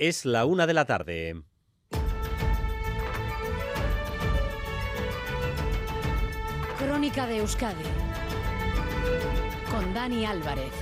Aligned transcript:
Es 0.00 0.24
la 0.24 0.46
una 0.46 0.66
de 0.66 0.72
la 0.72 0.86
tarde. 0.86 1.42
Crónica 6.78 7.26
de 7.26 7.36
Euskadi 7.36 7.84
con 9.70 9.92
Dani 9.92 10.24
Álvarez. 10.24 10.72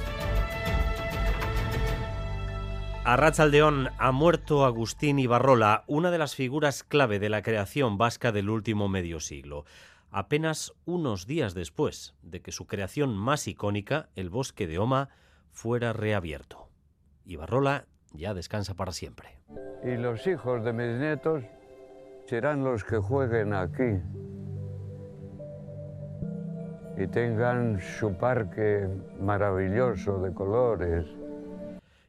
A 3.03 3.17
Rachaldeón 3.17 3.89
ha 3.99 4.12
muerto 4.12 4.65
Agustín 4.65 5.19
Ibarrola, 5.19 5.82
una 5.89 6.12
de 6.12 6.19
las 6.19 6.37
figuras 6.37 6.85
clave 6.85 7.19
de 7.19 7.29
la 7.29 7.43
creación 7.43 7.98
vasca 7.98 8.30
del 8.30 8.48
último 8.48 8.87
medio 8.87 9.19
siglo. 9.19 9.64
Apenas 10.12 10.75
unos 10.85 11.27
días 11.27 11.55
después 11.55 12.14
de 12.23 12.41
que 12.41 12.53
su 12.53 12.69
creación 12.69 13.16
más 13.16 13.48
icónica, 13.48 14.11
el 14.14 14.30
bosque 14.30 14.69
de 14.69 14.79
Oma, 14.79 15.09
fuera 15.50 15.93
reabierto. 15.93 16.71
Ibarrola 17.25 17.89
ya 18.12 18.34
descansa 18.34 18.75
para 18.75 18.93
siempre. 18.93 19.38
Y 19.84 19.96
los 19.96 20.27
hijos 20.27 20.64
de 20.64 20.72
mis 20.72 20.98
nietos 20.98 21.45
serán 22.27 22.64
los 22.64 22.84
que 22.84 22.98
jueguen 22.98 23.55
aquí 23.55 24.00
y 26.97 27.06
tengan 27.06 27.80
su 27.80 28.12
parque 28.14 28.88
maravilloso 29.20 30.20
de 30.20 30.34
colores. 30.34 31.06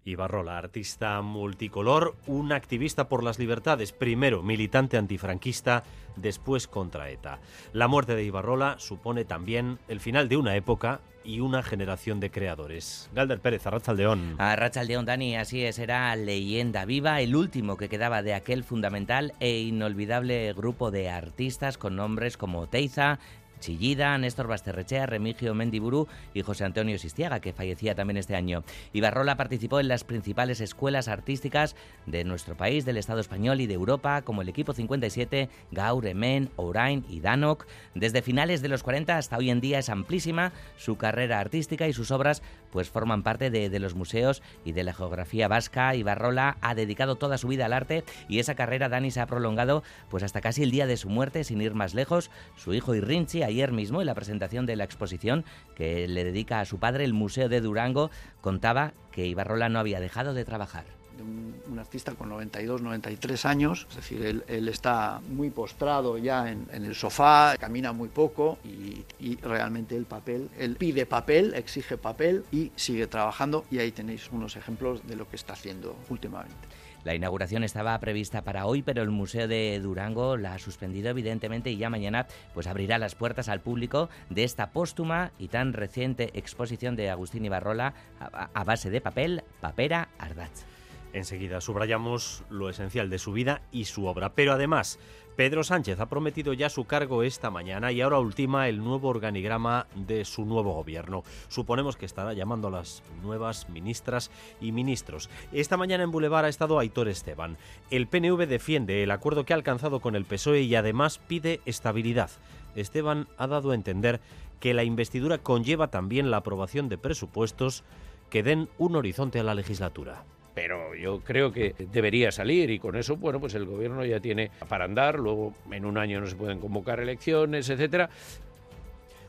Ibarrola, 0.10 0.58
artista 0.58 1.22
multicolor, 1.22 2.16
un 2.28 2.52
activista 2.52 3.10
por 3.10 3.24
las 3.24 3.40
libertades, 3.40 3.92
primero 3.92 4.44
militante 4.44 4.98
antifranquista, 4.98 5.84
después 6.16 6.68
contra 6.68 7.10
ETA. 7.10 7.40
La 7.74 7.88
muerte 7.88 8.16
de 8.16 8.24
Ibarrola 8.24 8.76
supone 8.80 9.26
también 9.26 9.80
el 9.88 10.00
final 10.00 10.30
de 10.30 10.38
una 10.38 10.56
época 10.56 11.02
y 11.24 11.42
una 11.42 11.64
generación 11.64 12.20
de 12.20 12.32
creadores. 12.32 13.10
Galder 13.14 13.40
Pérez, 13.40 13.66
Arrachaldeón. 13.68 14.36
Arrachaldeón, 14.38 15.06
Dani, 15.06 15.36
así 15.36 15.64
es, 15.64 15.78
era 15.80 16.16
leyenda 16.16 16.86
viva, 16.86 17.22
el 17.22 17.36
último 17.36 17.78
que 17.78 17.90
quedaba 17.90 18.24
de 18.24 18.34
aquel 18.34 18.64
fundamental 18.64 19.34
e 19.40 19.60
inolvidable 19.60 20.54
grupo 20.54 20.92
de 20.92 21.10
artistas 21.10 21.78
con 21.78 21.96
nombres 21.96 22.38
como 22.38 22.68
Teiza, 22.68 23.20
Chillida, 23.60 24.18
Néstor 24.18 24.48
Basterrechea, 24.48 25.06
Remigio 25.06 25.54
Mendiburu 25.54 26.08
y 26.34 26.42
José 26.42 26.66
Antonio 26.66 26.98
Sistiaga, 26.98 27.40
que 27.40 27.54
fallecía 27.54 27.96
también 27.96 28.18
este 28.18 28.36
año. 28.36 28.64
Ibarrola 28.94 29.38
participó 29.38 29.80
en 29.80 29.88
las 29.88 30.04
principales 30.04 30.62
escuelas 30.62 31.08
artísticas 31.08 31.76
de 32.06 32.24
nuestro 32.24 32.56
país, 32.56 32.86
del 32.86 32.98
Estado 32.98 33.20
español 33.20 33.62
y 33.62 33.68
de 33.68 33.74
Europa, 33.74 34.22
como 34.22 34.42
el 34.42 34.50
Equipo 34.50 34.74
57, 34.74 35.50
Gaur, 35.72 36.08
Emen, 36.08 36.50
Orain 36.56 37.06
y 37.10 37.20
Danok. 37.20 37.66
Desde 37.96 38.22
finales 38.22 38.62
de 38.62 38.70
los 38.70 38.84
40 38.84 39.18
hasta 39.18 39.38
hoy 39.38 39.50
en 39.50 39.62
día 39.62 39.80
es 39.80 39.90
amplísima 39.90 40.52
su 40.78 40.98
carrera 40.98 41.40
artística 41.40 41.88
y 41.88 41.94
sus 41.94 42.12
obras 42.12 42.42
pues 42.72 42.90
forman 42.90 43.24
parte 43.24 43.50
de, 43.50 43.70
de 43.70 43.80
los 43.80 43.96
museos 43.96 44.44
y 44.64 44.74
de 44.74 44.84
la 44.84 44.94
geografía 44.94 45.48
vasca. 45.48 45.96
Ibarrola 45.96 46.58
ha 46.62 46.76
dedicado 46.76 47.16
toda 47.16 47.38
su 47.38 47.48
vida 47.48 47.66
al 47.66 47.74
arte 47.74 48.04
y 48.28 48.40
esa 48.40 48.56
carrera 48.56 48.90
Dani 48.90 49.12
se 49.12 49.20
ha 49.20 49.26
prolongado 49.26 49.84
pues 50.10 50.24
hasta 50.24 50.42
casi 50.42 50.64
el 50.64 50.72
día 50.72 50.88
de 50.88 50.98
su 50.98 51.10
muerte, 51.10 51.44
sin 51.44 51.62
ir 51.62 51.74
más 51.74 51.94
lejos. 51.94 52.30
Su 52.56 52.74
hijo 52.74 52.96
Irrinchi 52.96 53.44
ayer 53.50 53.72
mismo 53.72 54.02
en 54.02 54.08
la 54.08 54.16
presentación 54.16 54.66
de 54.66 54.76
la 54.76 54.84
exposición 54.84 55.46
que 55.76 56.08
le 56.08 56.24
dedica 56.24 56.60
a 56.60 56.66
su 56.66 56.80
padre 56.80 57.04
el 57.04 57.14
Museo 57.14 57.50
de 57.50 57.62
Durango, 57.62 58.12
contaba 58.42 58.94
que 59.12 59.28
Ibarrola 59.28 59.70
no 59.70 59.80
había 59.80 60.00
dejado 60.00 60.34
de 60.34 60.46
trabajar. 60.46 60.86
Un, 61.20 61.78
artista 61.78 62.14
con 62.14 62.30
92, 62.30 62.82
93 62.82 63.46
años, 63.46 63.88
es 63.90 63.96
decir, 63.98 64.44
él, 64.48 64.68
está 64.68 65.22
muy 65.30 65.50
postrado 65.50 66.18
ya 66.18 66.50
en, 66.50 66.66
en, 66.72 66.86
el 66.86 66.96
sofá, 66.96 67.56
camina 67.60 67.92
muy 67.94 68.10
poco 68.10 68.58
y, 68.64 69.06
y, 69.20 69.36
realmente 69.38 69.96
el 69.96 70.06
papel, 70.06 70.50
él 70.58 70.76
pide 70.76 71.06
papel, 71.06 71.54
exige 71.56 71.98
papel 71.98 72.44
y 72.52 72.72
sigue 72.76 73.08
trabajando 73.08 73.66
y 73.72 73.80
ahí 73.80 73.92
tenéis 73.92 74.30
unos 74.32 74.56
ejemplos 74.56 75.06
de 75.08 75.16
lo 75.16 75.30
que 75.30 75.36
está 75.36 75.54
haciendo 75.54 75.96
últimamente. 76.10 76.68
La 77.04 77.16
inauguración 77.16 77.64
estaba 77.64 77.98
prevista 78.00 78.44
para 78.44 78.66
hoy, 78.66 78.82
pero 78.82 79.02
el 79.02 79.10
Museo 79.10 79.48
de 79.48 79.80
Durango 79.80 80.38
la 80.38 80.54
ha 80.54 80.60
suspendido 80.60 81.10
evidentemente 81.10 81.72
y 81.72 81.78
ya 81.78 81.90
mañana 81.90 82.28
pues 82.54 82.68
abrirá 82.68 82.98
las 82.98 83.16
puertas 83.16 83.50
al 83.50 83.62
público 83.62 84.10
de 84.30 84.44
esta 84.44 84.72
póstuma 84.72 85.32
y 85.40 85.48
tan 85.48 85.74
reciente 85.74 86.32
exposición 86.34 86.96
de 86.96 87.10
Agustín 87.10 87.46
Ibarrola 87.46 87.94
a, 88.20 88.50
a 88.54 88.64
base 88.64 88.90
de 88.90 89.02
papel, 89.02 89.44
papera, 89.62 90.10
ardatz. 90.18 90.66
Enseguida 91.12 91.60
subrayamos 91.60 92.44
lo 92.50 92.70
esencial 92.70 93.10
de 93.10 93.18
su 93.18 93.32
vida 93.34 93.62
y 93.72 93.86
su 93.86 94.06
obra, 94.06 94.34
pero 94.34 94.54
además 94.54 95.00
Pedro 95.40 95.64
Sánchez 95.64 96.02
ha 96.02 96.10
prometido 96.10 96.52
ya 96.52 96.70
su 96.70 96.84
cargo 96.84 97.24
esta 97.24 97.50
mañana 97.50 97.94
y 97.94 98.02
ahora 98.02 98.20
ultima 98.20 98.68
el 98.68 98.80
nuevo 98.80 99.08
organigrama 99.08 99.88
de 99.96 100.26
su 100.26 100.44
nuevo 100.44 100.74
gobierno. 100.74 101.24
Suponemos 101.48 101.96
que 101.96 102.06
estará 102.06 102.34
llamando 102.34 102.68
a 102.68 102.72
las 102.72 103.04
nuevas 103.24 103.70
ministras 103.70 104.32
y 104.60 104.74
ministros. 104.74 105.30
Esta 105.54 105.78
mañana 105.78 106.04
en 106.04 106.12
Boulevard 106.12 106.44
ha 106.44 106.50
estado 106.50 106.78
Aitor 106.78 107.08
Esteban. 107.08 107.56
El 107.90 108.08
PNV 108.08 108.48
defiende 108.48 109.02
el 109.02 109.12
acuerdo 109.12 109.46
que 109.46 109.54
ha 109.54 109.56
alcanzado 109.56 110.02
con 110.02 110.18
el 110.18 110.26
PSOE 110.26 110.64
y 110.64 110.76
además 110.76 111.20
pide 111.20 111.62
estabilidad. 111.66 112.32
Esteban 112.76 113.30
ha 113.38 113.48
dado 113.48 113.72
a 113.72 113.76
entender 113.76 114.20
que 114.60 114.74
la 114.74 114.84
investidura 114.84 115.38
conlleva 115.38 115.88
también 115.88 116.32
la 116.32 116.38
aprobación 116.38 116.90
de 116.90 116.98
presupuestos 116.98 117.86
que 118.30 118.44
den 118.44 118.68
un 118.78 118.98
horizonte 118.98 119.40
a 119.40 119.44
la 119.44 119.56
legislatura 119.56 120.26
pero 120.54 120.96
yo 120.96 121.20
creo 121.22 121.52
que 121.52 121.76
debería 121.92 122.32
salir 122.32 122.70
y 122.70 122.80
con 122.80 122.96
eso, 122.96 123.16
bueno, 123.18 123.40
pues 123.40 123.54
el 123.56 123.66
gobierno 123.66 124.04
ya 124.06 124.20
tiene 124.20 124.52
para 124.68 124.86
andar, 124.86 125.20
luego 125.20 125.54
en 125.72 125.86
un 125.86 125.98
año 125.98 126.20
no 126.20 126.28
se 126.28 126.36
pueden 126.36 126.60
convocar 126.60 127.00
elecciones, 127.00 127.70
etcétera. 127.70 128.10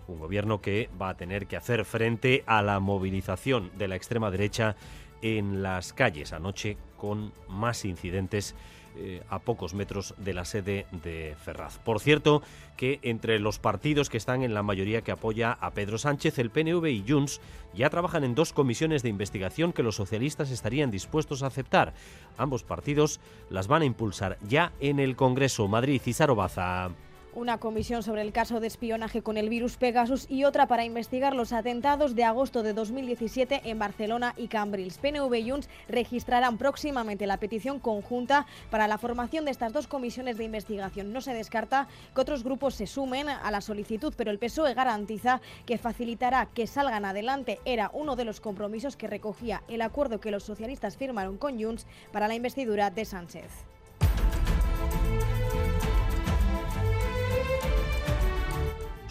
Un 0.09 0.19
gobierno 0.19 0.61
que 0.61 0.89
va 1.01 1.11
a 1.11 1.17
tener 1.17 1.47
que 1.47 1.57
hacer 1.57 1.85
frente 1.85 2.43
a 2.47 2.63
la 2.63 2.81
movilización 2.81 3.71
de 3.79 3.89
la 3.89 3.97
extrema 3.97 4.31
derecha 4.31 4.75
en 5.23 5.63
las 5.63 5.93
calles 5.93 6.33
anoche 6.33 6.77
con 6.97 7.33
más 7.49 7.85
incidentes 7.85 8.55
eh, 8.97 9.23
a 9.29 9.39
pocos 9.39 9.75
metros 9.75 10.15
de 10.19 10.35
la 10.35 10.45
sede 10.45 10.87
de 10.91 11.37
Ferraz. 11.43 11.79
Por 11.79 12.01
cierto, 12.01 12.43
que 12.77 12.99
entre 13.03 13.39
los 13.39 13.59
partidos 13.59 14.09
que 14.09 14.17
están 14.17 14.43
en 14.43 14.55
la 14.55 14.63
mayoría 14.63 15.03
que 15.03 15.13
apoya 15.13 15.53
a 15.53 15.71
Pedro 15.71 15.99
Sánchez, 15.99 16.39
el 16.39 16.51
PNV 16.51 16.87
y 16.87 17.05
Junts 17.07 17.41
ya 17.75 17.91
trabajan 17.91 18.25
en 18.25 18.35
dos 18.35 18.53
comisiones 18.53 19.03
de 19.03 19.09
investigación 19.09 19.73
que 19.73 19.83
los 19.83 19.97
socialistas 19.97 20.51
estarían 20.51 20.91
dispuestos 20.91 21.43
a 21.43 21.47
aceptar. 21.47 21.95
Ambos 22.37 22.65
partidos 22.65 23.21
las 23.49 23.69
van 23.69 23.83
a 23.83 23.87
impulsar 23.87 24.39
ya 24.49 24.73
en 24.81 24.99
el 24.99 25.17
Congreso. 25.17 25.69
Madrid 25.69 26.03
y 26.05 26.13
Sarobaza 26.13 26.91
una 27.35 27.59
comisión 27.59 28.03
sobre 28.03 28.23
el 28.23 28.33
caso 28.33 28.61
de 28.61 28.67
espionaje 28.67 29.23
con 29.23 29.37
el 29.37 29.49
virus 29.49 29.77
Pegasus 29.77 30.27
y 30.29 30.45
otra 30.45 30.67
para 30.67 30.85
investigar 30.85 31.35
los 31.35 31.53
atentados 31.53 32.15
de 32.15 32.25
agosto 32.25 32.63
de 32.63 32.73
2017 32.73 33.63
en 33.65 33.79
Barcelona 33.79 34.35
y 34.37 34.49
Cambrils. 34.49 34.99
PNV 34.99 35.35
y 35.35 35.51
Junts 35.51 35.69
registrarán 35.89 36.59
próximamente 36.59 37.27
la 37.27 37.39
petición 37.39 37.79
conjunta 37.79 38.47
para 38.71 38.89
la 38.89 38.99
formación 38.99 39.45
de 39.45 39.51
estas 39.51 39.73
dos 39.73 39.87
comisiones 39.87 40.39
de 40.39 40.45
investigación. 40.45 41.13
No 41.13 41.21
se 41.21 41.35
descarta 41.35 41.89
que 42.15 42.21
otros 42.21 42.45
grupos 42.45 42.75
se 42.75 42.87
sumen 42.87 43.29
a 43.29 43.51
la 43.51 43.61
solicitud, 43.61 44.15
pero 44.17 44.31
el 44.31 44.39
PSOE 44.39 44.75
garantiza 44.75 45.41
que 45.67 45.79
facilitará 45.79 46.47
que 46.47 46.67
salgan 46.67 47.05
adelante. 47.05 47.61
Era 47.65 47.91
uno 47.93 48.17
de 48.17 48.25
los 48.25 48.41
compromisos 48.41 48.97
que 48.97 49.07
recogía 49.07 49.63
el 49.69 49.83
acuerdo 49.83 50.21
que 50.21 50.31
los 50.31 50.45
socialistas 50.45 50.97
firmaron 50.97 51.39
con 51.39 51.63
Junts 51.63 51.87
para 52.13 52.29
la 52.29 52.35
investidura 52.35 52.91
de 52.91 53.05
Sánchez. 53.05 53.51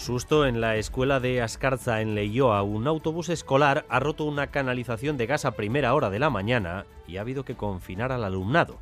Susto 0.09 0.47
en 0.47 0.59
la 0.59 0.75
escuela 0.75 1.19
de 1.19 1.39
Ascarza 1.39 2.01
en 2.01 2.15
Leioa. 2.15 2.63
Un 2.63 2.87
autobús 2.87 3.29
escolar 3.29 3.85
ha 3.89 3.99
roto 3.99 4.23
una 4.25 4.47
canalización 4.47 5.17
de 5.17 5.27
gas 5.27 5.45
a 5.45 5.51
primera 5.51 5.93
hora 5.93 6.09
de 6.09 6.17
la 6.17 6.31
mañana 6.31 6.87
y 7.07 7.17
ha 7.17 7.21
habido 7.21 7.45
que 7.45 7.53
confinar 7.53 8.11
al 8.11 8.23
alumnado. 8.23 8.79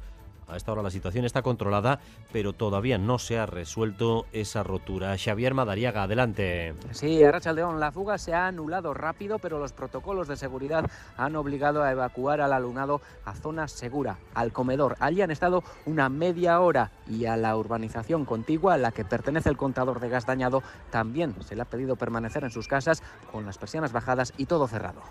A 0.48 0.56
esta 0.56 0.72
hora 0.72 0.82
la 0.82 0.92
situación 0.92 1.26
está 1.26 1.42
controlada, 1.42 2.00
pero 2.32 2.54
todavía 2.54 2.98
no 2.98 3.20
se 3.20 3.38
ha 3.38 3.46
resuelto 3.46 4.26
esa 4.32 4.64
rotura. 4.64 5.18
Xavier 5.18 5.54
Madariaga, 5.54 6.04
adelante. 6.04 6.74
Sí, 6.92 7.22
Arrachaldeón, 7.22 7.80
la 7.82 7.92
fuga 7.92 8.18
se 8.18 8.34
ha 8.34 8.48
anulado 8.48 8.94
rápido, 8.94 9.40
pero 9.40 9.60
los 9.60 9.74
protocolos 9.74 10.30
de 10.30 10.38
seguridad 10.38 10.90
han 11.18 11.36
obligado 11.36 11.84
a 11.84 11.92
evacuar 11.92 12.40
al 12.40 12.54
alumnado 12.54 13.02
a 13.26 13.36
zona 13.36 13.68
segura, 13.68 14.20
al 14.34 14.54
comedor. 14.54 14.96
Allí 15.00 15.22
han 15.22 15.32
estado 15.32 15.64
una 15.86 16.08
media 16.08 16.62
hora 16.62 16.92
y 17.08 17.26
a 17.26 17.36
la 17.36 17.56
urbanización 17.58 18.24
contigua 18.24 18.76
a 18.76 18.78
la 18.78 18.92
que 18.92 19.04
pertenece 19.04 19.50
el 19.50 19.58
contador 19.58 20.00
de 20.00 20.10
gas 20.10 20.26
dañado 20.26 20.64
también 20.92 21.36
se 21.44 21.56
le 21.56 21.62
ha 21.62 21.66
pedido 21.66 21.96
permanecer 21.96 22.44
en 22.44 22.52
sus 22.52 22.68
casas 22.68 23.04
con 23.32 23.46
las 23.46 23.58
persianas 23.58 23.92
bajadas 23.92 24.34
y 24.38 24.46
todo 24.46 24.68
cerrado. 24.68 25.02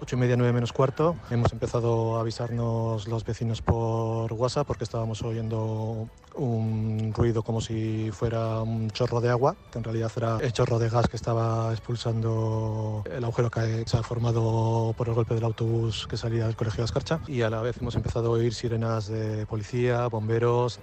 8 0.00 0.16
y 0.16 0.18
media, 0.18 0.36
9 0.36 0.52
menos 0.52 0.72
cuarto. 0.72 1.16
Hemos 1.30 1.52
empezado 1.52 2.16
a 2.16 2.20
avisarnos 2.20 3.08
los 3.08 3.24
vecinos 3.24 3.62
por 3.62 4.32
WhatsApp 4.32 4.66
porque 4.66 4.84
estábamos 4.84 5.22
oyendo 5.22 6.08
un 6.34 7.12
ruido 7.14 7.42
como 7.42 7.60
si 7.60 8.10
fuera 8.12 8.60
un 8.60 8.90
chorro 8.90 9.20
de 9.20 9.30
agua, 9.30 9.56
que 9.72 9.78
en 9.78 9.84
realidad 9.84 10.12
era 10.16 10.38
el 10.40 10.52
chorro 10.52 10.78
de 10.78 10.88
gas 10.88 11.08
que 11.08 11.16
estaba 11.16 11.72
expulsando 11.72 13.04
el 13.10 13.24
agujero 13.24 13.50
que 13.50 13.84
se 13.86 13.96
ha 13.96 14.02
formado 14.02 14.94
por 14.96 15.08
el 15.08 15.14
golpe 15.14 15.34
del 15.34 15.44
autobús 15.44 16.06
que 16.08 16.16
salía 16.16 16.46
del 16.46 16.56
colegio 16.56 16.78
de 16.78 16.84
Ascarcha. 16.84 17.20
Y 17.26 17.42
a 17.42 17.50
la 17.50 17.62
vez 17.62 17.78
hemos 17.80 17.94
empezado 17.96 18.28
a 18.28 18.30
oír 18.30 18.54
sirenas 18.54 19.08
de 19.08 19.46
policía, 19.46 20.06
bomberos. 20.08 20.80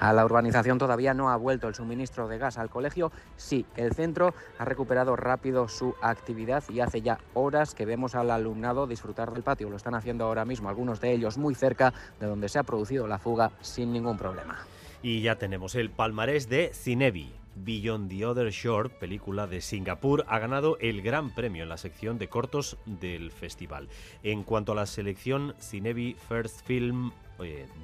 A 0.00 0.12
la 0.12 0.24
urbanización 0.24 0.78
todavía 0.78 1.14
no 1.14 1.30
ha 1.30 1.36
vuelto 1.36 1.68
el 1.68 1.74
suministro 1.74 2.28
de 2.28 2.38
gas 2.38 2.58
al 2.58 2.70
colegio. 2.70 3.10
Sí, 3.36 3.66
el 3.76 3.94
centro 3.94 4.34
ha 4.58 4.64
recuperado 4.64 5.16
rápido 5.16 5.68
su 5.68 5.94
actividad 6.00 6.62
y 6.68 6.80
hace 6.80 7.02
ya 7.02 7.18
horas 7.34 7.74
que 7.74 7.84
vemos 7.84 8.14
al 8.14 8.30
alumnado 8.30 8.86
disfrutar 8.86 9.32
del 9.32 9.42
patio. 9.42 9.70
Lo 9.70 9.76
están 9.76 9.94
haciendo 9.94 10.24
ahora 10.24 10.44
mismo, 10.44 10.68
algunos 10.68 11.00
de 11.00 11.12
ellos 11.12 11.38
muy 11.38 11.54
cerca 11.54 11.92
de 12.20 12.26
donde 12.26 12.48
se 12.48 12.58
ha 12.58 12.62
producido 12.62 13.06
la 13.06 13.18
fuga 13.18 13.50
sin 13.60 13.92
ningún 13.92 14.16
problema. 14.16 14.58
Y 15.02 15.22
ya 15.22 15.36
tenemos 15.36 15.74
el 15.74 15.90
palmarés 15.90 16.48
de 16.48 16.72
Cinebi. 16.74 17.37
Beyond 17.64 18.10
the 18.10 18.26
Other 18.26 18.50
Shore, 18.50 18.88
película 18.88 19.46
de 19.46 19.60
Singapur, 19.60 20.24
ha 20.28 20.38
ganado 20.38 20.78
el 20.80 21.02
gran 21.02 21.34
premio 21.34 21.62
en 21.62 21.68
la 21.68 21.76
sección 21.76 22.18
de 22.18 22.28
cortos 22.28 22.76
del 22.86 23.30
festival. 23.30 23.88
En 24.22 24.42
cuanto 24.42 24.72
a 24.72 24.74
la 24.74 24.86
selección 24.86 25.54
Cinebi 25.60 26.16
First 26.28 26.66
Film 26.66 27.12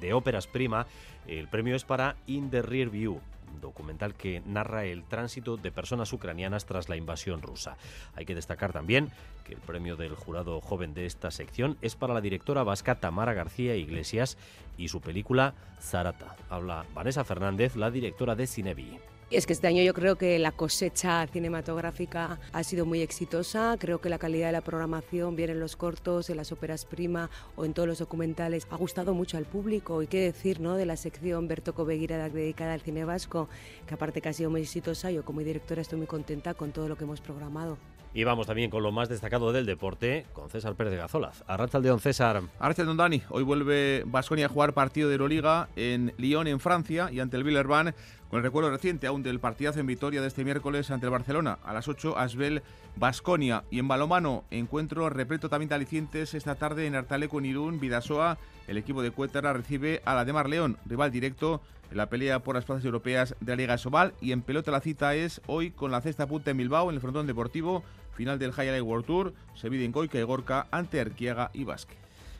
de 0.01 0.13
óperas 0.13 0.47
prima, 0.47 0.87
el 1.27 1.47
premio 1.47 1.75
es 1.75 1.83
para 1.83 2.15
In 2.27 2.49
the 2.49 2.61
Rear 2.61 2.89
View, 2.89 3.21
documental 3.61 4.13
que 4.15 4.41
narra 4.45 4.85
el 4.85 5.03
tránsito 5.03 5.57
de 5.57 5.71
personas 5.71 6.11
ucranianas 6.13 6.65
tras 6.65 6.89
la 6.89 6.97
invasión 6.97 7.41
rusa. 7.41 7.77
Hay 8.15 8.25
que 8.25 8.35
destacar 8.35 8.73
también 8.73 9.11
que 9.45 9.53
el 9.53 9.59
premio 9.59 9.95
del 9.95 10.15
jurado 10.15 10.59
joven 10.61 10.93
de 10.93 11.05
esta 11.05 11.31
sección 11.31 11.77
es 11.81 11.95
para 11.95 12.13
la 12.13 12.21
directora 12.21 12.63
vasca 12.63 12.99
Tamara 12.99 13.33
García 13.33 13.75
Iglesias 13.75 14.37
y 14.77 14.89
su 14.89 15.01
película 15.01 15.53
Zarata. 15.79 16.35
Habla 16.49 16.85
Vanessa 16.93 17.23
Fernández, 17.23 17.75
la 17.75 17.91
directora 17.91 18.35
de 18.35 18.47
Cinebi. 18.47 18.99
Es 19.31 19.47
que 19.47 19.53
este 19.53 19.65
año 19.65 19.81
yo 19.81 19.95
creo 19.95 20.17
que 20.17 20.37
la 20.37 20.51
cosecha 20.51 21.25
cinematográfica 21.25 22.39
ha 22.53 22.63
sido 22.63 22.85
muy 22.85 23.01
exitosa. 23.01 23.75
Creo 23.79 23.99
que 23.99 24.07
la 24.07 24.19
calidad 24.19 24.47
de 24.47 24.51
la 24.51 24.61
programación, 24.61 25.35
bien 25.35 25.49
en 25.49 25.59
los 25.59 25.75
cortos, 25.75 26.29
en 26.29 26.37
las 26.37 26.51
óperas 26.51 26.85
prima 26.85 27.31
o 27.55 27.65
en 27.65 27.73
todos 27.73 27.87
los 27.87 27.97
documentales, 27.97 28.67
ha 28.69 28.75
gustado 28.75 29.15
mucho 29.15 29.37
al 29.37 29.45
público. 29.45 30.03
Y 30.03 30.07
qué 30.07 30.21
decir 30.21 30.59
¿no? 30.59 30.75
de 30.75 30.85
la 30.85 30.95
sección 30.95 31.47
Berto 31.47 31.73
Cobeguira 31.73 32.29
dedicada 32.29 32.73
al 32.73 32.81
cine 32.81 33.03
vasco, 33.03 33.49
que 33.87 33.95
aparte 33.95 34.21
que 34.21 34.29
ha 34.29 34.33
sido 34.33 34.51
muy 34.51 34.61
exitosa, 34.61 35.09
yo 35.09 35.25
como 35.25 35.41
directora 35.41 35.81
estoy 35.81 35.97
muy 35.97 36.07
contenta 36.07 36.53
con 36.53 36.71
todo 36.71 36.87
lo 36.87 36.95
que 36.95 37.05
hemos 37.05 37.19
programado. 37.19 37.79
Y 38.15 38.23
vamos 38.23 38.47
también 38.47 38.69
con 38.69 38.81
lo 38.81 38.93
más 38.93 39.09
destacado 39.09 39.51
del 39.51 39.65
deporte, 39.65 40.25
con 40.31 40.49
César 40.49 40.73
Pérez 40.75 40.91
de 40.91 40.97
Gazolaz. 40.99 41.43
Arracha 41.47 41.79
el 41.79 41.83
León, 41.83 41.99
César. 41.99 42.41
Arracha 42.59 42.83
el 42.83 42.95
Dani. 42.95 43.21
Hoy 43.27 43.43
vuelve 43.43 44.03
Vasconia 44.05 44.45
a 44.45 44.49
jugar 44.49 44.71
partido 44.71 45.09
de 45.09 45.15
Euroliga 45.15 45.67
en 45.75 46.13
Lyon, 46.17 46.47
en 46.47 46.61
Francia, 46.61 47.09
y 47.11 47.19
ante 47.19 47.35
el 47.35 47.43
Villerban, 47.43 47.93
con 48.29 48.37
el 48.37 48.43
recuerdo 48.43 48.69
reciente 48.69 49.07
aún 49.07 49.21
del 49.21 49.41
partidazo 49.41 49.81
en 49.81 49.87
Vitoria 49.87 50.21
de 50.21 50.29
este 50.29 50.45
miércoles 50.45 50.91
ante 50.91 51.07
el 51.07 51.11
Barcelona. 51.11 51.59
A 51.65 51.73
las 51.73 51.89
8, 51.89 52.17
Asbel, 52.17 52.63
Basconia. 52.95 53.65
Y 53.69 53.79
en 53.79 53.89
balomano, 53.89 54.45
encuentro 54.49 55.09
repleto 55.09 55.49
también 55.49 55.67
de 55.67 55.75
alicientes 55.75 56.35
esta 56.35 56.55
tarde 56.55 56.87
en 56.87 56.95
Artaleco, 56.95 57.39
en 57.39 57.47
Irún, 57.47 57.81
Vidasoa. 57.81 58.37
El 58.69 58.77
equipo 58.77 59.01
de 59.01 59.11
Cuétara 59.11 59.51
recibe 59.51 60.01
a 60.05 60.15
la 60.15 60.23
de 60.23 60.31
Mar 60.31 60.47
León, 60.47 60.77
rival 60.85 61.11
directo 61.11 61.59
en 61.91 61.97
la 61.97 62.09
pelea 62.09 62.39
por 62.39 62.55
las 62.55 62.65
plazas 62.65 62.85
europeas 62.85 63.35
de 63.41 63.51
la 63.51 63.57
Liga 63.57 63.77
Sobal. 63.77 64.13
Y 64.21 64.31
en 64.31 64.41
pelota 64.41 64.71
la 64.71 64.79
cita 64.79 65.15
es 65.15 65.41
hoy 65.47 65.71
con 65.71 65.91
la 65.91 65.99
cesta 65.99 66.27
punta 66.27 66.51
en 66.51 66.57
Bilbao, 66.57 66.89
en 66.89 66.95
el 66.95 67.01
frontón 67.01 67.27
deportivo 67.27 67.83
Final 68.15 68.39
del 68.39 68.53
High 68.53 68.81
World 68.81 69.05
Tour, 69.05 69.33
se 69.55 69.67
en 69.67 69.91
Coica 69.91 70.17
y 70.17 70.23
Gorka 70.23 70.67
ante 70.71 71.01
Arquiaga 71.01 71.51
y 71.53 71.65
Basque. 71.65 71.95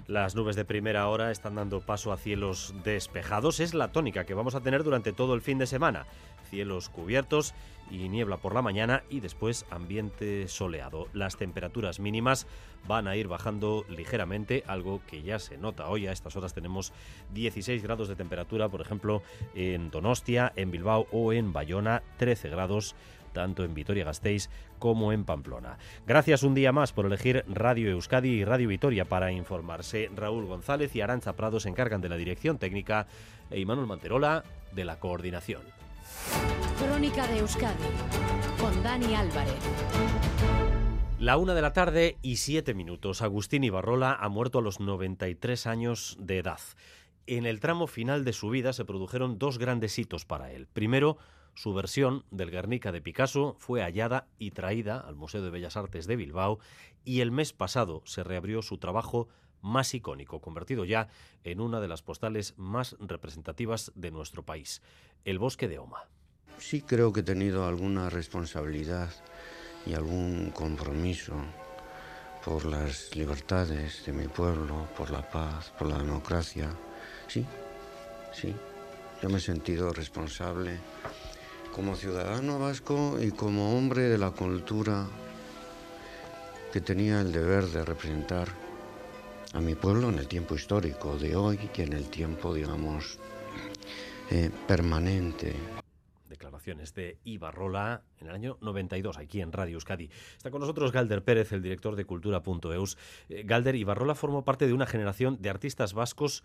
Las 0.08 0.36
nubes 0.36 0.56
de 0.56 0.66
primera 0.66 1.08
hora 1.08 1.32
están 1.32 1.56
dando 1.56 1.82
paso 1.82 2.14
a 2.14 2.18
cielos 2.18 2.76
despejados. 2.84 3.60
Es 3.60 3.74
la 3.74 3.92
tónica 3.92 4.24
que 4.24 4.36
vamos 4.36 4.54
a 4.54 4.62
tener 4.62 4.84
durante 4.84 5.14
todo 5.14 5.34
el 5.34 5.42
fin 5.42 5.58
de 5.58 5.66
semana. 5.66 6.06
Cielos 6.50 6.90
cubiertos 6.90 7.56
y 7.90 8.08
niebla 8.08 8.38
por 8.38 8.54
la 8.54 8.62
mañana 8.62 9.04
y 9.10 9.20
después 9.20 9.66
ambiente 9.72 10.48
soleado. 10.48 11.08
Las 11.14 11.38
temperaturas 11.38 12.00
mínimas 12.00 12.46
van 12.88 13.08
a 13.08 13.16
ir 13.16 13.28
bajando 13.28 13.84
ligeramente, 13.90 14.64
algo 14.68 15.02
que 15.08 15.24
ya 15.24 15.40
se 15.40 15.58
nota 15.58 15.90
hoy. 15.90 16.06
A 16.06 16.12
estas 16.12 16.36
horas 16.36 16.54
tenemos 16.54 16.94
16 17.34 17.82
grados 17.82 18.08
de 18.08 18.16
temperatura, 18.16 18.70
por 18.70 18.82
ejemplo, 18.82 19.24
en 19.56 19.90
Donostia, 19.90 20.54
en 20.56 20.70
Bilbao 20.70 21.08
o 21.12 21.34
en 21.34 21.52
Bayona, 21.52 22.04
13 22.18 22.50
grados 22.50 22.96
tanto 23.36 23.64
en 23.64 23.76
Vitoria-Gasteiz 23.76 24.50
como 24.80 25.12
en 25.12 25.26
Pamplona. 25.26 25.78
Gracias 26.08 26.42
un 26.42 26.56
día 26.56 26.72
más 26.72 26.94
por 26.94 27.06
elegir 27.06 27.46
Radio 27.48 27.92
Euskadi 27.92 28.30
y 28.30 28.46
Radio 28.46 28.70
Vitoria 28.70 29.06
para 29.06 29.32
informarse. 29.32 30.10
Raúl 30.16 30.48
González 30.48 30.96
y 30.96 31.02
Arancha 31.02 31.34
Prado 31.34 31.60
se 31.60 31.70
encargan 31.70 32.02
de 32.02 32.10
la 32.10 32.18
dirección 32.18 32.58
técnica 32.58 33.06
e 33.52 33.60
Imanol 33.60 33.86
Manterola 33.86 34.44
de 34.72 34.86
la 34.86 35.00
coordinación. 35.00 35.62
Crónica 36.80 37.28
de 37.28 37.40
Euskadi 37.40 37.84
con 38.60 38.82
Dani 38.82 39.14
Álvarez. 39.14 39.60
La 41.20 41.38
una 41.38 41.54
de 41.54 41.62
la 41.62 41.74
tarde 41.74 42.18
y 42.22 42.38
siete 42.38 42.74
minutos. 42.74 43.22
Agustín 43.22 43.64
Ibarrola 43.64 44.14
ha 44.14 44.30
muerto 44.30 44.60
a 44.60 44.62
los 44.62 44.80
93 44.80 45.68
años 45.68 46.18
de 46.20 46.40
edad. 46.40 46.60
En 47.28 47.46
el 47.46 47.60
tramo 47.60 47.88
final 47.88 48.24
de 48.24 48.34
su 48.34 48.50
vida 48.50 48.72
se 48.72 48.86
produjeron 48.86 49.40
dos 49.40 49.58
grandes 49.58 49.98
hitos 49.98 50.26
para 50.26 50.52
él. 50.52 50.68
Primero, 50.72 51.18
su 51.56 51.74
versión 51.74 52.26
del 52.32 52.52
Guernica 52.52 52.92
de 52.92 53.02
Picasso 53.02 53.56
fue 53.58 53.82
hallada 53.82 54.28
y 54.38 54.52
traída 54.52 55.00
al 55.00 55.16
Museo 55.16 55.42
de 55.42 55.50
Bellas 55.50 55.78
Artes 55.78 56.06
de 56.06 56.18
Bilbao 56.18 56.60
y 57.04 57.22
el 57.22 57.32
mes 57.32 57.54
pasado 57.54 58.04
se 58.06 58.24
reabrió 58.24 58.62
su 58.62 58.78
trabajo 58.78 59.30
más 59.62 59.94
icónico, 59.94 60.42
convertido 60.42 60.86
ya 60.86 61.08
en 61.44 61.60
una 61.60 61.80
de 61.80 61.88
las 61.88 62.04
postales 62.04 62.54
más 62.58 62.96
representativas 63.00 63.92
de 63.96 64.12
nuestro 64.12 64.44
país, 64.44 64.82
el 65.24 65.40
Bosque 65.40 65.68
de 65.68 65.80
Oma. 65.80 66.08
Sí 66.60 66.82
creo 66.82 67.12
que 67.12 67.22
he 67.22 67.24
tenido 67.24 67.66
alguna 67.66 68.10
responsabilidad 68.10 69.10
y 69.86 69.94
algún 69.94 70.52
compromiso 70.52 71.34
por 72.44 72.66
las 72.66 73.16
libertades 73.16 74.06
de 74.06 74.14
mi 74.14 74.28
pueblo, 74.28 74.88
por 74.96 75.10
la 75.10 75.28
paz, 75.28 75.72
por 75.80 75.88
la 75.88 75.98
democracia. 75.98 76.70
Sí, 77.28 77.46
sí, 78.32 78.54
yo 79.22 79.30
me 79.30 79.38
he 79.38 79.42
sentido 79.42 79.92
responsable 79.94 80.80
como 81.76 81.98
ciudadano 81.98 82.58
vasco 82.58 83.18
y 83.22 83.32
como 83.32 83.78
hombre 83.78 84.04
de 84.04 84.18
la 84.18 84.32
cultura 84.32 85.08
que 86.72 86.80
tenía 86.80 87.20
el 87.20 87.34
deber 87.34 87.66
de 87.66 87.84
representar 87.84 88.48
a 89.52 89.60
mi 89.60 89.76
pueblo 89.76 90.08
en 90.08 90.18
el 90.18 90.28
tiempo 90.30 90.56
histórico 90.56 91.18
de 91.18 91.36
hoy 91.36 91.60
y 91.76 91.82
en 91.82 91.92
el 91.92 92.10
tiempo, 92.10 92.54
digamos, 92.54 93.20
eh, 94.32 94.52
permanente. 94.66 95.54
Declaraciones 96.30 96.94
de 96.94 97.18
Ibarrola 97.26 98.04
en 98.22 98.28
el 98.30 98.36
año 98.36 98.58
92, 98.62 99.18
aquí 99.18 99.42
en 99.42 99.52
Radio 99.52 99.74
Euskadi. 99.74 100.10
Está 100.38 100.52
con 100.52 100.62
nosotros 100.62 100.94
Galder 100.94 101.26
Pérez, 101.26 101.52
el 101.52 101.62
director 101.62 101.98
de 101.98 102.06
Cultura.eus. 102.06 102.98
Eh, 103.28 103.44
Galder, 103.46 103.76
Ibarrola 103.76 104.16
formó 104.16 104.46
parte 104.46 104.66
de 104.66 104.72
una 104.72 104.86
generación 104.86 105.42
de 105.42 105.50
artistas 105.50 105.94
vascos 105.94 106.42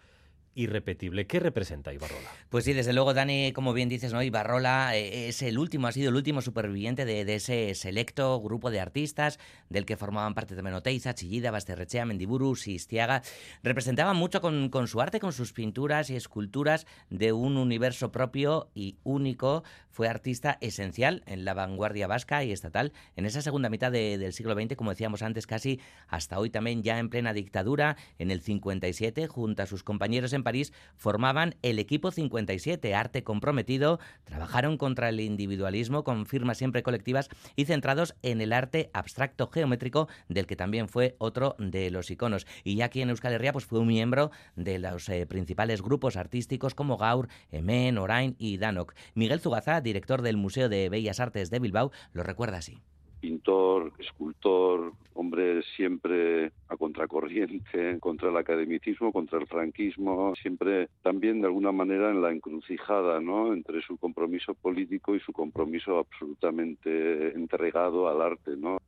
irrepetible. 0.55 1.27
¿Qué 1.27 1.41
representa 1.41 1.93
Ibarrola? 1.93 2.29
Pues 2.49 2.65
sí, 2.65 2.73
desde 2.73 2.93
luego, 2.93 3.15
Dani, 3.15 3.53
como 3.53 3.73
bien 3.73 3.89
dices, 3.89 4.13
¿no? 4.13 4.23
Ibarrola 4.23 4.97
eh, 4.97 5.29
es 5.29 5.43
el 5.43 5.59
último, 5.59 5.87
ha 5.87 5.93
sido 5.93 6.11
el 6.11 6.17
último 6.17 6.43
superviviente 6.43 7.05
de, 7.05 7.35
ese 7.35 7.75
selecto 7.75 8.41
grupo 8.41 8.71
de 8.71 8.81
artistas 8.81 9.39
del 9.69 9.87
que 9.87 9.97
formaban 9.97 10.35
parte 10.35 10.55
de 10.55 10.63
Menoteiza, 10.63 11.15
Chillida, 11.15 11.51
Basterrechea, 11.51 12.05
Mendiburu, 12.05 12.57
Sistiaga. 12.57 13.23
Representaba 13.63 14.13
mucho 14.13 14.41
con, 14.41 14.89
su 14.89 15.01
arte, 15.01 15.21
con 15.21 15.33
sus 15.33 15.53
pinturas 15.53 16.11
y 16.11 16.17
esculturas 16.17 16.87
de 17.09 17.33
un 17.33 17.57
universo 17.57 18.11
propio 18.11 18.71
y 18.75 18.97
único. 19.05 19.63
Fue 19.91 20.09
artista 20.09 20.59
esencial 20.61 21.23
en 21.27 21.45
la 21.45 21.55
vanguardia 21.55 22.07
vasca 22.07 22.45
y 22.45 22.53
estatal 22.53 22.93
en 23.17 23.27
esa 23.27 23.43
segunda 23.43 23.69
mitad 23.69 23.93
del 23.93 24.33
siglo 24.33 24.55
XX, 24.55 24.77
como 24.77 24.91
decíamos 24.91 25.23
antes, 25.23 25.47
casi 25.47 25.81
hasta 26.09 26.39
hoy 26.39 26.51
también 26.51 26.83
ya 26.83 26.99
en 26.99 27.09
plena 27.09 27.33
dictadura, 27.33 27.97
en 28.19 28.31
el 28.31 28.41
57, 28.41 29.27
junto 29.27 29.63
a 29.63 29.67
sus 29.67 29.83
compañeros 29.83 30.33
en 30.33 30.40
París 30.43 30.73
formaban 30.97 31.57
el 31.63 31.79
equipo 31.79 32.11
57, 32.11 32.95
arte 32.95 33.25
comprometido, 33.25 34.01
trabajaron 34.25 34.77
contra 34.77 35.09
el 35.09 35.21
individualismo 35.21 36.05
con 36.05 36.27
firmas 36.27 36.59
siempre 36.59 36.83
colectivas 36.83 37.29
y 37.57 37.65
centrados 37.65 38.15
en 38.23 38.41
el 38.41 38.53
arte 38.53 38.91
abstracto 38.93 39.49
geométrico 39.49 40.09
del 40.29 40.47
que 40.47 40.57
también 40.57 40.89
fue 40.89 41.17
otro 41.19 41.57
de 41.59 41.91
los 41.91 42.11
iconos. 42.11 42.47
Y 42.65 42.77
ya 42.77 42.87
aquí 42.87 43.03
en 43.03 43.11
Euskal 43.11 43.33
Herria 43.33 43.53
pues 43.53 43.65
fue 43.65 43.79
un 43.79 43.89
miembro 43.89 44.31
de 44.57 44.79
los 44.79 45.09
eh, 45.09 45.27
principales 45.27 45.83
grupos 45.83 46.17
artísticos 46.17 46.75
como 46.75 46.97
Gaur, 46.97 47.29
Emen, 47.51 47.99
Orain 47.99 48.37
y 48.39 48.59
Danok. 48.59 48.95
Miguel 49.15 49.41
Zugaza, 49.41 49.81
director 49.81 50.23
del 50.23 50.37
Museo 50.37 50.69
de 50.69 50.89
Bellas 50.89 51.21
Artes 51.21 51.51
de 51.51 51.59
Bilbao, 51.59 51.93
lo 52.13 52.23
recuerda 52.23 52.59
así 52.59 52.81
pintor, 53.21 53.93
escultor, 53.99 54.93
hombre 55.15 55.63
siempre 55.77 56.53
a 56.69 56.77
contracorriente, 56.77 57.99
contra 58.01 58.31
el 58.31 58.37
academicismo, 58.37 59.13
contra 59.13 59.39
el 59.39 59.47
franquismo, 59.47 60.35
siempre 60.41 60.89
también 61.03 61.41
de 61.41 61.47
alguna 61.47 61.73
manera 61.73 62.11
en 62.11 62.23
la 62.23 62.33
encrucijada, 62.33 63.21
¿no? 63.21 63.53
Entre 63.53 63.83
su 63.83 63.97
compromiso 63.99 64.55
político 64.55 65.15
y 65.15 65.21
su 65.21 65.33
compromiso 65.33 65.99
absolutamente 65.99 67.33
entregado 67.35 68.09
al 68.09 68.23
arte, 68.23 68.57
¿no? 68.57 68.79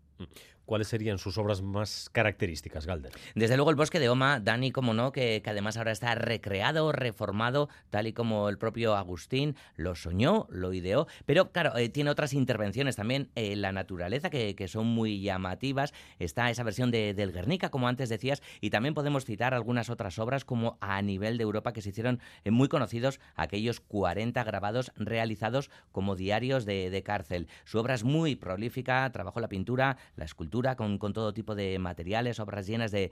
¿Cuáles 0.66 0.88
serían 0.88 1.18
sus 1.18 1.38
obras 1.38 1.62
más 1.62 2.08
características, 2.12 2.86
Galder? 2.86 3.12
Desde 3.34 3.56
luego 3.56 3.70
el 3.70 3.76
bosque 3.76 3.98
de 3.98 4.08
Oma, 4.08 4.40
Dani, 4.40 4.70
como 4.70 4.94
no, 4.94 5.12
que, 5.12 5.42
que, 5.42 5.50
además 5.50 5.76
ahora 5.76 5.92
está 5.92 6.14
recreado, 6.14 6.92
reformado, 6.92 7.68
tal 7.90 8.06
y 8.06 8.12
como 8.12 8.48
el 8.48 8.58
propio 8.58 8.96
Agustín 8.96 9.56
lo 9.76 9.94
soñó, 9.94 10.46
lo 10.50 10.72
ideó, 10.72 11.06
pero 11.26 11.50
claro, 11.50 11.76
eh, 11.76 11.88
tiene 11.88 12.10
otras 12.10 12.32
intervenciones 12.32 12.96
también 12.96 13.30
en 13.34 13.62
la 13.62 13.72
naturaleza 13.72 14.30
que, 14.30 14.54
que, 14.54 14.68
son 14.68 14.86
muy 14.86 15.20
llamativas. 15.20 15.92
Está 16.18 16.50
esa 16.50 16.62
versión 16.62 16.90
de, 16.90 17.14
del 17.14 17.32
Guernica, 17.32 17.70
como 17.70 17.88
antes 17.88 18.08
decías, 18.08 18.42
y 18.60 18.70
también 18.70 18.94
podemos 18.94 19.24
citar 19.24 19.54
algunas 19.54 19.90
otras 19.90 20.18
obras 20.18 20.44
como 20.44 20.78
a 20.80 21.02
nivel 21.02 21.36
de 21.38 21.42
Europa 21.42 21.72
que 21.72 21.82
se 21.82 21.90
hicieron 21.90 22.20
eh, 22.44 22.50
muy 22.50 22.68
conocidos, 22.68 23.20
aquellos 23.34 23.80
40 23.80 24.42
grabados 24.44 24.92
realizados 24.96 25.70
como 25.90 26.16
diarios 26.16 26.64
de, 26.64 26.90
de 26.90 27.02
cárcel. 27.02 27.48
Su 27.64 27.78
obra 27.78 27.94
es 27.94 28.04
muy 28.04 28.36
prolífica, 28.36 29.10
trabajó 29.12 29.40
la 29.40 29.48
pintura, 29.48 29.96
la 30.16 30.24
escultura 30.24 30.51
con, 30.76 31.12
todo 31.12 31.32
tipo 31.32 31.54
de 31.54 31.78
materiales, 31.78 32.38
obras 32.38 32.66
llenas 32.66 32.92
de, 32.92 33.10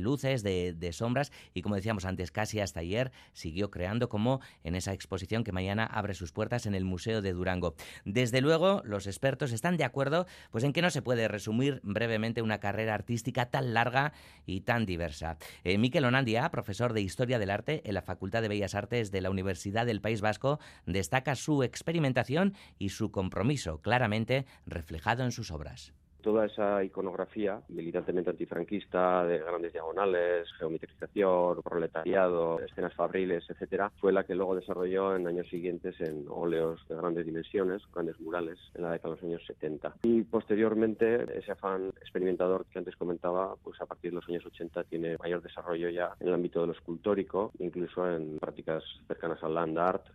luces, 0.00 0.42
de, 0.42 0.74
de, 0.74 0.92
sombras 0.92 1.32
y 1.54 1.62
como 1.62 1.76
decíamos 1.76 2.04
antes, 2.04 2.30
casi 2.30 2.60
hasta 2.60 2.80
ayer 2.80 3.12
siguió 3.32 3.70
creando 3.70 4.08
como 4.08 4.40
en 4.64 4.74
esa 4.74 4.92
exposición 4.92 5.44
que 5.44 5.52
mañana 5.52 5.84
abre 5.84 6.14
sus 6.14 6.32
puertas 6.32 6.66
en 6.66 6.74
el 6.74 6.84
Museo 6.84 7.22
de 7.22 7.32
Durango. 7.32 7.74
Desde 8.04 8.40
luego, 8.40 8.82
los 8.84 9.06
expertos 9.06 9.52
están 9.52 9.76
de 9.76 9.84
acuerdo 9.84 10.26
pues 10.50 10.64
en 10.64 10.72
que 10.72 10.82
no 10.82 10.90
se 10.90 11.02
puede 11.02 11.28
resumir 11.28 11.80
brevemente 11.82 12.42
una 12.42 12.58
carrera 12.58 12.94
artística 12.94 13.46
tan 13.46 13.72
larga 13.72 14.12
y 14.44 14.62
tan 14.62 14.86
diversa. 14.86 15.38
Eh, 15.64 15.78
Miquel 15.78 16.04
Onandia, 16.04 16.50
profesor 16.50 16.92
de 16.92 17.00
Historia 17.00 17.38
del 17.38 17.50
Arte 17.50 17.82
en 17.84 17.94
la 17.94 18.02
Facultad 18.02 18.42
de 18.42 18.48
Bellas 18.48 18.74
Artes 18.74 19.10
de 19.12 19.20
la 19.20 19.30
Universidad 19.30 19.86
del 19.86 20.00
País 20.00 20.20
Vasco, 20.20 20.58
destaca 20.84 21.36
su 21.36 21.62
experimentación 21.62 22.54
y 22.78 22.88
su 22.88 23.10
compromiso 23.10 23.80
claramente 23.80 24.46
reflejado 24.66 25.24
en 25.24 25.32
sus 25.32 25.50
obras 25.50 25.92
toda 26.26 26.46
esa 26.46 26.82
iconografía 26.82 27.60
militantemente 27.68 28.30
antifranquista 28.30 29.24
de 29.24 29.38
grandes 29.38 29.72
diagonales, 29.72 30.48
geometrización, 30.58 31.62
proletariado, 31.62 32.58
escenas 32.58 32.92
fabriles, 32.94 33.48
etcétera, 33.48 33.92
fue 34.00 34.12
la 34.12 34.24
que 34.24 34.34
luego 34.34 34.56
desarrolló 34.56 35.14
en 35.14 35.28
años 35.28 35.48
siguientes 35.48 35.94
en 36.00 36.26
óleos 36.28 36.84
de 36.88 36.96
grandes 36.96 37.26
dimensiones, 37.26 37.80
grandes 37.94 38.18
murales, 38.18 38.58
en 38.74 38.82
la 38.82 38.90
década 38.90 39.14
de 39.14 39.20
los 39.20 39.24
años 39.30 39.46
70. 39.46 39.94
Y 40.02 40.22
posteriormente, 40.22 41.38
ese 41.38 41.52
afán 41.52 41.90
experimentador 42.00 42.66
que 42.72 42.80
antes 42.80 42.96
comentaba, 42.96 43.54
pues 43.62 43.80
a 43.80 43.86
partir 43.86 44.10
de 44.10 44.16
los 44.16 44.28
años 44.28 44.44
80 44.46 44.82
tiene 44.82 45.16
mayor 45.18 45.40
desarrollo 45.40 45.90
ya 45.90 46.10
en 46.18 46.26
el 46.26 46.34
ámbito 46.34 46.60
de 46.60 46.66
lo 46.66 46.72
escultórico, 46.72 47.52
incluso 47.60 48.04
en 48.10 48.40
prácticas 48.40 48.82
cercanas 49.06 49.40
al 49.44 49.54
land 49.54 49.78
art, 49.78 50.06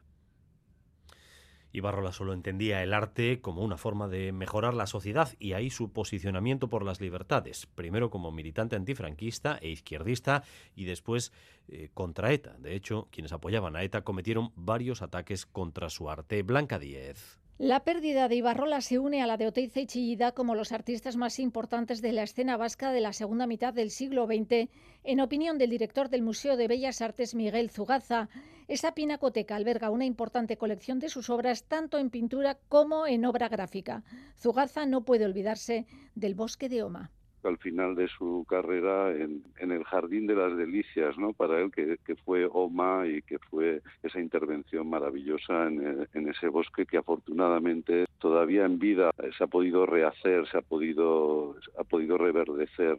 Ibarrola 1.71 2.11
solo 2.11 2.33
entendía 2.33 2.83
el 2.83 2.93
arte 2.93 3.41
como 3.41 3.61
una 3.61 3.77
forma 3.77 4.07
de 4.07 4.31
mejorar 4.31 4.73
la 4.73 4.87
sociedad 4.87 5.29
y 5.39 5.53
ahí 5.53 5.69
su 5.69 5.91
posicionamiento 5.91 6.69
por 6.69 6.83
las 6.83 7.01
libertades, 7.01 7.65
primero 7.65 8.09
como 8.09 8.31
militante 8.31 8.75
antifranquista 8.75 9.57
e 9.61 9.69
izquierdista 9.69 10.43
y 10.75 10.85
después 10.85 11.31
eh, 11.67 11.89
contra 11.93 12.31
ETA. 12.31 12.55
De 12.59 12.75
hecho, 12.75 13.07
quienes 13.11 13.31
apoyaban 13.31 13.75
a 13.75 13.83
ETA 13.83 14.03
cometieron 14.03 14.51
varios 14.55 15.01
ataques 15.01 15.45
contra 15.45 15.89
su 15.89 16.09
arte. 16.09 16.43
Blanca 16.43 16.79
Diez. 16.79 17.40
La 17.61 17.83
pérdida 17.83 18.27
de 18.27 18.37
Ibarrola 18.37 18.81
se 18.81 18.97
une 18.97 19.21
a 19.21 19.27
la 19.27 19.37
de 19.37 19.45
Oteiza 19.45 19.81
y 19.81 19.85
Chillida 19.85 20.31
como 20.31 20.55
los 20.55 20.71
artistas 20.71 21.15
más 21.15 21.37
importantes 21.37 22.01
de 22.01 22.11
la 22.11 22.23
escena 22.23 22.57
vasca 22.57 22.91
de 22.91 23.01
la 23.01 23.13
segunda 23.13 23.45
mitad 23.45 23.71
del 23.71 23.91
siglo 23.91 24.25
XX, 24.25 24.67
en 25.03 25.19
opinión 25.19 25.59
del 25.59 25.69
director 25.69 26.09
del 26.09 26.23
Museo 26.23 26.57
de 26.57 26.67
Bellas 26.67 27.03
Artes 27.03 27.35
Miguel 27.35 27.69
Zugaza. 27.69 28.29
Esa 28.67 28.95
pinacoteca 28.95 29.55
alberga 29.55 29.91
una 29.91 30.05
importante 30.05 30.57
colección 30.57 30.97
de 30.97 31.09
sus 31.09 31.29
obras 31.29 31.65
tanto 31.65 31.99
en 31.99 32.09
pintura 32.09 32.57
como 32.67 33.05
en 33.05 33.25
obra 33.25 33.47
gráfica. 33.47 34.03
Zugaza 34.39 34.87
no 34.87 35.05
puede 35.05 35.25
olvidarse 35.25 35.85
del 36.15 36.33
Bosque 36.33 36.67
de 36.67 36.81
Oma 36.81 37.11
al 37.43 37.57
final 37.57 37.95
de 37.95 38.07
su 38.07 38.45
carrera 38.47 39.11
en, 39.11 39.43
en, 39.59 39.71
el 39.71 39.83
Jardín 39.83 40.27
de 40.27 40.35
las 40.35 40.55
Delicias, 40.57 41.17
¿no? 41.17 41.33
Para 41.33 41.59
él, 41.59 41.71
que, 41.71 42.15
fue 42.25 42.47
Oma 42.51 43.07
y 43.07 43.21
que 43.21 43.39
fue 43.39 43.81
esa 44.03 44.19
intervención 44.19 44.89
maravillosa 44.89 45.67
en, 45.67 45.85
el, 45.85 46.09
en, 46.13 46.29
ese 46.29 46.47
bosque 46.47 46.85
que 46.85 46.97
afortunadamente 46.97 48.05
todavía 48.19 48.65
en 48.65 48.79
vida 48.79 49.11
se 49.37 49.43
ha 49.43 49.47
podido 49.47 49.85
rehacer, 49.85 50.47
se 50.47 50.57
ha 50.57 50.61
podido, 50.61 51.55
ha 51.77 51.83
podido 51.83 52.17
reverdecer. 52.17 52.97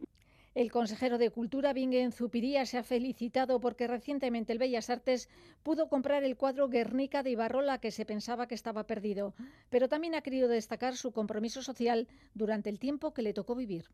El 0.55 0.71
consejero 0.71 1.17
de 1.17 1.31
Cultura, 1.31 1.73
Bingen 1.73 2.13
Zupiría, 2.13 2.67
se 2.67 2.77
ha 2.77 2.83
felicitado 2.83 3.59
porque 3.59 3.87
recientemente 3.87 4.53
el 4.53 4.59
Bellas 4.59 4.91
Artes 4.91 5.31
pudo 5.63 5.89
comprar 5.89 6.25
el 6.25 6.37
cuadro 6.37 6.69
Guernica 6.69 7.23
de 7.23 7.31
Ibarrola 7.31 7.79
que 7.79 7.91
se 7.91 8.05
pensaba 8.05 8.47
que 8.47 8.55
estaba 8.55 8.87
perdido, 8.87 9.33
pero 9.71 9.89
también 9.89 10.15
ha 10.15 10.21
querido 10.21 10.49
destacar 10.49 10.95
su 10.95 11.11
compromiso 11.13 11.63
social 11.63 12.07
durante 12.35 12.69
el 12.69 12.79
tiempo 12.79 13.15
que 13.15 13.23
le 13.23 13.33
tocó 13.33 13.55
vivir 13.55 13.85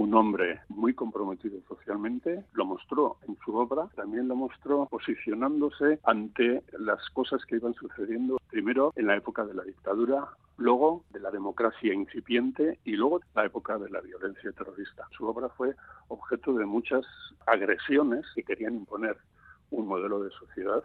un 0.00 0.14
hombre 0.14 0.60
muy 0.70 0.94
comprometido 0.94 1.60
socialmente, 1.68 2.42
lo 2.54 2.64
mostró 2.64 3.18
en 3.28 3.36
su 3.44 3.54
obra, 3.54 3.86
también 3.94 4.28
lo 4.28 4.34
mostró 4.34 4.86
posicionándose 4.86 5.98
ante 6.04 6.62
las 6.78 7.06
cosas 7.10 7.44
que 7.44 7.56
iban 7.56 7.74
sucediendo, 7.74 8.38
primero 8.48 8.94
en 8.96 9.08
la 9.08 9.16
época 9.16 9.44
de 9.44 9.52
la 9.52 9.62
dictadura, 9.62 10.26
luego 10.56 11.04
de 11.10 11.20
la 11.20 11.30
democracia 11.30 11.92
incipiente 11.92 12.78
y 12.82 12.92
luego 12.92 13.20
la 13.34 13.44
época 13.44 13.76
de 13.76 13.90
la 13.90 14.00
violencia 14.00 14.50
terrorista. 14.52 15.06
Su 15.10 15.26
obra 15.26 15.50
fue 15.50 15.76
objeto 16.08 16.54
de 16.54 16.64
muchas 16.64 17.04
agresiones 17.46 18.24
que 18.34 18.42
querían 18.42 18.76
imponer 18.76 19.18
un 19.70 19.86
modelo 19.86 20.22
de 20.22 20.30
sociedad 20.30 20.82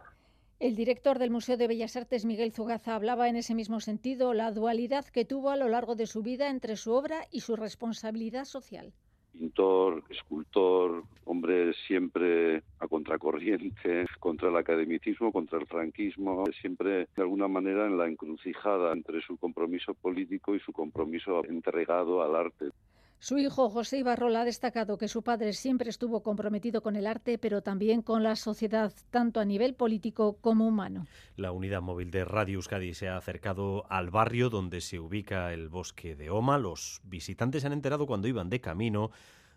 el 0.58 0.74
director 0.74 1.18
del 1.18 1.30
Museo 1.30 1.58
de 1.58 1.66
Bellas 1.66 1.96
Artes, 1.96 2.24
Miguel 2.24 2.50
Zugaza, 2.50 2.94
hablaba 2.94 3.28
en 3.28 3.36
ese 3.36 3.54
mismo 3.54 3.78
sentido 3.80 4.32
la 4.32 4.52
dualidad 4.52 5.04
que 5.04 5.26
tuvo 5.26 5.50
a 5.50 5.56
lo 5.56 5.68
largo 5.68 5.96
de 5.96 6.06
su 6.06 6.22
vida 6.22 6.48
entre 6.48 6.76
su 6.76 6.92
obra 6.92 7.26
y 7.30 7.40
su 7.40 7.56
responsabilidad 7.56 8.46
social. 8.46 8.94
Pintor, 9.38 10.02
escultor, 10.08 11.04
hombre 11.24 11.74
siempre 11.86 12.62
a 12.78 12.88
contracorriente, 12.88 14.06
contra 14.20 14.48
el 14.48 14.56
academicismo, 14.56 15.32
contra 15.32 15.58
el 15.58 15.66
franquismo, 15.66 16.44
siempre 16.60 17.08
de 17.14 17.22
alguna 17.22 17.48
manera 17.48 17.86
en 17.86 17.98
la 17.98 18.06
encrucijada 18.06 18.92
entre 18.92 19.20
su 19.20 19.36
compromiso 19.36 19.94
político 19.94 20.54
y 20.54 20.60
su 20.60 20.72
compromiso 20.72 21.44
entregado 21.44 22.22
al 22.22 22.34
arte. 22.34 22.70
Su 23.18 23.38
hijo 23.38 23.70
José 23.70 23.98
Ibarrola 23.98 24.42
ha 24.42 24.44
destacado 24.44 24.98
que 24.98 25.08
su 25.08 25.22
padre 25.22 25.52
siempre 25.52 25.90
estuvo 25.90 26.22
comprometido 26.22 26.82
con 26.82 26.96
el 26.96 27.06
arte, 27.06 27.38
pero 27.38 27.62
también 27.62 28.02
con 28.02 28.22
la 28.22 28.36
sociedad, 28.36 28.92
tanto 29.10 29.40
a 29.40 29.44
nivel 29.44 29.74
político 29.74 30.36
como 30.40 30.66
humano. 30.66 31.06
La 31.36 31.50
unidad 31.50 31.80
móvil 31.80 32.10
de 32.10 32.24
Radio 32.24 32.56
Euskadi 32.56 32.94
se 32.94 33.08
ha 33.08 33.16
acercado 33.16 33.86
al 33.90 34.10
barrio 34.10 34.50
donde 34.50 34.80
se 34.80 35.00
ubica 35.00 35.52
el 35.52 35.68
bosque 35.68 36.14
de 36.14 36.30
Oma. 36.30 36.58
Los 36.58 37.00
visitantes 37.04 37.62
se 37.62 37.66
han 37.66 37.72
enterado 37.72 38.06
cuando 38.06 38.28
iban 38.28 38.50
de 38.50 38.60
camino 38.60 39.10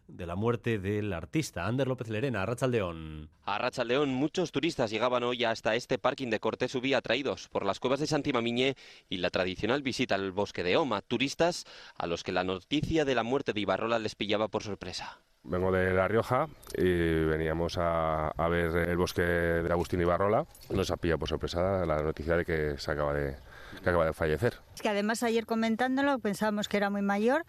de 0.10 0.26
la 0.26 0.36
muerte 0.36 0.80
del 0.80 1.14
artista 1.14 1.66
Ander 1.66 1.88
López 1.88 2.10
Lerena, 2.10 2.44
a 2.44 2.68
León. 2.68 3.30
A 3.46 3.84
León, 3.84 4.10
muchos 4.10 4.52
turistas 4.52 4.92
llegaban 4.92 5.24
hoy 5.24 5.44
hasta 5.44 5.76
este 5.76 5.98
parking 5.98 6.30
de 6.30 6.40
Cortés 6.40 6.76
Ubí 6.76 6.94
atraídos 6.94 7.48
por 7.50 7.66
las 7.66 7.80
cuevas 7.80 8.00
de 8.00 8.08
Santimamiñé 8.08 8.76
y 9.08 9.18
la 9.18 9.30
tradicional 9.30 9.82
visita 9.82 10.16
al 10.16 10.32
bosque 10.32 10.64
de 10.64 10.78
Oma, 10.78 11.02
turistas 11.02 11.66
a 11.96 12.08
los 12.08 12.24
que 12.24 12.32
la 12.32 12.44
noticia 12.44 13.06
de 13.06 13.16
la 13.16 13.24
muerte 13.24 13.54
de 13.54 13.62
Ibarrola 13.62 14.00
les 14.00 14.16
pillaba 14.16 14.48
por 14.48 14.64
sorpresa. 14.64 15.20
Vengo 15.44 15.72
de 15.72 15.94
La 15.94 16.08
Rioja 16.08 16.48
y 16.78 16.84
veníamos 16.84 17.78
a, 17.78 18.28
a 18.30 18.48
ver 18.50 18.76
el 18.90 18.98
bosque 18.98 19.22
de 19.22 19.72
Agustín 19.72 20.02
Ibarrola. 20.02 20.46
Nos 20.70 20.92
ha 20.92 20.98
pillado 20.98 21.20
por 21.20 21.30
sorpresa 21.30 21.86
la 21.86 22.02
noticia 22.02 22.36
de 22.36 22.46
que 22.46 22.78
se 22.78 22.92
acaba 22.92 23.14
de, 23.14 23.38
que 23.82 23.90
acaba 23.90 24.06
de 24.06 24.14
fallecer. 24.14 24.56
Es 24.76 24.82
que 24.82 24.90
además 24.90 25.24
ayer 25.24 25.46
comentándolo 25.46 26.20
pensábamos 26.20 26.68
que 26.68 26.78
era 26.78 26.90
muy 26.90 27.02
mayor 27.02 27.46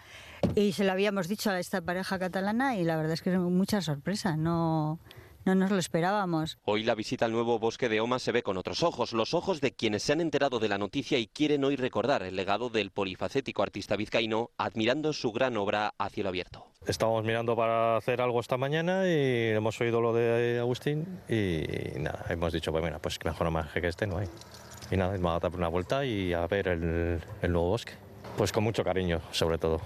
y 0.54 0.72
se 0.72 0.84
lo 0.84 0.92
habíamos 0.92 1.28
dicho 1.28 1.50
a 1.50 1.58
esta 1.58 1.80
pareja 1.82 2.18
catalana 2.18 2.76
y 2.76 2.84
la 2.84 2.96
verdad 2.96 3.12
es 3.12 3.22
que 3.22 3.32
es 3.32 3.38
mucha 3.38 3.80
sorpresa, 3.80 4.36
no... 4.36 4.98
No 5.46 5.54
nos 5.54 5.70
lo 5.70 5.78
esperábamos. 5.78 6.58
Hoy 6.64 6.82
la 6.82 6.94
visita 6.94 7.24
al 7.24 7.32
nuevo 7.32 7.58
bosque 7.58 7.88
de 7.88 8.02
Oma 8.02 8.18
se 8.18 8.30
ve 8.30 8.42
con 8.42 8.58
otros 8.58 8.82
ojos, 8.82 9.14
los 9.14 9.32
ojos 9.32 9.62
de 9.62 9.72
quienes 9.72 10.02
se 10.02 10.12
han 10.12 10.20
enterado 10.20 10.58
de 10.58 10.68
la 10.68 10.76
noticia 10.76 11.18
y 11.18 11.28
quieren 11.28 11.64
hoy 11.64 11.76
recordar 11.76 12.22
el 12.22 12.36
legado 12.36 12.68
del 12.68 12.90
polifacético 12.90 13.62
artista 13.62 13.96
vizcaíno, 13.96 14.50
admirando 14.58 15.14
su 15.14 15.32
gran 15.32 15.56
obra 15.56 15.94
a 15.96 16.10
cielo 16.10 16.28
abierto. 16.28 16.66
Estamos 16.86 17.24
mirando 17.24 17.56
para 17.56 17.96
hacer 17.96 18.20
algo 18.20 18.38
esta 18.40 18.58
mañana 18.58 19.08
y 19.08 19.48
hemos 19.52 19.80
oído 19.80 20.02
lo 20.02 20.12
de 20.12 20.58
Agustín 20.58 21.20
y 21.26 21.98
nada, 21.98 22.26
hemos 22.28 22.52
dicho, 22.52 22.70
pues 22.70 22.84
mira, 22.84 22.98
pues 22.98 23.18
que 23.18 23.28
mejor 23.28 23.46
homenaje 23.46 23.80
que 23.80 23.88
este 23.88 24.06
no 24.06 24.18
hay 24.18 24.28
y 24.90 24.96
nada, 24.96 25.16
me 25.16 25.28
a 25.28 25.38
dar 25.38 25.54
una 25.54 25.68
vuelta 25.68 26.04
y 26.04 26.32
a 26.32 26.46
ver 26.46 26.68
el, 26.68 27.20
el 27.42 27.52
nuevo 27.52 27.70
bosque. 27.70 27.92
Pues 28.36 28.52
con 28.52 28.64
mucho 28.64 28.84
cariño, 28.84 29.20
sobre 29.30 29.58
todo. 29.58 29.80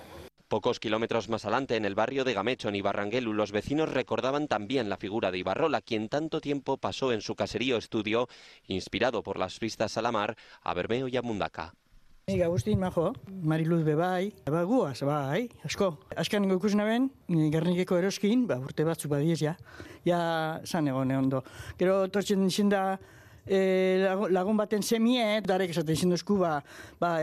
Pocos 0.49 0.79
kilómetros 0.79 1.29
más 1.29 1.45
adelante, 1.45 1.77
en 1.77 1.85
el 1.85 1.95
barrio 1.95 2.23
de 2.23 2.35
Gamechon 2.35 2.77
y 2.77 2.83
Barranguelu, 2.83 3.33
los 3.33 3.51
vecinos 3.51 3.93
recordaban 3.93 4.47
también 4.47 4.89
la 4.89 4.97
figura 4.97 5.31
de 5.31 5.39
Ibarrola, 5.39 5.81
quien 5.81 6.09
tanto 6.09 6.41
tiempo 6.41 6.77
pasó 6.77 7.13
en 7.13 7.23
su 7.23 7.35
caserío 7.35 7.77
estudio, 7.77 8.29
inspirado 8.67 9.23
por 9.23 9.39
las 9.39 9.59
vistas 9.59 9.97
a 9.97 10.03
la 10.03 10.13
mar, 10.13 10.37
a 10.63 10.75
Bermeo 10.75 11.09
y 11.09 11.17
a 11.17 11.23
Mundaca. 11.23 11.75
Ni 12.27 12.41
Agustin 12.41 12.79
majo, 12.79 13.13
Mariluz 13.43 13.85
bebai, 13.85 14.33
ba 14.47 14.63
guaz, 14.63 15.03
bai, 15.03 15.51
asko. 15.65 15.99
Azken 16.17 16.47
ikusi 16.49 16.77
naben, 16.77 17.11
Gernikeko 17.29 17.99
eroskin, 17.99 18.47
ba 18.49 18.57
urte 18.57 18.85
batzu 18.85 19.11
badiez 19.13 19.41
ja, 19.43 19.57
ja 20.07 20.61
zan 20.65 20.89
egon 20.89 21.13
ondo. 21.13 21.43
Gero 21.77 22.09
tortzen 22.09 22.49
da 22.71 22.99
e, 23.47 24.07
lagun 24.31 24.57
baten 24.57 24.83
semiet, 24.83 25.47
darek 25.47 25.71
esaten 25.71 25.95
izin 25.95 26.15
duzku, 26.15 26.39
ba, 26.39 26.63
ba, 27.01 27.17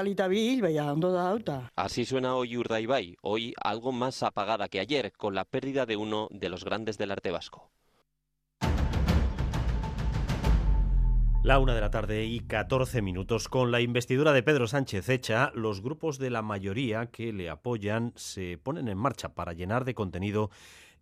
alita 0.00 0.28
bil, 0.28 0.62
baina 0.62 0.92
ondo 0.92 1.12
da 1.12 1.28
hauta. 1.30 1.70
Así 1.76 2.04
suena 2.04 2.34
hoy 2.34 2.56
Urdaibai, 2.56 3.16
hoy 3.22 3.54
algo 3.62 3.92
más 3.92 4.22
apagada 4.22 4.68
que 4.68 4.80
ayer, 4.80 5.12
con 5.12 5.34
la 5.34 5.44
pérdida 5.44 5.86
de 5.86 5.96
uno 5.96 6.28
de 6.30 6.48
los 6.48 6.64
grandes 6.64 6.98
del 6.98 7.10
arte 7.10 7.30
vasco. 7.30 7.70
La 11.46 11.60
una 11.60 11.76
de 11.76 11.80
la 11.80 11.92
tarde 11.92 12.24
y 12.24 12.40
14 12.40 13.02
minutos. 13.02 13.48
Con 13.48 13.70
la 13.70 13.80
investidura 13.80 14.32
de 14.32 14.42
Pedro 14.42 14.66
Sánchez 14.66 15.08
hecha, 15.08 15.52
los 15.54 15.80
grupos 15.80 16.18
de 16.18 16.28
la 16.28 16.42
mayoría 16.42 17.06
que 17.06 17.32
le 17.32 17.48
apoyan 17.48 18.12
se 18.16 18.58
ponen 18.58 18.88
en 18.88 18.98
marcha 18.98 19.28
para 19.28 19.52
llenar 19.52 19.84
de 19.84 19.94
contenido 19.94 20.50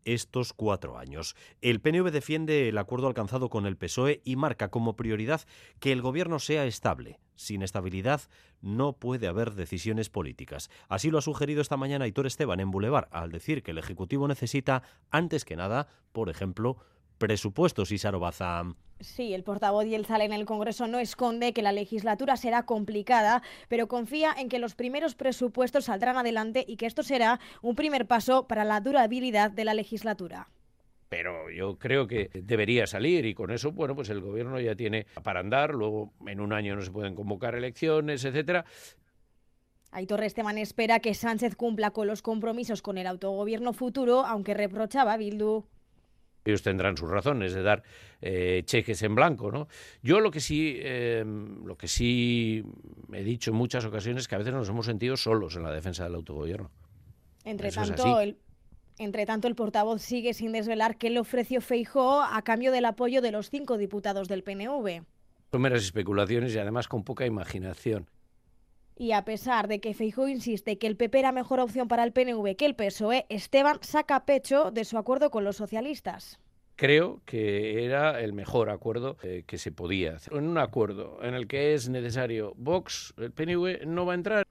estos 0.05 0.53
cuatro 0.53 0.99
años. 0.99 1.37
El 1.61 1.81
PNV 1.81 2.11
defiende 2.11 2.69
el 2.69 2.79
acuerdo 2.79 3.07
alcanzado 3.07 3.51
con 3.51 3.67
el 3.67 3.77
PSOE 3.77 4.21
y 4.25 4.37
marca 4.37 4.71
como 4.71 4.97
prioridad 4.97 5.43
que 5.81 5.93
el 5.93 6.03
gobierno 6.03 6.39
sea 6.39 6.67
estable. 6.67 7.19
Sin 7.37 7.63
estabilidad 7.63 8.23
no 8.61 8.95
puede 8.95 9.27
haber 9.27 9.55
decisiones 9.55 10.09
políticas. 10.09 10.71
Así 10.89 11.11
lo 11.11 11.19
ha 11.19 11.23
sugerido 11.23 11.61
esta 11.61 11.77
mañana 11.77 12.05
Aitor 12.05 12.27
Esteban 12.27 12.61
en 12.61 12.71
Boulevard, 12.71 13.09
al 13.11 13.33
decir 13.33 13.63
que 13.63 13.73
el 13.73 13.79
Ejecutivo 13.79 14.29
necesita, 14.29 14.83
antes 15.11 15.45
que 15.45 15.57
nada, 15.57 15.89
por 16.13 16.31
ejemplo, 16.31 16.79
presupuestos 17.19 17.93
y 17.93 17.99
Sarobaza. 17.99 18.65
Sí, 19.01 19.35
el 19.35 19.43
portavoz 19.43 19.87
y 19.87 19.95
el 19.95 20.07
sale 20.07 20.25
en 20.25 20.33
el 20.33 20.47
Congreso 20.47 20.87
no 20.87 20.99
esconde 20.99 21.53
que 21.53 21.63
la 21.63 21.73
legislatura 21.73 22.37
será 22.37 22.65
complicada, 22.65 23.43
pero 23.69 23.89
confía 23.89 24.35
en 24.37 24.49
que 24.49 24.59
los 24.59 24.75
primeros 24.75 25.15
presupuestos 25.15 25.87
saldrán 25.87 26.17
adelante 26.17 26.65
y 26.67 26.77
que 26.77 26.87
esto 26.87 27.03
será 27.03 27.41
un 27.61 27.75
primer 27.75 28.07
paso 28.07 28.47
para 28.47 28.65
la 28.65 28.81
durabilidad 28.81 29.51
de 29.51 29.65
la 29.65 29.75
legislatura 29.75 30.49
pero 31.15 31.49
yo 31.49 31.79
creo 31.79 32.09
que 32.09 32.29
debería 32.35 32.89
salir 32.89 33.25
y 33.25 33.35
con 33.35 33.53
eso, 33.53 33.71
bueno, 33.71 33.95
pues 33.95 34.09
el 34.11 34.21
gobierno 34.21 34.59
ya 34.59 34.75
tiene 34.75 35.07
para 35.23 35.39
andar, 35.39 35.73
luego 35.73 36.13
en 36.27 36.41
un 36.41 36.53
año 36.53 36.75
no 36.75 36.83
se 36.83 36.91
pueden 36.91 37.15
convocar 37.15 37.55
elecciones, 37.55 38.25
etcétera. 38.25 38.65
Aitor 39.93 40.25
Esteban 40.25 40.59
espera 40.59 40.99
que 40.99 41.15
Sánchez 41.15 41.55
cumpla 41.55 41.93
con 41.93 42.09
los 42.09 42.21
compromisos 42.21 42.83
con 42.83 42.99
el 42.99 43.07
autogobierno 43.07 43.73
futuro, 43.73 44.27
aunque 44.27 44.55
reprochaba 44.55 45.13
a 45.13 45.17
Bildu 45.17 45.67
ellos 46.51 46.63
tendrán 46.63 46.97
sus 46.97 47.11
razones 47.11 47.55
de 47.55 47.63
dar 47.63 47.83
eh, 48.21 48.63
cheques 48.65 49.03
en 49.03 49.15
blanco, 49.15 49.51
¿no? 49.51 49.69
Yo 50.03 50.21
lo 50.21 50.31
que 50.31 50.41
sí, 50.41 50.77
eh, 50.81 51.25
lo 51.25 51.77
que 51.77 51.89
sí 51.89 52.65
he 53.13 53.25
dicho 53.25 53.51
en 53.51 53.57
muchas 53.57 53.85
ocasiones 53.85 54.23
es 54.23 54.29
que 54.29 54.35
a 54.35 54.39
veces 54.39 54.53
nos 54.53 54.69
hemos 54.69 54.87
sentido 54.87 55.17
solos 55.17 55.57
en 55.57 55.63
la 55.63 55.73
defensa 55.73 56.05
del 56.05 56.15
autogobierno. 56.15 56.71
Entre 57.45 57.71
tanto, 57.71 58.21
el, 58.21 58.39
entre 58.99 59.27
tanto, 59.27 59.49
el 59.49 59.55
portavoz 59.55 60.03
sigue 60.03 60.35
sin 60.35 60.53
desvelar 60.53 60.97
qué 60.97 61.11
le 61.11 61.21
ofreció 61.21 61.61
Feijó 61.61 62.23
a 62.23 62.43
cambio 62.43 62.73
del 62.73 62.85
apoyo 62.85 63.21
de 63.21 63.33
los 63.33 63.51
cinco 63.51 63.77
diputados 63.77 64.29
del 64.29 64.43
PNV. 64.43 65.03
Son 65.51 65.61
meras 65.61 65.83
especulaciones 65.83 66.55
y 66.55 66.59
además 66.59 66.89
con 66.89 67.05
poca 67.05 67.27
imaginación. 67.27 68.09
Y 68.97 69.13
a 69.13 69.25
pesar 69.25 69.67
de 69.67 69.81
que 69.81 69.95
Feijó 69.95 70.29
insiste 70.29 70.79
que 70.79 70.87
el 70.87 70.97
PP 70.97 71.19
era 71.19 71.33
mejor 71.33 71.61
opción 71.61 71.89
para 71.89 72.05
el 72.05 72.13
PNV 72.13 72.57
que 72.57 72.67
el 72.67 72.77
PSOE, 72.77 73.27
Esteban 73.29 73.79
saca 73.83 74.25
pecho 74.25 74.71
de 74.71 74.85
su 74.85 74.99
acuerdo 74.99 75.31
con 75.31 75.45
los 75.45 75.57
socialistas. 75.57 76.39
Creo 76.77 77.21
que 77.25 77.85
era 77.85 78.21
el 78.21 78.33
mejor 78.33 78.71
acuerdo 78.71 79.17
eh, 79.23 79.45
que 79.47 79.59
se 79.59 79.71
podía 79.71 80.17
hacer. 80.17 80.35
En 80.35 80.49
un 80.49 80.59
acuerdo 80.59 81.19
en 81.23 81.35
el 81.35 81.47
que 81.47 81.75
es 81.75 81.89
necesario 81.89 82.53
Vox, 82.57 83.15
el 83.17 83.31
PNV 83.31 83.87
no 83.87 84.07
va 84.07 84.13
a 84.13 84.17
entrar. 84.17 84.47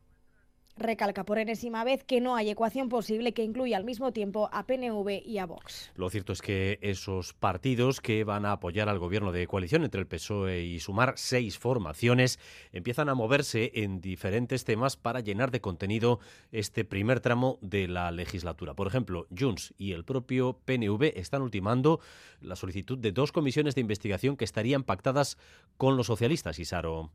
Recalca 0.75 1.23
por 1.23 1.37
enésima 1.37 1.83
vez 1.83 2.03
que 2.03 2.19
no 2.19 2.35
hay 2.35 2.49
ecuación 2.49 2.89
posible 2.89 3.33
que 3.33 3.43
incluya 3.43 3.77
al 3.77 3.83
mismo 3.83 4.11
tiempo 4.11 4.49
a 4.51 4.65
PNV 4.65 5.21
y 5.23 5.37
a 5.37 5.45
Vox. 5.45 5.91
Lo 5.95 6.09
cierto 6.09 6.33
es 6.33 6.41
que 6.41 6.79
esos 6.81 7.33
partidos 7.33 8.01
que 8.01 8.23
van 8.23 8.45
a 8.45 8.53
apoyar 8.53 8.89
al 8.89 8.97
gobierno 8.97 9.31
de 9.31 9.45
coalición 9.45 9.83
entre 9.83 10.01
el 10.01 10.07
PSOE 10.07 10.63
y 10.63 10.79
sumar 10.79 11.13
seis 11.15 11.59
formaciones 11.59 12.39
empiezan 12.71 13.07
a 13.09 13.13
moverse 13.13 13.71
en 13.75 14.01
diferentes 14.01 14.65
temas 14.65 14.97
para 14.97 15.19
llenar 15.19 15.51
de 15.51 15.61
contenido 15.61 16.19
este 16.51 16.85
primer 16.85 17.19
tramo 17.19 17.59
de 17.61 17.87
la 17.87 18.11
legislatura. 18.11 18.73
Por 18.73 18.87
ejemplo, 18.87 19.27
Junts 19.37 19.75
y 19.77 19.91
el 19.91 20.03
propio 20.03 20.57
PNV 20.65 21.13
están 21.15 21.43
ultimando 21.43 21.99
la 22.41 22.55
solicitud 22.55 22.97
de 22.97 23.11
dos 23.11 23.31
comisiones 23.31 23.75
de 23.75 23.81
investigación 23.81 24.37
que 24.37 24.45
estarían 24.45 24.83
pactadas 24.83 25.37
con 25.77 25.97
los 25.97 26.07
socialistas, 26.07 26.57
Isaro. 26.57 27.11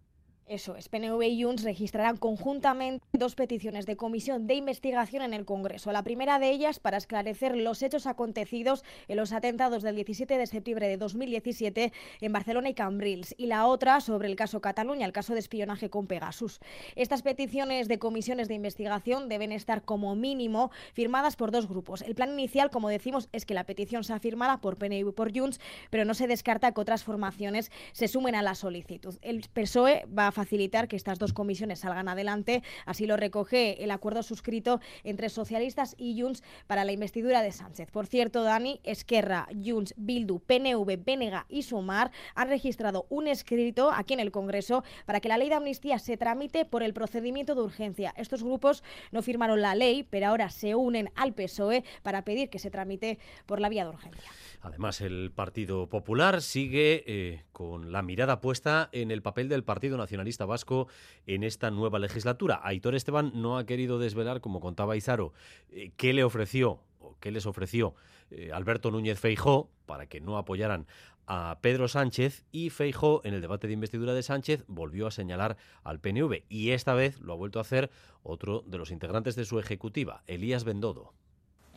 Eso 0.49 0.77
es, 0.77 0.89
PNV 0.89 1.23
y 1.25 1.43
Junts 1.43 1.63
registrarán 1.63 2.17
conjuntamente 2.17 3.05
dos 3.13 3.35
peticiones 3.35 3.85
de 3.85 3.99
comisión 3.99 4.47
de 4.47 4.55
investigación 4.55 5.23
en 5.23 5.35
el 5.35 5.45
Congreso. 5.45 5.93
La 5.93 6.03
primera 6.03 6.39
de 6.39 6.49
ellas 6.49 6.81
para 6.81 6.97
esclarecer 6.97 7.55
los 7.55 7.83
hechos 7.83 8.07
acontecidos 8.07 8.83
en 9.09 9.19
los 9.19 9.35
atentados 9.35 9.83
del 9.83 9.97
17 9.97 10.39
de 10.39 10.47
septiembre 10.47 10.89
de 10.89 10.97
2017 10.97 11.93
en 12.23 12.33
Barcelona 12.33 12.71
y 12.71 12.75
Cambrils. 12.75 13.35
Y 13.37 13.45
la 13.45 13.67
otra 13.67 14.01
sobre 14.01 14.29
el 14.29 14.37
caso 14.37 14.63
Cataluña, 14.63 15.05
el 15.05 15.13
caso 15.13 15.35
de 15.35 15.41
espionaje 15.41 15.91
con 15.91 16.07
Pegasus. 16.07 16.61
Estas 16.97 17.21
peticiones 17.21 17.87
de 17.87 17.99
comisiones 17.99 18.49
de 18.49 18.55
investigación 18.55 19.29
deben 19.29 19.53
estar 19.53 19.83
como 19.83 20.17
mínimo 20.17 20.71
firmadas 20.95 21.37
por 21.37 21.51
dos 21.51 21.69
grupos. 21.69 22.01
El 22.01 22.15
plan 22.15 22.33
inicial, 22.33 22.71
como 22.71 22.89
decimos, 22.89 23.29
es 23.33 23.45
que 23.45 23.53
la 23.53 23.65
petición 23.65 24.03
sea 24.03 24.19
firmada 24.19 24.63
por 24.63 24.79
PNV 24.79 25.11
y 25.11 25.13
por 25.13 25.39
Junts, 25.39 25.61
pero 25.91 26.07
no 26.07 26.15
se 26.15 26.27
descarta 26.27 26.73
que 26.73 26.81
otras 26.81 27.05
formaciones 27.05 27.71
se 27.93 28.09
sumen 28.09 28.35
a 28.35 28.41
la 28.41 28.55
solicitud. 28.55 29.15
El 29.21 29.47
PSOE 29.53 30.07
va 30.07 30.29
a 30.29 30.38
facilitar 30.39 30.87
que 30.87 30.95
estas 30.95 31.19
dos 31.19 31.33
comisiones 31.33 31.81
salgan 31.81 32.09
adelante. 32.09 32.63
Así 32.87 33.07
lo 33.07 33.17
recoge 33.17 33.83
el 33.83 33.91
acuerdo 33.91 34.23
suscrito 34.23 34.81
entre 35.03 35.31
socialistas 35.31 35.97
y 35.99 36.21
Junts 36.21 36.45
para 36.69 36.85
la 36.85 36.93
investidura 36.93 37.43
de 37.43 37.51
Sánchez. 37.51 37.91
Por 37.91 38.07
cierto, 38.07 38.45
Dani, 38.45 38.81
Esquerra, 38.85 39.49
Junts, 39.53 39.95
Bildu, 39.97 40.39
PNV, 40.39 41.05
Bénega 41.05 41.45
y 41.49 41.63
Sumar 41.63 42.13
han 42.37 42.49
registrado 42.49 43.07
un 43.09 43.27
escrito 43.27 43.91
aquí 43.91 44.15
en 44.15 44.21
el 44.21 44.31
Congreso 44.31 44.85
para 45.07 45.19
que 45.21 45.29
la 45.29 45.39
ley 45.39 45.49
de 45.49 45.57
amnistía 45.57 45.99
se 45.99 46.17
tramite 46.17 46.65
por 46.65 46.85
el 46.85 46.95
procedimiento 46.95 47.57
de 47.57 47.63
urgencia. 47.63 48.15
Estos 48.17 48.45
grupos 48.45 48.85
no 49.11 49.23
firmaron 49.23 49.61
la 49.61 49.75
ley, 49.75 50.07
pero 50.09 50.29
ahora 50.29 50.51
se 50.51 50.77
unen 50.77 51.11
al 51.17 51.35
PSOE 51.35 51.83
para 52.05 52.23
pedir 52.23 52.49
que 52.49 52.61
se 52.61 52.71
tramite 52.71 53.19
por 53.47 53.61
la 53.61 53.69
vía 53.69 53.85
de 53.85 53.91
urgencia. 53.91 54.31
Además, 54.61 55.01
el 55.01 55.31
Partido 55.35 55.89
Popular 55.89 56.43
sigue 56.43 57.05
eh, 57.07 57.43
con 57.53 57.93
la 57.93 58.03
mirada 58.03 58.41
puesta 58.41 58.89
en 58.93 59.11
el 59.11 59.23
papel 59.23 59.49
del 59.49 59.63
Partido 59.63 59.97
Nacionalista 59.97 60.28
Vasco 60.47 60.89
en 61.27 61.45
esta 61.45 61.71
nueva 61.71 61.99
legislatura. 61.99 62.61
Aitor 62.63 62.95
Esteban 62.95 63.33
no 63.35 63.59
ha 63.59 63.67
querido 63.67 63.99
desvelar, 63.99 64.41
como 64.41 64.61
contaba 64.61 64.97
Izaro, 64.97 65.33
eh, 65.71 65.93
qué 65.97 66.13
le 66.13 66.25
ofreció 66.25 66.81
o 67.01 67.17
qué 67.21 67.31
les 67.31 67.47
ofreció 67.47 67.95
eh, 68.31 68.51
Alberto 68.53 68.91
Núñez 68.91 69.19
Feijó 69.19 69.71
para 69.87 70.07
que 70.07 70.21
no 70.21 70.37
apoyaran 70.37 70.87
a 71.27 71.59
Pedro 71.61 71.89
Sánchez 71.89 72.45
y 72.53 72.71
Feijó 72.71 73.21
en 73.25 73.35
el 73.35 73.41
debate 73.41 73.67
de 73.67 73.75
investidura 73.75 74.15
de 74.15 74.23
Sánchez 74.23 74.65
volvió 74.67 75.07
a 75.07 75.11
señalar 75.11 75.57
al 75.85 76.01
PNV 76.01 76.45
y 76.49 76.71
esta 76.71 76.95
vez 76.95 77.21
lo 77.21 77.35
ha 77.35 77.37
vuelto 77.37 77.59
a 77.59 77.63
hacer 77.63 77.91
otro 78.23 78.63
de 78.67 78.79
los 78.79 78.91
integrantes 78.91 79.37
de 79.37 79.45
su 79.45 79.59
ejecutiva, 79.59 80.23
Elías 80.27 80.65
Bendodo 80.65 81.13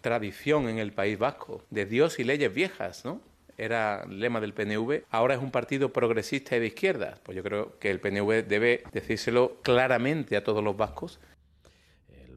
tradición 0.02 0.68
en 0.68 0.80
el 0.80 0.92
País 0.92 1.18
Vasco, 1.18 1.64
de 1.70 1.86
Dios 1.86 2.20
y 2.20 2.24
leyes 2.24 2.54
viejas, 2.54 3.06
¿no? 3.06 3.22
Era 3.58 4.04
el 4.04 4.20
lema 4.20 4.40
del 4.40 4.54
PNV, 4.54 5.04
ahora 5.10 5.36
es 5.36 5.42
un 5.42 5.52
partido 5.52 5.92
progresista 5.94 6.56
y 6.56 6.60
de 6.60 6.68
izquierda. 6.68 7.18
Pues 7.24 7.36
yo 7.36 7.44
creo 7.44 7.78
que 7.80 7.90
el 7.90 8.00
PNV 8.00 8.48
debe 8.48 8.84
decírselo 8.92 9.58
claramente 9.62 10.36
a 10.38 10.44
todos 10.44 10.64
los 10.64 10.78
vascos 10.78 11.20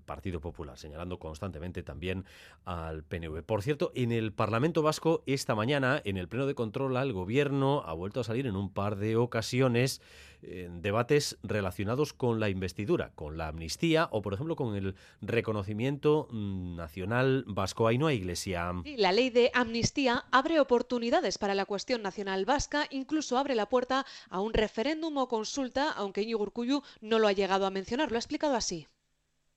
Partido 0.04 0.40
Popular, 0.40 0.78
señalando 0.78 1.18
constantemente 1.18 1.82
también 1.82 2.24
al 2.64 3.04
PNV. 3.04 3.42
Por 3.42 3.62
cierto, 3.62 3.92
en 3.94 4.12
el 4.12 4.32
Parlamento 4.32 4.82
Vasco 4.82 5.22
esta 5.26 5.54
mañana, 5.54 6.00
en 6.04 6.16
el 6.16 6.28
Pleno 6.28 6.46
de 6.46 6.54
Control 6.54 6.96
al 6.96 7.12
Gobierno, 7.12 7.82
ha 7.86 7.92
vuelto 7.92 8.20
a 8.20 8.24
salir 8.24 8.46
en 8.46 8.56
un 8.56 8.72
par 8.72 8.96
de 8.96 9.16
ocasiones 9.16 10.00
en 10.42 10.82
debates 10.82 11.38
relacionados 11.42 12.12
con 12.12 12.40
la 12.40 12.48
investidura, 12.48 13.12
con 13.14 13.38
la 13.38 13.48
amnistía 13.48 14.08
o, 14.10 14.22
por 14.22 14.34
ejemplo, 14.34 14.56
con 14.56 14.76
el 14.76 14.94
reconocimiento 15.20 16.28
mm, 16.30 16.76
nacional 16.76 17.44
vasco. 17.46 17.86
Hay 17.86 17.98
iglesia. 18.12 18.72
la 18.96 19.12
ley 19.12 19.30
de 19.30 19.50
amnistía 19.54 20.24
abre 20.30 20.60
oportunidades 20.60 21.38
para 21.38 21.54
la 21.54 21.64
cuestión 21.64 22.02
nacional 22.02 22.44
vasca, 22.44 22.86
incluso 22.90 23.38
abre 23.38 23.54
la 23.54 23.68
puerta 23.68 24.04
a 24.28 24.40
un 24.40 24.52
referéndum 24.52 25.16
o 25.16 25.28
consulta, 25.28 25.90
aunque 25.92 26.22
Íñigo 26.22 26.42
Urcullu 26.42 26.82
no 27.00 27.18
lo 27.18 27.28
ha 27.28 27.32
llegado 27.32 27.66
a 27.66 27.70
mencionar. 27.70 28.10
Lo 28.10 28.16
ha 28.16 28.18
explicado 28.18 28.54
así 28.54 28.86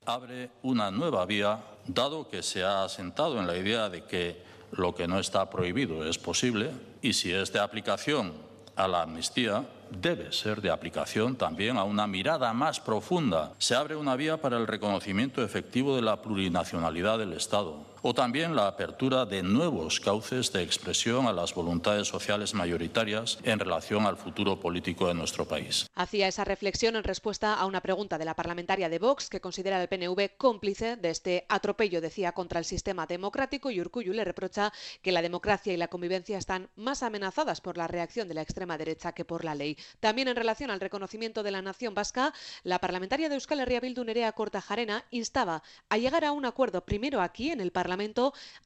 abre 0.07 0.49
una 0.63 0.89
nueva 0.89 1.25
vía, 1.25 1.59
dado 1.85 2.29
que 2.29 2.41
se 2.41 2.63
ha 2.63 2.85
asentado 2.85 3.39
en 3.39 3.45
la 3.45 3.57
idea 3.57 3.89
de 3.89 4.05
que 4.05 4.41
lo 4.71 4.95
que 4.95 5.07
no 5.07 5.19
está 5.19 5.49
prohibido 5.49 6.07
es 6.07 6.17
posible 6.17 6.71
y 7.01 7.11
si 7.11 7.31
es 7.31 7.51
de 7.51 7.59
aplicación 7.59 8.33
a 8.77 8.87
la 8.87 9.01
amnistía, 9.01 9.65
debe 9.91 10.31
ser 10.31 10.61
de 10.61 10.69
aplicación 10.69 11.35
también 11.35 11.77
a 11.77 11.83
una 11.83 12.07
mirada 12.07 12.53
más 12.53 12.79
profunda. 12.79 13.51
Se 13.57 13.75
abre 13.75 13.95
una 13.95 14.15
vía 14.15 14.41
para 14.41 14.57
el 14.57 14.67
reconocimiento 14.67 15.43
efectivo 15.43 15.95
de 15.95 16.01
la 16.01 16.21
plurinacionalidad 16.21 17.19
del 17.19 17.33
Estado 17.33 17.96
o 18.01 18.13
también 18.13 18.55
la 18.55 18.67
apertura 18.67 19.25
de 19.25 19.43
nuevos 19.43 19.99
cauces 19.99 20.51
de 20.53 20.61
expresión 20.61 21.27
a 21.27 21.33
las 21.33 21.53
voluntades 21.53 22.07
sociales 22.07 22.53
mayoritarias 22.53 23.39
en 23.43 23.59
relación 23.59 24.05
al 24.05 24.17
futuro 24.17 24.59
político 24.59 25.07
de 25.07 25.13
nuestro 25.13 25.45
país. 25.45 25.87
Hacía 25.95 26.27
esa 26.27 26.43
reflexión 26.43 26.95
en 26.95 27.03
respuesta 27.03 27.55
a 27.55 27.65
una 27.65 27.81
pregunta 27.81 28.17
de 28.17 28.25
la 28.25 28.35
parlamentaria 28.35 28.89
de 28.89 28.99
Vox 28.99 29.29
que 29.29 29.41
considera 29.41 29.79
al 29.79 29.87
PNV 29.87 30.37
cómplice 30.37 30.95
de 30.95 31.09
este 31.09 31.45
atropello, 31.49 32.01
decía, 32.01 32.31
contra 32.31 32.59
el 32.59 32.65
sistema 32.65 33.05
democrático 33.07 33.71
y 33.71 33.81
Urcullu 33.81 34.13
le 34.13 34.23
reprocha 34.23 34.71
que 35.01 35.11
la 35.11 35.21
democracia 35.21 35.73
y 35.73 35.77
la 35.77 35.87
convivencia 35.87 36.37
están 36.37 36.69
más 36.75 37.03
amenazadas 37.03 37.61
por 37.61 37.77
la 37.77 37.87
reacción 37.87 38.27
de 38.27 38.35
la 38.35 38.41
extrema 38.41 38.77
derecha 38.77 39.13
que 39.13 39.25
por 39.25 39.43
la 39.43 39.55
ley. 39.55 39.77
También 39.99 40.27
en 40.27 40.35
relación 40.35 40.69
al 40.69 40.79
reconocimiento 40.79 41.43
de 41.43 41.51
la 41.51 41.61
nación 41.61 41.93
vasca, 41.93 42.33
la 42.63 42.79
parlamentaria 42.79 43.29
de 43.29 43.35
Euskal 43.35 43.59
Herria 43.59 43.79
Bildu 43.79 44.05
Cortajarena 44.35 45.03
instaba 45.11 45.63
a 45.89 45.97
llegar 45.97 46.23
a 46.23 46.31
un 46.31 46.45
acuerdo 46.45 46.85
primero 46.85 47.21
aquí 47.21 47.51
en 47.51 47.59
el 47.59 47.71
Parlamento 47.71 47.86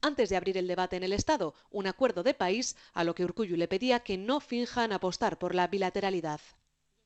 antes 0.02 0.30
de 0.30 0.38
abrir 0.38 0.58
el 0.58 0.68
debate 0.68 0.96
en 0.98 1.04
el 1.04 1.14
Estado, 1.14 1.54
un 1.72 1.88
acuerdo 1.88 2.24
de 2.24 2.34
país 2.34 2.76
a 2.94 3.04
lo 3.04 3.16
que 3.16 3.24
Urcullu 3.24 3.56
le 3.56 3.68
pedía 3.68 4.00
que 4.00 4.18
no 4.18 4.40
finjan 4.40 4.92
apostar 4.92 5.38
por 5.38 5.56
la 5.56 5.68
bilateralidad. 5.68 6.42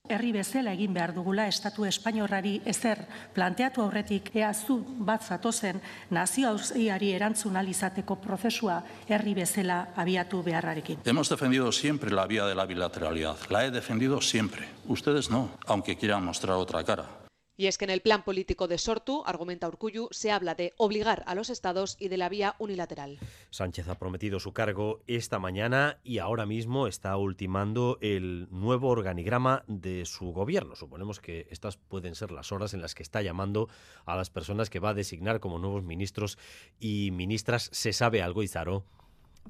Herri 0.07 0.31
bezala 0.35 0.73
egin 0.75 0.93
behar 0.93 1.15
dugula 1.15 1.47
estatu 1.49 1.85
espainiorrari 1.89 2.59
ezer 2.69 2.99
planteatu 3.33 3.81
aurretik 3.81 4.29
ea 4.35 4.51
zu 4.53 4.77
bat 5.07 5.25
zatozen 5.25 5.81
nazio 6.11 6.49
auziari 6.49 7.11
erantzun 7.17 7.57
alizateko 7.57 8.19
prozesua 8.21 8.83
herri 9.09 9.33
bezala 9.33 9.79
abiatu 9.95 10.43
beharrarekin. 10.43 11.01
Hemos 11.05 11.29
defendido 11.29 11.71
siempre 11.71 12.11
la 12.11 12.27
vía 12.27 12.45
de 12.45 12.53
la 12.53 12.65
bilateralidad. 12.65 13.37
La 13.49 13.65
he 13.65 13.71
defendido 13.71 14.21
siempre. 14.21 14.67
Ustedes 14.87 15.29
no, 15.31 15.49
aunque 15.65 15.97
quieran 15.97 16.23
mostrar 16.23 16.57
otra 16.57 16.83
cara. 16.83 17.24
Y 17.57 17.67
es 17.67 17.77
que 17.77 17.85
en 17.85 17.91
el 17.91 18.01
plan 18.01 18.23
político 18.23 18.67
de 18.67 18.77
Sortu, 18.77 19.23
argumenta 19.25 19.67
Urcuyu, 19.67 20.09
se 20.11 20.31
habla 20.31 20.55
de 20.55 20.73
obligar 20.77 21.23
a 21.25 21.35
los 21.35 21.49
estados 21.49 21.95
y 21.99 22.09
de 22.09 22.17
la 22.17 22.27
vía 22.27 22.55
unilateral. 22.59 23.17
Sánchez 23.49 23.87
ha 23.87 23.97
prometido 23.97 24.41
su 24.41 24.51
cargo 24.51 25.01
esta 25.07 25.39
mañana 25.39 25.99
y 26.03 26.17
ahora 26.17 26.45
mismo 26.45 26.87
está 26.87 27.15
ultimando 27.15 27.97
el 28.01 28.47
nuevo 28.51 28.89
organigrama 28.89 29.63
de 29.67 30.05
su 30.05 30.33
gobierno. 30.33 30.75
Suponemos 30.75 31.21
que 31.21 31.47
estas 31.49 31.77
pueden 31.77 32.15
ser 32.15 32.31
las 32.31 32.51
horas 32.51 32.73
en 32.73 32.81
las 32.81 32.93
que 32.93 33.03
está 33.03 33.21
llamando 33.21 33.69
a 34.05 34.17
las 34.17 34.29
personas 34.29 34.69
que 34.69 34.79
va 34.79 34.89
a 34.89 34.93
designar 34.93 35.39
como 35.39 35.57
nuevos 35.57 35.83
ministros 35.83 36.37
y 36.79 37.11
ministras. 37.11 37.69
¿Se 37.71 37.93
sabe 37.93 38.21
algo, 38.21 38.43
Izaro? 38.43 38.83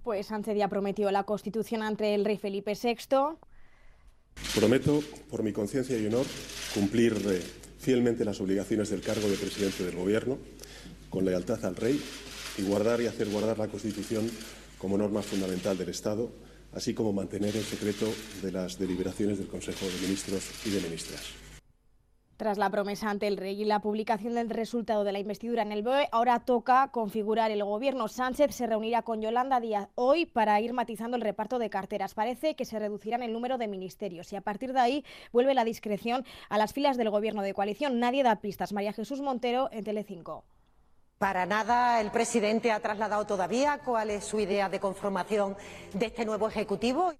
Pues 0.03 0.27
Sánchez 0.27 0.57
ya 0.57 0.67
prometió 0.67 1.09
la 1.09 1.23
Constitución 1.23 1.81
ante 1.81 2.13
el 2.13 2.23
rey 2.23 2.37
Felipe 2.37 2.73
VI. 2.79 3.37
Prometo, 4.53 5.01
por 5.31 5.41
mi 5.41 5.53
conciencia 5.53 5.97
y 5.97 6.05
honor, 6.05 6.25
cumplir 6.73 7.13
fielmente 7.85 8.25
las 8.25 8.41
obligaciones 8.41 8.89
del 8.89 9.01
cargo 9.01 9.29
de 9.29 9.37
presidente 9.37 9.83
del 9.83 9.95
Gobierno, 9.95 10.39
con 11.11 11.23
lealtad 11.23 11.63
al 11.65 11.75
Rey 11.75 12.01
y 12.57 12.63
guardar 12.63 12.99
y 12.99 13.05
hacer 13.05 13.29
guardar 13.29 13.59
la 13.59 13.67
Constitución 13.67 14.27
como 14.79 14.97
norma 14.97 15.21
fundamental 15.21 15.77
del 15.77 15.89
Estado, 15.89 16.31
así 16.73 16.95
como 16.95 17.13
mantener 17.13 17.55
el 17.55 17.63
secreto 17.63 18.11
de 18.41 18.51
las 18.51 18.79
deliberaciones 18.79 19.37
del 19.37 19.47
Consejo 19.47 19.85
de 19.85 20.01
Ministros 20.01 20.43
y 20.65 20.71
de 20.71 20.81
Ministras. 20.81 21.44
Tras 22.37 22.57
la 22.57 22.69
promesa 22.69 23.09
ante 23.09 23.27
el 23.27 23.37
rey 23.37 23.61
y 23.61 23.65
la 23.65 23.79
publicación 23.79 24.33
del 24.33 24.49
resultado 24.49 25.05
de 25.05 25.13
la 25.13 25.19
investidura 25.19 25.61
en 25.61 25.71
el 25.71 25.83
BOE, 25.83 26.09
ahora 26.11 26.41
toca 26.41 26.89
configurar 26.91 27.49
el 27.49 27.63
gobierno. 27.63 28.09
Sánchez 28.09 28.53
se 28.53 28.67
reunirá 28.67 29.03
con 29.03 29.21
Yolanda 29.21 29.61
Díaz 29.61 29.87
hoy 29.95 30.25
para 30.25 30.59
ir 30.59 30.73
matizando 30.73 31.15
el 31.15 31.21
reparto 31.21 31.59
de 31.59 31.69
carteras. 31.69 32.13
Parece 32.13 32.57
que 32.57 32.65
se 32.65 32.77
reducirán 32.77 33.23
el 33.23 33.31
número 33.31 33.57
de 33.57 33.69
ministerios 33.69 34.33
y 34.33 34.35
a 34.35 34.41
partir 34.41 34.73
de 34.73 34.81
ahí 34.81 35.05
vuelve 35.31 35.53
la 35.53 35.63
discreción 35.63 36.25
a 36.49 36.57
las 36.57 36.73
filas 36.73 36.97
del 36.97 37.09
gobierno 37.09 37.41
de 37.41 37.53
coalición. 37.53 38.01
Nadie 38.01 38.23
da 38.23 38.35
pistas. 38.41 38.73
María 38.73 38.91
Jesús 38.91 39.21
Montero 39.21 39.69
en 39.71 39.85
Telecinco. 39.85 40.43
Para 41.17 41.45
nada 41.45 42.01
el 42.01 42.11
presidente 42.11 42.73
ha 42.73 42.81
trasladado 42.81 43.25
todavía 43.25 43.79
cuál 43.85 44.09
es 44.09 44.25
su 44.25 44.41
idea 44.41 44.67
de 44.67 44.81
conformación 44.81 45.55
de 45.93 46.07
este 46.07 46.25
nuevo 46.25 46.49
ejecutivo. 46.49 47.13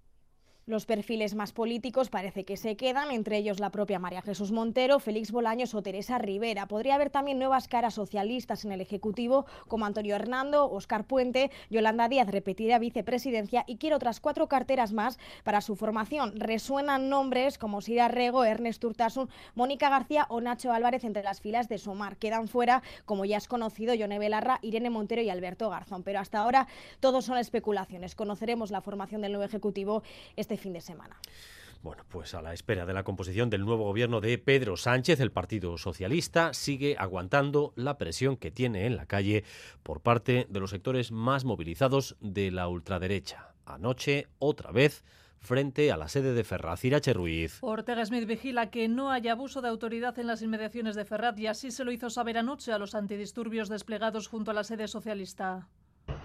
Los 0.68 0.84
perfiles 0.84 1.36
más 1.36 1.52
políticos 1.52 2.10
parece 2.10 2.44
que 2.44 2.56
se 2.56 2.76
quedan, 2.76 3.12
entre 3.12 3.36
ellos 3.36 3.60
la 3.60 3.70
propia 3.70 4.00
María 4.00 4.20
Jesús 4.20 4.50
Montero, 4.50 4.98
Félix 4.98 5.30
Bolaños 5.30 5.76
o 5.76 5.82
Teresa 5.82 6.18
Rivera. 6.18 6.66
Podría 6.66 6.96
haber 6.96 7.08
también 7.08 7.38
nuevas 7.38 7.68
caras 7.68 7.94
socialistas 7.94 8.64
en 8.64 8.72
el 8.72 8.80
Ejecutivo, 8.80 9.46
como 9.68 9.86
Antonio 9.86 10.16
Hernando, 10.16 10.68
Óscar 10.68 11.04
Puente, 11.04 11.52
Yolanda 11.70 12.08
Díaz 12.08 12.26
repetirá 12.26 12.80
vicepresidencia 12.80 13.62
y 13.68 13.76
quiere 13.76 13.94
otras 13.94 14.18
cuatro 14.18 14.48
carteras 14.48 14.92
más 14.92 15.20
para 15.44 15.60
su 15.60 15.76
formación. 15.76 16.32
Resuenan 16.34 17.08
nombres 17.08 17.58
como 17.58 17.80
Sira 17.80 18.08
Rego, 18.08 18.42
Ernest 18.44 18.82
Urtasun, 18.82 19.30
Mónica 19.54 19.88
García 19.88 20.26
o 20.30 20.40
Nacho 20.40 20.72
Álvarez 20.72 21.04
entre 21.04 21.22
las 21.22 21.40
filas 21.40 21.68
de 21.68 21.78
Somar. 21.78 22.16
Quedan 22.16 22.48
fuera, 22.48 22.82
como 23.04 23.24
ya 23.24 23.36
es 23.36 23.46
conocido, 23.46 23.94
Yone 23.94 24.18
Belarra, 24.18 24.58
Irene 24.62 24.90
Montero 24.90 25.22
y 25.22 25.30
Alberto 25.30 25.70
Garzón. 25.70 26.02
Pero 26.02 26.18
hasta 26.18 26.40
ahora 26.40 26.66
todos 26.98 27.24
son 27.24 27.38
especulaciones. 27.38 28.16
Conoceremos 28.16 28.72
la 28.72 28.80
formación 28.80 29.20
del 29.20 29.30
nuevo 29.30 29.44
Ejecutivo 29.44 30.02
este 30.34 30.55
fin 30.58 30.72
de 30.72 30.80
semana. 30.80 31.20
Bueno, 31.82 32.04
pues 32.08 32.34
a 32.34 32.42
la 32.42 32.52
espera 32.52 32.84
de 32.84 32.94
la 32.94 33.04
composición 33.04 33.48
del 33.48 33.64
nuevo 33.64 33.84
gobierno 33.84 34.20
de 34.20 34.38
Pedro 34.38 34.76
Sánchez, 34.76 35.20
el 35.20 35.30
Partido 35.30 35.78
Socialista 35.78 36.52
sigue 36.52 36.96
aguantando 36.98 37.72
la 37.76 37.96
presión 37.96 38.36
que 38.36 38.50
tiene 38.50 38.86
en 38.86 38.96
la 38.96 39.06
calle 39.06 39.44
por 39.82 40.00
parte 40.00 40.46
de 40.48 40.60
los 40.60 40.70
sectores 40.70 41.12
más 41.12 41.44
movilizados 41.44 42.16
de 42.20 42.50
la 42.50 42.66
ultraderecha. 42.68 43.54
Anoche, 43.66 44.26
otra 44.38 44.72
vez, 44.72 45.04
frente 45.38 45.92
a 45.92 45.96
la 45.96 46.08
sede 46.08 46.34
de 46.34 46.44
Ferraz. 46.44 46.84
Irache 46.84 47.12
Ruiz. 47.12 47.58
Ortega 47.60 48.04
Smith 48.04 48.26
vigila 48.26 48.70
que 48.70 48.88
no 48.88 49.10
haya 49.10 49.32
abuso 49.32 49.62
de 49.62 49.68
autoridad 49.68 50.18
en 50.18 50.26
las 50.26 50.42
inmediaciones 50.42 50.96
de 50.96 51.04
Ferraz 51.04 51.38
y 51.38 51.46
así 51.46 51.70
se 51.70 51.84
lo 51.84 51.92
hizo 51.92 52.10
saber 52.10 52.36
anoche 52.38 52.72
a 52.72 52.78
los 52.78 52.94
antidisturbios 52.94 53.68
desplegados 53.68 54.26
junto 54.26 54.50
a 54.50 54.54
la 54.54 54.64
sede 54.64 54.88
socialista. 54.88 55.68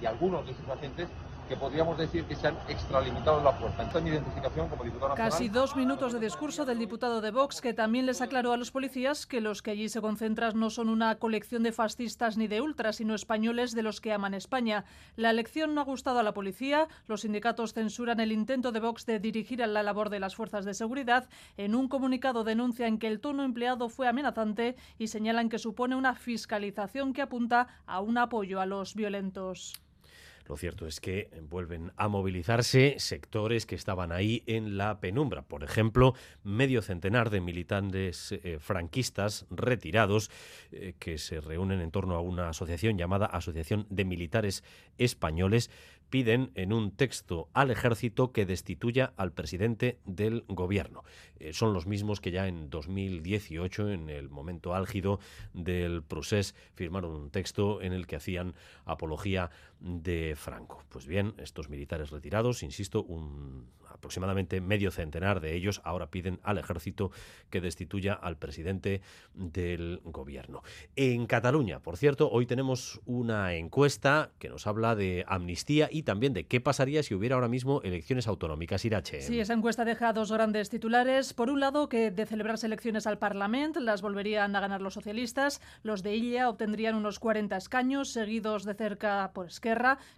Y 0.02 0.06
algunos 0.06 0.46
de 0.48 0.54
sus 0.54 0.68
agentes 0.70 1.08
que 1.52 1.58
podríamos 1.58 1.98
decir 1.98 2.24
que 2.24 2.36
se 2.38 2.48
han 2.48 2.56
extralimitado 2.70 3.44
la 3.44 3.52
fuerza. 3.52 3.84
Esta 3.84 3.98
es 3.98 4.04
mi 4.06 4.12
identificación 4.12 4.70
como 4.70 4.86
diputado 4.86 5.10
nacional. 5.10 5.32
Casi 5.32 5.50
dos 5.50 5.76
minutos 5.76 6.14
de 6.14 6.22
discurso 6.22 6.64
del 6.64 6.80
diputado 6.80 7.20
de 7.20 7.30
Vox, 7.32 7.60
que 7.60 7.74
también 7.74 8.06
les 8.06 8.22
aclaró 8.22 8.54
a 8.54 8.58
los 8.58 8.72
policías 8.72 9.26
que 9.26 9.42
los 9.42 9.62
que 9.62 9.72
allí 9.72 9.90
se 9.90 10.00
concentran 10.00 10.58
no 10.58 10.70
son 10.70 10.88
una 10.88 11.16
colección 11.16 11.62
de 11.64 11.74
fascistas 11.74 12.38
ni 12.38 12.48
de 12.48 12.62
ultras, 12.62 12.96
sino 12.96 13.16
españoles 13.16 13.76
de 13.76 13.84
los 13.84 14.00
que 14.00 14.14
aman 14.14 14.34
España. 14.34 14.86
La 15.18 15.30
elección 15.30 15.76
no 15.76 15.82
ha 15.82 15.84
gustado 15.84 16.20
a 16.20 16.24
la 16.24 16.34
policía. 16.34 16.88
Los 17.06 17.22
sindicatos 17.22 17.74
censuran 17.74 18.22
el 18.22 18.32
intento 18.32 18.72
de 18.72 18.80
Vox 18.80 19.06
de 19.06 19.20
dirigir 19.20 19.62
a 19.62 19.68
la 19.68 19.84
labor 19.84 20.10
de 20.10 20.22
las 20.22 20.38
fuerzas 20.38 20.64
de 20.64 20.74
seguridad. 20.74 21.28
En 21.58 21.76
un 21.76 21.90
comunicado 21.90 22.46
denuncian 22.46 22.98
que 22.98 23.08
el 23.08 23.20
tono 23.20 23.44
empleado 23.44 23.90
fue 23.90 24.08
amenazante 24.08 24.78
y 24.98 25.08
señalan 25.08 25.50
que 25.50 25.60
supone 25.60 25.98
una 25.98 26.16
fiscalización 26.16 27.12
que 27.12 27.24
apunta 27.24 27.68
a 27.86 28.00
un 28.00 28.18
apoyo 28.18 28.62
a 28.62 28.66
los 28.66 28.96
violentos. 28.96 29.74
Lo 30.52 30.58
cierto 30.58 30.86
es 30.86 31.00
que 31.00 31.30
vuelven 31.50 31.94
a 31.96 32.10
movilizarse 32.10 32.96
sectores 32.98 33.66
que 33.66 33.76
estaban 33.76 34.12
ahí 34.12 34.44
en 34.48 34.76
la 34.76 35.00
penumbra. 35.00 35.44
Por 35.44 35.64
ejemplo, 35.64 36.14
medio 36.44 36.82
centenar 36.82 37.30
de 37.30 37.40
militantes 37.40 38.34
eh, 38.34 38.58
franquistas 38.60 39.46
retirados 39.50 40.30
eh, 40.74 40.94
que 41.00 41.18
se 41.20 41.40
reúnen 41.40 41.80
en 41.80 41.90
torno 41.90 42.16
a 42.16 42.20
una 42.20 42.50
asociación 42.50 42.98
llamada 42.98 43.28
Asociación 43.28 43.88
de 43.90 44.04
Militares 44.04 44.66
Españoles 44.98 45.70
piden 46.12 46.52
en 46.56 46.74
un 46.74 46.92
texto 46.92 47.50
al 47.54 47.72
ejército 47.72 48.32
que 48.34 48.46
destituya 48.46 49.14
al 49.16 49.32
presidente 49.32 49.98
del 50.06 50.44
gobierno. 50.48 51.04
Eh, 51.40 51.54
son 51.54 51.74
los 51.74 51.88
mismos 51.88 52.20
que 52.20 52.32
ya 52.32 52.48
en 52.48 52.70
2018, 52.70 53.90
en 53.90 54.10
el 54.10 54.30
momento 54.30 54.76
álgido 54.76 55.20
del 55.54 56.04
procés, 56.04 56.54
firmaron 56.76 57.16
un 57.16 57.32
texto 57.32 57.82
en 57.82 57.94
el 57.94 58.06
que 58.06 58.18
hacían 58.18 58.54
apología 58.86 59.50
de 59.82 60.36
Franco. 60.38 60.84
Pues 60.90 61.08
bien, 61.08 61.34
estos 61.38 61.70
militares 61.70 62.12
retirados, 62.12 62.64
insisto, 62.64 63.04
un 63.04 63.68
aproximadamente 64.02 64.62
medio 64.62 64.90
centenar 64.90 65.42
de 65.42 65.56
ellos 65.56 65.82
ahora 65.84 66.10
piden 66.10 66.40
al 66.44 66.58
ejército 66.58 67.12
que 67.50 67.62
destituya 67.62 68.14
al 68.14 68.38
presidente 68.38 69.02
del 69.34 70.02
gobierno. 70.04 70.64
En 70.96 71.28
Cataluña, 71.28 71.82
por 71.82 71.98
cierto, 71.98 72.30
hoy 72.32 72.46
tenemos 72.46 73.02
una 73.06 73.54
encuesta 73.56 74.32
que 74.40 74.50
nos 74.50 74.68
habla 74.68 74.96
de 74.96 75.24
amnistía 75.28 75.90
y 75.92 76.04
también 76.04 76.34
de 76.34 76.46
qué 76.46 76.62
pasaría 76.62 77.04
si 77.04 77.14
hubiera 77.14 77.36
ahora 77.36 77.48
mismo 77.48 77.82
elecciones 77.84 78.28
autonómicas. 78.28 78.86
Irache. 78.86 79.22
Sí, 79.22 79.40
esa 79.40 79.54
encuesta 79.54 79.86
deja 79.86 80.14
dos 80.14 80.32
grandes 80.32 80.70
titulares. 80.70 81.34
Por 81.34 81.50
un 81.50 81.60
lado, 81.60 81.90
que 81.90 82.12
de 82.12 82.26
celebrarse 82.26 82.66
elecciones 82.66 83.06
al 83.08 83.20
Parlamento 83.20 83.80
las 83.80 84.02
volverían 84.02 84.56
a 84.56 84.60
ganar 84.60 84.82
los 84.82 84.94
socialistas. 84.94 85.62
Los 85.84 86.04
de 86.04 86.16
Illa 86.16 86.50
obtendrían 86.50 86.96
unos 86.96 87.20
40 87.20 87.56
escaños, 87.58 88.10
seguidos 88.10 88.66
de 88.66 88.74
cerca 88.74 89.32
por 89.34 89.48
Esquerra, 89.48 89.71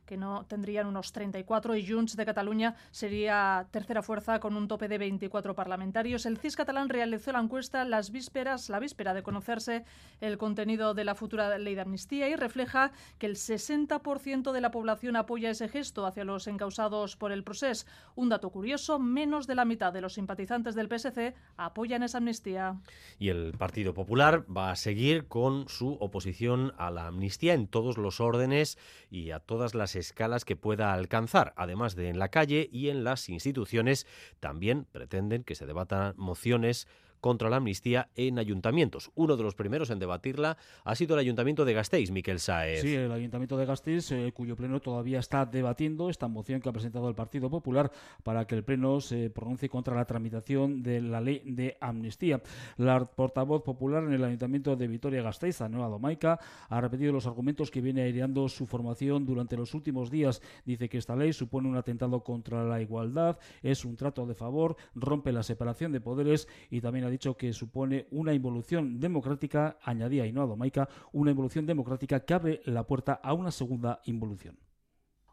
que 0.06 0.18
no 0.18 0.46
tendrían 0.46 0.88
unos 0.88 1.12
34, 1.12 1.76
y 1.76 1.88
Junts 1.88 2.16
de 2.16 2.26
Cataluña 2.26 2.76
sería 2.92 3.68
tercera 3.72 4.02
fuerza 4.02 4.40
con 4.40 4.56
un 4.56 4.68
tope 4.68 4.88
de 4.88 4.98
24 4.98 5.56
parlamentarios. 5.56 6.26
El 6.26 6.38
CIS 6.38 6.56
catalán 6.56 6.90
realizó 6.90 7.32
la 7.32 7.40
encuesta 7.40 7.86
las 7.86 8.12
vísperas, 8.12 8.70
la 8.70 8.80
víspera 8.80 9.14
de 9.14 9.24
conocerse 9.24 9.86
el 10.22 10.38
contenido 10.38 10.94
de 10.94 11.04
la 11.04 11.16
futura 11.16 11.58
ley 11.58 11.76
de 11.76 11.82
amnistía 11.82 12.30
y 12.30 12.36
refleja 12.36 12.92
que 13.18 13.26
el 13.26 13.36
60% 13.36 14.52
de 14.52 14.62
la 14.62 14.72
población 14.72 15.16
apoya 15.16 15.50
ese 15.50 15.68
gesto 15.68 16.06
hacia 16.06 16.24
los 16.24 16.48
encausados 16.48 17.16
por 17.16 17.32
el 17.32 17.44
proceso. 17.44 17.86
Un 18.16 18.30
dato 18.30 18.50
curioso, 18.50 19.00
menos 19.00 19.48
de 19.48 19.56
la 19.56 19.66
mitad 19.66 19.94
de 19.94 20.02
los 20.02 20.14
simpatizantes 20.14 20.76
del 20.76 20.88
PSC 20.88 21.36
apoyan 21.58 22.04
esa 22.04 22.18
amnistía. 22.20 22.80
Y 23.20 23.30
el 23.30 23.54
Partido 23.58 23.94
Popular 23.94 24.46
va 24.56 24.72
a 24.72 24.76
seguir 24.76 25.28
con 25.28 25.68
su 25.68 25.94
oposición 26.00 26.74
a 26.78 26.92
la 26.92 27.08
amnistía 27.08 27.54
en 27.54 27.68
todos 27.68 27.98
los 27.98 28.20
órdenes 28.20 28.78
y 29.10 29.32
a 29.32 29.40
todas 29.46 29.76
las 29.76 29.96
escalas 29.96 30.46
que 30.46 30.56
pueda 30.56 30.94
alcanzar. 30.94 31.54
Además 31.56 31.96
de 31.96 32.10
en 32.10 32.20
la 32.20 32.30
calle 32.30 32.70
y 32.72 32.90
en 32.90 33.04
las 33.04 33.30
instituciones, 33.30 34.08
también 34.40 34.86
pretenden 34.92 35.44
que 35.44 35.56
se 35.56 35.66
debatan 35.66 36.14
mociones 36.18 36.88
contra 37.24 37.50
la 37.50 37.56
amnistía 37.56 38.10
en 38.18 38.38
ayuntamientos. 38.38 39.10
Uno 39.16 39.38
de 39.38 39.44
los 39.44 39.56
primeros 39.56 39.90
en 39.90 39.98
debatirla 39.98 40.58
ha 40.84 40.94
sido 40.94 41.14
el 41.14 41.22
Ayuntamiento 41.22 41.64
de 41.64 41.74
Gasteiz, 41.74 42.12
Miquel 42.12 42.42
Saez. 42.42 42.82
Sí, 42.82 42.94
el 42.96 43.14
Ayuntamiento 43.14 43.56
de 43.56 43.66
Gasteiz, 43.66 44.12
eh, 44.12 44.34
cuyo 44.34 44.58
pleno 44.58 44.82
todavía 44.82 45.20
está 45.20 45.46
debatiendo 45.46 46.10
esta 46.10 46.28
moción 46.28 46.60
que 46.60 46.68
ha 46.68 46.74
presentado 46.74 47.08
el 47.08 47.16
Partido 47.16 47.50
Popular 47.50 47.94
para 48.24 48.46
que 48.46 48.56
el 48.56 48.66
pleno 48.66 49.00
se 49.00 49.30
pronuncie 49.30 49.70
contra 49.70 49.96
la 49.96 50.04
tramitación 50.04 50.84
de 50.84 51.00
la 51.00 51.22
ley 51.22 51.42
de 51.46 51.78
amnistía. 51.80 52.42
La 52.76 53.06
portavoz 53.06 53.64
popular 53.64 54.04
en 54.04 54.12
el 54.12 54.24
Ayuntamiento 54.26 54.76
de 54.76 54.86
Vitoria-Gasteiz, 54.90 55.62
Anuela 55.62 55.88
Domaica, 55.88 56.42
ha 56.68 56.82
repetido 56.82 57.14
los 57.14 57.26
argumentos 57.26 57.72
que 57.72 57.80
viene 57.80 58.02
aireando 58.02 58.50
su 58.50 58.66
formación 58.66 59.26
durante 59.26 59.56
los 59.56 59.74
últimos 59.74 60.12
días. 60.12 60.42
Dice 60.66 60.90
que 60.90 60.98
esta 60.98 61.16
ley 61.16 61.32
supone 61.32 61.70
un 61.70 61.78
atentado 61.78 62.22
contra 62.22 62.66
la 62.66 62.82
igualdad, 62.82 63.40
es 63.62 63.86
un 63.86 63.96
trato 63.96 64.26
de 64.26 64.36
favor, 64.36 64.76
rompe 64.94 65.32
la 65.32 65.44
separación 65.44 65.94
de 65.94 66.02
poderes 66.02 66.50
y 66.70 66.82
también 66.82 67.06
ha 67.06 67.13
dicho 67.14 67.38
que 67.38 67.54
supone 67.54 68.08
una 68.12 68.34
involución 68.34 69.00
democrática, 69.00 69.78
añadía 69.82 70.26
Inoa 70.26 70.56
Maica, 70.56 70.90
una 71.12 71.32
involución 71.32 71.66
democrática 71.66 72.20
que 72.20 72.34
abre 72.34 72.62
la 72.66 72.84
puerta 72.84 73.14
a 73.24 73.34
una 73.34 73.52
segunda 73.52 74.02
involución. 74.06 74.58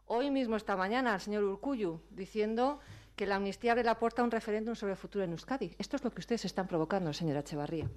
Hoy 0.05 0.29
mismo, 0.29 0.55
esta 0.55 0.75
mañana, 0.75 1.15
el 1.15 1.21
señor 1.21 1.43
Urcuyu 1.43 2.01
diciendo 2.09 2.79
que 3.15 3.25
la 3.25 3.35
amnistía 3.35 3.71
abre 3.71 3.83
la 3.83 3.97
puerta 3.97 4.21
a 4.21 4.25
un 4.25 4.31
referéndum 4.31 4.75
sobre 4.75 4.93
el 4.93 4.97
futuro 4.97 5.23
en 5.23 5.31
Euskadi. 5.31 5.75
Esto 5.77 5.95
es 5.95 6.03
lo 6.03 6.11
que 6.11 6.19
ustedes 6.19 6.45
están 6.45 6.67
provocando, 6.67 7.13
señora 7.13 7.39
Echevarría. 7.39 7.89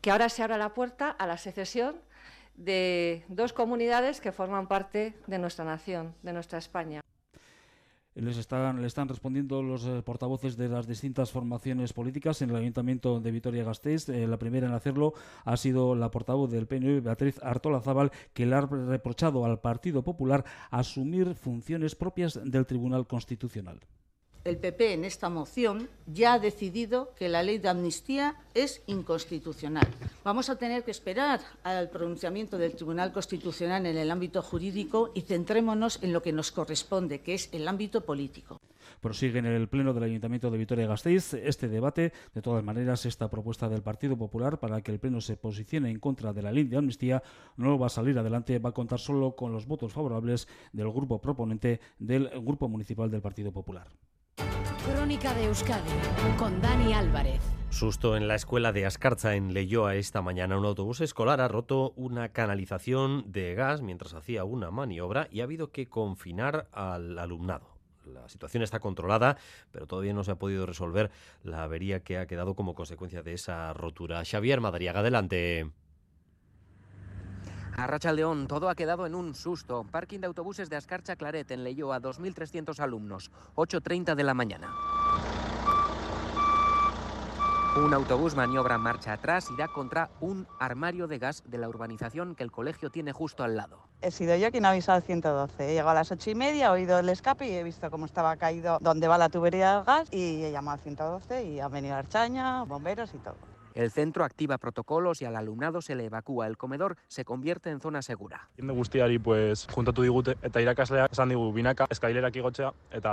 Que 0.00 0.10
ahora 0.10 0.28
se 0.28 0.42
abra 0.42 0.58
la 0.58 0.74
puerta 0.74 1.10
a 1.10 1.26
la 1.26 1.36
secesión 1.36 1.96
de 2.54 3.24
dos 3.28 3.52
comunidades 3.52 4.20
que 4.20 4.32
forman 4.32 4.66
parte 4.66 5.14
de 5.26 5.38
nuestra 5.38 5.64
nación, 5.64 6.14
de 6.22 6.32
nuestra 6.32 6.58
España. 6.58 7.00
Les 8.16 8.38
están, 8.38 8.80
le 8.80 8.86
están 8.86 9.08
respondiendo 9.08 9.62
los 9.62 9.84
eh, 9.84 10.00
portavoces 10.02 10.56
de 10.56 10.70
las 10.70 10.86
distintas 10.86 11.30
formaciones 11.30 11.92
políticas 11.92 12.40
en 12.40 12.48
el 12.48 12.56
Ayuntamiento 12.56 13.20
de 13.20 13.30
Vitoria-Gasteiz. 13.30 14.08
Eh, 14.08 14.26
la 14.26 14.38
primera 14.38 14.66
en 14.66 14.72
hacerlo 14.72 15.12
ha 15.44 15.54
sido 15.58 15.94
la 15.94 16.10
portavoz 16.10 16.50
del 16.50 16.66
PNV, 16.66 17.02
Beatriz 17.02 17.38
Artola 17.42 17.82
Zabal, 17.82 18.10
que 18.32 18.46
le 18.46 18.54
ha 18.54 18.62
reprochado 18.62 19.44
al 19.44 19.60
Partido 19.60 20.02
Popular 20.02 20.46
asumir 20.70 21.34
funciones 21.34 21.94
propias 21.94 22.40
del 22.42 22.64
Tribunal 22.64 23.06
Constitucional 23.06 23.80
el 24.46 24.58
PP 24.58 24.92
en 24.92 25.04
esta 25.04 25.28
moción 25.28 25.88
ya 26.06 26.34
ha 26.34 26.38
decidido 26.38 27.12
que 27.18 27.28
la 27.28 27.42
ley 27.42 27.58
de 27.58 27.68
amnistía 27.68 28.36
es 28.54 28.80
inconstitucional. 28.86 29.88
Vamos 30.22 30.48
a 30.50 30.56
tener 30.56 30.84
que 30.84 30.92
esperar 30.92 31.40
al 31.64 31.90
pronunciamiento 31.90 32.56
del 32.56 32.76
Tribunal 32.76 33.12
Constitucional 33.12 33.86
en 33.86 33.96
el 33.96 34.10
ámbito 34.10 34.42
jurídico 34.42 35.10
y 35.14 35.22
centrémonos 35.22 36.00
en 36.02 36.12
lo 36.12 36.22
que 36.22 36.32
nos 36.32 36.52
corresponde, 36.52 37.22
que 37.22 37.34
es 37.34 37.48
el 37.52 37.66
ámbito 37.66 38.02
político. 38.02 38.60
Prosigue 39.00 39.40
en 39.40 39.46
el 39.46 39.68
Pleno 39.68 39.92
del 39.92 40.04
Ayuntamiento 40.04 40.50
de 40.50 40.58
Vitoria-Gasteiz 40.58 41.34
este 41.34 41.68
debate. 41.68 42.12
De 42.32 42.40
todas 42.40 42.62
maneras, 42.62 43.04
esta 43.04 43.28
propuesta 43.28 43.68
del 43.68 43.82
Partido 43.82 44.16
Popular 44.16 44.60
para 44.60 44.80
que 44.80 44.92
el 44.92 45.00
Pleno 45.00 45.20
se 45.20 45.36
posicione 45.36 45.90
en 45.90 45.98
contra 45.98 46.32
de 46.32 46.42
la 46.42 46.52
ley 46.52 46.64
de 46.64 46.76
amnistía 46.76 47.22
no 47.56 47.78
va 47.78 47.86
a 47.86 47.90
salir 47.90 48.16
adelante, 48.16 48.60
va 48.60 48.70
a 48.70 48.72
contar 48.72 49.00
solo 49.00 49.34
con 49.34 49.52
los 49.52 49.66
votos 49.66 49.92
favorables 49.92 50.46
del 50.72 50.90
grupo 50.92 51.20
proponente 51.20 51.80
del 51.98 52.30
Grupo 52.40 52.68
Municipal 52.68 53.10
del 53.10 53.22
Partido 53.22 53.52
Popular. 53.52 53.88
Crónica 54.86 55.34
de 55.34 55.46
Euskadi 55.46 55.90
con 56.38 56.60
Dani 56.60 56.92
Álvarez. 56.92 57.40
Susto 57.70 58.16
en 58.16 58.28
la 58.28 58.36
escuela 58.36 58.70
de 58.70 58.86
Ascarza 58.86 59.34
en 59.34 59.52
Leyoa 59.52 59.96
esta 59.96 60.22
mañana. 60.22 60.56
Un 60.56 60.64
autobús 60.64 61.00
escolar 61.00 61.40
ha 61.40 61.48
roto 61.48 61.92
una 61.96 62.28
canalización 62.28 63.24
de 63.32 63.56
gas 63.56 63.82
mientras 63.82 64.14
hacía 64.14 64.44
una 64.44 64.70
maniobra 64.70 65.26
y 65.32 65.40
ha 65.40 65.44
habido 65.44 65.72
que 65.72 65.88
confinar 65.88 66.68
al 66.70 67.18
alumnado. 67.18 67.66
La 68.04 68.28
situación 68.28 68.62
está 68.62 68.78
controlada, 68.78 69.36
pero 69.72 69.88
todavía 69.88 70.14
no 70.14 70.22
se 70.22 70.30
ha 70.30 70.38
podido 70.38 70.66
resolver 70.66 71.10
la 71.42 71.64
avería 71.64 72.04
que 72.04 72.18
ha 72.18 72.26
quedado 72.26 72.54
como 72.54 72.74
consecuencia 72.74 73.24
de 73.24 73.32
esa 73.32 73.72
rotura. 73.72 74.24
Xavier 74.24 74.60
Madariaga, 74.60 75.00
adelante. 75.00 75.68
A 77.76 77.86
Rachaldeón, 77.86 78.46
todo 78.46 78.70
ha 78.70 78.74
quedado 78.74 79.04
en 79.04 79.14
un 79.14 79.34
susto. 79.34 79.84
Parking 79.84 80.20
de 80.20 80.26
autobuses 80.26 80.70
de 80.70 80.76
Ascarcha 80.76 81.14
Claret 81.14 81.50
en 81.50 81.62
Leyó 81.62 81.92
a 81.92 82.00
2.300 82.00 82.80
alumnos, 82.80 83.30
8.30 83.54 84.14
de 84.14 84.24
la 84.24 84.32
mañana. 84.32 84.74
Un 87.76 87.92
autobús 87.92 88.34
maniobra 88.34 88.78
marcha 88.78 89.12
atrás 89.12 89.50
y 89.50 89.56
da 89.56 89.68
contra 89.68 90.08
un 90.20 90.48
armario 90.58 91.06
de 91.06 91.18
gas 91.18 91.42
de 91.44 91.58
la 91.58 91.68
urbanización 91.68 92.34
que 92.34 92.42
el 92.42 92.50
colegio 92.50 92.88
tiene 92.88 93.12
justo 93.12 93.44
al 93.44 93.56
lado. 93.56 93.86
He 94.00 94.10
sido 94.10 94.34
yo 94.36 94.50
quien 94.50 94.64
ha 94.64 94.70
avisado 94.70 94.96
al 94.96 95.02
112. 95.02 95.62
He 95.62 95.74
llegado 95.74 95.90
a 95.90 95.94
las 95.94 96.10
ocho 96.10 96.30
y 96.30 96.34
media, 96.34 96.68
he 96.68 96.70
oído 96.70 96.98
el 96.98 97.10
escape 97.10 97.46
y 97.46 97.52
he 97.52 97.62
visto 97.62 97.90
cómo 97.90 98.06
estaba 98.06 98.38
caído 98.38 98.78
donde 98.80 99.06
va 99.06 99.18
la 99.18 99.28
tubería 99.28 99.74
del 99.74 99.84
gas 99.84 100.08
y 100.10 100.42
he 100.44 100.50
llamado 100.50 100.78
al 100.78 100.80
112 100.80 101.44
y 101.44 101.60
han 101.60 101.70
venido 101.70 101.94
Archaña, 101.94 102.62
bomberos 102.62 103.12
y 103.12 103.18
todo. 103.18 103.36
El 103.76 103.90
centro 103.90 104.24
activa 104.24 104.56
protocolos 104.56 105.20
y 105.20 105.26
al 105.26 105.36
alumnado 105.36 105.82
se 105.82 105.94
le 105.94 106.06
evacúa. 106.06 106.46
El 106.46 106.56
comedor 106.56 106.96
se 107.08 107.26
convierte 107.26 107.68
en 107.68 107.78
zona 107.78 108.00
segura. 108.00 108.48
Jende 108.56 108.72
guztiari 108.72 109.18
pues 109.18 109.66
juntatu 109.70 110.00
digute 110.00 110.38
eta 110.40 110.62
irakasleak 110.64 111.12
esan 111.12 111.28
digu 111.28 111.50
binaka 111.52 111.84
eskailerak 111.92 112.38
igotzea 112.40 112.72
eta 112.90 113.12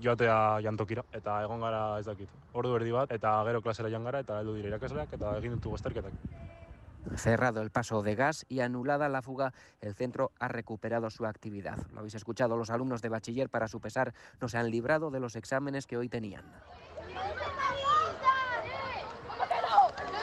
joatea 0.00 0.36
jantokira 0.62 1.02
eta 1.12 1.40
egon 1.42 1.66
gara 1.66 1.98
ez 1.98 2.06
dakit. 2.06 2.30
Ordu 2.52 2.76
erdi 2.76 2.94
bat 2.94 3.10
eta 3.10 3.32
gero 3.48 3.60
klasera 3.60 3.90
joan 3.90 4.06
gara 4.06 4.20
eta 4.22 4.38
heldu 4.38 4.54
dira 4.54 4.70
irakasleak 4.70 5.18
eta 5.18 5.34
egin 5.40 5.58
ditugu 5.58 5.74
azterketak. 5.74 6.14
Cerrado 7.16 7.60
el 7.60 7.70
paso 7.70 8.02
de 8.02 8.14
gas 8.14 8.46
y 8.48 8.60
anulada 8.60 9.08
la 9.08 9.20
fuga, 9.20 9.52
el 9.80 9.96
centro 9.96 10.30
ha 10.38 10.46
recuperado 10.46 11.10
su 11.10 11.26
actividad. 11.26 11.78
Lo 11.92 11.98
habéis 11.98 12.14
escuchado, 12.14 12.56
los 12.56 12.70
alumnos 12.70 13.02
de 13.02 13.08
bachiller, 13.08 13.50
para 13.50 13.66
su 13.66 13.80
pesar, 13.80 14.14
no 14.40 14.48
se 14.48 14.58
han 14.58 14.70
librado 14.70 15.10
de 15.10 15.20
los 15.20 15.36
exámenes 15.36 15.86
que 15.86 15.98
hoy 15.98 16.08
tenían. 16.08 16.44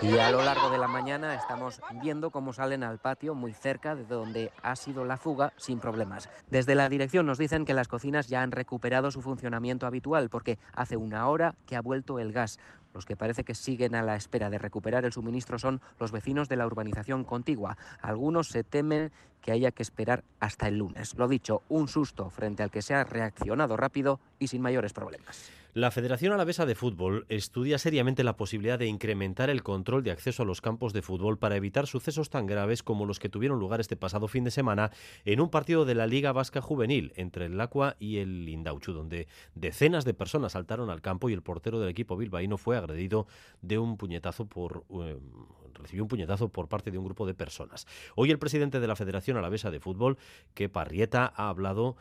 Y 0.02 0.18
a 0.18 0.32
lo 0.32 0.42
largo 0.42 0.72
de 0.72 0.80
la 0.80 0.88
mañana 0.88 1.36
estamos 1.36 1.80
viendo 2.02 2.32
cómo 2.32 2.54
salen 2.54 2.84
al 2.84 2.98
patio 2.98 3.36
muy 3.36 3.54
cerca 3.54 3.96
de 3.96 4.04
donde 4.04 4.52
ha 4.64 4.76
sido 4.76 5.06
la 5.06 5.16
fuga 5.16 5.54
sin 5.58 5.80
problemas. 5.80 6.28
Desde 6.50 6.74
la 6.74 6.90
dirección 6.90 7.28
nos 7.28 7.38
dicen 7.38 7.66
que 7.66 7.76
las 7.76 7.88
cocinas 7.88 8.28
ya 8.28 8.42
han 8.42 8.52
recuperado 8.52 9.12
su 9.12 9.22
funcionamiento 9.22 9.86
habitual 9.86 10.30
porque 10.30 10.58
hace 10.74 10.98
una 10.98 11.28
hora 11.28 11.54
que 11.68 11.76
ha 11.76 11.82
vuelto 11.82 12.18
el 12.18 12.32
gas. 12.32 12.58
Los 12.96 13.06
que 13.06 13.16
parece 13.16 13.44
que 13.44 13.54
siguen 13.54 13.94
a 13.94 14.02
la 14.02 14.16
espera 14.16 14.50
de 14.50 14.58
recuperar 14.58 15.06
el 15.06 15.14
suministro 15.14 15.60
son 15.60 15.82
los 16.00 16.12
vecinos 16.12 16.50
de 16.50 16.56
la 16.56 16.66
urbanización 16.66 17.24
contigua. 17.24 17.78
Algunos 18.02 18.48
se 18.48 18.64
temen 18.64 19.12
que 19.42 19.52
haya 19.52 19.72
que 19.72 19.84
esperar 19.84 20.24
hasta 20.40 20.68
el 20.68 20.80
lunes. 20.80 21.16
Lo 21.16 21.28
dicho, 21.28 21.62
un 21.70 21.88
susto 21.88 22.32
frente 22.32 22.64
al 22.64 22.72
que 22.72 22.82
se 22.82 22.96
ha 22.96 23.04
reaccionado 23.04 23.78
rápido 23.78 24.20
y 24.40 24.48
sin 24.48 24.64
mayores 24.64 24.94
problemas. 24.94 25.52
La 25.74 25.90
Federación 25.90 26.34
Alavesa 26.34 26.66
de 26.66 26.76
Fútbol 26.76 27.26
estudia 27.30 27.78
seriamente 27.78 28.26
la 28.26 28.36
posibilidad 28.36 28.78
de 28.78 28.88
incrementar 28.88 29.50
el 29.50 29.64
control 29.64 30.04
de 30.04 30.12
acceso 30.12 30.44
a 30.44 30.46
los 30.46 30.60
campos 30.60 30.92
de 30.92 31.02
fútbol 31.02 31.38
para 31.38 31.56
evitar 31.56 31.88
sucesos 31.88 32.30
tan 32.30 32.46
graves 32.46 32.84
como 32.84 33.06
los 33.06 33.20
que 33.20 33.30
tuvieron 33.30 33.58
lugar 33.58 33.80
este 33.80 33.96
pasado 33.96 34.28
fin 34.28 34.44
de 34.44 34.52
semana 34.52 34.92
en 35.24 35.40
un 35.40 35.50
partido 35.50 35.86
de 35.86 35.96
la 35.96 36.08
Liga 36.08 36.34
Vasca 36.34 36.60
Juvenil 36.60 37.14
entre 37.16 37.46
el 37.46 37.56
Lacua 37.56 37.96
y 38.00 38.18
el 38.18 38.50
Indauchu, 38.50 38.92
donde 38.92 39.30
decenas 39.56 40.04
de 40.04 40.14
personas 40.14 40.52
saltaron 40.52 40.90
al 40.90 41.00
campo 41.00 41.30
y 41.30 41.34
el 41.34 41.42
portero 41.42 41.80
del 41.80 41.88
equipo 41.88 42.18
bilbaíno 42.18 42.58
fue 42.58 42.76
agredido 42.76 43.26
de 43.62 43.78
un 43.78 43.96
puñetazo 43.96 44.48
por 44.48 44.84
eh, 44.90 45.18
recibió 45.76 46.04
un 46.04 46.10
puñetazo 46.10 46.50
por 46.50 46.68
parte 46.68 46.92
de 46.92 46.98
un 46.98 47.06
grupo 47.06 47.26
de 47.26 47.34
personas. 47.34 47.88
Hoy 48.16 48.30
el 48.30 48.40
presidente 48.40 48.82
de 48.82 48.88
la 48.88 48.98
Federación 48.98 49.38
Alavesa 49.38 49.72
de 49.72 49.80
Fútbol, 49.80 50.18
que 50.54 50.68
Parrieta, 50.68 51.32
ha 51.34 51.48
hablado 51.48 51.96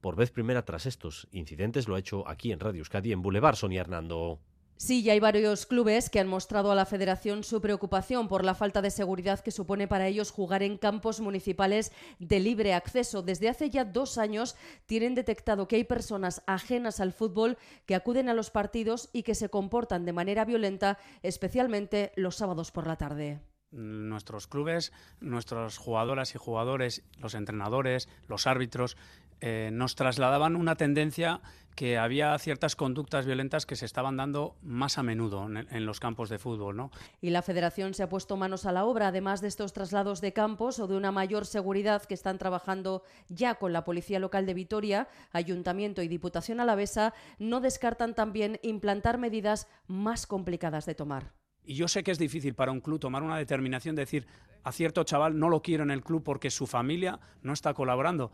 por 0.00 0.16
vez 0.16 0.30
primera 0.30 0.64
tras 0.64 0.86
estos 0.86 1.28
incidentes. 1.32 1.88
Lo 1.88 1.94
ha 1.94 1.98
hecho 1.98 2.26
aquí 2.28 2.52
en 2.52 2.60
Radio 2.60 2.80
Euskadi, 2.80 3.12
en 3.12 3.22
Boulevard, 3.22 3.56
Sonia 3.56 3.80
Hernando. 3.80 4.40
Sí, 4.78 5.02
ya 5.02 5.14
hay 5.14 5.20
varios 5.20 5.64
clubes 5.64 6.10
que 6.10 6.20
han 6.20 6.28
mostrado 6.28 6.70
a 6.70 6.74
la 6.74 6.84
federación 6.84 7.44
su 7.44 7.62
preocupación 7.62 8.28
por 8.28 8.44
la 8.44 8.54
falta 8.54 8.82
de 8.82 8.90
seguridad 8.90 9.40
que 9.40 9.50
supone 9.50 9.88
para 9.88 10.06
ellos 10.06 10.30
jugar 10.30 10.62
en 10.62 10.76
campos 10.76 11.20
municipales 11.20 11.92
de 12.18 12.40
libre 12.40 12.74
acceso. 12.74 13.22
Desde 13.22 13.48
hace 13.48 13.70
ya 13.70 13.86
dos 13.86 14.18
años 14.18 14.54
tienen 14.84 15.14
detectado 15.14 15.66
que 15.66 15.76
hay 15.76 15.84
personas 15.84 16.42
ajenas 16.46 17.00
al 17.00 17.14
fútbol 17.14 17.56
que 17.86 17.94
acuden 17.94 18.28
a 18.28 18.34
los 18.34 18.50
partidos 18.50 19.08
y 19.14 19.22
que 19.22 19.34
se 19.34 19.48
comportan 19.48 20.04
de 20.04 20.12
manera 20.12 20.44
violenta, 20.44 20.98
especialmente 21.22 22.12
los 22.14 22.36
sábados 22.36 22.70
por 22.70 22.86
la 22.86 22.96
tarde. 22.96 23.40
Nuestros 23.76 24.46
clubes, 24.46 24.92
nuestras 25.20 25.78
jugadoras 25.78 26.34
y 26.34 26.38
jugadores, 26.38 27.02
los 27.20 27.34
entrenadores, 27.34 28.08
los 28.28 28.46
árbitros, 28.46 28.96
eh, 29.40 29.70
nos 29.72 29.94
trasladaban 29.94 30.56
una 30.56 30.76
tendencia 30.76 31.40
que 31.74 31.98
había 31.98 32.36
ciertas 32.38 32.74
conductas 32.74 33.26
violentas 33.26 33.66
que 33.66 33.76
se 33.76 33.84
estaban 33.84 34.16
dando 34.16 34.56
más 34.62 34.96
a 34.96 35.02
menudo 35.02 35.46
en, 35.46 35.86
los 35.86 36.00
campos 36.00 36.30
de 36.30 36.38
fútbol. 36.38 36.74
¿no? 36.74 36.90
Y 37.20 37.30
la 37.30 37.42
federación 37.42 37.92
se 37.92 38.02
ha 38.02 38.08
puesto 38.08 38.38
manos 38.38 38.64
a 38.64 38.72
la 38.72 38.86
obra, 38.86 39.08
además 39.08 39.42
de 39.42 39.48
estos 39.48 39.74
traslados 39.74 40.22
de 40.22 40.32
campos 40.32 40.78
o 40.78 40.86
de 40.86 40.96
una 40.96 41.12
mayor 41.12 41.44
seguridad 41.44 42.02
que 42.02 42.14
están 42.14 42.38
trabajando 42.38 43.02
ya 43.28 43.56
con 43.56 43.74
la 43.74 43.84
Policía 43.84 44.18
Local 44.18 44.46
de 44.46 44.54
Vitoria, 44.54 45.08
Ayuntamiento 45.32 46.00
y 46.00 46.08
Diputación 46.08 46.60
Alavesa, 46.60 47.12
no 47.38 47.60
descartan 47.60 48.14
también 48.14 48.58
implantar 48.62 49.18
medidas 49.18 49.68
más 49.86 50.26
complicadas 50.26 50.86
de 50.86 50.94
tomar. 50.94 51.34
Y 51.66 51.74
yo 51.74 51.88
sé 51.88 52.02
que 52.02 52.12
es 52.12 52.18
difícil 52.18 52.54
para 52.54 52.72
un 52.72 52.80
club 52.80 53.00
tomar 53.00 53.22
una 53.22 53.36
determinación 53.36 53.96
de 53.96 54.02
decir 54.02 54.26
a 54.62 54.72
cierto 54.72 55.04
chaval 55.04 55.38
no 55.38 55.48
lo 55.48 55.62
quiero 55.62 55.82
en 55.82 55.90
el 55.90 56.02
club 56.02 56.22
porque 56.22 56.50
su 56.50 56.66
familia 56.66 57.20
no 57.42 57.52
está 57.52 57.74
colaborando 57.74 58.32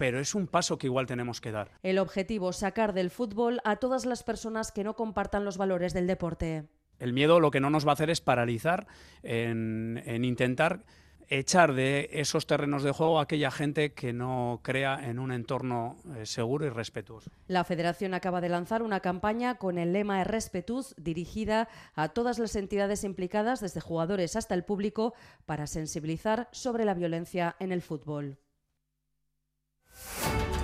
pero 0.00 0.18
es 0.18 0.34
un 0.34 0.46
paso 0.46 0.78
que 0.78 0.86
igual 0.86 1.04
tenemos 1.04 1.42
que 1.42 1.52
dar. 1.52 1.72
El 1.82 1.98
objetivo, 1.98 2.54
sacar 2.54 2.94
del 2.94 3.10
fútbol 3.10 3.60
a 3.64 3.76
todas 3.76 4.06
las 4.06 4.22
personas 4.22 4.72
que 4.72 4.82
no 4.82 4.96
compartan 4.96 5.44
los 5.44 5.58
valores 5.58 5.92
del 5.92 6.06
deporte. 6.06 6.64
El 6.98 7.12
miedo 7.12 7.38
lo 7.38 7.50
que 7.50 7.60
no 7.60 7.68
nos 7.68 7.86
va 7.86 7.90
a 7.90 7.92
hacer 7.92 8.08
es 8.08 8.22
paralizar 8.22 8.86
en, 9.22 10.02
intentar 10.24 10.86
echar 11.30 11.74
de 11.74 12.10
esos 12.12 12.46
terrenos 12.46 12.82
de 12.82 12.90
juego 12.90 13.18
a 13.18 13.22
aquella 13.22 13.50
gente 13.50 13.92
que 13.94 14.12
no 14.12 14.60
crea 14.62 15.08
en 15.08 15.18
un 15.18 15.32
entorno 15.32 15.96
eh, 16.16 16.26
seguro 16.26 16.66
y 16.66 16.70
respetuoso. 16.70 17.30
La 17.46 17.64
Federación 17.64 18.14
acaba 18.14 18.40
de 18.40 18.48
lanzar 18.48 18.82
una 18.82 19.00
campaña 19.00 19.54
con 19.54 19.78
el 19.78 19.92
lema 19.92 20.22
Respetus 20.24 20.94
dirigida 20.98 21.68
a 21.94 22.08
todas 22.08 22.38
las 22.38 22.56
entidades 22.56 23.04
implicadas, 23.04 23.60
desde 23.60 23.80
jugadores 23.80 24.34
hasta 24.34 24.54
el 24.54 24.64
público, 24.64 25.14
para 25.46 25.66
sensibilizar 25.68 26.48
sobre 26.50 26.84
la 26.84 26.94
violencia 26.94 27.56
en 27.60 27.70
el 27.70 27.80
fútbol. 27.80 28.38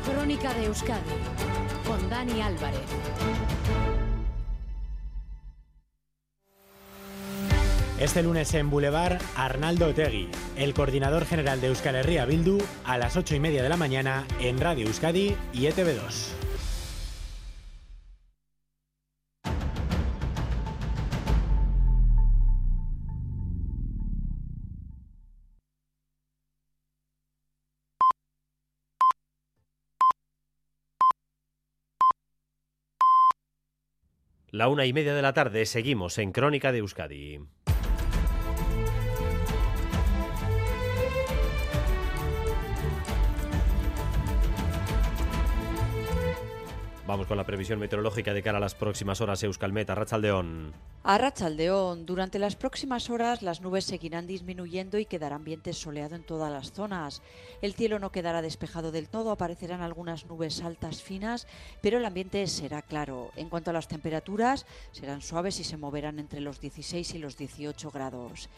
Crónica 0.05 0.53
de 0.55 0.67
Euskadi 0.67 1.03
con 1.87 2.11
Dani 2.11 2.41
Álvarez. 2.41 3.46
Este 7.99 8.23
lunes 8.23 8.53
en 8.53 8.69
Boulevard, 8.69 9.19
Arnaldo 9.37 9.89
Otegui, 9.89 10.29
el 10.59 10.75
coordinador 10.75 11.25
general 11.25 11.63
de 11.63 11.69
Euskal 11.69 11.97
Herria 11.97 12.27
Bildu, 12.27 12.59
a 12.85 12.99
las 12.99 13.17
8 13.17 13.37
y 13.37 13.41
media 13.41 13.63
de 13.63 13.71
la 13.71 13.79
mañana 13.79 14.27
en 14.39 14.61
Radio 14.61 14.87
Euskadi 14.87 15.35
y 15.55 15.63
ETV2. 15.63 16.47
La 34.51 34.69
una 34.69 34.85
y 34.85 34.93
media 34.93 35.15
de 35.15 35.23
la 35.23 35.33
tarde 35.33 35.65
seguimos 35.65 36.19
en 36.19 36.33
Crónica 36.33 36.73
de 36.73 36.79
Euskadi. 36.79 37.41
Vamos 47.07 47.29
con 47.29 47.37
la 47.37 47.45
previsión 47.45 47.79
meteorológica 47.79 48.35
de 48.35 48.43
cara 48.43 48.59
a 48.59 48.61
las 48.61 48.75
próximas 48.75 49.21
horas. 49.21 49.41
Euskalmet, 49.45 49.89
Arrachaldeón. 49.89 50.75
Arrachaldeón. 51.05 52.05
Durante 52.05 52.41
las 52.41 52.57
próximas 52.57 53.11
horas 53.11 53.43
las 53.43 53.61
nubes 53.61 53.85
seguirán 53.85 54.27
disminuyendo 54.27 54.99
y 54.99 55.07
quedará 55.07 55.37
ambiente 55.37 55.73
soleado 55.73 56.17
en 56.17 56.25
todas 56.25 56.51
las 56.51 56.73
zonas. 56.73 57.23
El 57.63 57.75
cielo 57.75 58.01
no 58.01 58.11
quedará 58.11 58.43
despejado 58.43 58.91
del 58.91 59.09
todo, 59.09 59.31
aparecerán 59.31 59.83
algunas 59.83 60.27
nubes 60.27 60.61
altas 60.63 61.01
finas, 61.01 61.47
pero 61.81 61.99
el 61.99 62.05
ambiente 62.05 62.45
será 62.49 62.83
claro. 62.83 63.31
En 63.37 63.51
cuanto 63.51 63.71
a 63.71 63.75
las 63.75 63.87
temperaturas, 63.87 64.67
serán 64.91 65.23
suaves 65.23 65.61
y 65.61 65.65
se 65.65 65.77
moverán 65.77 66.19
entre 66.19 66.41
los 66.41 66.61
16 66.61 67.15
y 67.15 67.19
los 67.19 67.37
18 67.37 67.89
grados 67.93 68.49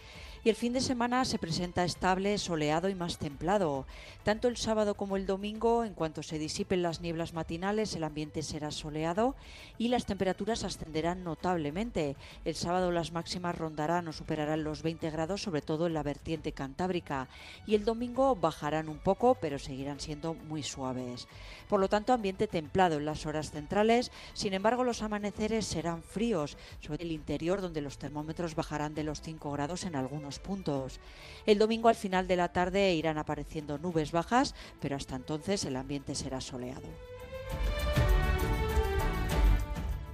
y 0.44 0.48
el 0.48 0.56
fin 0.56 0.72
de 0.72 0.80
semana 0.80 1.24
se 1.24 1.38
presenta 1.38 1.84
estable, 1.84 2.38
soleado 2.38 2.88
y 2.88 2.94
más 2.94 3.18
templado. 3.18 3.86
Tanto 4.22 4.48
el 4.48 4.56
sábado 4.56 4.94
como 4.94 5.16
el 5.16 5.26
domingo, 5.26 5.84
en 5.84 5.94
cuanto 5.94 6.22
se 6.22 6.38
disipen 6.38 6.82
las 6.82 7.00
nieblas 7.00 7.32
matinales, 7.32 7.94
el 7.94 8.04
ambiente 8.04 8.42
será 8.42 8.70
soleado 8.70 9.34
y 9.78 9.88
las 9.88 10.06
temperaturas 10.06 10.64
ascenderán 10.64 11.24
notablemente. 11.24 12.16
El 12.44 12.54
sábado 12.54 12.92
las 12.92 13.12
máximas 13.12 13.56
rondarán 13.56 14.06
o 14.08 14.12
superarán 14.12 14.64
los 14.64 14.82
20 14.82 15.10
grados, 15.10 15.42
sobre 15.42 15.62
todo 15.62 15.86
en 15.86 15.94
la 15.94 16.02
vertiente 16.02 16.52
cantábrica, 16.52 17.28
y 17.66 17.74
el 17.74 17.84
domingo 17.84 18.36
bajarán 18.36 18.88
un 18.88 18.98
poco, 18.98 19.34
pero 19.34 19.58
seguirán 19.58 20.00
siendo 20.00 20.34
muy 20.34 20.62
suaves. 20.62 21.26
Por 21.68 21.80
lo 21.80 21.88
tanto, 21.88 22.12
ambiente 22.12 22.46
templado 22.46 22.96
en 22.96 23.06
las 23.06 23.26
horas 23.26 23.50
centrales, 23.50 24.10
sin 24.34 24.54
embargo, 24.54 24.84
los 24.84 25.02
amaneceres 25.02 25.66
serán 25.66 26.02
fríos, 26.02 26.56
sobre 26.80 27.04
el 27.04 27.12
interior 27.12 27.60
donde 27.60 27.80
los 27.80 27.98
termómetros 27.98 28.54
bajarán 28.54 28.94
de 28.94 29.04
los 29.04 29.20
5 29.20 29.50
grados 29.52 29.84
en 29.84 29.96
algunos 29.96 30.27
puntos. 30.38 31.00
El 31.46 31.58
domingo 31.58 31.88
al 31.88 31.94
final 31.94 32.28
de 32.28 32.36
la 32.36 32.52
tarde 32.52 32.92
irán 32.92 33.16
apareciendo 33.16 33.78
nubes 33.78 34.12
bajas, 34.12 34.54
pero 34.80 34.96
hasta 34.96 35.16
entonces 35.16 35.64
el 35.64 35.76
ambiente 35.76 36.14
será 36.14 36.42
soleado. 36.42 36.88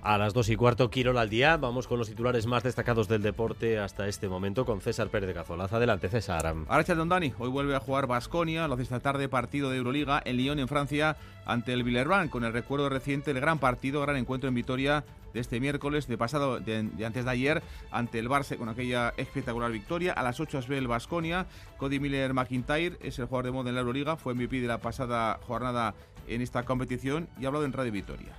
A 0.04 0.18
las 0.18 0.34
dos 0.34 0.50
y 0.50 0.56
cuarto, 0.56 0.90
Quirol 0.90 1.16
al 1.16 1.30
día. 1.30 1.56
Vamos 1.56 1.88
con 1.88 1.98
los 1.98 2.10
titulares 2.10 2.44
más 2.44 2.62
destacados 2.62 3.08
del 3.08 3.22
deporte 3.22 3.78
hasta 3.78 4.06
este 4.06 4.28
momento 4.28 4.66
con 4.66 4.82
César 4.82 5.08
Pérez 5.08 5.28
de 5.28 5.32
Cazolaz. 5.32 5.72
Adelante, 5.72 6.10
César. 6.10 6.54
Ahora 6.68 6.94
Don 6.94 7.08
Dani. 7.08 7.32
Hoy 7.38 7.48
vuelve 7.48 7.74
a 7.74 7.80
jugar 7.80 8.06
Basconia. 8.06 8.68
Lo 8.68 8.74
hace 8.74 8.82
esta 8.82 9.00
tarde 9.00 9.30
partido 9.30 9.70
de 9.70 9.78
Euroliga 9.78 10.20
en 10.26 10.36
Lyon, 10.36 10.58
en 10.58 10.68
Francia, 10.68 11.16
ante 11.46 11.72
el 11.72 11.84
Villerban, 11.84 12.28
con 12.28 12.44
el 12.44 12.52
recuerdo 12.52 12.90
reciente 12.90 13.32
del 13.32 13.40
gran 13.40 13.58
partido, 13.58 14.02
gran 14.02 14.16
encuentro 14.16 14.46
en 14.46 14.54
Vitoria 14.54 15.04
de 15.32 15.40
este 15.40 15.58
miércoles, 15.58 16.06
de 16.06 16.18
pasado, 16.18 16.60
de, 16.60 16.86
antes 17.02 17.24
de 17.24 17.30
ayer, 17.30 17.62
ante 17.90 18.18
el 18.18 18.28
Barça 18.28 18.58
con 18.58 18.68
aquella 18.68 19.14
espectacular 19.16 19.72
victoria. 19.72 20.12
A 20.12 20.22
las 20.22 20.38
8 20.38 20.60
ve 20.68 20.76
el 20.76 20.86
Basconia. 20.86 21.46
Cody 21.78 21.98
Miller 21.98 22.34
McIntyre 22.34 22.98
es 23.00 23.18
el 23.18 23.24
jugador 23.24 23.46
de 23.46 23.52
moda 23.52 23.70
en 23.70 23.76
la 23.76 23.80
Euroliga. 23.80 24.16
Fue 24.16 24.34
MVP 24.34 24.60
de 24.60 24.68
la 24.68 24.82
pasada 24.82 25.40
jornada 25.46 25.94
en 26.28 26.42
esta 26.42 26.64
competición 26.64 27.26
y 27.40 27.46
ha 27.46 27.48
hablado 27.48 27.64
en 27.64 27.72
Radio 27.72 27.92
Vitoria. 27.92 28.34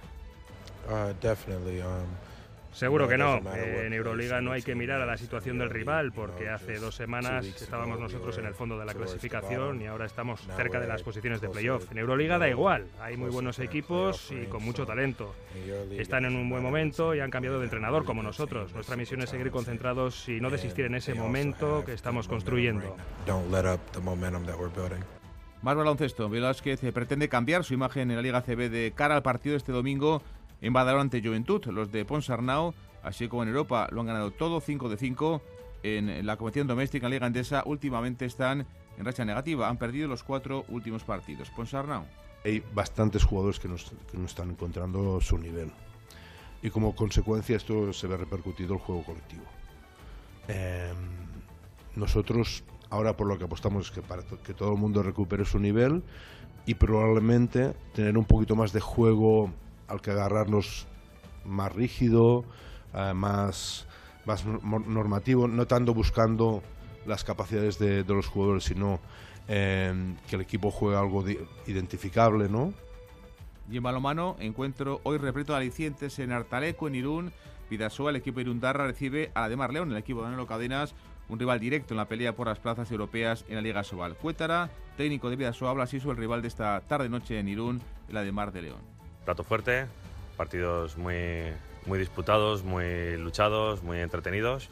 Uh, 0.87 1.13
definitely. 1.21 1.81
Um, 1.81 2.05
Seguro 2.75 3.07
que 3.07 3.17
no. 3.17 3.39
En 3.55 3.93
Euroliga 3.93 4.41
no 4.41 4.51
hay 4.51 4.61
que 4.61 4.75
mirar 4.75 5.01
a 5.01 5.05
la 5.05 5.17
situación 5.17 5.57
del 5.57 5.69
rival 5.69 6.11
porque 6.11 6.49
hace 6.49 6.77
dos 6.77 6.93
semanas 6.93 7.45
estábamos 7.45 8.01
nosotros 8.01 8.37
en 8.37 8.45
el 8.45 8.53
fondo 8.53 8.77
de 8.77 8.85
la 8.85 8.93
clasificación 8.93 9.81
y 9.81 9.87
ahora 9.87 10.05
estamos 10.05 10.41
cerca 10.57 10.81
de 10.81 10.87
las 10.87 11.01
posiciones 11.01 11.39
de 11.39 11.47
playoff. 11.47 11.89
En 11.89 11.99
Euroliga 11.99 12.37
da 12.37 12.49
igual, 12.49 12.87
hay 12.99 13.15
muy 13.15 13.29
buenos 13.29 13.59
equipos 13.59 14.29
y 14.29 14.47
con 14.47 14.61
mucho 14.61 14.85
talento. 14.85 15.33
Están 15.91 16.25
en 16.25 16.35
un 16.35 16.49
buen 16.49 16.61
momento 16.61 17.15
y 17.15 17.21
han 17.21 17.31
cambiado 17.31 17.59
de 17.59 17.63
entrenador 17.63 18.03
como 18.03 18.21
nosotros. 18.21 18.73
Nuestra 18.73 18.97
misión 18.97 19.21
es 19.21 19.29
seguir 19.29 19.51
concentrados 19.51 20.27
y 20.27 20.41
no 20.41 20.49
desistir 20.49 20.83
en 20.83 20.95
ese 20.95 21.13
momento 21.13 21.85
que 21.85 21.93
estamos 21.93 22.27
construyendo. 22.27 22.97
Más 25.61 25.75
baloncesto. 25.75 26.29
Velázquez 26.29 26.81
pretende 26.93 27.29
cambiar 27.29 27.63
su 27.63 27.73
imagen 27.73 28.11
en 28.11 28.17
la 28.17 28.21
Liga 28.21 28.41
CB 28.41 28.69
de 28.69 28.91
cara 28.93 29.15
al 29.15 29.23
partido 29.23 29.53
de 29.53 29.57
este 29.57 29.71
domingo 29.71 30.21
en 30.65 30.73
Badalona 30.73 31.03
ante 31.03 31.21
Juventud. 31.21 31.63
Los 31.67 31.91
de 31.91 32.05
Ponsarnau, 32.05 32.73
así 33.03 33.27
como 33.27 33.43
en 33.43 33.49
Europa, 33.49 33.87
lo 33.91 34.01
han 34.01 34.07
ganado 34.07 34.31
todo 34.31 34.59
5 34.59 34.89
de 34.89 34.97
5. 34.97 35.41
En 35.83 36.25
la 36.25 36.37
competición 36.37 36.65
doméstica 36.65 37.05
en 37.05 37.11
Liga 37.11 37.27
Andesa 37.27 37.61
últimamente 37.67 38.25
están 38.25 38.65
en 38.97 39.05
racha 39.05 39.23
negativa. 39.25 39.69
Han 39.69 39.77
perdido 39.77 40.07
los 40.07 40.23
cuatro 40.23 40.65
últimos 40.69 41.03
partidos. 41.03 41.51
Ponsarnau. 41.51 42.05
Hay 42.43 42.63
bastantes 42.73 43.23
jugadores 43.23 43.59
que 43.59 43.67
no, 43.67 43.75
están 44.25 44.49
encontrando 44.49 45.21
su 45.21 45.37
nivel. 45.37 45.71
Y 46.63 46.71
como 46.71 46.95
consecuencia 46.95 47.55
esto 47.57 47.93
se 47.93 48.07
ve 48.07 48.17
repercutido 48.17 48.73
el 48.73 48.79
juego 48.79 49.03
colectivo. 49.03 49.43
Em, 50.47 50.95
nosotros 51.95 52.63
ahora 52.89 53.15
por 53.15 53.27
lo 53.27 53.37
que 53.37 53.43
apostamos 53.43 53.87
es 53.87 53.91
que 53.91 54.01
para 54.01 54.23
que 54.23 54.55
todo 54.55 54.73
el 54.73 54.79
mundo 54.79 55.03
recupere 55.03 55.45
su 55.45 55.59
nivel 55.59 56.01
y 56.65 56.73
probablemente 56.73 57.75
tener 57.93 58.17
un 58.17 58.25
poquito 58.25 58.55
más 58.55 58.73
de 58.73 58.79
juego 58.79 59.51
al 59.87 60.01
que 60.01 60.11
agarrarnos 60.11 60.87
más 61.45 61.73
rígido, 61.73 62.43
eh, 62.93 63.13
más, 63.13 63.87
más 64.25 64.45
normativo, 64.45 65.47
no 65.47 65.65
tanto 65.65 65.93
buscando 65.93 66.61
las 67.05 67.23
capacidades 67.23 67.77
de, 67.77 68.03
los 68.03 68.27
jugadores, 68.27 68.63
sino 68.63 68.99
em, 69.47 70.15
que 70.27 70.35
el 70.35 70.41
equipo 70.41 70.71
juegue 70.71 70.97
algo 70.97 71.23
identificable, 71.67 72.49
¿no? 72.49 72.73
Y 73.69 73.77
en 73.77 73.83
balomano, 73.83 74.35
encuentro 74.39 75.01
hoy 75.03 75.17
repleto 75.17 75.53
de 75.53 75.59
alicientes 75.59 76.19
en 76.19 76.31
Artaleco, 76.31 76.87
en 76.87 76.95
Irún. 76.95 77.31
Vidasoa, 77.69 78.11
el 78.11 78.17
equipo 78.17 78.39
Irundarra, 78.39 78.85
recibe 78.85 79.31
a 79.33 79.41
la 79.41 79.49
de 79.49 79.55
Mar 79.55 79.73
León, 79.73 79.91
el 79.91 79.97
equipo 79.97 80.19
de 80.19 80.25
Danilo 80.25 80.45
Cadenas, 80.45 80.93
un 81.29 81.39
rival 81.39 81.59
directo 81.59 81.95
en 81.95 81.97
la 81.97 82.07
pelea 82.07 82.35
por 82.35 82.45
las 82.45 82.59
plazas 82.59 82.91
europeas 82.91 83.43
en 83.47 83.55
la 83.55 83.61
Liga 83.61 83.83
Sobal. 83.83 84.15
Cuétara, 84.15 84.69
técnico 84.97 85.31
de 85.31 85.35
Vidasoa, 85.35 85.71
habla 85.71 85.85
así 85.85 85.99
sobre 85.99 86.13
el 86.13 86.21
rival 86.21 86.43
de 86.43 86.47
esta 86.47 86.79
tarde-noche 86.81 87.39
en 87.39 87.47
Irún, 87.47 87.81
la 88.09 88.21
de 88.21 88.31
Mar 88.31 88.51
de 88.51 88.61
León 88.61 88.94
plato 89.25 89.43
fuerte, 89.43 89.87
partidos 90.37 90.97
muy, 90.97 91.51
muy 91.85 91.99
disputados, 91.99 92.63
muy 92.63 93.17
luchados, 93.17 93.83
muy 93.83 93.99
entretenidos 93.99 94.69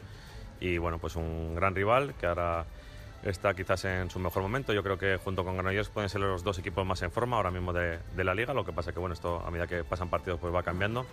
y 0.60 0.78
bueno, 0.78 0.98
pues 0.98 1.16
un 1.16 1.54
gran 1.54 1.74
rival 1.74 2.14
que 2.18 2.26
ahora 2.26 2.64
está 3.22 3.54
quizás 3.54 3.84
en 3.84 4.10
su 4.10 4.18
mejor 4.18 4.42
momento. 4.42 4.72
Yo 4.72 4.82
creo 4.82 4.98
que 4.98 5.16
junto 5.16 5.44
con 5.44 5.54
Granollers 5.54 5.88
pueden 5.88 6.08
ser 6.08 6.20
los 6.20 6.44
dos 6.44 6.58
equipos 6.58 6.86
más 6.86 7.02
en 7.02 7.10
forma 7.10 7.36
ahora 7.36 7.50
mismo 7.50 7.72
de, 7.72 7.98
la 8.16 8.34
liga. 8.34 8.54
Lo 8.54 8.64
que 8.64 8.72
pasa 8.72 8.92
que 8.92 8.98
bueno, 8.98 9.14
esto 9.14 9.42
a 9.46 9.50
medida 9.50 9.66
que 9.66 9.84
pasan 9.84 10.08
partidos 10.08 10.40
pues 10.40 10.54
va 10.54 10.62
cambiando. 10.62 11.06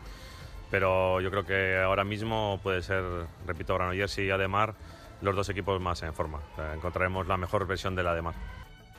Pero 0.70 1.20
yo 1.20 1.30
creo 1.32 1.46
que 1.46 1.78
ahora 1.80 2.04
mismo 2.06 2.60
puede 2.64 2.82
ser, 2.82 3.04
repito, 3.46 3.76
Granollers 3.76 4.18
y 4.20 4.30
Ademar 4.30 4.76
los 5.22 5.36
dos 5.36 5.50
equipos 5.50 5.80
más 5.82 6.02
en 6.04 6.14
forma. 6.14 6.40
encontraremos 6.74 7.28
la 7.28 7.38
mejor 7.38 7.68
versión 7.68 7.96
de 7.96 8.04
la 8.04 8.12
Ademar. 8.12 8.36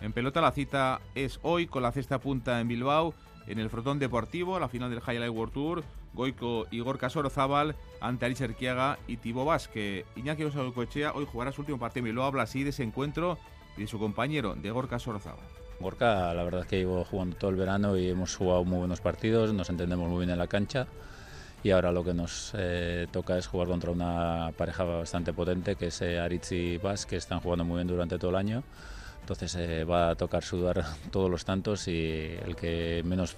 En 0.00 0.12
pelota 0.12 0.40
la 0.40 0.52
cita 0.52 1.00
es 1.14 1.38
hoy 1.42 1.66
con 1.66 1.82
la 1.82 1.92
cesta 1.92 2.18
punta 2.18 2.60
en 2.60 2.68
Bilbao, 2.68 3.14
en 3.46 3.58
el 3.58 3.70
Frotón 3.70 3.98
Deportivo, 3.98 4.58
la 4.58 4.68
final 4.68 4.90
del 4.90 5.00
Highlight 5.00 5.32
World 5.32 5.52
Tour. 5.52 5.84
Goico 6.14 6.66
y 6.70 6.80
Gorka 6.80 7.08
Sorozábal 7.08 7.74
ante 8.00 8.26
Aris 8.26 8.40
Erquiaga 8.40 8.98
y 9.06 9.16
Tibo 9.16 9.44
Vázquez. 9.44 10.04
Iñaki 10.16 10.44
Cochea 10.74 11.12
hoy 11.12 11.26
jugará 11.30 11.52
su 11.52 11.62
último 11.62 11.78
partido 11.78 12.06
y 12.06 12.12
lo 12.12 12.24
habla 12.24 12.42
así 12.42 12.64
de 12.64 12.70
ese 12.70 12.82
encuentro 12.82 13.38
y 13.76 13.82
de 13.82 13.86
su 13.86 13.98
compañero, 13.98 14.54
de 14.54 14.70
Gorka 14.70 14.98
Sorozábal. 14.98 15.44
Gorka, 15.80 16.34
la 16.34 16.44
verdad 16.44 16.62
es 16.62 16.66
que 16.66 16.78
llevo 16.78 17.04
jugando 17.04 17.36
todo 17.36 17.50
el 17.50 17.56
verano 17.56 17.96
y 17.96 18.08
hemos 18.08 18.36
jugado 18.36 18.64
muy 18.64 18.78
buenos 18.78 19.00
partidos, 19.00 19.52
nos 19.52 19.70
entendemos 19.70 20.08
muy 20.08 20.18
bien 20.18 20.30
en 20.30 20.38
la 20.38 20.46
cancha 20.46 20.86
y 21.64 21.70
ahora 21.70 21.92
lo 21.92 22.04
que 22.04 22.12
nos 22.12 22.52
eh, 22.56 23.06
toca 23.10 23.38
es 23.38 23.46
jugar 23.46 23.68
contra 23.68 23.90
una 23.90 24.52
pareja 24.56 24.84
bastante 24.84 25.32
potente 25.32 25.76
que 25.76 25.86
es 25.86 26.02
eh, 26.02 26.18
Aritz 26.18 26.52
y 26.52 26.76
Vaz, 26.78 27.06
que 27.06 27.16
están 27.16 27.40
jugando 27.40 27.64
muy 27.64 27.76
bien 27.76 27.88
durante 27.88 28.18
todo 28.18 28.30
el 28.30 28.36
año. 28.36 28.62
Entonces 29.22 29.54
eh, 29.54 29.84
va 29.84 30.10
a 30.10 30.14
tocar 30.14 30.42
sudar 30.42 30.84
todos 31.10 31.30
los 31.30 31.44
tantos 31.44 31.88
y 31.88 32.36
el 32.44 32.54
que 32.54 33.02
menos 33.04 33.36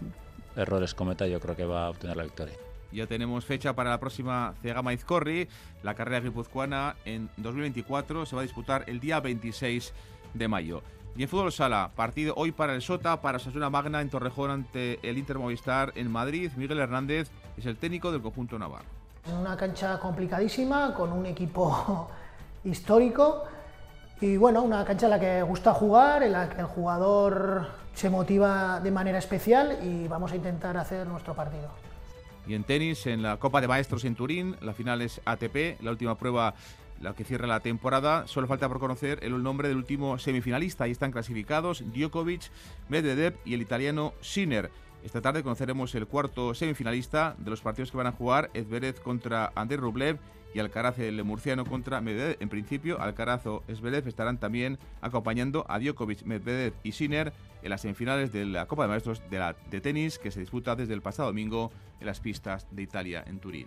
errores 0.56 0.94
cometa, 0.94 1.26
yo 1.26 1.40
creo 1.40 1.56
que 1.56 1.64
va 1.64 1.86
a 1.86 1.90
obtener 1.90 2.16
la 2.16 2.24
victoria. 2.24 2.54
Ya 2.92 3.06
tenemos 3.06 3.44
fecha 3.44 3.74
para 3.74 3.90
la 3.90 3.98
próxima 3.98 4.54
Cegama 4.62 4.92
Izcorri. 4.92 5.48
La 5.82 5.94
carrera 5.94 6.20
guipuzcoana 6.20 6.94
en 7.04 7.28
2024 7.38 8.24
se 8.24 8.36
va 8.36 8.42
a 8.42 8.44
disputar 8.44 8.84
el 8.86 9.00
día 9.00 9.18
26 9.18 9.92
de 10.32 10.48
mayo. 10.48 10.82
Y 11.16 11.24
en 11.24 11.28
fútbol 11.28 11.52
sala, 11.52 11.90
partido 11.94 12.34
hoy 12.36 12.52
para 12.52 12.74
el 12.74 12.82
Sota, 12.82 13.20
para 13.20 13.38
Sasuna 13.38 13.68
Magna 13.68 14.00
en 14.00 14.10
Torrejón 14.10 14.50
ante 14.50 14.98
el 15.08 15.18
Inter 15.18 15.38
Movistar 15.38 15.92
en 15.96 16.10
Madrid. 16.10 16.52
Miguel 16.56 16.78
Hernández 16.78 17.30
es 17.56 17.66
el 17.66 17.76
técnico 17.76 18.12
del 18.12 18.22
conjunto 18.22 18.58
navarro. 18.58 18.88
Una 19.40 19.56
cancha 19.56 19.98
complicadísima, 19.98 20.94
con 20.94 21.12
un 21.12 21.26
equipo 21.26 22.08
histórico 22.64 23.44
y 24.24 24.38
bueno, 24.38 24.62
una 24.62 24.86
cancha 24.86 25.04
en 25.04 25.10
la 25.10 25.20
que 25.20 25.42
gusta 25.42 25.74
jugar, 25.74 26.22
en 26.22 26.32
la 26.32 26.48
que 26.48 26.62
el 26.62 26.66
jugador 26.66 27.66
se 27.92 28.08
motiva 28.08 28.80
de 28.80 28.90
manera 28.90 29.18
especial 29.18 29.78
y 29.82 30.08
vamos 30.08 30.32
a 30.32 30.36
intentar 30.36 30.78
hacer 30.78 31.06
nuestro 31.06 31.34
partido. 31.34 31.68
Y 32.46 32.54
en 32.54 32.64
tenis, 32.64 33.06
en 33.06 33.22
la 33.22 33.36
Copa 33.36 33.60
de 33.60 33.68
Maestros 33.68 34.02
en 34.06 34.14
Turín, 34.14 34.56
la 34.62 34.72
final 34.72 35.02
es 35.02 35.20
ATP, 35.26 35.82
la 35.82 35.90
última 35.90 36.16
prueba 36.16 36.54
la 37.02 37.12
que 37.12 37.24
cierra 37.24 37.46
la 37.46 37.60
temporada. 37.60 38.26
Solo 38.26 38.46
falta 38.46 38.66
por 38.66 38.78
conocer 38.78 39.18
el 39.22 39.42
nombre 39.42 39.68
del 39.68 39.76
último 39.76 40.18
semifinalista. 40.18 40.84
Ahí 40.84 40.92
están 40.92 41.12
clasificados 41.12 41.84
Djokovic, 41.92 42.50
Medvedev 42.88 43.36
y 43.44 43.52
el 43.52 43.60
italiano 43.60 44.14
Sinner. 44.22 44.70
Esta 45.04 45.20
tarde 45.20 45.42
conoceremos 45.42 45.94
el 45.94 46.06
cuarto 46.06 46.54
semifinalista 46.54 47.34
de 47.36 47.50
los 47.50 47.60
partidos 47.60 47.90
que 47.90 47.98
van 47.98 48.06
a 48.06 48.12
jugar 48.12 48.48
Edverev 48.54 49.02
contra 49.02 49.52
André 49.54 49.76
Rublev 49.76 50.18
y 50.54 50.60
Alcaraz 50.60 50.98
el 51.00 51.22
murciano 51.24 51.66
contra 51.66 52.00
Medvedev. 52.00 52.36
En 52.40 52.48
principio, 52.48 53.00
Alcaraz 53.00 53.46
o 53.46 53.62
estarán 53.68 54.38
también 54.38 54.78
acompañando 55.02 55.66
a 55.68 55.78
Djokovic, 55.78 56.22
Medvedev 56.22 56.72
y 56.84 56.92
Sinner 56.92 57.32
en 57.62 57.70
las 57.70 57.82
semifinales 57.82 58.32
de 58.32 58.46
la 58.46 58.66
Copa 58.66 58.84
de 58.84 58.88
Maestros 58.88 59.20
de 59.28 59.80
tenis 59.80 60.18
que 60.18 60.30
se 60.30 60.40
disputa 60.40 60.76
desde 60.76 60.94
el 60.94 61.02
pasado 61.02 61.28
domingo 61.28 61.72
en 62.00 62.06
las 62.06 62.20
pistas 62.20 62.66
de 62.70 62.82
Italia 62.82 63.24
en 63.26 63.40
Turín. 63.40 63.66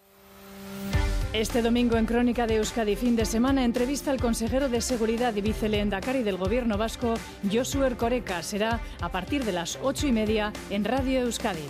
Este 1.33 1.61
domingo 1.61 1.95
en 1.95 2.05
Crónica 2.05 2.45
de 2.45 2.55
Euskadi 2.57 2.97
fin 2.97 3.15
de 3.15 3.23
semana 3.23 3.63
entrevista 3.63 4.11
al 4.11 4.19
consejero 4.19 4.67
de 4.67 4.81
Seguridad 4.81 5.33
y 5.33 5.39
viceleendacari 5.39 6.23
del 6.23 6.35
Gobierno 6.35 6.77
vasco, 6.77 7.13
Josué 7.49 7.87
Ercoreca. 7.87 8.43
Será 8.43 8.81
a 8.99 9.07
partir 9.07 9.45
de 9.45 9.53
las 9.53 9.79
ocho 9.81 10.07
y 10.07 10.11
media 10.11 10.51
en 10.69 10.83
Radio 10.83 11.21
Euskadi. 11.21 11.63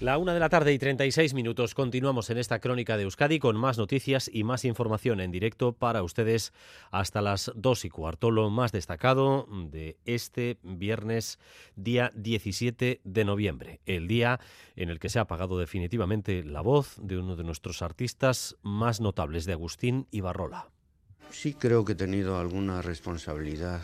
La 0.00 0.16
una 0.16 0.32
de 0.32 0.40
la 0.40 0.48
tarde 0.48 0.72
y 0.72 0.78
36 0.78 1.34
minutos. 1.34 1.74
Continuamos 1.74 2.30
en 2.30 2.38
esta 2.38 2.58
crónica 2.58 2.96
de 2.96 3.02
Euskadi 3.02 3.38
con 3.38 3.58
más 3.58 3.76
noticias 3.76 4.30
y 4.32 4.44
más 4.44 4.64
información 4.64 5.20
en 5.20 5.30
directo 5.30 5.74
para 5.74 6.02
ustedes 6.02 6.54
hasta 6.90 7.20
las 7.20 7.52
dos 7.54 7.84
y 7.84 7.90
cuarto. 7.90 8.30
Lo 8.30 8.48
más 8.48 8.72
destacado 8.72 9.46
de 9.70 9.98
este 10.06 10.56
viernes, 10.62 11.38
día 11.76 12.12
17 12.14 13.02
de 13.04 13.24
noviembre, 13.26 13.80
el 13.84 14.08
día 14.08 14.40
en 14.74 14.88
el 14.88 14.98
que 14.98 15.10
se 15.10 15.18
ha 15.18 15.22
apagado 15.22 15.58
definitivamente 15.58 16.44
la 16.44 16.62
voz 16.62 16.96
de 17.02 17.18
uno 17.18 17.36
de 17.36 17.44
nuestros 17.44 17.82
artistas 17.82 18.56
más 18.62 19.02
notables, 19.02 19.44
de 19.44 19.52
Agustín 19.52 20.06
Ibarrola. 20.12 20.70
Sí 21.28 21.52
creo 21.52 21.84
que 21.84 21.92
he 21.92 21.96
tenido 21.96 22.38
alguna 22.38 22.80
responsabilidad 22.80 23.82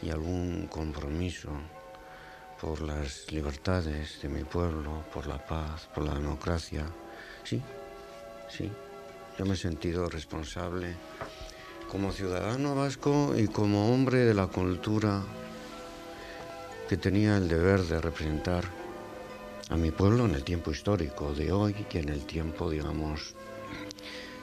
y 0.00 0.08
algún 0.08 0.68
compromiso 0.68 1.50
por 2.64 2.80
las 2.80 3.30
libertades 3.30 4.22
de 4.22 4.28
mi 4.30 4.42
pueblo, 4.42 5.04
por 5.12 5.26
la 5.26 5.36
paz, 5.36 5.86
por 5.94 6.04
la 6.04 6.14
democracia. 6.14 6.86
Sí, 7.42 7.60
sí, 8.48 8.72
yo 9.38 9.44
me 9.44 9.52
he 9.52 9.56
sentido 9.56 10.08
responsable 10.08 10.94
como 11.90 12.10
ciudadano 12.10 12.74
vasco 12.74 13.34
y 13.36 13.48
como 13.48 13.92
hombre 13.92 14.20
de 14.20 14.32
la 14.32 14.46
cultura 14.46 15.22
que 16.88 16.96
tenía 16.96 17.36
el 17.36 17.48
deber 17.48 17.82
de 17.82 18.00
representar 18.00 18.64
a 19.68 19.76
mi 19.76 19.90
pueblo 19.90 20.24
en 20.24 20.34
el 20.34 20.42
tiempo 20.42 20.70
histórico 20.70 21.34
de 21.34 21.52
hoy 21.52 21.86
y 21.92 21.98
en 21.98 22.08
el 22.08 22.24
tiempo, 22.24 22.70
digamos, 22.70 23.34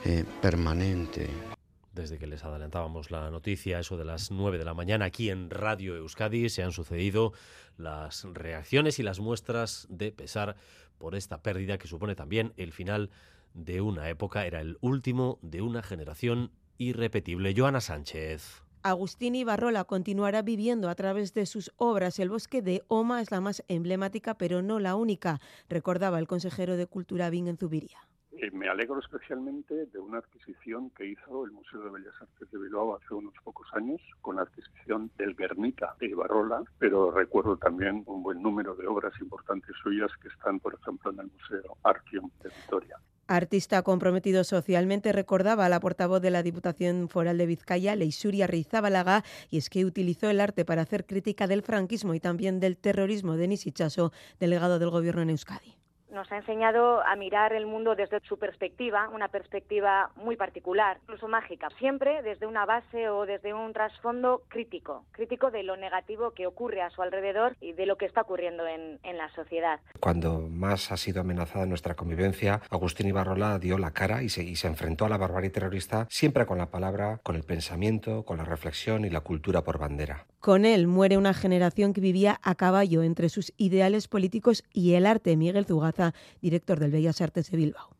eh, 0.04 0.24
permanente 0.40 1.51
desde 1.92 2.18
que 2.18 2.26
les 2.26 2.44
adelantábamos 2.44 3.10
la 3.10 3.30
noticia, 3.30 3.78
eso 3.78 3.96
de 3.96 4.04
las 4.04 4.30
9 4.30 4.58
de 4.58 4.64
la 4.64 4.74
mañana, 4.74 5.06
aquí 5.06 5.30
en 5.30 5.50
Radio 5.50 5.96
Euskadi, 5.96 6.48
se 6.48 6.62
han 6.62 6.72
sucedido 6.72 7.32
las 7.76 8.24
reacciones 8.24 8.98
y 8.98 9.02
las 9.02 9.20
muestras 9.20 9.86
de 9.90 10.12
pesar 10.12 10.56
por 10.98 11.14
esta 11.14 11.42
pérdida 11.42 11.78
que 11.78 11.88
supone 11.88 12.14
también 12.14 12.52
el 12.56 12.72
final 12.72 13.10
de 13.54 13.80
una 13.80 14.08
época, 14.08 14.46
era 14.46 14.60
el 14.60 14.78
último 14.80 15.38
de 15.42 15.60
una 15.62 15.82
generación 15.82 16.52
irrepetible. 16.78 17.54
Joana 17.56 17.80
Sánchez. 17.80 18.62
Agustín 18.84 19.36
Ibarrola 19.36 19.84
continuará 19.84 20.42
viviendo 20.42 20.88
a 20.88 20.94
través 20.96 21.34
de 21.34 21.46
sus 21.46 21.72
obras. 21.76 22.18
El 22.18 22.30
bosque 22.30 22.62
de 22.62 22.82
Oma 22.88 23.20
es 23.20 23.30
la 23.30 23.40
más 23.40 23.62
emblemática, 23.68 24.36
pero 24.36 24.60
no 24.60 24.80
la 24.80 24.96
única, 24.96 25.40
recordaba 25.68 26.18
el 26.18 26.26
consejero 26.26 26.76
de 26.76 26.86
Cultura 26.86 27.30
Bing 27.30 27.46
en 27.46 27.58
Zubiría. 27.58 27.98
Eh, 28.42 28.50
me 28.50 28.68
alegro 28.68 28.98
especialmente 28.98 29.86
de 29.86 29.98
una 30.00 30.18
adquisición 30.18 30.90
que 30.90 31.06
hizo 31.06 31.44
el 31.44 31.52
Museo 31.52 31.80
de 31.84 31.90
Bellas 31.90 32.14
Artes 32.20 32.50
de 32.50 32.58
Bilbao 32.58 32.96
hace 32.96 33.14
unos 33.14 33.34
pocos 33.44 33.68
años 33.72 34.00
con 34.20 34.34
la 34.34 34.42
adquisición 34.42 35.12
del 35.16 35.36
Guernica 35.36 35.94
de 36.00 36.08
Ibarrola, 36.08 36.64
pero 36.80 37.12
recuerdo 37.12 37.56
también 37.56 38.02
un 38.04 38.24
buen 38.24 38.42
número 38.42 38.74
de 38.74 38.88
obras 38.88 39.12
importantes 39.20 39.76
suyas 39.80 40.10
que 40.20 40.26
están, 40.26 40.58
por 40.58 40.74
ejemplo, 40.74 41.12
en 41.12 41.20
el 41.20 41.26
Museo 41.26 41.76
Artium 41.84 42.30
de 42.42 42.48
Vitoria. 42.48 42.96
Artista 43.28 43.80
comprometido 43.82 44.42
socialmente, 44.42 45.12
recordaba 45.12 45.66
a 45.66 45.68
la 45.68 45.78
portavoz 45.78 46.20
de 46.20 46.32
la 46.32 46.42
Diputación 46.42 47.08
Foral 47.08 47.38
de 47.38 47.46
Vizcaya, 47.46 47.94
Leisuria 47.94 48.48
Rizabalaga, 48.48 49.22
y 49.50 49.58
es 49.58 49.70
que 49.70 49.84
utilizó 49.84 50.28
el 50.28 50.40
arte 50.40 50.64
para 50.64 50.82
hacer 50.82 51.06
crítica 51.06 51.46
del 51.46 51.62
franquismo 51.62 52.12
y 52.12 52.18
también 52.18 52.58
del 52.58 52.76
terrorismo. 52.76 53.36
Denis 53.36 53.68
Ichaso, 53.68 54.10
delegado 54.40 54.80
del 54.80 54.90
Gobierno 54.90 55.22
en 55.22 55.30
Euskadi 55.30 55.76
nos 56.12 56.30
ha 56.30 56.36
enseñado 56.36 57.02
a 57.02 57.16
mirar 57.16 57.52
el 57.52 57.66
mundo 57.66 57.94
desde 57.96 58.20
su 58.28 58.38
perspectiva, 58.38 59.08
una 59.08 59.28
perspectiva 59.28 60.10
muy 60.16 60.36
particular, 60.36 60.98
incluso 61.02 61.26
mágica, 61.26 61.68
siempre 61.78 62.22
desde 62.22 62.46
una 62.46 62.66
base 62.66 63.08
o 63.08 63.26
desde 63.26 63.54
un 63.54 63.72
trasfondo 63.72 64.42
crítico, 64.48 65.04
crítico 65.12 65.50
de 65.50 65.62
lo 65.62 65.76
negativo 65.76 66.32
que 66.32 66.46
ocurre 66.46 66.82
a 66.82 66.90
su 66.90 67.02
alrededor 67.02 67.56
y 67.60 67.72
de 67.72 67.86
lo 67.86 67.96
que 67.96 68.06
está 68.06 68.20
ocurriendo 68.20 68.66
en, 68.66 69.00
en 69.02 69.16
la 69.16 69.28
sociedad. 69.34 69.80
Cuando 70.00 70.48
más 70.48 70.92
ha 70.92 70.96
sido 70.96 71.22
amenazada 71.22 71.66
nuestra 71.66 71.94
convivencia, 71.94 72.60
Agustín 72.70 73.08
Ibarrola 73.08 73.58
dio 73.58 73.78
la 73.78 73.92
cara 73.92 74.22
y 74.22 74.28
se, 74.28 74.42
y 74.42 74.56
se 74.56 74.68
enfrentó 74.68 75.06
a 75.06 75.08
la 75.08 75.16
barbarie 75.16 75.50
terrorista 75.50 76.06
siempre 76.10 76.46
con 76.46 76.58
la 76.58 76.70
palabra, 76.70 77.20
con 77.22 77.36
el 77.36 77.44
pensamiento, 77.44 78.24
con 78.24 78.36
la 78.36 78.44
reflexión 78.44 79.04
y 79.04 79.10
la 79.10 79.20
cultura 79.20 79.62
por 79.62 79.78
bandera. 79.78 80.26
Con 80.40 80.64
él 80.64 80.88
muere 80.88 81.18
una 81.18 81.34
generación 81.34 81.92
que 81.92 82.00
vivía 82.00 82.40
a 82.42 82.56
caballo 82.56 83.04
entre 83.04 83.28
sus 83.28 83.52
ideales 83.56 84.08
políticos 84.08 84.64
y 84.72 84.94
el 84.94 85.06
arte. 85.06 85.36
Miguel 85.36 85.66
Zugaza, 85.66 86.01
director 86.40 86.80
del 86.80 86.90
Bellas 86.90 87.20
Artes 87.20 87.50
de 87.50 87.56
Bilbao 87.56 87.96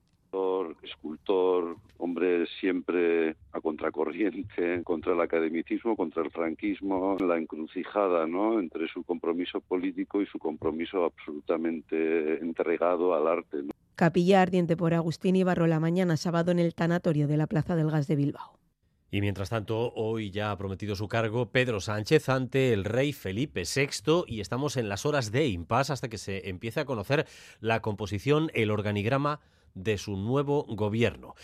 escultor, 0.83 1.77
hombre 1.99 2.47
siempre 2.61 3.37
a 3.53 3.61
contracorriente, 3.61 4.83
contra 4.85 5.13
el 5.13 5.21
academicismo, 5.21 5.97
contra 5.97 6.23
el 6.23 6.31
franquismo, 6.31 7.17
la 7.21 7.39
encrucijada 7.39 8.27
¿no? 8.27 8.61
entre 8.61 8.89
su 8.89 9.03
compromiso 9.05 9.61
político 9.61 10.23
y 10.23 10.27
su 10.27 10.39
compromiso 10.39 11.05
absolutamente 11.05 12.39
entregado 12.41 13.15
al 13.15 13.27
arte. 13.27 13.59
Capilla 13.95 14.43
ardiente 14.43 14.77
por 14.77 14.95
Agustín 14.95 15.37
Ibarrola 15.37 15.79
mañana 15.79 16.17
sábado 16.17 16.51
en 16.51 16.59
el 16.59 16.75
tanatorio 16.75 17.29
de 17.29 17.37
la 17.37 17.47
Plaza 17.47 17.77
del 17.77 17.91
Gas 17.91 18.07
de 18.07 18.17
Bilbao. 18.17 18.62
Y 19.15 19.21
mientras 19.21 19.51
tanto, 19.51 19.93
hoy 19.95 20.31
ya 20.31 20.51
ha 20.51 20.57
prometido 20.57 20.97
su 20.97 21.07
cargo 21.07 21.51
Pedro 21.51 21.83
Sánchez 21.83 22.31
ante 22.31 22.73
el 22.73 22.83
rey 22.83 23.13
Felipe 23.13 23.65
VI 23.65 24.25
y 24.27 24.41
estamos 24.41 24.79
en 24.79 24.89
las 24.89 25.05
horas 25.05 25.31
de 25.31 25.49
impasse 25.49 25.93
hasta 25.93 26.09
que 26.09 26.17
se 26.17 26.49
empiece 26.49 26.81
a 26.81 26.87
conocer 26.87 27.27
la 27.61 27.83
composición, 27.83 28.51
el 28.55 28.71
organigrama 28.71 29.41
de 29.75 29.99
su 29.99 30.17
nuevo 30.17 30.65
gobierno. 30.67 31.35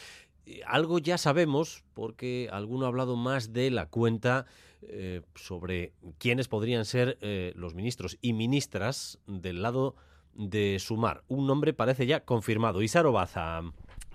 Algo 0.67 0.99
ya 0.99 1.19
sabemos, 1.19 1.85
porque 1.93 2.49
alguno 2.51 2.87
ha 2.87 2.89
hablado 2.89 3.17
más 3.17 3.53
de 3.53 3.71
la 3.71 3.85
cuenta 3.85 4.47
eh, 4.81 5.21
sobre 5.35 5.93
quiénes 6.17 6.49
podrían 6.49 6.87
ser 6.87 7.19
eh, 7.21 7.53
los 7.55 7.75
ministros 7.75 8.17
y 8.23 8.33
ministras 8.33 9.19
del 9.27 9.61
lado 9.61 9.95
de 10.33 10.79
Sumar. 10.79 11.23
Un 11.29 11.47
nombre 11.47 11.75
parece 11.75 12.07
ya 12.07 12.25
confirmado. 12.25 12.81
Isaro 12.81 13.13
Baza. 13.13 13.61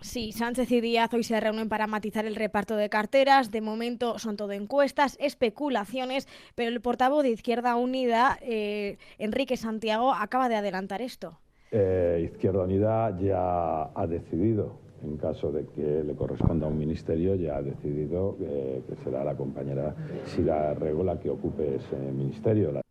Sí, 0.04 0.34
Sánchez 0.34 0.70
y 0.70 0.82
Díaz 0.82 1.14
hoy 1.14 1.24
se 1.24 1.40
reúnen 1.40 1.70
para 1.70 1.88
matizar 1.88 2.26
el 2.26 2.36
reparto 2.36 2.76
de 2.76 2.90
carteras. 2.90 3.52
De 3.52 3.62
momento 3.62 4.20
son 4.20 4.36
todo 4.36 4.52
encuestas, 4.52 5.18
especulaciones, 5.22 6.28
pero 6.56 6.70
el 6.70 6.82
portavoz 6.82 7.24
de 7.24 7.30
Izquierda 7.30 7.78
Unida, 7.78 8.38
eh, 8.42 8.98
Enrique 9.18 9.56
Santiago, 9.56 10.14
acaba 10.14 10.50
de 10.50 10.56
adelantar 10.56 11.02
esto. 11.02 11.40
Eh, 11.72 12.30
Izquierda 12.34 12.64
Unida 12.64 13.18
ya 13.18 13.84
ha 13.96 14.06
decidido, 14.06 14.76
en 15.06 15.16
caso 15.16 15.54
de 15.54 15.66
que 15.68 16.04
le 16.04 16.14
corresponda 16.16 16.68
a 16.68 16.70
un 16.70 16.78
ministerio, 16.78 17.36
ya 17.36 17.56
ha 17.56 17.62
decidido 17.62 18.36
eh, 18.42 18.84
que 18.88 19.02
será 19.06 19.24
la 19.24 19.36
compañera 19.36 19.96
Sira 20.26 20.74
Rego 20.74 21.06
la 21.06 21.18
que 21.18 21.30
ocupe 21.30 21.78
ese 21.78 21.96
ministerio. 21.96 22.84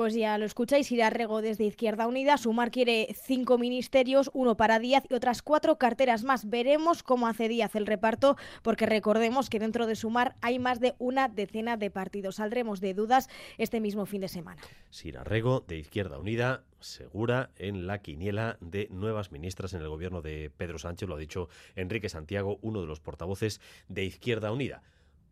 Pues 0.00 0.14
ya 0.14 0.38
lo 0.38 0.46
escucháis, 0.46 0.90
irá 0.92 1.10
Rego 1.10 1.42
desde 1.42 1.64
Izquierda 1.64 2.06
Unida. 2.06 2.38
Sumar 2.38 2.70
quiere 2.70 3.14
cinco 3.22 3.58
ministerios, 3.58 4.30
uno 4.32 4.56
para 4.56 4.78
Díaz 4.78 5.04
y 5.10 5.12
otras 5.12 5.42
cuatro 5.42 5.76
carteras 5.76 6.24
más. 6.24 6.48
Veremos 6.48 7.02
cómo 7.02 7.26
hace 7.26 7.50
Díaz 7.50 7.76
el 7.76 7.86
reparto, 7.86 8.38
porque 8.62 8.86
recordemos 8.86 9.50
que 9.50 9.58
dentro 9.58 9.86
de 9.86 9.96
Sumar 9.96 10.36
hay 10.40 10.58
más 10.58 10.80
de 10.80 10.94
una 10.98 11.28
decena 11.28 11.76
de 11.76 11.90
partidos. 11.90 12.36
Saldremos 12.36 12.80
de 12.80 12.94
dudas 12.94 13.28
este 13.58 13.78
mismo 13.78 14.06
fin 14.06 14.22
de 14.22 14.28
semana. 14.28 14.62
Sira 14.88 15.22
Rego 15.22 15.60
de 15.68 15.76
Izquierda 15.76 16.18
Unida, 16.18 16.64
segura 16.78 17.50
en 17.58 17.86
la 17.86 17.98
quiniela 17.98 18.56
de 18.62 18.88
nuevas 18.90 19.32
ministras 19.32 19.74
en 19.74 19.82
el 19.82 19.90
gobierno 19.90 20.22
de 20.22 20.50
Pedro 20.56 20.78
Sánchez, 20.78 21.10
lo 21.10 21.16
ha 21.16 21.18
dicho 21.18 21.50
Enrique 21.76 22.08
Santiago, 22.08 22.58
uno 22.62 22.80
de 22.80 22.86
los 22.86 23.00
portavoces 23.00 23.60
de 23.88 24.06
Izquierda 24.06 24.50
Unida 24.50 24.82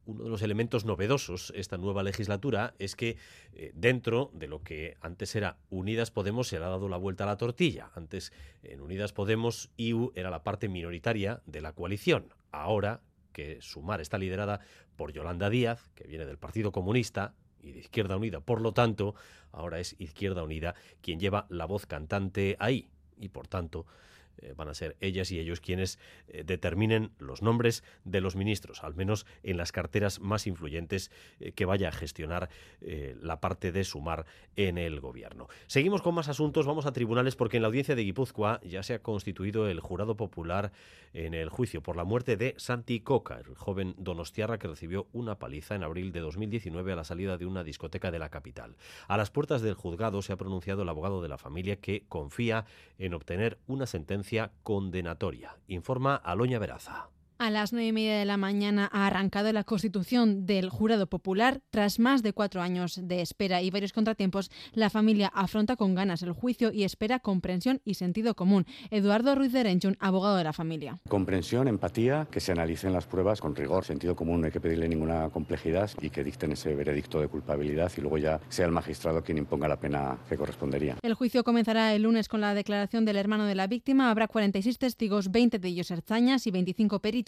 uno 0.09 0.25
de 0.25 0.31
los 0.31 0.43
elementos 0.43 0.87
novedosos 0.87 1.53
esta 1.55 1.77
nueva 1.77 2.03
legislatura 2.03 2.75
es 2.79 2.97
que 2.97 3.19
eh, 3.53 3.73
dentro 3.75 4.31
de 4.33 4.49
lo 4.49 4.63
que 4.63 4.97
antes 5.03 5.37
era 5.37 5.59
Unidas 5.69 6.11
Podemos 6.11 6.49
se 6.49 6.57
ha 6.57 6.61
dado 6.61 6.89
la 6.89 6.97
vuelta 6.97 7.25
a 7.25 7.27
la 7.27 7.37
tortilla. 7.37 7.91
Antes 7.95 8.33
en 8.63 8.81
Unidas 8.81 9.13
Podemos 9.13 9.71
IU 9.77 10.13
era 10.15 10.31
la 10.31 10.43
parte 10.43 10.69
minoritaria 10.69 11.43
de 11.45 11.61
la 11.61 11.73
coalición. 11.73 12.33
Ahora 12.51 13.03
que 13.33 13.59
Sumar 13.61 14.01
está 14.01 14.17
liderada 14.17 14.61
por 14.97 15.13
Yolanda 15.13 15.51
Díaz, 15.51 15.91
que 15.95 16.09
viene 16.09 16.25
del 16.25 16.39
Partido 16.39 16.73
Comunista, 16.73 17.35
y 17.61 17.73
de 17.73 17.81
Izquierda 17.81 18.17
Unida. 18.17 18.41
Por 18.41 18.61
lo 18.61 18.73
tanto, 18.73 19.15
ahora 19.53 19.79
es 19.81 19.95
Izquierda 19.99 20.43
Unida 20.43 20.75
quien 21.03 21.21
lleva 21.21 21.47
la 21.51 21.67
voz 21.67 21.87
cantante 21.87 22.57
ahí. 22.59 22.89
Y 23.19 23.29
por 23.29 23.47
tanto, 23.47 23.85
eh, 24.43 24.55
van 24.57 24.69
a 24.69 24.75
ser 24.75 24.97
ellas 25.01 25.31
y 25.31 25.39
ellos 25.39 25.61
quienes 25.61 25.99
eh, 26.29 26.45
determinen 26.45 27.11
los 27.19 27.43
nombres 27.43 27.83
de 28.05 28.21
los 28.21 28.37
ministros, 28.37 28.85
al 28.85 28.95
menos 28.95 29.27
en 29.43 29.57
las 29.57 29.73
carteras 29.73 30.21
más 30.21 30.47
influyentes 30.47 31.11
eh, 31.41 31.53
que 31.53 31.65
vaya 31.65 31.89
a 31.89 31.93
gestionar 31.93 32.49
la 32.81 33.41
parte 33.41 33.73
de 33.73 33.85
sumar 33.85 34.25
en 34.57 34.79
el 34.79 35.01
gobierno. 35.01 35.49
Seguimos 35.67 36.01
con 36.01 36.15
más 36.15 36.29
asuntos, 36.29 36.67
vamos 36.67 36.87
a 36.87 36.93
tribunales 36.93 37.37
porque 37.37 37.57
en 37.57 37.63
la 37.63 37.69
audiencia 37.69 37.95
de 37.95 38.03
Guipúzcoa 38.03 38.61
ya 38.63 38.83
se 38.83 38.95
ha 38.95 39.03
constituido 39.03 39.69
el 39.69 39.81
jurado 39.81 40.17
popular 40.17 40.73
en 41.13 41.35
el 41.35 41.49
juicio 41.49 41.83
por 41.83 41.97
la 41.97 42.05
muerte 42.05 42.37
de 42.37 42.55
Santi 42.57 43.01
Coca, 43.01 43.39
el 43.39 43.55
joven 43.55 43.95
donostiarra 43.99 44.59
que 44.59 44.69
recibió 44.69 45.09
una 45.13 45.39
paliza 45.39 45.75
en 45.75 45.83
abril 45.83 46.13
de 46.13 46.21
2019 46.21 46.93
a 46.93 46.97
la 46.97 47.05
salida 47.05 47.37
de 47.37 47.47
una 47.47 47.65
discoteca 47.65 48.11
de 48.11 48.19
la 48.19 48.31
capital. 48.31 48.77
A 49.09 49.17
las 49.17 49.31
puertas 49.31 49.63
del 49.63 49.75
juzgado 49.75 50.23
se 50.23 50.33
ha 50.33 50.37
pronunciado 50.37 50.83
el 50.83 50.89
abogado 50.89 51.23
de 51.23 51.29
la 51.29 51.39
familia 51.39 51.77
que 51.77 52.05
confía 52.09 52.65
en 52.99 53.15
obtener 53.15 53.59
una 53.67 53.87
sentencia 53.87 54.28
condenatoria, 54.63 55.57
informa 55.69 56.15
Aloña 56.17 56.59
Veraza. 56.59 57.09
A 57.41 57.51
las 57.51 57.73
nueve 57.73 57.87
y 57.87 57.93
media 57.93 58.19
de 58.19 58.25
la 58.25 58.37
mañana 58.37 58.91
ha 58.93 59.07
arrancado 59.07 59.53
la 59.53 59.63
constitución 59.63 60.45
del 60.45 60.71
jurado 60.71 61.07
popular. 61.07 61.61
Tras 61.71 62.01
más 62.01 62.25
de 62.25 62.33
cuatro 62.33 62.61
años 62.63 62.99
de 63.01 63.23
espera 63.23 63.63
y 63.63 63.71
varios 63.71 63.93
contratiempos, 63.93 64.51
la 64.73 64.91
familia 64.91 65.29
afronta 65.33 65.77
con 65.77 65.95
ganas 65.95 66.25
el 66.25 66.33
juicio 66.33 66.73
y 66.73 66.83
espera 66.83 67.21
comprensión 67.21 67.81
y 67.85 67.95
sentido 67.95 68.35
común. 68.35 68.67
Eduardo 68.91 69.37
Ruiz 69.37 69.53
de 69.53 69.63
Renchun, 69.63 69.97
abogado 70.01 70.35
de 70.35 70.43
la 70.43 70.53
familia. 70.53 70.99
Comprensión, 71.09 71.69
empatía, 71.69 72.27
que 72.29 72.41
se 72.41 72.51
analicen 72.51 72.93
las 72.93 73.07
pruebas 73.07 73.41
con 73.41 73.55
rigor, 73.55 73.85
sentido 73.85 74.17
común, 74.17 74.41
no 74.41 74.47
hay 74.47 74.53
que 74.53 74.61
pedirle 74.61 74.89
ninguna 74.89 75.31
complejidad 75.31 75.93
y 76.01 76.11
que 76.11 76.25
dicten 76.25 76.51
ese 76.51 76.75
veredicto 76.75 77.21
de 77.21 77.29
culpabilidad 77.29 77.93
y 77.97 78.01
luego 78.01 78.19
ya 78.19 78.41
sea 78.49 78.67
el 78.67 78.73
magistrado 78.73 79.23
quien 79.23 79.39
imponga 79.39 79.69
la 79.69 79.79
pena 79.79 80.19
que 80.29 80.37
correspondería. 80.37 80.97
El 81.03 81.15
juicio 81.15 81.45
comenzará 81.45 81.95
el 81.95 82.03
lunes 82.03 82.27
con 82.27 82.41
la 82.41 82.53
declaración 82.53 83.05
del 83.05 83.17
hermano 83.17 83.45
de 83.47 83.55
la 83.55 83.69
víctima. 83.69 84.11
Habrá 84.11 84.27
46 84.27 84.77
testigos, 84.77 85.31
20 85.31 85.61
de 85.61 85.69
ellos 85.69 85.93
herzañas 85.93 86.45
y 86.49 86.51
25 86.51 86.99
peritos 86.99 87.28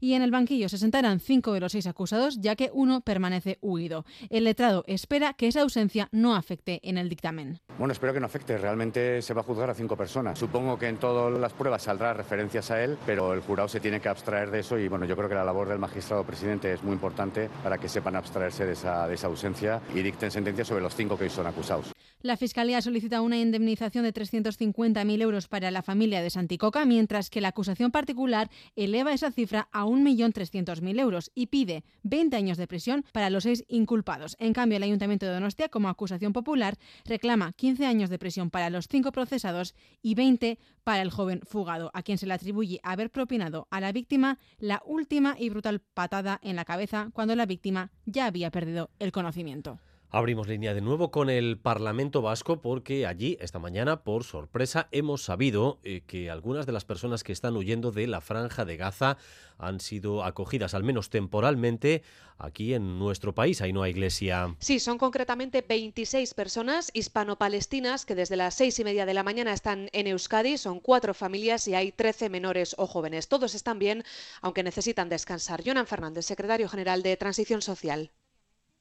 y 0.00 0.14
en 0.14 0.22
el 0.22 0.30
banquillo 0.30 0.68
se 0.68 0.78
sentarán 0.78 1.20
cinco 1.20 1.52
de 1.52 1.60
los 1.60 1.72
seis 1.72 1.86
acusados, 1.86 2.40
ya 2.40 2.56
que 2.56 2.70
uno 2.72 3.00
permanece 3.00 3.58
huido. 3.60 4.04
El 4.30 4.44
letrado 4.44 4.84
espera 4.86 5.34
que 5.34 5.48
esa 5.48 5.62
ausencia 5.62 6.08
no 6.12 6.34
afecte 6.34 6.80
en 6.82 6.98
el 6.98 7.08
dictamen. 7.08 7.60
Bueno, 7.78 7.92
espero 7.92 8.12
que 8.12 8.20
no 8.20 8.26
afecte. 8.26 8.58
Realmente 8.58 9.22
se 9.22 9.34
va 9.34 9.42
a 9.42 9.44
juzgar 9.44 9.70
a 9.70 9.74
cinco 9.74 9.96
personas. 9.96 10.38
Supongo 10.38 10.78
que 10.78 10.88
en 10.88 10.96
todas 10.96 11.38
las 11.38 11.52
pruebas 11.52 11.82
saldrá 11.82 12.14
referencias 12.14 12.70
a 12.70 12.82
él, 12.82 12.96
pero 13.06 13.32
el 13.32 13.40
jurado 13.40 13.68
se 13.68 13.80
tiene 13.80 14.00
que 14.00 14.08
abstraer 14.08 14.50
de 14.50 14.60
eso 14.60 14.78
y 14.78 14.88
bueno, 14.88 15.04
yo 15.04 15.16
creo 15.16 15.28
que 15.28 15.34
la 15.34 15.44
labor 15.44 15.68
del 15.68 15.78
magistrado 15.78 16.24
presidente 16.24 16.72
es 16.72 16.82
muy 16.82 16.94
importante 16.94 17.48
para 17.62 17.78
que 17.78 17.88
sepan 17.88 18.16
abstraerse 18.16 18.66
de 18.66 18.72
esa, 18.72 19.06
de 19.06 19.14
esa 19.14 19.26
ausencia 19.26 19.80
y 19.94 20.02
dicten 20.02 20.30
sentencia 20.30 20.64
sobre 20.64 20.82
los 20.82 20.94
cinco 20.94 21.16
que 21.16 21.24
hoy 21.24 21.30
son 21.30 21.46
acusados. 21.46 21.95
La 22.22 22.38
Fiscalía 22.38 22.80
solicita 22.80 23.20
una 23.20 23.38
indemnización 23.38 24.02
de 24.02 24.12
350.000 24.12 25.20
euros 25.20 25.48
para 25.48 25.70
la 25.70 25.82
familia 25.82 26.22
de 26.22 26.30
Santicoca, 26.30 26.86
mientras 26.86 27.28
que 27.28 27.42
la 27.42 27.48
acusación 27.48 27.90
particular 27.90 28.50
eleva 28.74 29.12
esa 29.12 29.30
cifra 29.30 29.68
a 29.70 29.84
1.300.000 29.84 30.98
euros 30.98 31.30
y 31.34 31.48
pide 31.48 31.84
20 32.04 32.34
años 32.36 32.56
de 32.56 32.66
prisión 32.66 33.04
para 33.12 33.28
los 33.28 33.44
seis 33.44 33.64
inculpados. 33.68 34.34
En 34.40 34.54
cambio, 34.54 34.78
el 34.78 34.82
Ayuntamiento 34.82 35.26
de 35.26 35.32
Donostia, 35.32 35.68
como 35.68 35.90
acusación 35.90 36.32
popular, 36.32 36.78
reclama 37.04 37.52
15 37.52 37.84
años 37.84 38.08
de 38.08 38.18
prisión 38.18 38.50
para 38.50 38.70
los 38.70 38.88
cinco 38.88 39.12
procesados 39.12 39.74
y 40.00 40.14
20 40.14 40.58
para 40.84 41.02
el 41.02 41.10
joven 41.10 41.42
fugado, 41.44 41.90
a 41.92 42.02
quien 42.02 42.16
se 42.16 42.26
le 42.26 42.32
atribuye 42.32 42.80
haber 42.82 43.10
propinado 43.10 43.68
a 43.70 43.80
la 43.80 43.92
víctima 43.92 44.38
la 44.58 44.82
última 44.86 45.36
y 45.38 45.50
brutal 45.50 45.80
patada 45.80 46.40
en 46.42 46.56
la 46.56 46.64
cabeza 46.64 47.10
cuando 47.12 47.36
la 47.36 47.44
víctima 47.44 47.92
ya 48.06 48.24
había 48.24 48.50
perdido 48.50 48.90
el 48.98 49.12
conocimiento. 49.12 49.78
Abrimos 50.16 50.48
línea 50.48 50.72
de 50.72 50.80
nuevo 50.80 51.10
con 51.10 51.28
el 51.28 51.58
Parlamento 51.58 52.22
Vasco 52.22 52.62
porque 52.62 53.06
allí, 53.06 53.36
esta 53.38 53.58
mañana, 53.58 54.02
por 54.02 54.24
sorpresa, 54.24 54.88
hemos 54.90 55.22
sabido 55.22 55.78
eh, 55.82 56.04
que 56.06 56.30
algunas 56.30 56.64
de 56.64 56.72
las 56.72 56.86
personas 56.86 57.22
que 57.22 57.32
están 57.32 57.54
huyendo 57.54 57.92
de 57.92 58.06
la 58.06 58.22
franja 58.22 58.64
de 58.64 58.78
Gaza 58.78 59.18
han 59.58 59.78
sido 59.78 60.24
acogidas, 60.24 60.72
al 60.72 60.84
menos 60.84 61.10
temporalmente, 61.10 62.02
aquí 62.38 62.72
en 62.72 62.98
nuestro 62.98 63.34
país. 63.34 63.60
Ahí 63.60 63.74
no 63.74 63.82
hay 63.82 63.90
iglesia. 63.90 64.56
Sí, 64.58 64.80
son 64.80 64.96
concretamente 64.96 65.60
26 65.60 66.32
personas 66.32 66.90
hispano-palestinas 66.94 68.06
que 68.06 68.14
desde 68.14 68.36
las 68.36 68.54
seis 68.54 68.78
y 68.78 68.84
media 68.84 69.04
de 69.04 69.12
la 69.12 69.22
mañana 69.22 69.52
están 69.52 69.90
en 69.92 70.06
Euskadi. 70.06 70.56
Son 70.56 70.80
cuatro 70.80 71.12
familias 71.12 71.68
y 71.68 71.74
hay 71.74 71.92
13 71.92 72.30
menores 72.30 72.74
o 72.78 72.86
jóvenes. 72.86 73.28
Todos 73.28 73.54
están 73.54 73.78
bien, 73.78 74.02
aunque 74.40 74.62
necesitan 74.62 75.10
descansar. 75.10 75.62
Jonan 75.62 75.86
Fernández, 75.86 76.24
secretario 76.24 76.70
general 76.70 77.02
de 77.02 77.18
Transición 77.18 77.60
Social. 77.60 78.12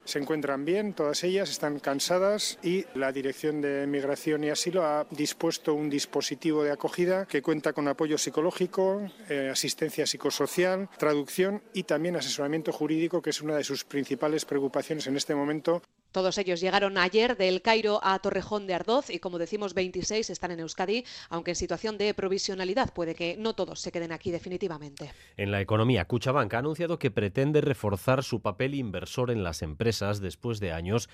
Se 0.06 0.20
encuentran 0.20 0.66
bien, 0.66 0.93
todas 0.93 1.24
ellas 1.24 1.49
están 1.49 1.80
cansadas 1.80 2.60
y 2.62 2.86
la 2.93 3.12
Dirección 3.12 3.60
de 3.60 3.88
Migración 3.88 4.43
y 4.43 4.51
Asilo 4.51 4.86
ha 4.86 5.08
dispuesto 5.10 5.74
un 5.74 5.89
dispositivo 5.89 6.64
de 6.64 6.72
acogida 6.72 7.26
que 7.26 7.41
cuenta 7.41 7.74
con 7.74 7.88
apoyo 7.88 8.20
psicológico, 8.20 9.01
eh, 9.30 9.49
asistencia 9.51 10.06
psicosocial, 10.06 10.89
traducción 10.99 11.64
y 11.74 11.84
también 11.84 12.16
asesoramiento 12.16 12.72
jurídico, 12.72 13.24
que 13.24 13.32
es 13.32 13.41
una 13.41 13.56
de 13.56 13.64
sus 13.64 13.84
principales 13.84 14.45
preocupaciones 14.45 15.08
en 15.08 15.18
este 15.18 15.34
momento. 15.34 15.82
Todos 16.16 16.38
ellos 16.38 16.61
llegaron 16.61 16.97
ayer 16.97 17.36
del 17.36 17.61
Cairo 17.61 17.99
a 18.01 18.18
Torrejón 18.20 18.68
de 18.68 18.74
Ardoz 18.74 19.09
y, 19.09 19.20
como 19.20 19.38
decimos, 19.38 19.74
26 19.74 20.30
están 20.30 20.51
en 20.51 20.61
Euskadi, 20.61 21.03
aunque 21.28 21.51
en 21.51 21.55
situación 21.57 21.97
de 21.97 22.13
provisionalidad 22.13 22.93
puede 22.93 23.16
que 23.16 23.36
no 23.38 23.53
todos 23.53 23.82
se 23.82 23.91
queden 23.91 24.13
aquí 24.13 24.32
definitivamente. 24.32 25.11
En 25.36 25.51
la 25.51 25.59
economía, 25.59 26.05
Cuchabank 26.05 26.53
ha 26.53 26.59
anunciado 26.59 26.99
que 26.99 27.11
pretende 27.11 27.59
reforzar 27.59 28.24
su 28.24 28.41
papel 28.41 28.76
inversor 28.76 29.30
en 29.30 29.43
las 29.43 29.61
empresas 29.61 30.22
después 30.22 30.61
de 30.61 30.72
años 30.72 31.09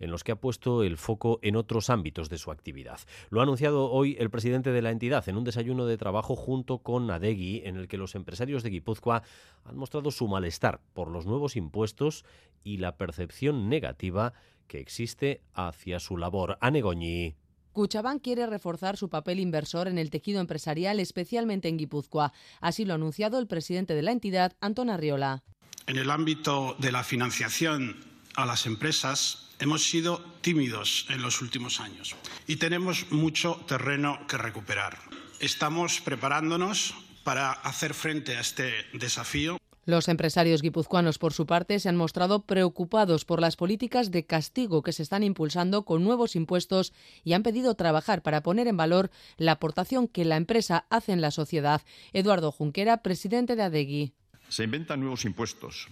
en 0.00 0.10
los 0.10 0.24
que 0.24 0.32
ha 0.32 0.36
puesto 0.36 0.82
el 0.82 0.96
foco 0.96 1.38
en 1.42 1.56
otros 1.56 1.90
ámbitos 1.90 2.28
de 2.28 2.38
su 2.38 2.50
actividad. 2.50 3.00
Lo 3.30 3.40
ha 3.40 3.42
anunciado 3.42 3.90
hoy 3.90 4.16
el 4.18 4.30
presidente 4.30 4.72
de 4.72 4.82
la 4.82 4.90
entidad 4.90 5.28
en 5.28 5.36
un 5.36 5.44
desayuno 5.44 5.86
de 5.86 5.98
trabajo 5.98 6.36
junto 6.36 6.78
con 6.78 7.10
Adegui, 7.10 7.62
en 7.64 7.76
el 7.76 7.88
que 7.88 7.98
los 7.98 8.14
empresarios 8.14 8.62
de 8.62 8.70
Guipúzcoa 8.70 9.22
han 9.64 9.76
mostrado 9.76 10.10
su 10.10 10.28
malestar 10.28 10.80
por 10.92 11.10
los 11.10 11.26
nuevos 11.26 11.56
impuestos 11.56 12.24
y 12.64 12.78
la 12.78 12.96
percepción 12.96 13.68
negativa 13.68 14.32
que 14.66 14.80
existe 14.80 15.42
hacia 15.54 16.00
su 16.00 16.16
labor. 16.16 16.58
Anegoñi. 16.60 17.36
Cuchabán 17.72 18.20
quiere 18.20 18.46
reforzar 18.46 18.96
su 18.96 19.10
papel 19.10 19.38
inversor 19.38 19.86
en 19.86 19.98
el 19.98 20.08
tejido 20.08 20.40
empresarial, 20.40 20.98
especialmente 20.98 21.68
en 21.68 21.76
Guipúzcoa. 21.76 22.32
Así 22.60 22.86
lo 22.86 22.94
ha 22.94 22.96
anunciado 22.96 23.38
el 23.38 23.46
presidente 23.46 23.94
de 23.94 24.00
la 24.00 24.12
entidad, 24.12 24.54
Antón 24.60 24.88
Arriola. 24.88 25.42
En 25.86 25.98
el 25.98 26.10
ámbito 26.10 26.74
de 26.78 26.90
la 26.90 27.04
financiación 27.04 27.96
a 28.34 28.46
las 28.46 28.64
empresas, 28.64 29.45
hemos 29.58 29.88
sido 29.88 30.18
tímidos 30.40 31.06
en 31.10 31.22
los 31.22 31.40
últimos 31.40 31.80
años 31.80 32.14
y 32.46 32.56
tenemos 32.56 33.10
mucho 33.10 33.56
terreno 33.66 34.26
que 34.28 34.36
recuperar. 34.36 34.98
Estamos 35.40 36.00
preparándonos 36.00 36.94
para 37.24 37.52
hacer 37.52 37.94
frente 37.94 38.36
a 38.36 38.40
este 38.40 38.72
desafío. 38.92 39.58
Los 39.84 40.08
empresarios 40.08 40.62
guipuzcoanos, 40.62 41.18
por 41.18 41.32
su 41.32 41.46
parte, 41.46 41.78
se 41.78 41.88
han 41.88 41.96
mostrado 41.96 42.42
preocupados 42.42 43.24
por 43.24 43.40
las 43.40 43.54
políticas 43.54 44.10
de 44.10 44.26
castigo 44.26 44.82
que 44.82 44.92
se 44.92 45.04
están 45.04 45.22
impulsando 45.22 45.84
con 45.84 46.02
nuevos 46.02 46.34
impuestos 46.34 46.92
y 47.22 47.34
han 47.34 47.44
pedido 47.44 47.76
trabajar 47.76 48.22
para 48.22 48.42
poner 48.42 48.66
en 48.66 48.76
valor 48.76 49.10
la 49.36 49.52
aportación 49.52 50.08
que 50.08 50.24
la 50.24 50.36
empresa 50.36 50.86
hace 50.90 51.12
en 51.12 51.20
la 51.20 51.30
sociedad. 51.30 51.82
Eduardo 52.12 52.50
Junquera, 52.50 52.96
presidente 53.02 53.54
de 53.54 53.62
ADEGI. 53.62 54.12
Se 54.48 54.64
inventan 54.64 55.00
nuevos 55.00 55.24
impuestos 55.24 55.86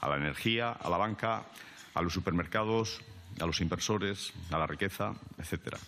a 0.00 0.10
la 0.10 0.16
energía, 0.16 0.72
a 0.72 0.90
la 0.90 0.98
banca, 0.98 1.46
a 1.94 2.02
los 2.02 2.12
supermercados, 2.12 3.00
a 3.40 3.46
los 3.46 3.60
inversores, 3.60 4.32
a 4.50 4.58
la 4.58 4.66
riqueza, 4.66 5.14
etcétera. 5.38 5.78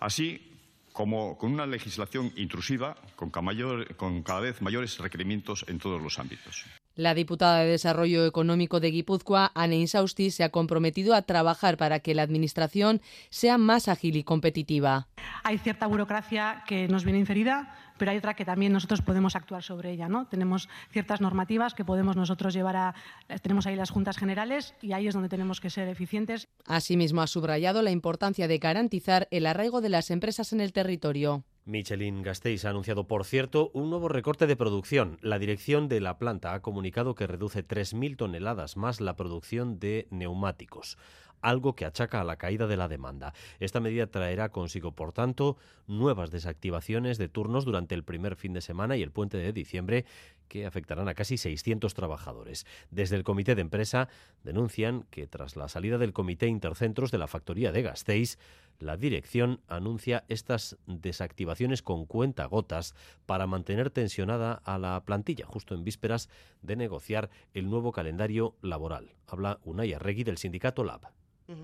Así 0.00 0.52
como 0.92 1.36
con 1.36 1.52
una 1.52 1.66
legislación 1.66 2.32
intrusiva 2.36 2.96
con 3.16 3.30
cada 3.30 4.40
vez 4.40 4.62
mayores 4.62 4.98
requerimientos 4.98 5.64
en 5.68 5.78
todos 5.78 6.00
los 6.02 6.18
ámbitos. 6.18 6.64
La 6.94 7.12
diputada 7.12 7.58
de 7.58 7.72
Desarrollo 7.72 8.24
Económico 8.24 8.80
de 8.80 8.90
Guipúzcoa, 8.90 9.52
Anne 9.54 9.76
Insausti, 9.76 10.30
se 10.30 10.44
ha 10.44 10.48
comprometido 10.48 11.14
a 11.14 11.20
trabajar 11.20 11.76
para 11.76 12.00
que 12.00 12.14
la 12.14 12.22
Administración 12.22 13.02
sea 13.28 13.58
más 13.58 13.88
ágil 13.88 14.16
y 14.16 14.24
competitiva. 14.24 15.06
Hay 15.44 15.58
cierta 15.58 15.86
burocracia 15.86 16.64
que 16.66 16.88
nos 16.88 17.04
viene 17.04 17.18
inferida, 17.18 17.85
pero 17.98 18.10
hay 18.10 18.18
otra 18.18 18.34
que 18.34 18.44
también 18.44 18.72
nosotros 18.72 19.02
podemos 19.02 19.36
actuar 19.36 19.62
sobre 19.62 19.92
ella. 19.92 20.08
¿no? 20.08 20.26
Tenemos 20.26 20.68
ciertas 20.90 21.20
normativas 21.20 21.74
que 21.74 21.84
podemos 21.84 22.16
nosotros 22.16 22.54
llevar 22.54 22.76
a. 22.76 22.94
Tenemos 23.42 23.66
ahí 23.66 23.76
las 23.76 23.90
juntas 23.90 24.16
generales 24.16 24.74
y 24.82 24.92
ahí 24.92 25.06
es 25.06 25.14
donde 25.14 25.28
tenemos 25.28 25.60
que 25.60 25.70
ser 25.70 25.88
eficientes. 25.88 26.48
Asimismo, 26.66 27.22
ha 27.22 27.26
subrayado 27.26 27.82
la 27.82 27.90
importancia 27.90 28.48
de 28.48 28.58
garantizar 28.58 29.28
el 29.30 29.46
arraigo 29.46 29.80
de 29.80 29.88
las 29.88 30.10
empresas 30.10 30.52
en 30.52 30.60
el 30.60 30.72
territorio. 30.72 31.44
Michelin 31.64 32.22
Gasteiz 32.22 32.64
ha 32.64 32.70
anunciado, 32.70 33.08
por 33.08 33.24
cierto, 33.24 33.72
un 33.74 33.90
nuevo 33.90 34.08
recorte 34.08 34.46
de 34.46 34.54
producción. 34.54 35.18
La 35.20 35.40
dirección 35.40 35.88
de 35.88 36.00
la 36.00 36.16
planta 36.16 36.54
ha 36.54 36.62
comunicado 36.62 37.16
que 37.16 37.26
reduce 37.26 37.66
3.000 37.66 38.16
toneladas 38.16 38.76
más 38.76 39.00
la 39.00 39.16
producción 39.16 39.80
de 39.80 40.06
neumáticos 40.10 40.96
algo 41.40 41.74
que 41.74 41.84
achaca 41.84 42.20
a 42.20 42.24
la 42.24 42.36
caída 42.36 42.66
de 42.66 42.76
la 42.76 42.88
demanda. 42.88 43.32
Esta 43.60 43.80
medida 43.80 44.06
traerá 44.06 44.50
consigo, 44.50 44.92
por 44.92 45.12
tanto, 45.12 45.56
nuevas 45.86 46.30
desactivaciones 46.30 47.18
de 47.18 47.28
turnos 47.28 47.64
durante 47.64 47.94
el 47.94 48.04
primer 48.04 48.36
fin 48.36 48.52
de 48.52 48.60
semana 48.60 48.96
y 48.96 49.02
el 49.02 49.10
puente 49.10 49.36
de 49.36 49.52
diciembre 49.52 50.04
que 50.48 50.66
afectarán 50.66 51.08
a 51.08 51.14
casi 51.14 51.36
600 51.36 51.94
trabajadores. 51.94 52.66
Desde 52.90 53.16
el 53.16 53.24
comité 53.24 53.54
de 53.54 53.62
empresa 53.62 54.08
denuncian 54.42 55.04
que 55.10 55.26
tras 55.26 55.56
la 55.56 55.68
salida 55.68 55.98
del 55.98 56.12
comité 56.12 56.46
intercentros 56.46 57.10
de 57.10 57.18
la 57.18 57.26
factoría 57.26 57.72
de 57.72 57.82
Gasteiz, 57.82 58.38
la 58.78 58.96
dirección 58.96 59.60
anuncia 59.68 60.24
estas 60.28 60.78
desactivaciones 60.86 61.82
con 61.82 62.06
cuentagotas 62.06 62.94
para 63.24 63.46
mantener 63.46 63.90
tensionada 63.90 64.60
a 64.64 64.78
la 64.78 65.02
plantilla 65.04 65.46
justo 65.46 65.74
en 65.74 65.84
vísperas 65.84 66.28
de 66.62 66.76
negociar 66.76 67.30
el 67.54 67.70
nuevo 67.70 67.92
calendario 67.92 68.54
laboral. 68.62 69.12
Habla 69.26 69.58
Unai 69.64 69.92
Arregui 69.92 70.24
del 70.24 70.38
sindicato 70.38 70.84
LAB. 70.84 71.08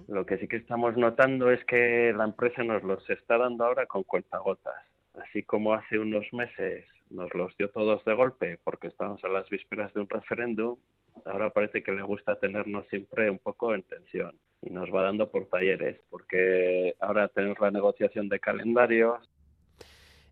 Lo 0.08 0.24
que 0.24 0.38
sí 0.38 0.46
que 0.46 0.56
estamos 0.56 0.96
notando 0.96 1.50
es 1.50 1.64
que 1.64 2.12
la 2.16 2.24
empresa 2.24 2.62
nos 2.62 2.82
los 2.84 3.08
está 3.10 3.36
dando 3.36 3.64
ahora 3.64 3.86
con 3.86 4.04
cuentagotas. 4.04 4.74
Así 5.14 5.42
como 5.42 5.74
hace 5.74 5.98
unos 5.98 6.24
meses 6.32 6.86
nos 7.12 7.32
los 7.34 7.56
dio 7.56 7.70
todos 7.70 8.04
de 8.04 8.14
golpe 8.14 8.58
porque 8.64 8.88
estamos 8.88 9.22
a 9.24 9.28
las 9.28 9.48
vísperas 9.48 9.92
de 9.94 10.00
un 10.00 10.08
referéndum, 10.08 10.76
ahora 11.24 11.50
parece 11.50 11.82
que 11.82 11.92
le 11.92 12.02
gusta 12.02 12.36
tenernos 12.36 12.86
siempre 12.88 13.30
un 13.30 13.38
poco 13.38 13.74
en 13.74 13.82
tensión 13.82 14.38
y 14.62 14.70
nos 14.70 14.92
va 14.92 15.02
dando 15.02 15.30
por 15.30 15.46
talleres 15.46 16.00
porque 16.10 16.94
ahora 17.00 17.28
tenemos 17.28 17.60
la 17.60 17.70
negociación 17.70 18.28
de 18.28 18.40
calendarios, 18.40 19.18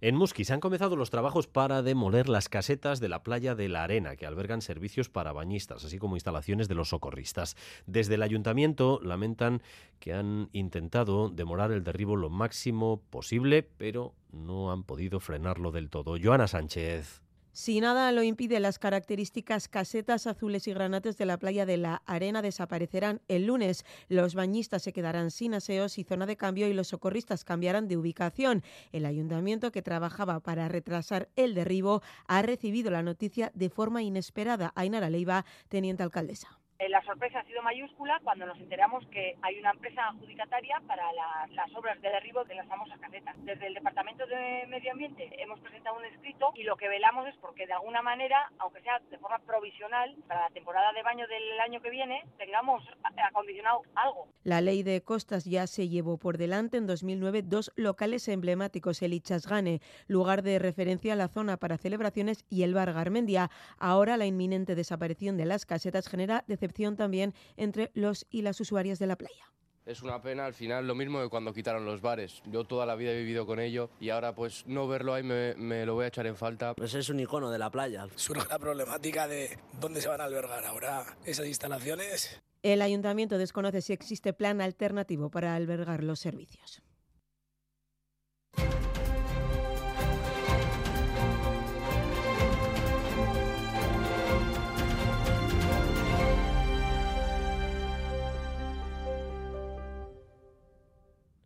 en 0.01 0.16
Musquis 0.16 0.51
han 0.51 0.61
comenzado 0.61 0.96
los 0.96 1.11
trabajos 1.11 1.46
para 1.46 1.82
demoler 1.82 2.28
las 2.28 2.48
casetas 2.48 3.01
de 3.01 3.09
la 3.09 3.22
playa 3.22 3.55
de 3.55 3.68
la 3.68 3.84
Arena, 3.84 4.16
que 4.16 4.26
albergan 4.26 4.62
servicios 4.62 5.09
para 5.09 5.32
bañistas, 5.32 5.84
así 5.84 5.98
como 5.98 6.16
instalaciones 6.16 6.68
de 6.68 6.74
los 6.74 6.88
socorristas. 6.88 7.57
Desde 7.86 8.14
el 8.14 8.22
ayuntamiento 8.22 9.01
lamentan 9.03 9.62
que 9.98 10.14
han 10.14 10.48
intentado 10.53 11.28
demorar 11.28 11.72
el 11.72 11.84
derribo 11.84 12.16
lo 12.16 12.30
máximo 12.30 13.03
posible, 13.11 13.62
pero 13.62 14.14
no 14.32 14.72
han 14.72 14.84
podido 14.84 15.20
frenarlo 15.20 15.70
del 15.72 15.90
todo. 15.90 16.16
Joana 16.22 16.48
Sánchez. 16.48 17.20
Si 17.53 17.80
nada 17.80 18.12
lo 18.12 18.22
impide, 18.22 18.61
las 18.61 18.78
características 18.78 19.66
casetas 19.66 20.28
azules 20.28 20.68
y 20.68 20.72
granates 20.72 21.18
de 21.18 21.26
la 21.26 21.36
playa 21.36 21.66
de 21.66 21.78
la 21.78 22.03
Arena 22.07 22.42
desaparecerán 22.42 23.20
el 23.26 23.46
lunes. 23.46 23.84
Los 24.09 24.34
bañistas 24.34 24.82
se 24.82 24.92
quedarán 24.92 25.32
sin 25.32 25.55
aseos 25.55 25.98
y 25.98 26.05
zona 26.05 26.26
de 26.26 26.36
cambio 26.36 26.68
y 26.68 26.74
los 26.74 26.88
socorristas 26.88 27.44
cambiarán 27.44 27.88
de 27.88 27.96
ubicación. 27.96 28.62
El 28.92 29.05
ayuntamiento 29.05 29.72
que 29.72 29.82
trabajaba 29.82 30.38
para 30.38 30.68
retrasar 30.68 31.28
el 31.34 31.55
derribo 31.55 32.03
ha 32.28 32.42
recibido 32.42 32.90
la 32.90 33.03
noticia 33.03 33.51
de 33.55 33.68
forma 33.68 34.03
inesperada. 34.03 34.72
Ainara 34.76 35.11
Leiva, 35.11 35.44
teniente 35.68 36.05
alcaldesa. 36.05 36.59
Eh, 36.81 36.89
la 36.89 37.05
sorpresa 37.05 37.41
ha 37.41 37.45
sido 37.45 37.61
mayúscula 37.61 38.18
cuando 38.24 38.47
nos 38.47 38.59
enteramos 38.59 39.07
que 39.09 39.37
hay 39.43 39.59
una 39.59 39.72
empresa 39.72 40.09
adjudicataria 40.09 40.81
para 40.87 41.12
las 41.51 41.74
obras 41.74 42.01
de 42.01 42.09
derribo 42.09 42.43
de 42.45 42.55
las 42.55 42.66
famosas 42.68 42.99
casetas. 42.99 43.37
Desde 43.45 43.66
el 43.66 43.74
Departamento 43.74 44.26
de 44.26 44.66
Medio 44.66 44.93
Ambiente 44.93 45.28
hemos 45.43 45.61
presentado 45.61 45.99
un 45.99 46.07
escrito 46.07 46.53
y 46.55 46.62
lo 46.62 46.78
que 46.78 46.89
velamos 46.89 47.28
es 47.28 47.37
porque 47.37 47.66
de 47.66 47.74
alguna 47.74 48.01
manera, 48.01 48.51
aunque 48.59 48.81
sea 48.81 48.99
de 49.11 49.18
forma 49.18 49.41
provisional, 49.41 50.16
para 50.26 50.49
la 50.49 50.51
temporada 50.55 50.91
de 50.95 51.03
baño 51.03 51.26
del 51.28 51.61
año 51.61 51.83
que 51.83 51.91
viene, 51.91 52.24
tengamos 52.39 52.83
acondicionado 53.03 53.83
algo. 53.95 54.28
La 54.43 54.62
ley 54.62 54.83
de 54.83 55.03
costas 55.03 55.45
ya 55.45 55.66
se 55.66 55.91
llevó 55.91 56.16
por 56.16 56.39
delante 56.39 56.78
en 56.78 56.87
2009 56.87 57.43
dos 57.43 57.72
locales 57.76 58.26
emblemáticos, 58.26 59.03
el 59.03 59.12
Ichasgane, 59.12 59.83
lugar 60.07 60.41
de 60.41 60.59
referencia 60.59 61.12
a 61.12 61.16
la 61.16 61.28
zona 61.28 61.59
para 61.59 61.76
celebraciones, 61.76 62.47
y 62.49 62.62
el 62.62 62.72
Bar 62.72 62.95
Garmendia. 62.95 63.51
Ahora 63.76 64.16
la 64.16 64.24
inminente 64.24 64.74
desaparición 64.74 65.37
de 65.37 65.45
las 65.45 65.66
casetas 65.66 66.09
genera 66.09 66.43
decepción 66.47 66.70
también 66.97 67.35
entre 67.57 67.91
los 67.95 68.27
y 68.31 68.43
las 68.43 68.61
usuarias 68.61 68.99
de 68.99 69.07
la 69.07 69.16
playa. 69.16 69.51
Es 69.87 70.03
una 70.03 70.21
pena, 70.21 70.47
al 70.47 70.55
final 70.55 70.87
lo 70.87 70.95
mismo 70.95 71.21
que 71.21 71.29
cuando 71.29 71.53
quitaron 71.53 71.85
los 71.85 72.01
bares. 72.01 72.43
Yo 72.47 72.64
toda 72.64 72.87
la 72.87 72.95
vida 72.95 73.12
he 73.12 73.18
vivido 73.18 73.47
con 73.47 73.59
ello 73.59 73.91
y 73.99 74.11
ahora 74.11 74.35
pues 74.35 74.64
no 74.66 74.87
verlo 74.87 75.14
ahí 75.14 75.23
me, 75.23 75.55
me, 75.55 75.85
lo 75.85 75.95
voy 75.95 76.05
a 76.05 76.09
echar 76.09 76.27
en 76.27 76.37
falta. 76.37 76.75
Pues 76.75 76.95
es 76.95 77.09
un 77.09 77.18
icono 77.18 77.51
de 77.51 77.59
la 77.59 77.71
playa. 77.71 78.07
Surge 78.14 78.47
la 78.49 78.59
problemática 78.59 79.27
de 79.27 79.59
dónde 79.81 80.01
se 80.01 80.09
van 80.09 80.21
a 80.21 80.25
albergar 80.25 80.64
ahora 80.64 81.16
esas 81.25 81.47
instalaciones. 81.47 82.41
El 82.62 82.83
ayuntamiento 82.83 83.39
desconoce 83.39 83.81
si 83.81 83.93
existe 83.93 84.33
plan 84.33 84.61
alternativo 84.61 85.31
para 85.31 85.55
albergar 85.55 86.05
los 86.05 86.21
servicios. 86.21 86.83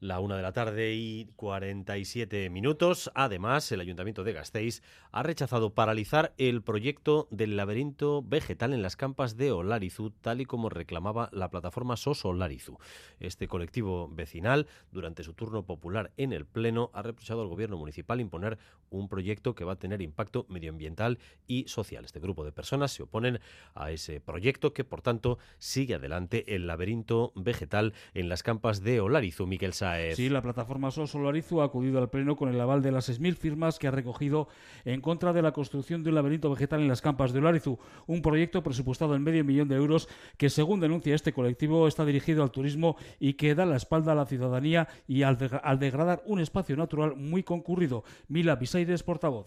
La 0.05 0.21
una 0.21 0.37
de 0.37 0.43
la 0.43 0.53
tarde 0.53 0.93
y 0.93 1.31
47 1.37 2.51
minutos. 2.51 3.11
Además, 3.15 3.73
el 3.73 3.81
Ayuntamiento 3.81 4.23
de 4.23 4.35
Gasteiz 4.35 4.83
ha 5.13 5.23
rechazado 5.23 5.73
paralizar 5.73 6.35
el 6.37 6.61
proyecto 6.61 7.27
del 7.31 7.57
laberinto 7.57 8.21
vegetal 8.23 8.75
en 8.75 8.83
las 8.83 8.97
campas 8.97 9.39
de 9.39 9.51
Olarizu, 9.51 10.11
tal 10.11 10.43
y 10.43 10.45
como 10.45 10.69
reclamaba 10.69 11.31
la 11.33 11.49
plataforma 11.49 11.97
SOS 11.97 12.27
Olarizu. 12.27 12.77
Este 13.19 13.49
colectivo 13.49 14.11
vecinal, 14.13 14.67
durante 14.93 15.23
su 15.23 15.33
turno 15.33 15.65
popular 15.65 16.13
en 16.19 16.35
el 16.35 16.45
Pleno, 16.45 16.91
ha 16.93 17.01
reprochado 17.01 17.41
al 17.41 17.49
gobierno 17.49 17.79
municipal 17.79 18.21
imponer 18.21 18.59
un 18.91 19.09
proyecto 19.09 19.55
que 19.55 19.65
va 19.65 19.73
a 19.73 19.79
tener 19.79 20.03
impacto 20.03 20.45
medioambiental 20.51 21.19
y 21.47 21.67
social. 21.67 22.05
Este 22.05 22.21
grupo 22.21 22.45
de 22.45 22.53
personas 22.53 22.93
se 22.93 23.05
oponen 23.05 23.41
a 23.75 23.91
ese 23.91 24.21
proyecto 24.21 24.75
que, 24.75 24.85
por 24.85 25.01
tanto, 25.01 25.39
sigue 25.57 25.95
adelante 25.95 26.55
el 26.55 26.67
laberinto 26.67 27.33
vegetal 27.35 27.95
en 28.13 28.29
las 28.29 28.43
campas 28.43 28.83
de 28.83 29.01
Olarizu. 29.01 29.47
Miquel 29.47 29.73
Sí, 30.15 30.29
la 30.29 30.43
plataforma 30.43 30.91
SOS 30.91 31.11
Solarizu 31.11 31.61
ha 31.61 31.65
acudido 31.65 31.99
al 31.99 32.11
Pleno 32.11 32.37
con 32.37 32.49
el 32.49 32.61
aval 32.61 32.83
de 32.83 32.93
las 32.93 33.09
6.000 33.09 33.37
firmas 33.37 33.79
que 33.79 33.89
ha 33.89 33.91
recogido 33.91 34.49
en 34.85 35.01
contra 35.01 35.33
de 35.33 35.43
la 35.43 35.53
construcción 35.53 36.03
de 36.03 36.11
un 36.11 36.17
laberinto 36.17 36.51
vegetal 36.51 36.81
en 36.81 36.89
las 36.89 37.03
campas 37.03 37.33
de 37.33 37.39
Olarizu, 37.41 37.79
un 38.07 38.23
proyecto 38.23 38.63
presupuestado 38.63 39.15
en 39.15 39.23
medio 39.23 39.45
millón 39.45 39.69
de 39.69 39.77
euros 39.77 40.09
que, 40.37 40.51
según 40.51 40.81
denuncia 40.81 41.15
este 41.15 41.33
colectivo, 41.33 41.89
está 41.89 42.05
dirigido 42.05 42.43
al 42.43 42.51
turismo 42.51 42.97
y 43.19 43.35
que 43.35 43.55
da 43.55 43.67
la 43.67 43.77
espalda 43.77 44.13
a 44.13 44.17
la 44.17 44.27
ciudadanía 44.27 44.89
y 45.07 45.23
al, 45.23 45.39
al 45.63 45.79
degradar 45.79 46.23
un 46.27 46.41
espacio 46.41 46.77
natural 46.77 47.17
muy 47.17 47.43
concurrido. 47.43 48.05
Mila 48.29 48.57
Bisaires, 48.57 49.03
portavoz. 49.03 49.47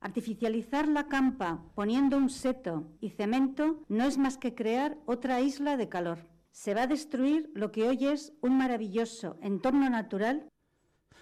Artificializar 0.00 0.88
la 0.88 1.08
campa 1.08 1.62
poniendo 1.74 2.16
un 2.16 2.30
seto 2.30 2.90
y 3.00 3.10
cemento 3.10 3.84
no 3.88 4.04
es 4.04 4.16
más 4.16 4.38
que 4.38 4.54
crear 4.54 4.96
otra 5.04 5.42
isla 5.42 5.76
de 5.76 5.90
calor 5.90 6.39
se 6.52 6.74
va 6.74 6.82
a 6.82 6.86
destruir 6.86 7.50
lo 7.54 7.72
que 7.72 7.88
hoy 7.88 8.06
es 8.06 8.32
un 8.40 8.58
maravilloso 8.58 9.38
entorno 9.42 9.88
natural 9.88 10.50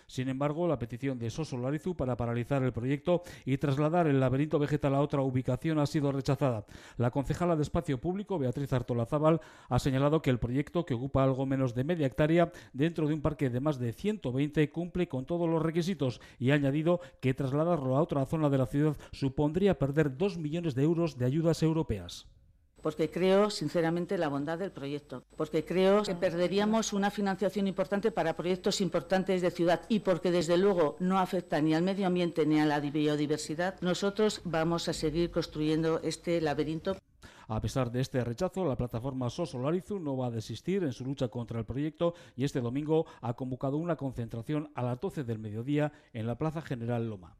sin 0.08 0.30
embargo, 0.30 0.66
la 0.66 0.78
petición 0.78 1.18
de 1.18 1.28
Soso 1.28 1.58
Larizu 1.58 1.94
para 1.94 2.16
paralizar 2.16 2.62
el 2.62 2.72
proyecto 2.72 3.22
y 3.44 3.58
trasladar 3.58 4.06
el 4.06 4.20
laberinto 4.20 4.58
vegetal 4.58 4.94
a 4.94 5.02
otra 5.02 5.20
ubicación 5.20 5.78
ha 5.78 5.86
sido 5.86 6.12
rechazada. 6.12 6.64
La 6.96 7.10
concejala 7.10 7.56
de 7.56 7.62
Espacio 7.62 8.00
Público, 8.00 8.38
Beatriz 8.38 8.72
Artola 8.72 9.06
ha 9.68 9.78
señalado 9.78 10.22
que 10.22 10.30
el 10.30 10.38
proyecto, 10.38 10.86
que 10.86 10.94
ocupa 10.94 11.22
algo 11.22 11.44
menos 11.44 11.74
de 11.74 11.84
media 11.84 12.06
hectárea 12.06 12.50
dentro 12.72 13.06
de 13.06 13.12
un 13.12 13.20
parque 13.20 13.50
de 13.50 13.60
más 13.60 13.78
de 13.78 13.92
120, 13.92 14.70
cumple 14.70 15.08
con 15.08 15.26
todos 15.26 15.46
los 15.46 15.62
requisitos 15.62 16.22
y 16.38 16.52
ha 16.52 16.54
añadido 16.54 17.00
que 17.20 17.34
trasladarlo 17.34 17.94
a 17.94 18.00
otra 18.00 18.24
zona 18.24 18.48
de 18.48 18.58
la 18.58 18.66
ciudad 18.66 18.96
supondría 19.12 19.78
perder 19.78 20.16
dos 20.16 20.38
millones 20.38 20.74
de 20.74 20.84
euros 20.84 21.18
de 21.18 21.26
ayudas 21.26 21.62
europeas 21.62 22.26
porque 22.82 23.10
creo 23.10 23.50
sinceramente 23.50 24.18
la 24.18 24.28
bondad 24.28 24.58
del 24.58 24.72
proyecto, 24.72 25.24
porque 25.36 25.64
creo 25.64 26.02
que 26.02 26.14
perderíamos 26.14 26.92
una 26.92 27.10
financiación 27.10 27.66
importante 27.66 28.10
para 28.10 28.36
proyectos 28.36 28.80
importantes 28.80 29.42
de 29.42 29.50
ciudad 29.50 29.82
y 29.88 30.00
porque 30.00 30.30
desde 30.30 30.56
luego 30.56 30.96
no 31.00 31.18
afecta 31.18 31.60
ni 31.60 31.74
al 31.74 31.82
medio 31.82 32.06
ambiente 32.06 32.46
ni 32.46 32.60
a 32.60 32.66
la 32.66 32.80
biodiversidad, 32.80 33.80
nosotros 33.80 34.40
vamos 34.44 34.88
a 34.88 34.92
seguir 34.92 35.30
construyendo 35.30 36.00
este 36.02 36.40
laberinto. 36.40 36.96
A 37.50 37.62
pesar 37.62 37.90
de 37.90 38.02
este 38.02 38.22
rechazo, 38.22 38.66
la 38.66 38.76
plataforma 38.76 39.30
Sosolarizu 39.30 39.98
no 39.98 40.18
va 40.18 40.26
a 40.26 40.30
desistir 40.30 40.84
en 40.84 40.92
su 40.92 41.04
lucha 41.04 41.28
contra 41.28 41.58
el 41.58 41.64
proyecto 41.64 42.14
y 42.36 42.44
este 42.44 42.60
domingo 42.60 43.06
ha 43.22 43.32
convocado 43.32 43.78
una 43.78 43.96
concentración 43.96 44.70
a 44.74 44.82
las 44.82 45.00
12 45.00 45.24
del 45.24 45.38
mediodía 45.38 45.90
en 46.12 46.26
la 46.26 46.36
Plaza 46.36 46.60
General 46.60 47.08
Loma. 47.08 47.36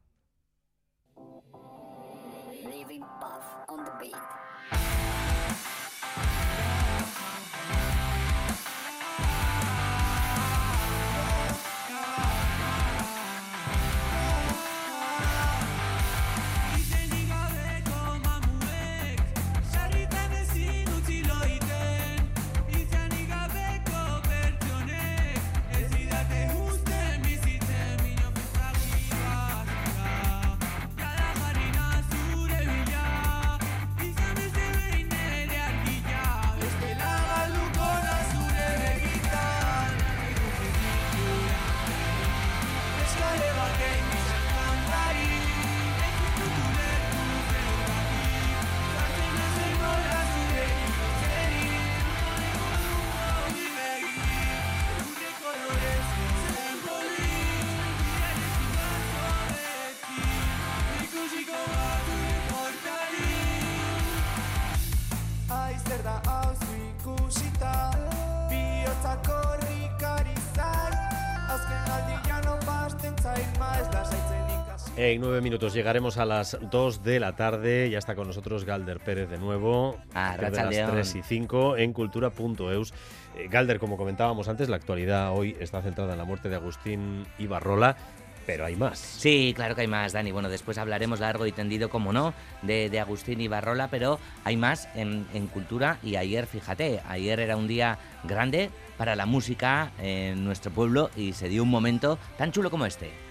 En 75.09 75.21
nueve 75.21 75.41
minutos 75.41 75.73
llegaremos 75.73 76.19
a 76.19 76.25
las 76.25 76.55
dos 76.69 77.01
de 77.01 77.19
la 77.19 77.35
tarde. 77.35 77.89
Ya 77.89 77.97
está 77.97 78.13
con 78.13 78.27
nosotros 78.27 78.63
Galder 78.63 78.99
Pérez 78.99 79.27
de 79.27 79.39
nuevo. 79.39 79.97
A 80.13 80.37
las 80.37 80.51
3 80.51 81.15
y 81.15 81.23
5 81.23 81.77
en 81.77 81.93
cultura.eus. 81.93 82.93
Eh, 83.35 83.47
Galder, 83.49 83.79
como 83.79 83.97
comentábamos 83.97 84.47
antes, 84.49 84.69
la 84.69 84.75
actualidad 84.75 85.33
hoy 85.35 85.57
está 85.59 85.81
centrada 85.81 86.11
en 86.11 86.19
la 86.19 86.25
muerte 86.25 86.47
de 86.47 86.57
Agustín 86.57 87.25
Ibarrola. 87.39 87.97
Pero 88.45 88.65
hay 88.65 88.75
más. 88.75 88.99
Sí, 88.99 89.51
claro 89.55 89.73
que 89.73 89.81
hay 89.81 89.87
más, 89.87 90.13
Dani. 90.13 90.31
Bueno, 90.31 90.47
después 90.47 90.77
hablaremos 90.77 91.19
largo 91.19 91.47
y 91.47 91.51
tendido, 91.51 91.89
como 91.89 92.13
no, 92.13 92.35
de, 92.61 92.91
de 92.91 92.99
Agustín 92.99 93.41
Ibarrola, 93.41 93.87
pero 93.87 94.19
hay 94.43 94.57
más 94.57 94.89
en, 94.93 95.25
en, 95.33 95.47
cultura. 95.47 95.97
Y 96.03 96.17
ayer, 96.17 96.45
fíjate, 96.45 97.01
ayer 97.07 97.39
era 97.39 97.57
un 97.57 97.67
día 97.67 97.97
grande 98.25 98.69
para 98.95 99.15
la 99.15 99.25
música 99.25 99.91
en 99.97 100.45
nuestro 100.45 100.69
pueblo 100.71 101.09
y 101.15 101.33
se 101.33 101.49
dio 101.49 101.63
un 101.63 101.69
momento 101.69 102.19
tan 102.37 102.51
chulo 102.51 102.69
como 102.69 102.85
este. 102.85 103.28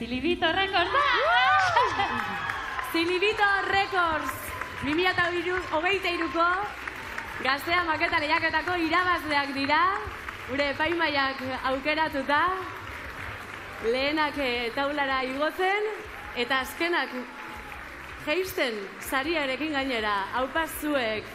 Silibito 0.00 0.50
Records! 0.50 0.90
Silibito 2.90 3.44
Records! 3.68 4.32
2008ko 4.80 6.46
gaztea 7.44 7.82
maketa 7.84 8.20
lehiaketako 8.22 8.78
irabazleak 8.80 9.52
dira, 9.52 9.80
gure 10.48 10.70
epaimaiak 10.72 11.42
aukeratuta, 11.68 12.40
lehenak 13.92 14.40
eh, 14.40 14.72
taulara 14.72 15.20
igotzen, 15.28 15.92
eta 16.32 16.62
azkenak 16.64 17.12
geisten 18.24 18.80
sariarekin 19.04 19.76
gainera, 19.76 20.16
haupaz 20.32 20.70
zuek, 20.80 21.28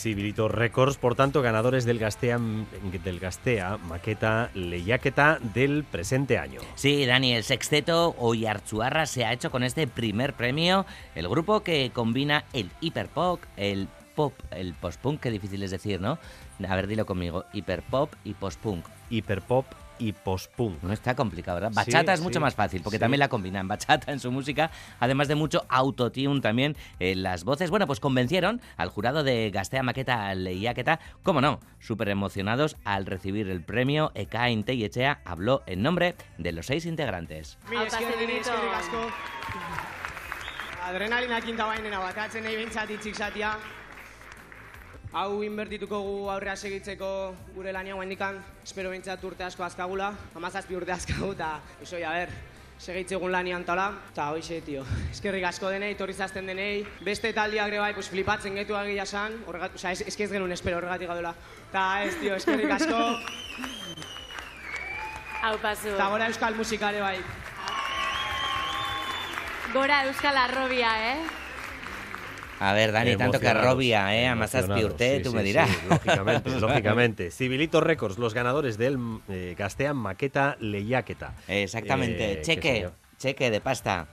Civilito 0.00 0.48
Records, 0.48 0.96
por 0.96 1.14
tanto, 1.14 1.42
ganadores 1.42 1.84
del 1.84 1.98
Gastea, 1.98 2.40
del 3.04 3.20
Gastea 3.20 3.76
Maqueta 3.76 4.50
Leyaqueta 4.54 5.38
del 5.54 5.84
presente 5.84 6.38
año. 6.38 6.60
Sí, 6.74 7.04
Dani, 7.04 7.34
el 7.34 7.44
sexteto 7.44 8.14
Oyarchuarra 8.18 9.04
se 9.04 9.24
ha 9.24 9.32
hecho 9.32 9.50
con 9.50 9.62
este 9.62 9.86
primer 9.86 10.32
premio, 10.32 10.86
el 11.14 11.28
grupo 11.28 11.60
que 11.60 11.90
combina 11.92 12.44
el 12.54 12.70
hiperpop, 12.80 13.40
el 13.56 13.88
pop, 14.14 14.32
el 14.50 14.74
postpunk, 14.74 15.20
qué 15.20 15.30
difícil 15.30 15.62
es 15.62 15.70
decir, 15.70 16.00
¿no? 16.00 16.18
A 16.66 16.76
ver, 16.76 16.86
dilo 16.86 17.04
conmigo, 17.04 17.44
hiperpop 17.52 18.12
y 18.24 18.34
postpunk. 18.34 18.86
Hiperpop 19.10 19.66
y 20.00 20.12
post-punk. 20.12 20.82
No 20.82 20.92
está 20.92 21.14
complicado, 21.14 21.60
¿verdad? 21.60 21.72
Bachata 21.72 22.12
es 22.12 22.20
mucho 22.20 22.40
más 22.40 22.54
fácil, 22.54 22.82
porque 22.82 22.98
también 22.98 23.20
la 23.20 23.28
combinan. 23.28 23.68
Bachata 23.68 24.10
en 24.10 24.18
su 24.18 24.32
música, 24.32 24.70
además 24.98 25.28
de 25.28 25.34
mucho 25.34 25.64
autotune 25.68 26.40
también 26.40 26.76
en 26.98 27.22
las 27.22 27.44
voces. 27.44 27.70
Bueno, 27.70 27.86
pues 27.86 28.00
convencieron 28.00 28.60
al 28.76 28.88
jurado 28.88 29.22
de 29.22 29.50
Gastea 29.50 29.82
Maqueta 29.82 30.34
Leíaqueta, 30.34 31.00
cómo 31.22 31.40
no, 31.40 31.60
súper 31.78 32.08
emocionados 32.08 32.76
al 32.84 33.06
recibir 33.06 33.48
el 33.48 33.62
premio. 33.62 34.12
Eka 34.14 34.50
y 34.50 34.84
Echea 34.84 35.20
habló 35.24 35.62
en 35.66 35.82
nombre 35.82 36.14
de 36.38 36.52
los 36.52 36.66
seis 36.66 36.86
integrantes. 36.86 37.58
adrenalina 40.82 41.40
kinta 41.40 41.66
bainena 41.66 41.98
batatzen 41.98 42.42
nahi 42.44 42.56
bintzat 42.56 42.90
itxik. 42.90 43.79
Hau 45.10 45.42
inbertituko 45.42 45.98
gu 46.06 46.18
aurrea 46.30 46.52
segitzeko 46.54 47.06
gure 47.56 47.72
lania 47.74 47.96
guendikan, 47.98 48.36
espero 48.62 48.92
bintzat 48.92 49.24
urte 49.26 49.42
asko 49.42 49.64
azkagula, 49.66 50.12
amazazpi 50.38 50.76
urte 50.78 50.94
azkagu, 50.94 51.32
eta 51.34 51.48
usoi, 51.82 52.04
a 52.06 52.12
ber, 52.14 52.30
segitzegun 52.78 53.34
lanian 53.34 53.64
tala, 53.66 53.88
eta 54.12 54.28
hoxe, 54.30 54.60
tio. 54.62 54.84
Eskerrik 55.10 55.48
asko 55.50 55.72
denei, 55.74 55.96
torri 55.98 56.14
zazten 56.14 56.46
denei, 56.46 56.84
beste 57.02 57.32
taldiak 57.34 57.74
ere 57.74 57.82
bai, 57.82 57.90
pues, 57.98 58.06
flipatzen 58.12 58.54
getu 58.62 58.78
agia 58.78 59.04
san, 59.04 59.34
horregat, 59.50 59.74
oza, 59.74 59.90
ez, 59.90 60.06
ez 60.06 60.30
genuen 60.30 60.54
espero 60.54 60.78
horregatik 60.78 61.10
gaudela. 61.10 61.34
Eta 61.66 61.84
ez, 62.04 62.14
tio, 62.22 62.38
eskerrik 62.38 62.78
asko. 62.78 63.02
Hau 65.42 65.56
pasu. 65.58 65.90
Eta 65.96 66.08
gora 66.14 66.30
euskal 66.30 66.54
musikare 66.54 67.02
bai. 67.02 67.18
Gora 69.74 70.04
Euskal 70.06 70.36
Arrobia, 70.36 70.90
eh? 71.12 71.39
A 72.60 72.72
ver, 72.74 72.92
Dani, 72.92 73.16
tanto 73.16 73.40
que 73.40 73.48
arrobia, 73.48 74.14
¿eh? 74.14 74.26
Emocionados, 74.26 74.84
urte, 74.84 75.16
sí, 75.16 75.22
tú 75.22 75.30
sí, 75.30 75.36
me 75.36 75.42
dirás. 75.42 75.68
sí, 75.68 75.76
lógicamente, 75.88 76.50
lógicamente. 76.60 77.30
Civilito 77.30 77.80
Records, 77.80 78.18
los 78.18 78.34
ganadores 78.34 78.76
del 78.76 78.98
eh, 79.28 79.54
Gastean 79.58 79.96
Maqueta 79.96 80.56
Lehiaketa. 80.60 81.34
Exactamente. 81.48 82.34
Eh, 82.34 82.42
cheque, 82.42 82.88
cheque 83.18 83.50
de 83.50 83.60
pasta. 83.60 84.06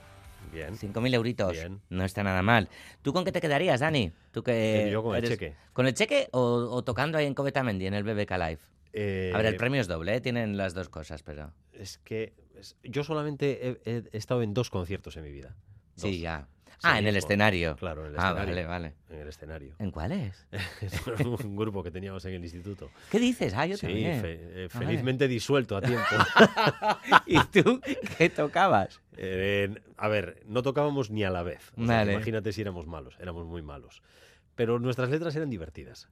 Bien. 0.51 0.77
5.000 0.77 1.13
euritos. 1.13 1.51
Bien. 1.51 1.81
No 1.89 2.05
está 2.05 2.23
nada 2.23 2.41
mal. 2.41 2.69
¿Tú 3.01 3.11
con 3.11 3.25
qué 3.25 3.33
te 3.33 3.41
quedarías, 3.41 3.81
Dani? 3.81 4.13
¿Tú 4.31 4.43
que 4.43 4.89
Yo 4.91 5.03
con 5.03 5.15
el 5.15 5.27
cheque. 5.27 5.53
¿Con 5.73 5.85
el 5.85 5.93
cheque 5.93 6.29
o, 6.31 6.41
o 6.71 6.83
tocando 6.83 7.17
ahí 7.17 7.25
en 7.25 7.33
Covetamendi, 7.33 7.85
en 7.85 7.93
el 7.93 8.03
BBK 8.03 8.31
Live? 8.31 8.59
Eh, 8.93 9.31
A 9.33 9.37
ver, 9.37 9.47
el 9.47 9.57
premio 9.57 9.81
es 9.81 9.87
doble, 9.87 10.15
¿eh? 10.15 10.21
Tienen 10.21 10.57
las 10.57 10.73
dos 10.73 10.89
cosas, 10.89 11.21
pero... 11.21 11.53
Es 11.73 11.99
que 11.99 12.33
yo 12.83 13.03
solamente 13.03 13.79
he, 13.85 14.03
estado 14.11 14.41
en 14.41 14.53
dos 14.53 14.71
conciertos 14.71 15.17
en 15.17 15.23
mi 15.23 15.31
vida. 15.31 15.55
Sí, 15.95 16.19
ya. 16.19 16.47
Ah, 16.83 16.99
en 16.99 17.07
el 17.07 17.15
mismo. 17.15 17.27
escenario. 17.27 17.75
Claro, 17.75 18.05
en 18.05 18.13
el 18.13 18.19
Ah, 18.19 18.29
escenario. 18.29 18.55
vale, 18.55 18.65
vale. 18.65 18.93
En 19.09 19.19
el 19.21 19.27
escenario. 19.27 19.75
¿En 19.79 19.91
cuáles? 19.91 20.45
Es 20.81 21.01
un 21.43 21.55
grupo 21.55 21.81
que 21.83 21.91
teníamos 21.91 22.23
en 22.25 22.33
el 22.35 22.43
instituto. 22.43 22.91
¿Qué 23.11 23.19
dices? 23.19 23.53
Ah, 23.55 23.65
yo 23.65 23.77
sí, 23.77 23.87
también. 23.87 24.21
fe- 24.21 24.33
eh, 24.39 24.67
Ah, 24.71 24.73
vale. 24.75 24.85
felizmente 24.87 25.27
disuelto 25.27 25.75
a 25.77 25.81
tiempo. 25.81 26.05
¿Y 27.25 27.39
tú 27.45 27.81
qué 28.17 28.29
tocabas? 28.29 28.99
Eh, 29.17 29.73
a 29.97 30.07
ver, 30.07 30.43
no 30.45 30.61
tocábamos 30.61 31.09
ni 31.09 31.23
a 31.23 31.29
la 31.29 31.43
vez. 31.43 31.71
O 31.77 31.85
sea, 31.85 31.97
Vale. 31.97 32.13
imagínate 32.13 32.53
si 32.53 32.61
éramos 32.61 32.85
malos, 32.87 33.15
éramos 33.19 33.45
muy 33.47 33.61
malos. 33.61 34.01
Pero 34.55 34.79
nuestras 34.79 35.09
letras 35.09 35.35
eran 35.35 35.49
divertidas. 35.49 36.09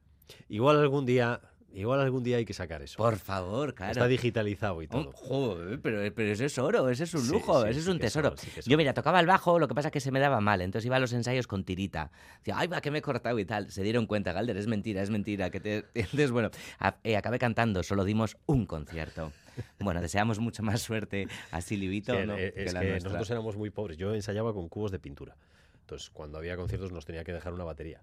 Igual 0.48 0.78
algún 0.80 1.06
día, 1.06 1.40
igual 1.72 2.00
algún 2.00 2.22
día 2.22 2.38
hay 2.38 2.44
que 2.44 2.54
sacar 2.54 2.80
eso. 2.82 2.96
Por 2.96 3.16
favor, 3.16 3.74
claro. 3.74 3.92
Está 3.92 4.06
digitalizado 4.08 4.80
y 4.82 4.86
Oh, 4.86 4.88
todo. 4.88 5.12
joder, 5.12 5.80
pero, 5.80 6.00
pero 6.14 6.32
eso 6.32 6.44
es 6.44 6.58
oro, 6.58 6.88
ese 6.88 7.04
es 7.04 7.14
un 7.14 7.22
Sí, 7.22 7.32
lujo, 7.32 7.62
sí, 7.64 7.68
ese 7.70 7.78
es 7.80 7.84
sí 7.84 7.90
un 7.90 7.96
es 7.96 8.00
tesoro. 8.02 8.28
oro, 8.28 8.36
sí 8.36 8.50
es 8.56 8.64
Yo, 8.64 8.76
mira, 8.76 8.94
tocaba 8.94 9.20
el 9.20 9.26
bajo, 9.26 9.58
lo 9.58 9.68
que 9.68 9.74
pasa 9.74 9.88
es 9.88 9.92
que 9.92 10.00
se 10.00 10.10
me 10.10 10.20
daba 10.20 10.40
mal, 10.40 10.60
entonces 10.62 10.86
iba 10.86 10.96
a 10.96 11.00
los 11.00 11.12
ensayos 11.12 11.46
con 11.46 11.64
tirita. 11.64 12.10
Decía, 12.38 12.54
ay, 12.58 12.68
va, 12.68 12.80
que 12.80 12.90
me 12.90 12.98
he 12.98 13.02
cortado 13.02 13.38
y 13.38 13.44
tal. 13.44 13.70
Se 13.70 13.82
dieron 13.82 14.06
cuenta, 14.06 14.32
Galder, 14.32 14.56
es 14.56 14.66
mentira, 14.66 15.02
es 15.02 15.10
mentira. 15.10 15.50
Que 15.50 15.60
te... 15.60 15.84
Entonces, 15.94 16.30
bueno, 16.30 16.50
a- 16.78 16.96
eh, 17.04 17.16
acabé 17.16 17.38
cantando, 17.38 17.82
solo 17.82 18.04
dimos 18.04 18.36
un 18.46 18.66
concierto. 18.66 19.32
Bueno, 19.78 20.00
deseamos 20.00 20.38
mucha 20.38 20.62
más 20.62 20.82
suerte 20.82 21.28
a 21.50 21.60
Silivito. 21.60 22.12
Que, 22.18 22.26
¿no? 22.26 22.36
eh, 22.36 22.52
que 22.54 22.64
es 22.64 22.74
la 22.74 22.80
que 22.80 22.92
nosotros 22.92 23.30
éramos 23.30 23.56
muy 23.56 23.70
pobres. 23.70 23.96
Yo 23.96 24.14
ensayaba 24.14 24.52
con 24.52 24.68
cubos 24.68 24.90
de 24.92 24.98
pintura. 24.98 25.34
Entonces, 25.80 26.10
cuando 26.10 26.38
había 26.38 26.56
conciertos 26.56 26.90
nos 26.92 27.04
tenía 27.06 27.24
que 27.24 27.32
dejar 27.32 27.52
una 27.54 27.64
batería. 27.64 28.02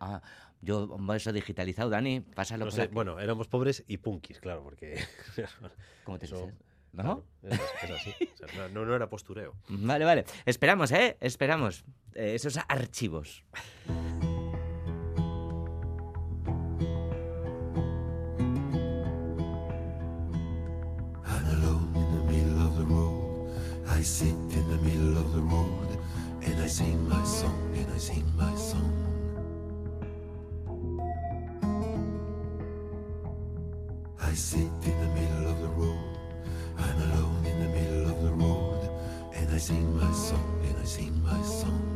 Ah, 0.00 0.22
yo, 0.60 0.88
eso 1.14 1.32
digitalizado, 1.32 1.90
Dani, 1.90 2.20
pásalo 2.20 2.64
No 2.64 2.70
por 2.70 2.74
sé, 2.74 2.82
aquí. 2.82 2.94
bueno, 2.94 3.18
éramos 3.20 3.48
pobres 3.48 3.84
y 3.86 3.98
punkis, 3.98 4.40
claro, 4.40 4.62
porque... 4.62 4.98
¿Cómo 6.04 6.18
te 6.18 6.26
eso- 6.26 6.36
dices? 6.46 6.54
¿No? 6.92 7.02
claro, 7.02 7.24
es, 7.42 7.60
es 7.84 7.90
así. 7.90 8.14
O 8.44 8.48
sea, 8.48 8.68
no, 8.70 8.84
no 8.86 8.96
era 8.96 9.08
postureo. 9.10 9.54
Vale, 9.68 10.04
vale. 10.06 10.24
Esperamos, 10.46 10.90
¿eh? 10.92 11.16
Esperamos 11.20 11.84
eh, 12.14 12.34
esos 12.34 12.58
archivos. 12.66 13.44
I'm 21.26 21.44
alone 21.46 21.92
in 21.96 22.16
the 22.16 22.32
middle 22.32 22.66
of 22.66 22.76
the 22.78 22.84
road. 22.84 23.50
I 23.88 24.02
sit 24.02 24.28
in 24.30 24.64
the 24.70 24.78
middle 24.82 25.18
of 25.18 25.32
the 25.34 25.40
road 25.40 25.98
and 26.42 26.62
I 26.62 26.66
sing 26.66 27.08
my 27.08 27.22
song 27.24 27.74
and 27.76 27.86
I 27.94 27.98
sing 27.98 28.24
my 28.36 28.54
song. 28.56 28.97
Sit 34.38 34.60
in 34.60 35.00
the 35.00 35.20
middle 35.20 35.50
of 35.50 35.60
the 35.60 35.68
road. 35.68 36.16
I'm 36.78 36.96
alone 37.10 37.44
in 37.44 37.58
the 37.58 37.68
middle 37.68 38.08
of 38.08 38.22
the 38.22 38.30
road 38.30 38.88
and 39.34 39.50
I 39.50 39.58
sing 39.58 39.96
my 39.96 40.12
song 40.12 40.62
and 40.64 40.76
I 40.78 40.84
sing 40.84 41.20
my 41.24 41.42
song. 41.42 41.87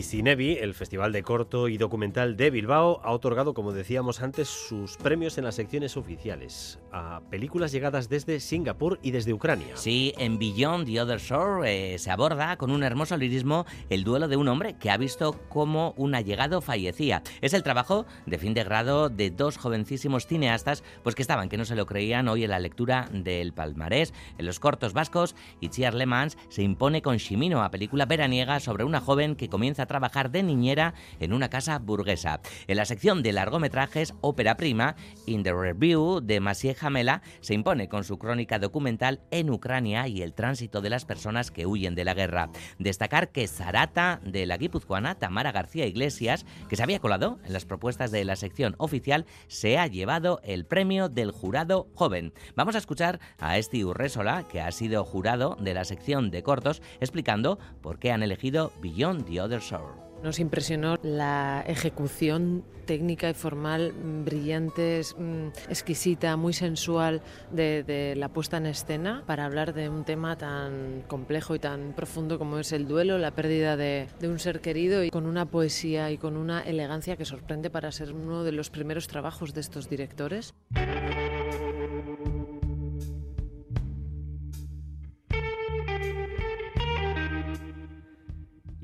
Y 0.00 0.02
Cinebi, 0.02 0.56
el 0.56 0.72
Festival 0.72 1.12
de 1.12 1.22
Corto 1.22 1.68
y 1.68 1.76
Documental 1.76 2.34
de 2.34 2.48
Bilbao, 2.48 3.02
ha 3.04 3.12
otorgado, 3.12 3.52
como 3.52 3.74
decíamos 3.74 4.22
antes, 4.22 4.48
sus 4.48 4.96
premios 4.96 5.36
en 5.36 5.44
las 5.44 5.56
secciones 5.56 5.98
oficiales 5.98 6.78
a 6.90 7.20
películas 7.30 7.70
llegadas 7.70 8.08
desde 8.08 8.40
Singapur 8.40 8.98
y 9.02 9.10
desde 9.10 9.34
Ucrania. 9.34 9.76
Sí, 9.76 10.14
en 10.16 10.38
Beyond 10.38 10.86
the 10.86 11.02
Other 11.02 11.20
Shore 11.20 11.94
eh, 11.94 11.98
se 11.98 12.10
aborda 12.10 12.56
con 12.56 12.70
un 12.70 12.82
hermoso 12.82 13.18
lirismo 13.18 13.66
el 13.90 14.02
duelo 14.02 14.26
de 14.26 14.36
un 14.36 14.48
hombre 14.48 14.78
que 14.78 14.90
ha 14.90 14.96
visto 14.96 15.38
cómo 15.50 15.92
un 15.98 16.14
allegado 16.14 16.62
fallecía. 16.62 17.22
Es 17.42 17.52
el 17.52 17.62
trabajo 17.62 18.06
de 18.24 18.38
fin 18.38 18.54
de 18.54 18.64
grado 18.64 19.10
de 19.10 19.30
dos 19.30 19.58
jovencísimos 19.58 20.26
cineastas, 20.26 20.82
pues 21.02 21.14
que 21.14 21.20
estaban, 21.22 21.50
que 21.50 21.58
no 21.58 21.66
se 21.66 21.76
lo 21.76 21.84
creían 21.84 22.26
hoy 22.28 22.44
en 22.44 22.50
la 22.50 22.58
lectura 22.58 23.08
del 23.12 23.52
palmarés. 23.52 24.14
En 24.38 24.46
los 24.46 24.60
cortos 24.60 24.94
vascos, 24.94 25.36
Itziar 25.60 25.92
Lemans 25.92 26.38
se 26.48 26.62
impone 26.62 27.02
con 27.02 27.18
Shimino 27.18 27.62
a 27.62 27.70
película 27.70 28.06
veraniega 28.06 28.60
sobre 28.60 28.84
una 28.84 29.02
joven 29.02 29.36
que 29.36 29.50
comienza 29.50 29.82
a 29.82 29.89
trabajar 29.90 30.30
de 30.30 30.44
niñera 30.44 30.94
en 31.18 31.32
una 31.32 31.50
casa 31.50 31.80
burguesa. 31.80 32.40
En 32.68 32.76
la 32.76 32.84
sección 32.84 33.24
de 33.24 33.32
largometrajes, 33.32 34.14
ópera 34.20 34.56
prima, 34.56 34.94
In 35.26 35.42
the 35.42 35.52
Review 35.52 36.20
de 36.20 36.38
Maciej 36.38 36.76
Jamela 36.76 37.22
se 37.40 37.54
impone 37.54 37.88
con 37.88 38.04
su 38.04 38.16
crónica 38.16 38.60
documental 38.60 39.20
en 39.32 39.50
Ucrania 39.50 40.06
y 40.06 40.22
el 40.22 40.32
tránsito 40.32 40.80
de 40.80 40.90
las 40.90 41.04
personas 41.04 41.50
que 41.50 41.66
huyen 41.66 41.96
de 41.96 42.04
la 42.04 42.14
guerra. 42.14 42.50
Destacar 42.78 43.32
que 43.32 43.48
Sarata 43.48 44.20
de 44.24 44.46
la 44.46 44.58
guipuzcoana 44.58 45.16
Tamara 45.16 45.50
García 45.50 45.86
Iglesias, 45.86 46.46
que 46.68 46.76
se 46.76 46.84
había 46.84 47.00
colado 47.00 47.40
en 47.44 47.52
las 47.52 47.64
propuestas 47.64 48.12
de 48.12 48.24
la 48.24 48.36
sección 48.36 48.76
oficial, 48.78 49.26
se 49.48 49.76
ha 49.76 49.88
llevado 49.88 50.40
el 50.44 50.66
premio 50.66 51.08
del 51.08 51.32
jurado 51.32 51.88
joven. 51.96 52.32
Vamos 52.54 52.76
a 52.76 52.78
escuchar 52.78 53.18
a 53.40 53.58
Esti 53.58 53.82
Urresola, 53.82 54.46
que 54.46 54.60
ha 54.60 54.70
sido 54.70 55.04
jurado 55.04 55.56
de 55.60 55.74
la 55.74 55.84
sección 55.84 56.30
de 56.30 56.44
cortos, 56.44 56.80
explicando 57.00 57.58
por 57.82 57.98
qué 57.98 58.12
han 58.12 58.22
elegido 58.22 58.72
Beyond 58.80 59.26
the 59.26 59.40
Other 59.40 59.60
Shore. 59.60 59.79
Nos 60.22 60.38
impresionó 60.38 60.96
la 61.02 61.64
ejecución 61.66 62.62
técnica 62.84 63.30
y 63.30 63.34
formal 63.34 63.94
mm, 63.94 64.24
brillante, 64.24 65.00
mm, 65.16 65.46
exquisita, 65.70 66.36
muy 66.36 66.52
sensual 66.52 67.22
de, 67.50 67.84
de 67.84 68.16
la 68.16 68.28
puesta 68.28 68.58
en 68.58 68.66
escena 68.66 69.22
para 69.26 69.46
hablar 69.46 69.72
de 69.72 69.88
un 69.88 70.04
tema 70.04 70.36
tan 70.36 71.04
complejo 71.06 71.54
y 71.54 71.58
tan 71.58 71.94
profundo 71.94 72.38
como 72.38 72.58
es 72.58 72.72
el 72.72 72.86
duelo, 72.86 73.16
la 73.16 73.30
pérdida 73.30 73.76
de, 73.76 74.08
de 74.18 74.28
un 74.28 74.38
ser 74.38 74.60
querido 74.60 75.04
y 75.04 75.10
con 75.10 75.24
una 75.24 75.46
poesía 75.46 76.10
y 76.10 76.18
con 76.18 76.36
una 76.36 76.60
elegancia 76.62 77.16
que 77.16 77.24
sorprende 77.24 77.70
para 77.70 77.90
ser 77.92 78.12
uno 78.12 78.44
de 78.44 78.52
los 78.52 78.70
primeros 78.70 79.06
trabajos 79.06 79.54
de 79.54 79.60
estos 79.60 79.88
directores. 79.88 80.52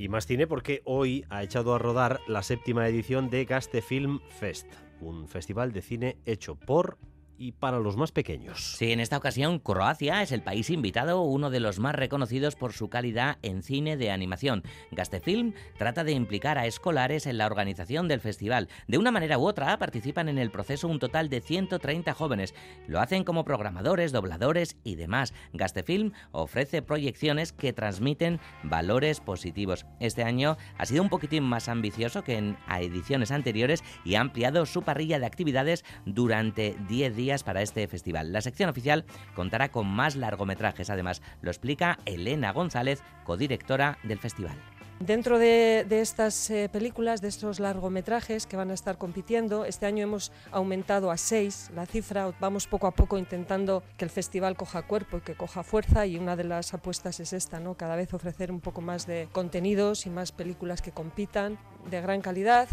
Y 0.07 0.09
más 0.09 0.24
cine 0.24 0.46
porque 0.46 0.82
hoy 0.84 1.24
ha 1.30 1.42
echado 1.42 1.74
a 1.74 1.80
rodar 1.80 2.20
la 2.28 2.44
séptima 2.44 2.86
edición 2.86 3.28
de 3.28 3.44
Gaste 3.44 3.82
Film 3.82 4.20
Fest, 4.38 4.68
un 5.00 5.26
festival 5.26 5.72
de 5.72 5.82
cine 5.82 6.16
hecho 6.26 6.54
por 6.54 6.96
y 7.39 7.53
para 7.53 7.78
los 7.78 7.97
más 7.97 8.12
pequeños. 8.12 8.76
Sí, 8.76 8.93
en 8.93 9.01
esta 9.01 9.16
ocasión 9.16 9.59
Croacia 9.59 10.22
es 10.22 10.32
el 10.32 10.43
país 10.43 10.70
invitado, 10.70 11.22
uno 11.22 11.51
de 11.51 11.61
los 11.61 11.78
más 11.78 11.95
reconocidos 11.95 12.57
por 12.57 12.72
su 12.72 12.89
calidad 12.89 13.39
en 13.43 13.62
cine 13.62 13.97
de 13.97 14.11
animación. 14.11 14.62
Gastefilm 14.91 15.53
trata 15.76 16.05
de 16.05 16.12
implicar 16.12 16.59
a 16.59 16.66
escolares 16.66 17.26
en 17.26 17.39
la 17.39 17.47
organización 17.47 18.09
del 18.09 18.20
festival. 18.20 18.68
De 18.89 18.99
una 18.99 19.11
manera 19.11 19.39
u 19.39 19.47
otra 19.47 19.78
participan 19.78 20.28
en 20.28 20.39
el 20.39 20.51
proceso 20.51 20.89
un 20.89 20.99
total 20.99 21.28
de 21.28 21.41
130 21.41 22.14
jóvenes. 22.14 22.55
Lo 22.87 23.01
hacen 23.01 23.24
como 23.24 23.45
programadores, 23.45 24.12
dobladores 24.12 24.76
y 24.84 24.97
demás. 24.97 25.34
Gastefilm 25.53 26.12
ofrece 26.32 26.82
proyecciones 26.82 27.53
que 27.53 27.72
transmiten 27.72 28.41
valores 28.62 29.20
positivos. 29.20 29.87
Este 30.01 30.22
año 30.22 30.57
ha 30.78 30.87
sido 30.87 31.03
un 31.03 31.09
poquitín 31.09 31.45
más 31.45 31.68
ambicioso 31.68 32.24
que 32.24 32.37
en 32.37 32.57
ediciones 32.68 33.30
anteriores 33.30 33.82
y 34.05 34.14
ha 34.14 34.20
ampliado 34.20 34.66
su 34.66 34.82
parrilla 34.82 35.18
de 35.18 35.26
actividades 35.26 35.84
durante 36.05 36.76
10 36.89 37.16
días 37.16 37.25
para 37.44 37.62
este 37.62 37.86
festival. 37.88 38.32
La 38.32 38.40
sección 38.40 38.70
oficial 38.70 39.04
contará 39.34 39.70
con 39.70 39.86
más 39.86 40.16
largometrajes, 40.16 40.90
además 40.90 41.22
lo 41.40 41.50
explica 41.50 41.98
Elena 42.04 42.52
González, 42.52 43.02
codirectora 43.24 43.98
del 44.04 44.18
festival. 44.18 44.56
Dentro 45.00 45.38
de, 45.38 45.84
estas 45.90 46.48
eh, 46.48 46.70
películas, 46.72 47.20
de 47.20 47.28
estos 47.28 47.60
largometrajes 47.60 48.46
que 48.46 48.56
van 48.56 48.70
a 48.70 48.74
estar 48.74 48.96
compitiendo, 48.96 49.66
este 49.66 49.84
año 49.84 50.02
hemos 50.02 50.32
aumentado 50.52 51.10
a 51.10 51.18
seis 51.18 51.70
la 51.74 51.84
cifra. 51.84 52.32
Vamos 52.40 52.66
poco 52.66 52.86
a 52.86 52.92
poco 52.92 53.18
intentando 53.18 53.82
que 53.98 54.06
el 54.06 54.10
festival 54.10 54.56
coja 54.56 54.82
cuerpo 54.82 55.18
y 55.18 55.20
que 55.20 55.34
coja 55.34 55.62
fuerza 55.62 56.06
y 56.06 56.16
una 56.16 56.34
de 56.34 56.44
las 56.44 56.72
apuestas 56.72 57.20
es 57.20 57.34
esta, 57.34 57.60
¿no? 57.60 57.74
cada 57.74 57.94
vez 57.94 58.14
ofrecer 58.14 58.50
un 58.50 58.60
poco 58.60 58.80
más 58.80 59.06
de 59.06 59.28
contenidos 59.32 60.06
y 60.06 60.10
más 60.10 60.32
películas 60.32 60.80
que 60.80 60.92
compitan 60.92 61.58
de 61.90 62.00
gran 62.00 62.22
calidad. 62.22 62.66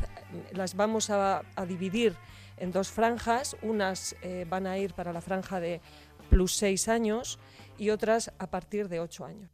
Las 0.53 0.75
vamos 0.75 1.09
a 1.09 1.41
dividir 1.67 2.15
en 2.57 2.71
dos 2.71 2.89
franjas, 2.89 3.55
unas 3.61 4.15
eh, 4.21 4.45
van 4.49 4.67
a 4.67 4.77
ir 4.77 4.93
para 4.93 5.13
la 5.13 5.21
franja 5.21 5.59
de 5.59 5.81
plus 6.29 6.55
seis 6.55 6.87
años 6.87 7.39
y 7.77 7.89
otras 7.89 8.31
a 8.39 8.47
partir 8.47 8.89
de 8.89 8.99
ocho 8.99 9.25
años. 9.25 9.52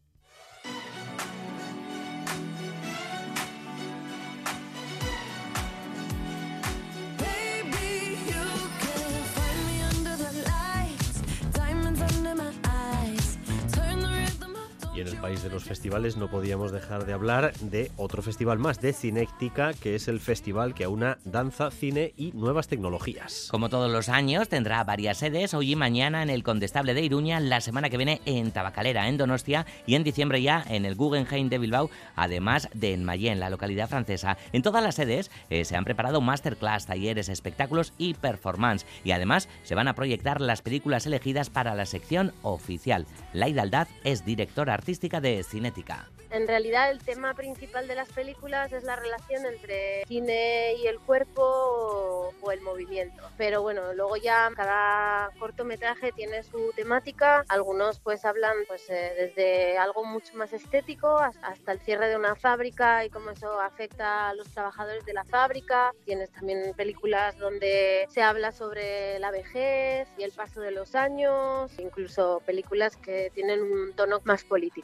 En 14.99 15.07
el 15.07 15.15
país 15.15 15.41
de 15.43 15.49
los 15.49 15.63
festivales 15.63 16.17
no 16.17 16.29
podíamos 16.29 16.73
dejar 16.73 17.05
de 17.05 17.13
hablar 17.13 17.53
de 17.61 17.89
otro 17.95 18.21
festival 18.21 18.59
más, 18.59 18.81
de 18.81 18.91
Cinéctica, 18.91 19.71
que 19.73 19.95
es 19.95 20.09
el 20.09 20.19
festival 20.19 20.73
que 20.73 20.83
aúna 20.83 21.19
danza, 21.23 21.71
cine 21.71 22.13
y 22.17 22.33
nuevas 22.33 22.67
tecnologías. 22.67 23.47
Como 23.49 23.69
todos 23.69 23.89
los 23.89 24.09
años, 24.09 24.49
tendrá 24.49 24.83
varias 24.83 25.19
sedes, 25.19 25.53
hoy 25.53 25.71
y 25.71 25.75
mañana 25.77 26.21
en 26.21 26.29
el 26.29 26.43
Condestable 26.43 26.93
de 26.93 27.01
Iruña, 27.01 27.39
la 27.39 27.61
semana 27.61 27.89
que 27.89 27.95
viene 27.95 28.19
en 28.25 28.51
Tabacalera, 28.51 29.07
en 29.07 29.15
Donostia, 29.15 29.65
y 29.87 29.95
en 29.95 30.03
diciembre 30.03 30.41
ya 30.41 30.65
en 30.67 30.83
el 30.83 30.95
Guggenheim 30.95 31.47
de 31.47 31.59
Bilbao, 31.59 31.89
además 32.17 32.67
de 32.73 32.91
en 32.91 33.05
Mayén, 33.05 33.39
la 33.39 33.49
localidad 33.49 33.87
francesa. 33.87 34.37
En 34.51 34.63
todas 34.63 34.83
las 34.83 34.95
sedes 34.95 35.31
eh, 35.49 35.63
se 35.63 35.77
han 35.77 35.85
preparado 35.85 36.19
masterclass, 36.19 36.87
talleres, 36.87 37.29
espectáculos 37.29 37.93
y 37.97 38.15
performance, 38.15 38.85
y 39.05 39.11
además 39.11 39.47
se 39.63 39.75
van 39.75 39.87
a 39.87 39.95
proyectar 39.95 40.41
las 40.41 40.61
películas 40.61 41.05
elegidas 41.05 41.49
para 41.49 41.73
la 41.73 41.85
sección 41.85 42.33
oficial. 42.41 43.05
Laida 43.31 43.61
Aldaz 43.61 43.87
es 44.03 44.25
directora 44.25 44.73
artística 44.73 44.88
de 44.99 45.43
Cinética. 45.43 46.09
En 46.31 46.47
realidad 46.47 46.91
el 46.91 46.99
tema 47.03 47.33
principal 47.33 47.87
de 47.87 47.95
las 47.95 48.09
películas 48.11 48.71
es 48.71 48.83
la 48.83 48.95
relación 48.95 49.45
entre 49.47 50.03
cine 50.07 50.75
y 50.75 50.85
el 50.87 50.99
cuerpo 50.99 51.41
o, 51.41 52.33
o 52.41 52.51
el 52.51 52.61
movimiento. 52.61 53.23
Pero 53.37 53.61
bueno, 53.63 53.93
luego 53.93 54.15
ya 54.17 54.49
cada 54.55 55.31
cortometraje 55.39 56.11
tiene 56.11 56.43
su 56.43 56.71
temática. 56.75 57.43
Algunos 57.49 57.99
pues 57.99 58.25
hablan 58.25 58.55
pues 58.67 58.87
eh, 58.89 59.13
desde 59.17 59.77
algo 59.79 60.05
mucho 60.05 60.35
más 60.35 60.53
estético 60.53 61.17
has- 61.17 61.37
hasta 61.41 61.71
el 61.71 61.79
cierre 61.79 62.09
de 62.09 62.15
una 62.15 62.35
fábrica 62.35 63.03
y 63.05 63.09
cómo 63.09 63.31
eso 63.31 63.59
afecta 63.59 64.29
a 64.29 64.33
los 64.35 64.47
trabajadores 64.49 65.03
de 65.05 65.13
la 65.13 65.23
fábrica. 65.25 65.91
Tienes 66.05 66.29
también 66.31 66.73
películas 66.75 67.37
donde 67.39 68.05
se 68.09 68.21
habla 68.21 68.51
sobre 68.51 69.17
la 69.19 69.31
vejez 69.31 70.07
y 70.17 70.23
el 70.23 70.31
paso 70.31 70.61
de 70.61 70.71
los 70.71 70.93
años, 70.93 71.71
incluso 71.79 72.41
películas 72.45 72.95
que 72.97 73.31
tienen 73.33 73.61
un 73.63 73.93
tono 73.95 74.21
más 74.25 74.43
político. 74.43 74.78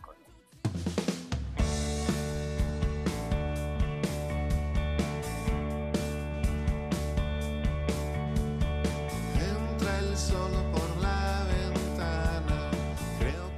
Entra 9.36 10.00
el 10.00 10.18
sol 10.18 10.52
por 10.72 11.02
la 11.02 11.46
ventana. 11.48 12.72
Creo 13.20 13.50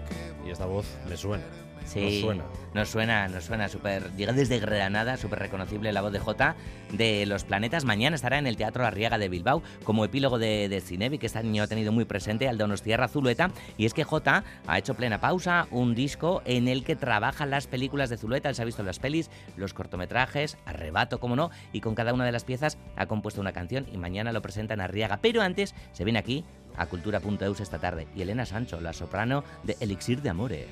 que 0.43 0.47
Y 0.47 0.51
esta 0.51 0.65
voz 0.65 0.85
me 1.07 1.17
suena. 1.17 1.45
Sí, 1.85 2.01
Nos 2.01 2.21
suena. 2.21 2.43
Nos 2.77 2.89
suena, 2.89 3.27
nos 3.27 3.45
suena 3.45 3.69
súper. 3.69 4.15
Llega 4.17 4.33
desde 4.33 4.59
Granada, 4.59 5.17
súper 5.17 5.39
reconocible 5.39 5.91
la 5.91 6.03
voz 6.03 6.11
de 6.11 6.19
Jota 6.19 6.55
de 6.91 7.25
Los 7.25 7.43
Planetas. 7.43 7.85
Mañana 7.85 8.15
estará 8.15 8.37
en 8.37 8.45
el 8.45 8.55
Teatro 8.55 8.85
Arriaga 8.85 9.17
de 9.17 9.29
Bilbao 9.29 9.63
como 9.83 10.05
epílogo 10.05 10.37
de, 10.37 10.69
de 10.69 10.79
Cinevi, 10.79 11.17
que 11.17 11.25
este 11.25 11.39
año 11.39 11.63
ha 11.63 11.67
tenido 11.67 11.91
muy 11.91 12.05
presente 12.05 12.47
al 12.47 12.59
Donostierra 12.59 13.07
Zulueta. 13.07 13.49
Y 13.79 13.87
es 13.87 13.95
que 13.95 14.03
Jota 14.03 14.43
ha 14.67 14.77
hecho 14.77 14.93
plena 14.93 15.19
pausa 15.19 15.65
un 15.71 15.95
disco 15.95 16.43
en 16.45 16.67
el 16.67 16.83
que 16.83 16.95
trabaja 16.95 17.47
las 17.47 17.65
películas 17.65 18.11
de 18.11 18.17
Zulueta. 18.17 18.47
Él 18.47 18.53
se 18.53 18.61
ha 18.61 18.65
visto 18.65 18.83
las 18.83 18.99
pelis, 18.99 19.31
los 19.55 19.73
cortometrajes, 19.73 20.59
Arrebato, 20.67 21.19
como 21.19 21.35
no, 21.35 21.49
y 21.73 21.81
con 21.81 21.95
cada 21.95 22.13
una 22.13 22.25
de 22.25 22.31
las 22.31 22.43
piezas 22.43 22.77
ha 22.95 23.07
compuesto 23.07 23.41
una 23.41 23.53
canción 23.53 23.87
y 23.91 23.97
mañana 23.97 24.31
lo 24.31 24.43
presenta 24.43 24.75
en 24.75 24.81
Arriaga. 24.81 25.17
Pero 25.19 25.41
antes 25.41 25.73
se 25.93 26.03
viene 26.03 26.19
aquí 26.19 26.45
a 26.75 26.85
cultura.eus 26.85 27.59
esta 27.59 27.79
tarde. 27.79 28.07
Y 28.15 28.21
Elena 28.21 28.45
Sancho, 28.45 28.79
la 28.79 28.93
soprano 28.93 29.43
de 29.63 29.77
Elixir 29.79 30.21
de 30.21 30.29
Amore. 30.29 30.67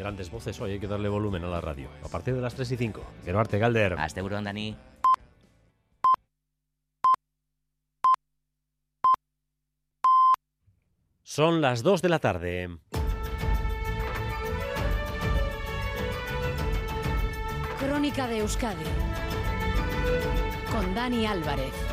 Grandes 0.00 0.30
voces 0.30 0.58
hoy, 0.62 0.72
hay 0.72 0.80
que 0.80 0.86
darle 0.86 1.10
volumen 1.10 1.44
a 1.44 1.48
la 1.48 1.60
radio. 1.60 1.90
A 2.02 2.08
partir 2.08 2.34
de 2.34 2.40
las 2.40 2.54
3 2.54 2.72
y 2.72 2.76
5. 2.78 3.04
Gerarte 3.22 3.58
Galder. 3.58 3.96
Hasta 3.98 4.20
Euron, 4.20 4.44
Dani. 4.44 4.74
Son 11.22 11.60
las 11.60 11.82
2 11.82 12.00
de 12.00 12.08
la 12.08 12.18
tarde. 12.18 12.78
Crónica 17.78 18.26
de 18.26 18.38
Euskadi 18.38 18.84
con 20.72 20.94
Dani 20.94 21.26
Álvarez. 21.26 21.89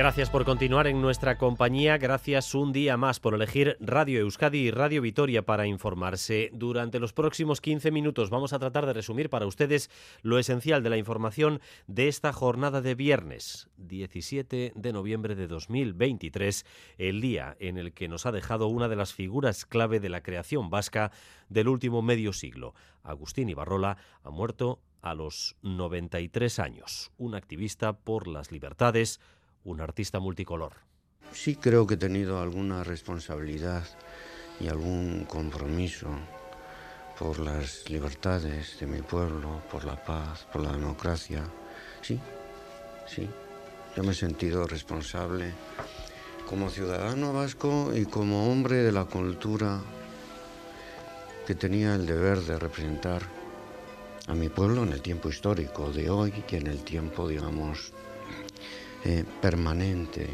Gracias 0.00 0.30
por 0.30 0.46
continuar 0.46 0.86
en 0.86 1.02
nuestra 1.02 1.36
compañía, 1.36 1.98
gracias 1.98 2.54
un 2.54 2.72
día 2.72 2.96
más 2.96 3.20
por 3.20 3.34
elegir 3.34 3.76
Radio 3.80 4.20
Euskadi 4.20 4.60
y 4.60 4.70
Radio 4.70 5.02
Vitoria 5.02 5.44
para 5.44 5.66
informarse. 5.66 6.48
Durante 6.54 6.98
los 6.98 7.12
próximos 7.12 7.60
15 7.60 7.90
minutos 7.90 8.30
vamos 8.30 8.54
a 8.54 8.58
tratar 8.58 8.86
de 8.86 8.94
resumir 8.94 9.28
para 9.28 9.44
ustedes 9.44 9.90
lo 10.22 10.38
esencial 10.38 10.82
de 10.82 10.88
la 10.88 10.96
información 10.96 11.60
de 11.86 12.08
esta 12.08 12.32
jornada 12.32 12.80
de 12.80 12.94
viernes, 12.94 13.68
17 13.76 14.72
de 14.74 14.92
noviembre 14.94 15.34
de 15.34 15.46
2023, 15.46 16.64
el 16.96 17.20
día 17.20 17.58
en 17.60 17.76
el 17.76 17.92
que 17.92 18.08
nos 18.08 18.24
ha 18.24 18.32
dejado 18.32 18.68
una 18.68 18.88
de 18.88 18.96
las 18.96 19.12
figuras 19.12 19.66
clave 19.66 20.00
de 20.00 20.08
la 20.08 20.22
creación 20.22 20.70
vasca 20.70 21.12
del 21.50 21.68
último 21.68 22.00
medio 22.00 22.32
siglo. 22.32 22.72
Agustín 23.02 23.50
Ibarrola 23.50 23.98
ha 24.22 24.30
muerto 24.30 24.80
a 25.02 25.12
los 25.12 25.56
93 25.60 26.58
años, 26.58 27.12
un 27.18 27.34
activista 27.34 27.92
por 27.92 28.28
las 28.28 28.50
libertades, 28.50 29.20
un 29.64 29.80
artista 29.80 30.20
multicolor. 30.20 30.72
Sí 31.32 31.56
creo 31.56 31.86
que 31.86 31.94
he 31.94 31.98
tenido 31.98 32.40
alguna 32.40 32.82
responsabilidad 32.82 33.84
y 34.58 34.68
algún 34.68 35.24
compromiso 35.24 36.08
por 37.18 37.38
las 37.38 37.88
libertades 37.90 38.78
de 38.80 38.86
mi 38.86 39.02
pueblo, 39.02 39.62
por 39.70 39.84
la 39.84 40.02
paz, 40.02 40.46
por 40.52 40.62
la 40.62 40.72
democracia. 40.72 41.44
Sí, 42.00 42.18
sí. 43.06 43.28
Yo 43.96 44.02
me 44.02 44.12
he 44.12 44.14
sentido 44.14 44.66
responsable 44.66 45.52
como 46.48 46.70
ciudadano 46.70 47.32
vasco 47.32 47.92
y 47.94 48.06
como 48.06 48.50
hombre 48.50 48.76
de 48.76 48.92
la 48.92 49.04
cultura 49.04 49.80
que 51.46 51.54
tenía 51.54 51.94
el 51.94 52.06
deber 52.06 52.40
de 52.40 52.58
representar 52.58 53.22
a 54.26 54.34
mi 54.34 54.48
pueblo 54.48 54.84
en 54.84 54.92
el 54.92 55.02
tiempo 55.02 55.28
histórico 55.28 55.90
de 55.92 56.08
hoy 56.08 56.32
y 56.48 56.56
en 56.56 56.68
el 56.68 56.84
tiempo, 56.84 57.28
digamos, 57.28 57.92
eh, 59.04 59.24
permanente. 59.40 60.28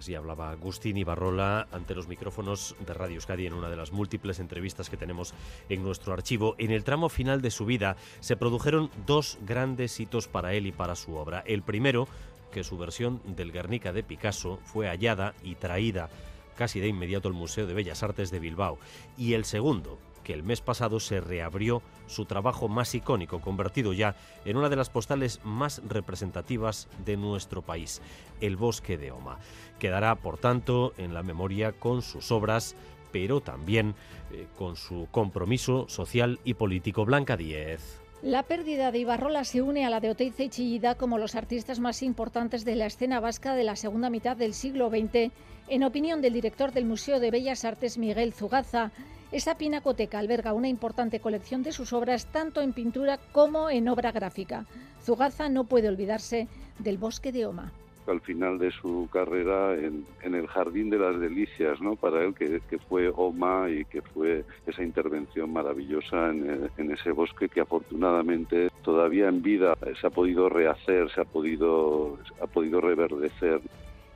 Así 0.00 0.14
hablaba 0.14 0.50
Agustín 0.50 0.96
Ibarrola 0.96 1.68
ante 1.72 1.94
los 1.94 2.08
micrófonos 2.08 2.74
de 2.86 2.94
Radio 2.94 3.16
Euskadi 3.16 3.46
en 3.46 3.52
una 3.52 3.68
de 3.68 3.76
las 3.76 3.92
múltiples 3.92 4.40
entrevistas 4.40 4.88
que 4.88 4.96
tenemos 4.96 5.34
en 5.68 5.82
nuestro 5.82 6.14
archivo. 6.14 6.54
En 6.56 6.70
el 6.70 6.84
tramo 6.84 7.10
final 7.10 7.42
de 7.42 7.50
su 7.50 7.66
vida 7.66 7.96
se 8.20 8.34
produjeron 8.34 8.90
dos 9.04 9.36
grandes 9.46 10.00
hitos 10.00 10.26
para 10.26 10.54
él 10.54 10.66
y 10.66 10.72
para 10.72 10.96
su 10.96 11.16
obra. 11.16 11.42
El 11.46 11.60
primero, 11.62 12.08
que 12.50 12.64
su 12.64 12.78
versión 12.78 13.20
del 13.26 13.52
Guernica 13.52 13.92
de 13.92 14.02
Picasso 14.02 14.58
fue 14.64 14.88
hallada 14.88 15.34
y 15.42 15.56
traída 15.56 16.08
casi 16.56 16.80
de 16.80 16.88
inmediato 16.88 17.28
al 17.28 17.34
Museo 17.34 17.66
de 17.66 17.74
Bellas 17.74 18.02
Artes 18.02 18.30
de 18.30 18.38
Bilbao. 18.38 18.78
Y 19.18 19.34
el 19.34 19.44
segundo, 19.44 19.98
que 20.24 20.32
el 20.32 20.42
mes 20.42 20.60
pasado 20.60 21.00
se 21.00 21.20
reabrió 21.20 21.82
su 22.06 22.24
trabajo 22.24 22.68
más 22.68 22.94
icónico, 22.94 23.40
convertido 23.40 23.92
ya 23.92 24.16
en 24.44 24.56
una 24.56 24.68
de 24.68 24.76
las 24.76 24.90
postales 24.90 25.40
más 25.44 25.82
representativas 25.86 26.88
de 27.04 27.16
nuestro 27.16 27.62
país, 27.62 28.02
El 28.40 28.56
Bosque 28.56 28.98
de 28.98 29.12
Oma. 29.12 29.38
Quedará, 29.78 30.16
por 30.16 30.38
tanto, 30.38 30.92
en 30.98 31.14
la 31.14 31.22
memoria 31.22 31.72
con 31.72 32.02
sus 32.02 32.30
obras, 32.32 32.76
pero 33.12 33.40
también 33.40 33.94
eh, 34.32 34.46
con 34.56 34.76
su 34.76 35.08
compromiso 35.10 35.88
social 35.88 36.40
y 36.44 36.54
político. 36.54 37.04
Blanca 37.04 37.36
Díez. 37.36 38.00
La 38.22 38.42
pérdida 38.42 38.92
de 38.92 38.98
Ibarrola 38.98 39.44
se 39.44 39.62
une 39.62 39.86
a 39.86 39.88
la 39.88 39.98
de 39.98 40.10
Oteiza 40.10 40.42
y 40.42 40.50
Chillida 40.50 40.94
como 40.94 41.16
los 41.16 41.34
artistas 41.34 41.80
más 41.80 42.02
importantes 42.02 42.66
de 42.66 42.76
la 42.76 42.84
escena 42.84 43.18
vasca 43.18 43.54
de 43.54 43.64
la 43.64 43.76
segunda 43.76 44.10
mitad 44.10 44.36
del 44.36 44.52
siglo 44.52 44.90
XX, 44.90 45.32
en 45.68 45.84
opinión 45.84 46.20
del 46.20 46.34
director 46.34 46.70
del 46.70 46.84
Museo 46.84 47.18
de 47.18 47.30
Bellas 47.30 47.64
Artes 47.64 47.96
Miguel 47.96 48.34
Zugaza. 48.34 48.90
Esa 49.32 49.54
pinacoteca 49.54 50.18
alberga 50.18 50.52
una 50.52 50.68
importante 50.68 51.20
colección 51.20 51.62
de 51.62 51.72
sus 51.72 51.94
obras 51.94 52.26
tanto 52.26 52.60
en 52.60 52.74
pintura 52.74 53.18
como 53.32 53.70
en 53.70 53.88
obra 53.88 54.12
gráfica. 54.12 54.66
Zugaza 55.02 55.48
no 55.48 55.64
puede 55.64 55.88
olvidarse 55.88 56.46
del 56.78 56.98
bosque 56.98 57.32
de 57.32 57.46
Oma. 57.46 57.72
Al 58.10 58.20
final 58.20 58.58
de 58.58 58.70
su 58.72 59.08
carrera 59.12 59.74
en, 59.74 60.04
en 60.22 60.34
el 60.34 60.46
Jardín 60.48 60.90
de 60.90 60.98
las 60.98 61.18
Delicias, 61.20 61.80
¿no? 61.80 61.96
Para 61.96 62.24
él, 62.24 62.34
que, 62.34 62.60
que 62.68 62.78
fue 62.78 63.10
Oma 63.14 63.68
y 63.70 63.84
que 63.84 64.02
fue 64.02 64.44
esa 64.66 64.82
intervención 64.82 65.52
maravillosa 65.52 66.30
en, 66.30 66.50
el- 66.50 66.70
en 66.76 66.90
ese 66.92 67.12
bosque 67.12 67.48
que 67.48 67.60
afortunadamente 67.60 68.70
todavía 68.82 69.28
en 69.28 69.42
vida 69.42 69.76
se 70.00 70.06
ha 70.06 70.10
podido 70.10 70.48
rehacer, 70.48 71.10
se 71.14 71.20
ha 71.20 71.24
podido, 71.24 72.18
ha 72.42 72.46
podido 72.46 72.80
reverdecer. 72.80 73.60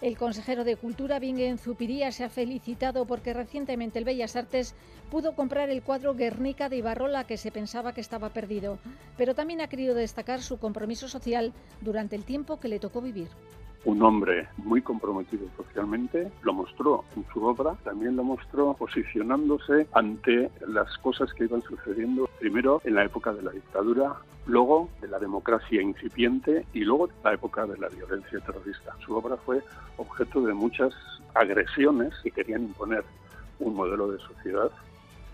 El 0.01 0.19
consejero 0.19 0.65
de 0.65 0.77
Cultura, 0.77 1.19
Bingen 1.19 1.57
Zupiría, 1.57 2.13
se 2.13 2.25
ha 2.25 2.29
felicitado 2.29 3.07
porque 3.07 3.33
recientemente 3.33 3.99
el 3.99 4.05
Bellas 4.05 4.37
Artes 4.37 4.75
pudo 5.11 5.35
comprar 5.35 5.71
el 5.71 5.83
cuadro 5.83 6.15
Guernica 6.15 6.69
de 6.69 6.77
Ibarrola 6.77 7.25
que 7.25 7.39
se 7.39 7.51
pensaba 7.51 7.95
que 7.95 8.03
estaba 8.03 8.29
perdido, 8.31 8.79
pero 9.17 9.35
también 9.35 9.63
ha 9.63 9.69
querido 9.69 9.95
destacar 9.95 10.43
su 10.43 10.59
compromiso 10.59 11.09
social 11.09 11.55
durante 11.81 12.17
el 12.17 12.25
tiempo 12.25 12.61
que 12.61 12.69
le 12.69 12.81
tocó 12.81 13.01
vivir. 13.01 13.29
Un 13.85 14.03
hombre 14.03 14.49
muy 14.57 14.83
comprometido 14.83 15.47
socialmente, 15.57 16.31
lo 16.43 16.53
mostró 16.55 17.05
en 17.17 17.25
su 17.33 17.45
obra, 17.45 17.75
también 17.85 18.17
lo 18.17 18.25
mostró 18.25 18.75
posicionándose 18.75 19.87
ante 19.93 20.51
las 20.67 20.97
cosas 20.99 21.33
que 21.35 21.45
iban 21.45 21.63
sucediendo, 21.63 22.29
primero 22.39 22.81
en 22.85 22.95
la 22.95 23.05
época 23.05 23.33
de 23.33 23.43
la 23.43 23.51
dictadura, 23.51 24.15
luego 24.47 24.89
de 25.01 25.09
la 25.09 25.19
democracia 25.19 25.83
incipiente 25.83 26.67
y 26.73 26.81
luego 26.81 27.09
la 27.23 27.35
época 27.35 27.67
de 27.67 27.79
la 27.79 27.89
violencia 27.89 28.41
terrorista. 28.41 28.95
Su 29.05 29.17
obra 29.17 29.37
fue 29.37 29.63
objeto 29.97 30.41
de 30.43 30.55
muchas 30.55 30.95
agresiones 31.35 32.15
que 32.23 32.31
querían 32.31 32.63
imponer 32.63 33.05
un 33.59 33.75
modelo 33.75 34.11
de 34.11 34.19
sociedad 34.19 34.71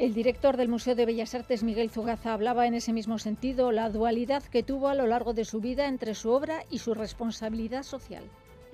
El 0.01 0.15
director 0.15 0.57
del 0.57 0.71
Museo 0.71 0.95
de 0.95 1.05
Bellas 1.05 1.35
Artes, 1.35 1.63
Miguel 1.63 1.91
Zugaza, 1.91 2.33
hablaba 2.33 2.67
en 2.67 2.73
ese 2.73 2.91
mismo 2.91 3.19
sentido 3.19 3.71
la 3.71 3.91
dualidad 3.91 4.43
que 4.43 4.63
tuvo 4.63 4.89
a 4.89 4.95
lo 4.95 5.07
largo 5.07 5.35
de 5.35 5.45
su 5.45 5.61
vida 5.61 5.89
entre 5.89 6.15
su 6.15 6.31
obra 6.31 6.65
y 6.71 6.79
su 6.79 6.95
responsabilidad 6.95 7.83
social. 7.83 8.25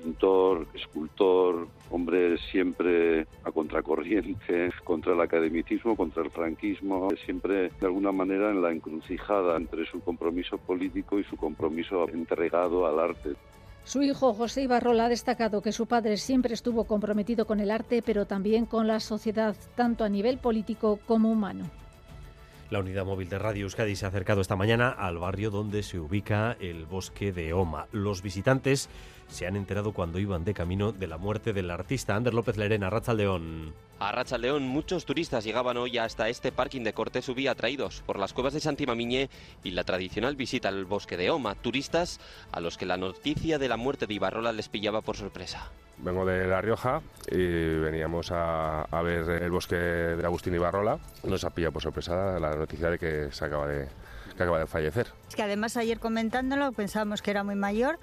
pintor, 0.00 0.68
escultor, 0.72 1.66
hombre 1.90 2.38
siempre 2.38 3.26
a 3.42 3.50
contracorriente, 3.50 4.70
contra 4.84 5.14
el 5.14 5.20
academicismo, 5.20 5.96
contra 5.96 6.22
el 6.22 6.30
franquismo, 6.30 7.08
siempre 7.24 7.70
de 7.70 7.86
alguna 7.86 8.12
manera 8.12 8.52
en 8.52 8.62
la 8.62 8.70
encrucijada 8.70 9.56
entre 9.56 9.84
su 9.86 10.00
compromiso 10.02 10.58
político 10.58 11.18
y 11.18 11.24
su 11.24 11.36
compromiso 11.36 12.08
entregado 12.08 12.86
al 12.86 13.00
arte. 13.00 13.30
Su 13.86 14.02
hijo 14.02 14.34
José 14.34 14.62
Ibarrola 14.62 15.04
ha 15.04 15.08
destacado 15.08 15.62
que 15.62 15.70
su 15.70 15.86
padre 15.86 16.16
siempre 16.16 16.54
estuvo 16.54 16.84
comprometido 16.84 17.46
con 17.46 17.60
el 17.60 17.70
arte, 17.70 18.02
pero 18.04 18.26
también 18.26 18.66
con 18.66 18.88
la 18.88 18.98
sociedad, 18.98 19.54
tanto 19.76 20.02
a 20.02 20.08
nivel 20.08 20.38
político 20.38 20.98
como 21.06 21.30
humano. 21.30 21.70
La 22.68 22.80
unidad 22.80 23.04
móvil 23.04 23.28
de 23.28 23.38
Radio 23.38 23.62
Euskadi 23.62 23.94
se 23.94 24.04
ha 24.04 24.08
acercado 24.08 24.40
esta 24.40 24.56
mañana 24.56 24.90
al 24.90 25.18
barrio 25.18 25.52
donde 25.52 25.84
se 25.84 26.00
ubica 26.00 26.56
el 26.58 26.84
bosque 26.84 27.30
de 27.30 27.52
Oma. 27.52 27.86
Los 27.92 28.22
visitantes 28.22 28.88
se 29.28 29.46
han 29.46 29.56
enterado 29.56 29.92
cuando 29.92 30.18
iban 30.18 30.44
de 30.44 30.54
camino 30.54 30.92
de 30.92 31.06
la 31.06 31.18
muerte 31.18 31.52
del 31.52 31.70
artista 31.70 32.16
Ander 32.16 32.34
López 32.34 32.56
Lerena, 32.56 32.90
León. 33.14 33.74
A 33.98 34.12
Racha 34.12 34.36
León, 34.36 34.62
muchos 34.64 35.06
turistas 35.06 35.44
llegaban 35.44 35.76
hoy 35.76 35.96
hasta 35.98 36.28
este 36.28 36.52
parking 36.52 36.82
de 36.82 36.92
Cortés 36.92 37.24
Subí 37.24 37.46
atraídos 37.46 38.02
por 38.04 38.18
las 38.18 38.32
cuevas 38.32 38.52
de 38.52 38.60
Santimamiñe 38.60 39.30
y 39.64 39.70
la 39.70 39.84
tradicional 39.84 40.36
visita 40.36 40.68
al 40.68 40.84
bosque 40.84 41.16
de 41.16 41.30
Oma. 41.30 41.54
Turistas 41.54 42.20
a 42.52 42.60
los 42.60 42.76
que 42.76 42.86
la 42.86 42.98
noticia 42.98 43.58
de 43.58 43.68
la 43.68 43.76
muerte 43.76 44.06
de 44.06 44.14
Ibarrola 44.14 44.52
les 44.52 44.68
pillaba 44.68 45.00
por 45.00 45.16
sorpresa. 45.16 45.70
Vengo 45.98 46.26
de 46.26 46.46
La 46.46 46.60
Rioja 46.60 47.00
y 47.30 47.36
veníamos 47.36 48.30
a, 48.30 48.82
a 48.82 49.02
ver 49.02 49.30
el 49.42 49.50
bosque 49.50 49.76
de 49.76 50.26
Agustín 50.26 50.54
Ibarrola. 50.54 50.98
Nos 51.24 51.44
ha 51.44 51.50
pillado 51.50 51.72
por 51.72 51.82
sorpresa 51.82 52.38
la 52.38 52.54
noticia 52.54 52.90
de 52.90 52.98
que 52.98 53.32
se 53.32 53.44
acaba 53.46 53.66
de, 53.66 53.88
que 54.36 54.42
acaba 54.42 54.58
de 54.58 54.66
fallecer. 54.66 55.08
Es 55.28 55.34
que 55.34 55.42
además 55.42 55.76
ayer 55.76 55.98
comentándolo 55.98 56.72
pensábamos 56.72 57.22
que 57.22 57.30
era 57.30 57.42
muy 57.44 57.54
mayor 57.54 57.98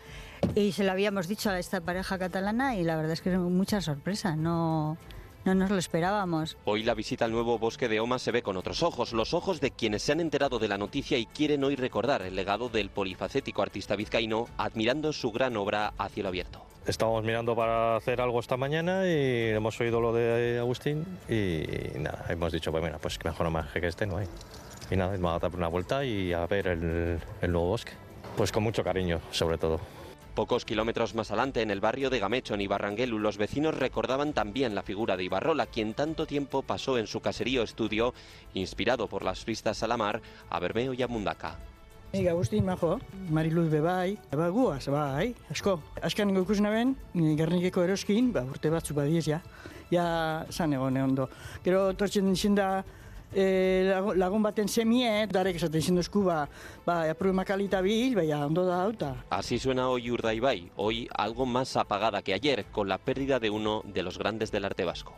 y 0.55 0.71
se 0.73 0.83
lo 0.83 0.91
habíamos 0.91 1.27
dicho 1.27 1.49
a 1.49 1.59
esta 1.59 1.81
pareja 1.81 2.17
catalana 2.17 2.75
y 2.75 2.83
la 2.83 2.95
verdad 2.95 3.11
es 3.11 3.21
que 3.21 3.31
es 3.31 3.39
mucha 3.39 3.81
sorpresa, 3.81 4.35
no, 4.35 4.97
no 5.45 5.55
nos 5.55 5.69
lo 5.69 5.77
esperábamos. 5.77 6.57
Hoy 6.65 6.83
la 6.83 6.93
visita 6.93 7.25
al 7.25 7.31
nuevo 7.31 7.59
bosque 7.59 7.87
de 7.87 7.99
Oma 7.99 8.19
se 8.19 8.31
ve 8.31 8.41
con 8.41 8.57
otros 8.57 8.83
ojos, 8.83 9.13
los 9.13 9.33
ojos 9.33 9.61
de 9.61 9.71
quienes 9.71 10.03
se 10.03 10.11
han 10.11 10.19
enterado 10.19 10.59
de 10.59 10.67
la 10.67 10.77
noticia 10.77 11.17
y 11.17 11.25
quieren 11.25 11.63
hoy 11.63 11.75
recordar 11.75 12.21
el 12.21 12.35
legado 12.35 12.69
del 12.69 12.89
polifacético 12.89 13.61
artista 13.61 13.95
vizcaíno, 13.95 14.47
admirando 14.57 15.13
su 15.13 15.31
gran 15.31 15.57
obra 15.57 15.93
a 15.97 16.09
cielo 16.09 16.29
abierto. 16.29 16.65
Estábamos 16.85 17.23
mirando 17.23 17.55
para 17.55 17.95
hacer 17.95 18.19
algo 18.19 18.41
esta 18.41 18.57
mañana 18.57 19.07
y 19.07 19.49
hemos 19.51 19.79
oído 19.79 20.01
lo 20.01 20.11
de 20.11 20.59
Agustín 20.59 21.05
y 21.29 21.97
nada, 21.97 22.25
hemos 22.27 22.51
dicho, 22.51 22.71
pues 22.71 22.83
mira, 22.83 22.97
pues 22.97 23.17
mejor 23.23 23.47
homenaje 23.47 23.79
que 23.79 23.87
este 23.87 24.05
no 24.05 24.17
hay. 24.17 24.27
Y 24.93 24.95
nada, 24.95 25.17
dado 25.17 25.29
a 25.29 25.39
dar 25.39 25.55
una 25.55 25.67
vuelta 25.69 26.05
y 26.05 26.33
a 26.33 26.45
ver 26.45 26.67
el, 26.67 27.19
el 27.41 27.51
nuevo 27.51 27.69
bosque. 27.69 27.93
Pues 28.37 28.51
con 28.51 28.61
mucho 28.61 28.83
cariño, 28.83 29.21
sobre 29.31 29.57
todo. 29.57 29.79
Pocos 30.35 30.65
kilómetros 30.65 31.15
más 31.15 31.31
adelante, 31.31 31.63
en 31.63 31.71
el 31.71 31.79
barrio 31.79 32.11
de 32.11 32.19
Gamecho, 32.19 32.53
en 32.53 32.61
Ibarranguelu, 32.61 33.17
los 33.17 33.37
vecinos 33.37 33.75
recordaban 33.75 34.33
también 34.33 34.75
la 34.75 34.83
figura 34.83 35.17
de 35.17 35.23
Ibarrola, 35.23 35.65
quien 35.65 35.95
tanto 35.95 36.27
tiempo 36.27 36.61
pasó 36.61 36.99
en 36.99 37.07
su 37.07 37.21
caserío 37.21 37.63
estudio, 37.63 38.13
inspirado 38.53 39.07
por 39.07 39.23
las 39.23 39.43
vistas 39.45 39.81
a 39.81 39.87
la 39.87 39.97
mar, 39.97 40.21
a 40.51 40.59
Bermeo 40.59 40.93
y 40.93 41.01
a 41.01 41.07
Mundaca. 41.07 41.57
Nik 42.13 42.27
Agustin 42.27 42.63
majo, 42.63 42.99
Mariluz 43.31 43.71
bebai, 43.71 44.19
ba 44.29 44.49
guaz, 44.49 44.87
bai, 44.89 45.33
asko. 45.49 45.79
Azkan 46.03 46.37
ikusi 46.37 46.61
naben, 46.61 46.95
Gernikeko 47.15 47.81
eroskin, 47.81 48.29
ba, 48.31 48.45
urte 48.45 48.69
batzu 48.69 48.93
badiez, 48.93 49.25
ja. 49.25 49.41
Ja, 49.89 50.45
zan 50.51 50.73
egon 50.73 50.97
ondo. 50.97 51.31
Gero, 51.65 51.87
tortzen 51.97 52.29
izin 52.29 52.53
da, 52.53 52.83
e, 53.35 53.93
lagun, 54.15 54.43
baten 54.43 54.69
semie, 54.69 55.27
darek 55.31 55.57
esaten 55.59 55.81
izin 55.81 55.99
duzku, 55.99 56.23
ba, 56.23 56.47
ba, 56.85 57.03
apruema 57.11 57.45
kalita 57.45 57.81
bil, 57.81 58.15
baina 58.15 58.45
ondo 58.45 58.65
da 58.65 58.83
hauta. 58.83 59.15
Así 59.29 59.59
suena 59.59 59.89
hoy 59.89 60.11
Urdaibai, 60.11 60.71
hoy 60.75 61.07
algo 61.17 61.45
más 61.45 61.75
apagada 61.77 62.21
que 62.21 62.33
ayer, 62.33 62.65
con 62.71 62.87
la 62.87 62.97
pérdida 62.97 63.39
de 63.39 63.49
uno 63.49 63.81
de 63.85 64.03
los 64.03 64.17
grandes 64.17 64.51
del 64.51 64.65
arte 64.65 64.85
vasco. 64.85 65.13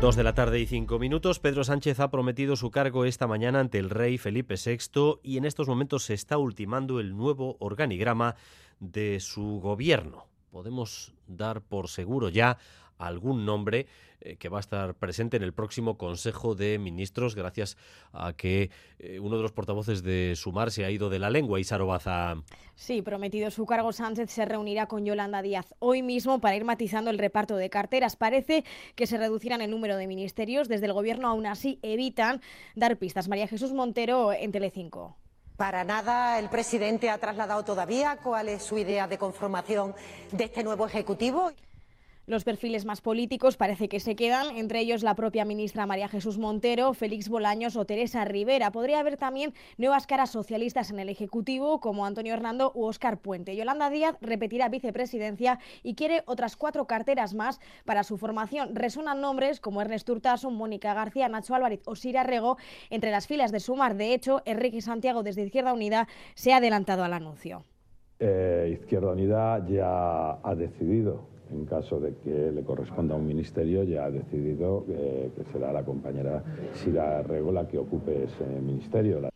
Dos 0.00 0.14
de 0.14 0.22
la 0.22 0.32
tarde 0.32 0.60
y 0.60 0.66
cinco 0.66 1.00
minutos. 1.00 1.40
Pedro 1.40 1.64
Sánchez 1.64 1.98
ha 1.98 2.08
prometido 2.08 2.54
su 2.54 2.70
cargo 2.70 3.04
esta 3.04 3.26
mañana 3.26 3.58
ante 3.58 3.80
el 3.80 3.90
rey 3.90 4.16
Felipe 4.16 4.54
VI 4.54 5.18
y 5.24 5.38
en 5.38 5.44
estos 5.44 5.66
momentos 5.66 6.04
se 6.04 6.14
está 6.14 6.38
ultimando 6.38 7.00
el 7.00 7.16
nuevo 7.16 7.56
organigrama 7.58 8.36
de 8.78 9.18
su 9.18 9.58
gobierno. 9.60 10.28
Podemos 10.52 11.14
dar 11.26 11.62
por 11.62 11.88
seguro 11.88 12.28
ya 12.28 12.58
algún 12.98 13.44
nombre 13.44 13.86
eh, 14.20 14.36
que 14.36 14.48
va 14.48 14.58
a 14.58 14.60
estar 14.60 14.94
presente 14.94 15.36
en 15.36 15.42
el 15.44 15.52
próximo 15.52 15.96
Consejo 15.96 16.54
de 16.54 16.78
Ministros 16.78 17.34
gracias 17.36 17.76
a 18.12 18.32
que 18.32 18.70
eh, 18.98 19.20
uno 19.20 19.36
de 19.36 19.42
los 19.42 19.52
portavoces 19.52 20.02
de 20.02 20.34
Sumar 20.36 20.70
se 20.70 20.84
ha 20.84 20.90
ido 20.90 21.08
de 21.08 21.18
la 21.18 21.30
lengua, 21.30 21.60
Isaro 21.60 21.86
Baza. 21.86 22.34
Sí, 22.74 23.00
prometido 23.02 23.50
su 23.50 23.64
cargo, 23.64 23.92
Sánchez 23.92 24.30
se 24.30 24.44
reunirá 24.44 24.86
con 24.86 25.04
Yolanda 25.04 25.40
Díaz 25.40 25.74
hoy 25.78 26.02
mismo 26.02 26.40
para 26.40 26.56
ir 26.56 26.64
matizando 26.64 27.10
el 27.10 27.18
reparto 27.18 27.56
de 27.56 27.70
carteras. 27.70 28.16
Parece 28.16 28.64
que 28.96 29.06
se 29.06 29.18
reducirán 29.18 29.60
el 29.60 29.70
número 29.70 29.96
de 29.96 30.06
ministerios. 30.06 30.68
Desde 30.68 30.86
el 30.86 30.92
Gobierno 30.92 31.28
aún 31.28 31.46
así 31.46 31.78
evitan 31.82 32.40
dar 32.74 32.96
pistas. 32.96 33.28
María 33.28 33.46
Jesús 33.46 33.72
Montero 33.72 34.32
en 34.32 34.50
Telecinco. 34.50 35.16
Para 35.56 35.82
nada 35.82 36.38
el 36.38 36.48
presidente 36.48 37.10
ha 37.10 37.18
trasladado 37.18 37.64
todavía 37.64 38.18
cuál 38.22 38.48
es 38.48 38.62
su 38.62 38.78
idea 38.78 39.08
de 39.08 39.18
conformación 39.18 39.94
de 40.30 40.44
este 40.44 40.62
nuevo 40.62 40.86
Ejecutivo. 40.86 41.52
Los 42.28 42.44
perfiles 42.44 42.84
más 42.84 43.00
políticos 43.00 43.56
parece 43.56 43.88
que 43.88 44.00
se 44.00 44.14
quedan, 44.14 44.54
entre 44.58 44.80
ellos 44.80 45.02
la 45.02 45.14
propia 45.14 45.46
ministra 45.46 45.86
María 45.86 46.08
Jesús 46.08 46.36
Montero, 46.36 46.92
Félix 46.92 47.30
Bolaños 47.30 47.74
o 47.74 47.86
Teresa 47.86 48.22
Rivera. 48.26 48.70
Podría 48.70 49.00
haber 49.00 49.16
también 49.16 49.54
nuevas 49.78 50.06
caras 50.06 50.28
socialistas 50.28 50.90
en 50.90 50.98
el 50.98 51.08
Ejecutivo, 51.08 51.80
como 51.80 52.04
Antonio 52.04 52.34
Hernando 52.34 52.70
u 52.74 52.84
Óscar 52.84 53.16
Puente. 53.16 53.56
Yolanda 53.56 53.88
Díaz 53.88 54.14
repetirá 54.20 54.68
vicepresidencia 54.68 55.58
y 55.82 55.94
quiere 55.94 56.22
otras 56.26 56.56
cuatro 56.56 56.86
carteras 56.86 57.32
más 57.32 57.60
para 57.86 58.04
su 58.04 58.18
formación. 58.18 58.76
Resonan 58.76 59.22
nombres 59.22 59.58
como 59.58 59.80
Ernest 59.80 60.06
Urtasun, 60.10 60.54
Mónica 60.54 60.92
García, 60.92 61.30
Nacho 61.30 61.54
Álvarez 61.54 61.80
o 61.86 61.96
Sira 61.96 62.24
Rego 62.24 62.58
entre 62.90 63.10
las 63.10 63.26
filas 63.26 63.52
de 63.52 63.60
Sumar. 63.60 63.96
De 63.96 64.12
hecho, 64.12 64.42
Enrique 64.44 64.82
Santiago 64.82 65.22
desde 65.22 65.44
Izquierda 65.44 65.72
Unida 65.72 66.08
se 66.34 66.52
ha 66.52 66.58
adelantado 66.58 67.04
al 67.04 67.14
anuncio. 67.14 67.64
Eh, 68.20 68.76
Izquierda 68.78 69.12
Unida 69.12 69.66
ya 69.66 70.32
ha 70.42 70.54
decidido 70.54 71.37
en 71.52 71.64
caso 71.64 72.00
de 72.00 72.14
que 72.16 72.52
le 72.52 72.62
corresponda 72.62 73.14
un 73.14 73.26
ministerio, 73.26 73.82
ya 73.84 74.04
ha 74.04 74.10
decidido 74.10 74.84
eh, 74.88 75.30
que 75.36 75.44
será 75.52 75.72
la 75.72 75.84
compañera 75.84 76.42
Sira 76.74 77.22
Rego 77.22 77.52
la 77.52 77.66
que 77.66 77.78
ocupe 77.78 78.24
ese 78.24 78.44
ministerio. 78.60 79.28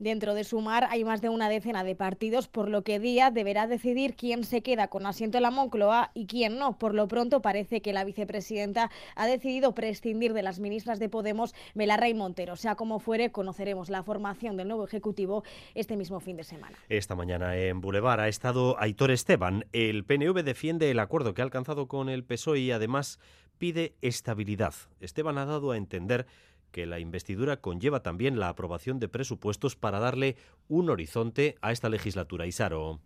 Dentro 0.00 0.32
de 0.32 0.44
Sumar 0.44 0.88
hay 0.88 1.04
más 1.04 1.20
de 1.20 1.28
una 1.28 1.50
decena 1.50 1.84
de 1.84 1.94
partidos, 1.94 2.48
por 2.48 2.70
lo 2.70 2.80
que 2.80 2.98
Díaz 2.98 3.34
deberá 3.34 3.66
decidir 3.66 4.16
quién 4.16 4.44
se 4.44 4.62
queda 4.62 4.88
con 4.88 5.04
asiento 5.04 5.36
en 5.36 5.42
la 5.42 5.50
Moncloa 5.50 6.10
y 6.14 6.24
quién 6.24 6.56
no. 6.56 6.78
Por 6.78 6.94
lo 6.94 7.06
pronto 7.06 7.42
parece 7.42 7.82
que 7.82 7.92
la 7.92 8.02
vicepresidenta 8.04 8.90
ha 9.14 9.26
decidido 9.26 9.74
prescindir 9.74 10.32
de 10.32 10.42
las 10.42 10.58
ministras 10.58 11.00
de 11.00 11.10
Podemos, 11.10 11.54
Belarra 11.74 12.08
y 12.08 12.14
Montero. 12.14 12.56
Sea 12.56 12.76
como 12.76 12.98
fuere, 12.98 13.30
conoceremos 13.30 13.90
la 13.90 14.02
formación 14.02 14.56
del 14.56 14.68
nuevo 14.68 14.86
Ejecutivo 14.86 15.44
este 15.74 15.98
mismo 15.98 16.18
fin 16.18 16.38
de 16.38 16.44
semana. 16.44 16.78
Esta 16.88 17.14
mañana 17.14 17.54
en 17.58 17.82
Boulevard 17.82 18.20
ha 18.20 18.28
estado 18.28 18.80
Aitor 18.80 19.10
Esteban. 19.10 19.66
El 19.74 20.06
PNV 20.06 20.42
defiende 20.42 20.90
el 20.90 20.98
acuerdo 20.98 21.34
que 21.34 21.42
ha 21.42 21.44
alcanzado 21.44 21.88
con 21.88 22.08
el 22.08 22.24
PSOE 22.24 22.60
y 22.60 22.70
además 22.70 23.18
pide 23.58 23.92
estabilidad. 24.00 24.72
Esteban 25.00 25.36
ha 25.36 25.44
dado 25.44 25.72
a 25.72 25.76
entender 25.76 26.26
que 26.70 26.86
la 26.86 26.98
investidura 26.98 27.58
conlleva 27.58 28.02
también 28.02 28.38
la 28.38 28.48
aprobación 28.48 28.98
de 28.98 29.08
presupuestos 29.08 29.76
para 29.76 29.98
darle 29.98 30.36
un 30.68 30.90
horizonte 30.90 31.56
a 31.60 31.72
esta 31.72 31.88
legislatura. 31.88 32.46
Isaro. 32.46 33.00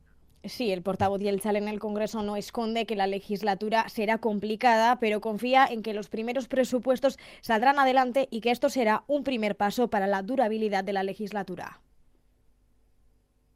Sí, 0.44 0.70
el 0.72 0.82
portavoz 0.82 1.22
Yelchal 1.22 1.56
en 1.56 1.68
el 1.68 1.78
Congreso 1.78 2.22
no 2.22 2.36
esconde 2.36 2.84
que 2.84 2.96
la 2.96 3.06
legislatura 3.06 3.88
será 3.88 4.18
complicada, 4.18 4.98
pero 5.00 5.22
confía 5.22 5.66
en 5.66 5.82
que 5.82 5.94
los 5.94 6.10
primeros 6.10 6.48
presupuestos 6.48 7.18
saldrán 7.40 7.78
adelante 7.78 8.28
y 8.30 8.42
que 8.42 8.50
esto 8.50 8.68
será 8.68 9.04
un 9.06 9.24
primer 9.24 9.56
paso 9.56 9.88
para 9.88 10.06
la 10.06 10.20
durabilidad 10.22 10.84
de 10.84 10.92
la 10.92 11.02
legislatura. 11.02 11.80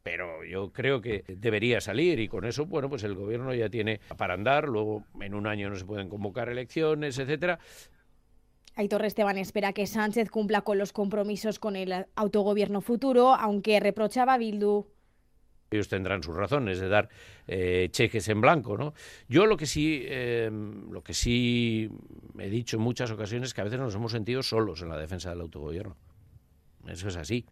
pero 0.01 0.43
yo 0.43 0.71
creo 0.71 1.01
que 1.01 1.23
debería 1.27 1.81
salir 1.81 2.19
y 2.19 2.27
con 2.27 2.43
eso, 2.45 2.65
bueno, 2.65 2.89
pues 2.89 3.03
el 3.03 3.13
gobierno 3.13 3.53
ya 3.53 3.69
tiene 3.69 3.99
para 4.17 4.33
andar, 4.33 4.67
luego 4.67 5.03
en 5.21 5.35
un 5.35 5.45
año 5.45 5.69
no 5.69 5.75
se 5.75 5.85
pueden 5.85 6.09
convocar 6.09 6.49
elecciones, 6.49 7.19
etcétera. 7.19 7.59
Aitor 8.79 9.03
Esteban 9.03 9.37
espera 9.37 9.73
que 9.73 9.85
Sánchez 9.85 10.29
cumpla 10.29 10.61
con 10.61 10.77
los 10.77 10.93
compromisos 10.93 11.59
con 11.59 11.75
el 11.75 12.05
autogobierno 12.15 12.79
futuro, 12.79 13.35
aunque 13.35 13.77
reprochaba 13.81 14.35
a 14.35 14.37
Bildu 14.37 14.85
Ellos 15.69 15.89
tendrán 15.89 16.23
sus 16.23 16.33
razones 16.33 16.79
de 16.79 16.87
dar 16.87 17.09
eh, 17.45 17.89
cheques 17.91 18.29
en 18.29 18.39
blanco, 18.39 18.77
¿no? 18.77 18.93
Yo 19.27 19.47
lo 19.47 19.57
que 19.57 19.65
sí, 19.65 20.03
eh, 20.05 20.49
lo 20.49 21.03
que 21.03 21.13
sí 21.13 21.89
he 22.39 22.49
dicho 22.49 22.77
en 22.77 22.83
muchas 22.83 23.11
ocasiones 23.11 23.49
es 23.49 23.53
que 23.53 23.59
a 23.59 23.65
veces 23.65 23.79
nos 23.79 23.95
hemos 23.95 24.13
sentido 24.13 24.41
solos 24.43 24.81
en 24.81 24.87
la 24.87 24.97
defensa 24.97 25.29
del 25.29 25.41
autogobierno. 25.41 25.97
Eso 26.87 27.09
es 27.09 27.17
así. 27.17 27.45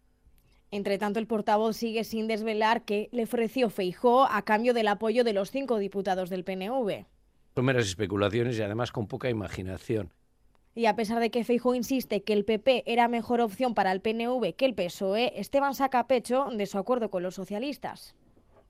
Entre 0.70 0.96
tanto, 0.96 1.18
el 1.18 1.26
portavoz 1.26 1.76
sigue 1.76 2.04
sin 2.04 2.26
desvelar 2.26 2.86
que 2.86 3.10
le 3.12 3.24
ofreció 3.24 3.68
Feijó 3.68 4.24
a 4.24 4.46
cambio 4.46 4.72
del 4.72 4.88
apoyo 4.88 5.24
de 5.24 5.34
los 5.34 5.50
cinco 5.50 5.76
diputados 5.76 6.30
del 6.30 6.44
PNV. 6.44 7.04
Son 7.54 7.64
meras 7.66 7.86
especulaciones 7.86 8.58
y 8.58 8.62
además 8.62 8.92
con 8.92 9.08
poca 9.08 9.28
imaginación. 9.28 10.10
Y 10.78 10.86
a 10.86 10.94
pesar 10.94 11.18
de 11.18 11.32
que 11.32 11.42
Feijó 11.42 11.74
insiste 11.74 12.22
que 12.22 12.32
el 12.32 12.44
PP 12.44 12.84
era 12.86 13.08
mejor 13.08 13.40
opción 13.40 13.74
para 13.74 13.90
el 13.90 14.00
PNV 14.00 14.54
que 14.54 14.64
el 14.64 14.76
PSOE, 14.76 15.32
Esteban 15.34 15.74
saca 15.74 16.06
pecho 16.06 16.46
de 16.52 16.66
su 16.66 16.78
acuerdo 16.78 17.10
con 17.10 17.24
los 17.24 17.34
socialistas. 17.34 18.14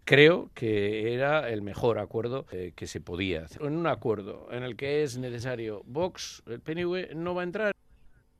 Creo 0.04 0.50
que 0.54 1.12
era 1.12 1.50
el 1.50 1.60
mejor 1.60 1.98
acuerdo 1.98 2.46
eh, 2.50 2.72
que 2.74 2.86
se 2.86 3.02
podía 3.02 3.44
hacer. 3.44 3.60
En 3.60 3.76
un 3.76 3.86
acuerdo 3.86 4.48
en 4.50 4.62
el 4.62 4.74
que 4.74 5.02
es 5.02 5.18
necesario 5.18 5.82
Vox, 5.84 6.42
el 6.46 6.60
PNV 6.60 7.14
no 7.14 7.34
va 7.34 7.42
a 7.42 7.44
entrar. 7.44 7.72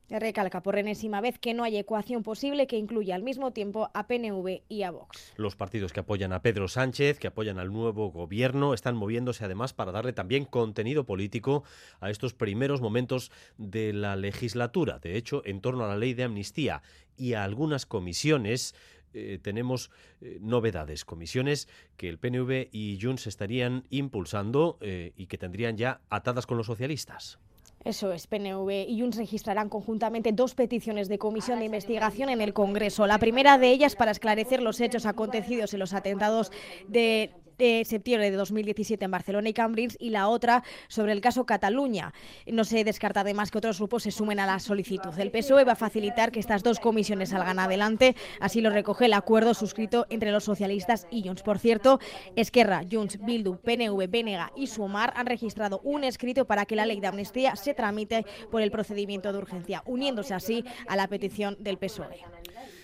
Recalca 0.09 0.63
por 0.63 0.77
enésima 0.77 1.21
vez 1.21 1.37
que 1.37 1.53
no 1.53 1.63
hay 1.63 1.77
ecuación 1.77 2.23
posible 2.23 2.65
que 2.65 2.77
incluya 2.77 3.15
al 3.15 3.21
mismo 3.21 3.51
tiempo 3.51 3.91
a 3.93 4.07
PNV 4.07 4.63
y 4.67 4.83
a 4.83 4.91
Vox. 4.91 5.33
Los 5.37 5.55
partidos 5.55 5.93
que 5.93 5.99
apoyan 5.99 6.33
a 6.33 6.41
Pedro 6.41 6.67
Sánchez, 6.67 7.19
que 7.19 7.27
apoyan 7.27 7.59
al 7.59 7.71
nuevo 7.71 8.11
gobierno, 8.11 8.73
están 8.73 8.95
moviéndose 8.95 9.45
además 9.45 9.73
para 9.73 9.91
darle 9.91 10.13
también 10.13 10.45
contenido 10.45 11.05
político 11.05 11.63
a 11.99 12.09
estos 12.09 12.33
primeros 12.33 12.81
momentos 12.81 13.31
de 13.57 13.93
la 13.93 14.15
legislatura. 14.15 14.99
De 14.99 15.15
hecho, 15.15 15.43
en 15.45 15.61
torno 15.61 15.85
a 15.85 15.89
la 15.89 15.97
ley 15.97 16.13
de 16.15 16.23
amnistía 16.23 16.81
y 17.15 17.33
a 17.33 17.43
algunas 17.43 17.85
comisiones, 17.85 18.73
eh, 19.13 19.39
tenemos 19.41 19.89
eh, 20.21 20.37
novedades, 20.41 21.03
comisiones 21.05 21.67
que 21.97 22.09
el 22.09 22.19
PNV 22.19 22.69
y 22.71 22.99
Junts 23.01 23.27
estarían 23.27 23.85
impulsando 23.89 24.77
eh, 24.81 25.13
y 25.17 25.27
que 25.27 25.37
tendrían 25.37 25.77
ya 25.77 26.01
atadas 26.09 26.45
con 26.45 26.57
los 26.57 26.67
socialistas. 26.67 27.39
Eso 27.85 28.11
es, 28.11 28.27
PNV 28.27 28.85
y 28.87 28.99
Junts 28.99 29.17
registrarán 29.17 29.69
conjuntamente 29.69 30.33
dos 30.33 30.53
peticiones 30.53 31.07
de 31.07 31.17
comisión 31.17 31.59
de 31.59 31.65
investigación 31.65 32.29
en 32.29 32.41
el 32.41 32.53
Congreso. 32.53 33.07
La 33.07 33.19
primera 33.19 33.57
de 33.57 33.69
ellas 33.71 33.95
para 33.95 34.11
esclarecer 34.11 34.61
los 34.61 34.81
hechos 34.81 35.05
acontecidos 35.05 35.73
en 35.73 35.79
los 35.79 35.93
atentados 35.93 36.51
de 36.87 37.31
de 37.59 37.85
septiembre 37.85 38.31
de 38.31 38.37
2017 38.37 39.05
en 39.05 39.11
Barcelona 39.11 39.49
y 39.49 39.53
Cambrils 39.53 39.97
y 39.99 40.09
la 40.09 40.29
otra 40.29 40.63
sobre 40.87 41.11
el 41.11 41.21
caso 41.21 41.45
Cataluña. 41.45 42.13
No 42.47 42.63
se 42.63 42.83
descarta 42.83 43.19
además 43.19 43.51
que 43.51 43.59
otros 43.59 43.77
grupos 43.77 44.03
se 44.03 44.11
sumen 44.11 44.39
a 44.39 44.47
la 44.47 44.59
solicitud. 44.59 45.17
El 45.19 45.29
PSOE 45.29 45.65
va 45.65 45.73
a 45.73 45.75
facilitar 45.75 46.31
que 46.31 46.39
estas 46.39 46.63
dos 46.63 46.79
comisiones 46.79 47.29
salgan 47.29 47.59
adelante, 47.59 48.15
así 48.39 48.61
lo 48.61 48.69
recoge 48.69 49.05
el 49.05 49.13
acuerdo 49.13 49.53
suscrito 49.53 50.07
entre 50.09 50.31
los 50.31 50.45
socialistas 50.45 51.05
y 51.11 51.23
Junts. 51.23 51.43
Por 51.43 51.59
cierto, 51.59 51.99
Esquerra, 52.35 52.81
Junts, 52.89 53.19
Bildu, 53.23 53.57
PNV, 53.57 54.09
Benega 54.09 54.51
y 54.55 54.67
Sumar 54.67 55.13
han 55.15 55.27
registrado 55.27 55.81
un 55.83 56.03
escrito 56.05 56.45
para 56.45 56.65
que 56.65 56.77
la 56.77 56.85
ley 56.85 57.01
de 57.01 57.07
amnistía 57.07 57.55
se 57.57 57.73
tramite 57.73 58.25
por 58.49 58.61
el 58.61 58.71
procedimiento 58.71 59.33
de 59.33 59.37
urgencia, 59.37 59.83
uniéndose 59.85 60.33
así 60.33 60.63
a 60.87 60.95
la 60.95 61.07
petición 61.07 61.57
del 61.59 61.77
PSOE. 61.77 62.23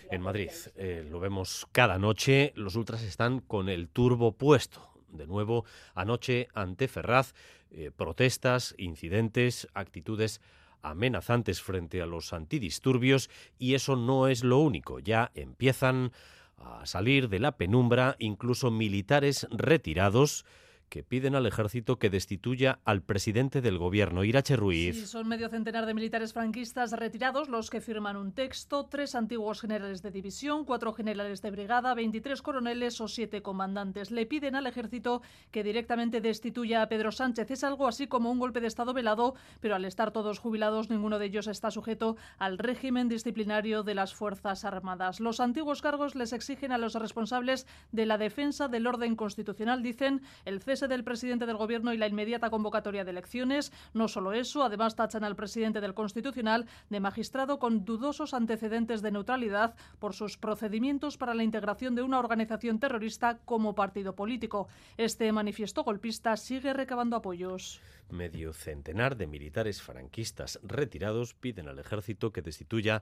En 0.09 0.21
Madrid, 0.21 0.51
eh, 0.75 1.05
lo 1.09 1.19
vemos 1.19 1.67
cada 1.71 1.97
noche, 1.97 2.53
los 2.55 2.75
ultras 2.75 3.01
están 3.03 3.39
con 3.39 3.69
el 3.69 3.89
turbo 3.89 4.33
puesto. 4.33 4.91
De 5.09 5.25
nuevo, 5.25 5.65
anoche 5.93 6.47
ante 6.53 6.87
Ferraz, 6.87 7.33
eh, 7.71 7.91
protestas, 7.95 8.75
incidentes, 8.77 9.67
actitudes 9.73 10.41
amenazantes 10.81 11.61
frente 11.61 12.01
a 12.01 12.05
los 12.05 12.33
antidisturbios 12.33 13.29
y 13.57 13.73
eso 13.73 13.95
no 13.95 14.27
es 14.27 14.43
lo 14.43 14.59
único. 14.59 14.99
Ya 14.99 15.31
empiezan 15.33 16.11
a 16.57 16.85
salir 16.85 17.27
de 17.29 17.39
la 17.39 17.57
penumbra 17.57 18.15
incluso 18.19 18.71
militares 18.71 19.47
retirados 19.49 20.45
que 20.89 21.03
piden 21.03 21.35
al 21.35 21.45
ejército 21.45 21.97
que 21.97 22.09
destituya 22.09 22.79
al 22.85 23.01
presidente 23.01 23.61
del 23.61 23.77
gobierno, 23.77 24.23
Irache 24.23 24.55
Ruiz. 24.55 25.09
Son 25.09 25.27
medio 25.27 25.49
centenar 25.49 25.85
de 25.85 25.93
militares 25.93 26.33
franquistas 26.33 26.91
retirados 26.91 27.49
los 27.49 27.69
que 27.69 27.81
firman 27.81 28.17
un 28.17 28.33
texto, 28.33 28.85
tres 28.85 29.15
antiguos 29.15 29.61
generales 29.61 30.01
de 30.01 30.11
división, 30.11 30.65
cuatro 30.65 30.93
generales 30.93 31.41
de 31.41 31.51
brigada, 31.51 31.93
23 31.93 32.41
coroneles 32.41 33.01
o 33.01 33.07
siete 33.07 33.41
comandantes. 33.41 34.11
Le 34.11 34.25
piden 34.25 34.55
al 34.55 34.67
ejército 34.67 35.21
que 35.51 35.63
directamente 35.63 36.21
destituya 36.21 36.81
a 36.81 36.89
Pedro 36.89 37.11
Sánchez. 37.11 37.49
Es 37.51 37.63
algo 37.63 37.87
así 37.87 38.07
como 38.07 38.31
un 38.31 38.39
golpe 38.39 38.61
de 38.61 38.67
Estado 38.67 38.93
velado, 38.93 39.35
pero 39.59 39.75
al 39.75 39.85
estar 39.85 40.11
todos 40.11 40.39
jubilados, 40.39 40.89
ninguno 40.89 41.19
de 41.19 41.25
ellos 41.25 41.47
está 41.47 41.71
sujeto 41.71 42.15
al 42.37 42.57
régimen 42.57 43.09
disciplinario 43.09 43.83
de 43.83 43.95
las 43.95 44.13
Fuerzas 44.13 44.65
Armadas. 44.65 45.19
Los 45.19 45.39
antiguos 45.39 45.81
cargos 45.81 46.15
les 46.15 46.33
exigen 46.33 46.71
a 46.71 46.77
los 46.77 46.95
responsables 46.95 47.65
de 47.91 48.05
la 48.05 48.17
defensa 48.17 48.67
del 48.67 48.87
orden 48.87 49.15
constitucional, 49.15 49.81
dicen 49.81 50.21
el 50.45 50.61
cese 50.61 50.74
del 50.81 51.03
presidente 51.03 51.45
del 51.45 51.57
gobierno 51.57 51.93
y 51.93 51.97
la 51.97 52.07
inmediata 52.07 52.49
convocatoria 52.49 53.03
de 53.03 53.11
elecciones. 53.11 53.71
No 53.93 54.07
solo 54.07 54.33
eso, 54.33 54.63
además 54.63 54.95
tachan 54.95 55.23
al 55.23 55.35
presidente 55.35 55.81
del 55.81 55.93
Constitucional 55.93 56.67
de 56.89 56.99
magistrado 56.99 57.57
con 57.59 57.85
dudosos 57.85 58.33
antecedentes 58.33 59.01
de 59.01 59.11
neutralidad 59.11 59.75
por 59.99 60.13
sus 60.13 60.37
procedimientos 60.37 61.17
para 61.17 61.33
la 61.33 61.43
integración 61.43 61.95
de 61.95 62.01
una 62.01 62.19
organización 62.19 62.79
terrorista 62.79 63.39
como 63.45 63.75
partido 63.75 64.15
político. 64.15 64.67
Este 64.97 65.31
manifiesto 65.31 65.83
golpista 65.83 66.35
sigue 66.37 66.73
recabando 66.73 67.15
apoyos. 67.15 67.81
Medio 68.09 68.53
centenar 68.53 69.15
de 69.15 69.27
militares 69.27 69.81
franquistas 69.81 70.59
retirados 70.63 71.33
piden 71.33 71.67
al 71.67 71.79
ejército 71.79 72.31
que 72.31 72.41
destituya 72.41 73.01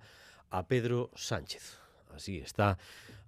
a 0.50 0.68
Pedro 0.68 1.10
Sánchez. 1.16 1.83
Así 2.14 2.38
está 2.38 2.78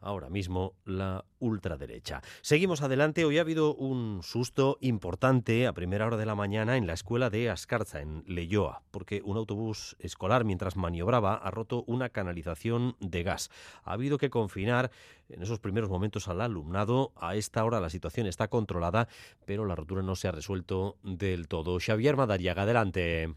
ahora 0.05 0.29
mismo 0.29 0.73
la 0.85 1.25
ultraderecha. 1.39 2.21
Seguimos 2.41 2.81
adelante. 2.81 3.25
Hoy 3.25 3.39
ha 3.39 3.41
habido 3.41 3.73
un 3.75 4.21
susto 4.21 4.77
importante 4.81 5.65
a 5.65 5.73
primera 5.73 6.05
hora 6.05 6.17
de 6.17 6.27
la 6.27 6.35
mañana 6.35 6.77
en 6.77 6.85
la 6.85 6.93
escuela 6.93 7.29
de 7.29 7.49
Ascarza, 7.49 8.01
en 8.01 8.23
Leyoa, 8.27 8.83
porque 8.91 9.21
un 9.25 9.37
autobús 9.37 9.95
escolar, 9.99 10.45
mientras 10.45 10.75
maniobraba, 10.75 11.33
ha 11.33 11.49
roto 11.49 11.83
una 11.87 12.09
canalización 12.09 12.95
de 12.99 13.23
gas. 13.23 13.49
Ha 13.83 13.93
habido 13.93 14.17
que 14.17 14.29
confinar 14.29 14.91
en 15.29 15.41
esos 15.41 15.59
primeros 15.59 15.89
momentos 15.89 16.27
al 16.27 16.41
alumnado. 16.41 17.11
A 17.15 17.35
esta 17.35 17.65
hora 17.65 17.79
la 17.79 17.89
situación 17.89 18.27
está 18.27 18.47
controlada, 18.47 19.07
pero 19.45 19.65
la 19.65 19.75
rotura 19.75 20.03
no 20.03 20.15
se 20.15 20.27
ha 20.27 20.31
resuelto 20.31 20.97
del 21.03 21.47
todo. 21.47 21.79
Xavier 21.79 22.15
Madariaga, 22.15 22.61
adelante. 22.61 23.33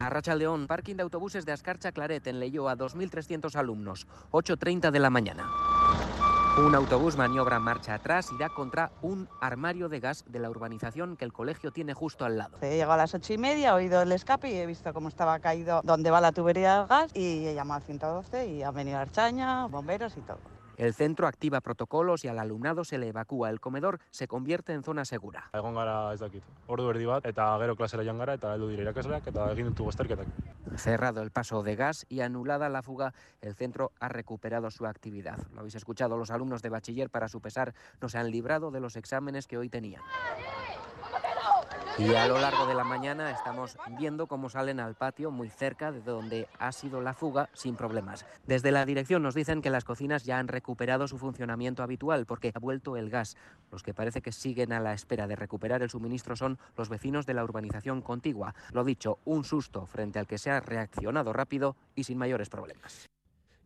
A 0.00 0.10
Rachaldeón, 0.10 0.66
parking 0.66 0.96
de 0.96 1.02
autobuses 1.02 1.44
de 1.46 1.52
Ascarcha 1.52 1.92
Claret 1.92 2.26
en 2.26 2.40
a 2.68 2.76
2.300 2.76 3.54
alumnos, 3.56 4.06
8.30 4.32 4.90
de 4.90 4.98
la 4.98 5.10
mañana. 5.10 5.50
Un 6.56 6.72
autobús 6.76 7.16
maniobra 7.16 7.58
marcha 7.58 7.94
atrás 7.94 8.30
y 8.32 8.38
da 8.38 8.48
contra 8.48 8.92
un 9.02 9.28
armario 9.40 9.88
de 9.88 9.98
gas 9.98 10.24
de 10.28 10.38
la 10.38 10.48
urbanización 10.48 11.16
que 11.16 11.24
el 11.24 11.32
colegio 11.32 11.72
tiene 11.72 11.94
justo 11.94 12.24
al 12.24 12.38
lado. 12.38 12.58
He 12.60 12.76
llegado 12.76 12.92
a 12.92 12.96
las 12.98 13.14
ocho 13.14 13.32
y 13.32 13.38
media, 13.38 13.70
he 13.70 13.72
oído 13.72 14.02
el 14.02 14.12
escape 14.12 14.50
y 14.50 14.58
he 14.58 14.66
visto 14.66 14.94
cómo 14.94 15.08
estaba 15.08 15.40
caído 15.40 15.80
donde 15.82 16.12
va 16.12 16.20
la 16.20 16.30
tubería 16.30 16.78
del 16.78 16.86
gas 16.86 17.10
y 17.12 17.48
he 17.48 17.54
llamado 17.54 17.78
al 17.78 17.82
112 17.82 18.46
y 18.46 18.62
han 18.62 18.72
venido 18.72 18.98
Archaña, 18.98 19.66
bomberos 19.66 20.16
y 20.16 20.20
todo. 20.20 20.53
El 20.76 20.94
centro 20.94 21.26
activa 21.26 21.60
protocolos 21.60 22.24
y 22.24 22.28
al 22.28 22.38
alumnado 22.38 22.84
se 22.84 22.98
le 22.98 23.08
evacúa. 23.08 23.50
El 23.50 23.60
comedor 23.60 24.00
se 24.10 24.26
convierte 24.26 24.72
en 24.72 24.82
zona 24.82 25.04
segura. 25.04 25.50
Egon 25.52 25.74
gara 25.74 26.12
ez 26.14 26.20
dakit, 26.20 26.42
ordu 26.66 26.88
erdi 26.90 27.06
bat, 27.06 27.26
eta 27.26 27.46
gero 27.62 27.76
klasera 27.76 28.04
joan 28.04 28.18
gara, 28.18 28.34
eta 28.34 28.54
heldu 28.54 28.68
dira 28.72 28.88
irakasleak, 28.88 29.26
eta 29.30 29.50
egin 29.52 29.70
ditugu 29.70 29.92
azterketak. 29.92 30.26
Cerrado 30.76 31.22
el 31.22 31.30
paso 31.30 31.62
de 31.62 31.76
gas 31.76 32.06
y 32.08 32.20
anulada 32.20 32.68
la 32.68 32.82
fuga, 32.82 33.14
el 33.40 33.54
centro 33.54 33.92
ha 34.00 34.08
recuperado 34.08 34.70
su 34.70 34.86
actividad. 34.86 35.38
Lo 35.52 35.60
habéis 35.60 35.76
escuchado, 35.76 36.16
los 36.16 36.30
alumnos 36.30 36.62
de 36.62 36.70
bachiller, 36.70 37.10
para 37.10 37.28
su 37.28 37.40
pesar, 37.40 37.74
no 38.00 38.08
se 38.08 38.18
han 38.18 38.30
librado 38.30 38.70
de 38.70 38.80
los 38.80 38.96
exámenes 38.96 39.46
que 39.46 39.58
hoy 39.58 39.68
tenían. 39.68 40.02
Y 41.96 42.12
a 42.14 42.26
lo 42.26 42.40
largo 42.40 42.66
de 42.66 42.74
la 42.74 42.82
mañana 42.82 43.30
estamos 43.30 43.76
viendo 43.98 44.26
cómo 44.26 44.50
salen 44.50 44.80
al 44.80 44.96
patio 44.96 45.30
muy 45.30 45.48
cerca 45.48 45.92
de 45.92 46.00
donde 46.00 46.48
ha 46.58 46.72
sido 46.72 47.00
la 47.00 47.14
fuga 47.14 47.50
sin 47.52 47.76
problemas. 47.76 48.26
Desde 48.46 48.72
la 48.72 48.84
dirección 48.84 49.22
nos 49.22 49.34
dicen 49.34 49.62
que 49.62 49.70
las 49.70 49.84
cocinas 49.84 50.24
ya 50.24 50.38
han 50.38 50.48
recuperado 50.48 51.06
su 51.06 51.18
funcionamiento 51.18 51.84
habitual 51.84 52.26
porque 52.26 52.50
ha 52.52 52.58
vuelto 52.58 52.96
el 52.96 53.10
gas. 53.10 53.36
Los 53.70 53.84
que 53.84 53.94
parece 53.94 54.22
que 54.22 54.32
siguen 54.32 54.72
a 54.72 54.80
la 54.80 54.92
espera 54.92 55.28
de 55.28 55.36
recuperar 55.36 55.82
el 55.82 55.90
suministro 55.90 56.34
son 56.34 56.58
los 56.76 56.88
vecinos 56.88 57.26
de 57.26 57.34
la 57.34 57.44
urbanización 57.44 58.02
contigua. 58.02 58.56
Lo 58.72 58.82
dicho, 58.82 59.20
un 59.24 59.44
susto 59.44 59.86
frente 59.86 60.18
al 60.18 60.26
que 60.26 60.38
se 60.38 60.50
ha 60.50 60.60
reaccionado 60.60 61.32
rápido 61.32 61.76
y 61.94 62.04
sin 62.04 62.18
mayores 62.18 62.48
problemas. 62.48 63.08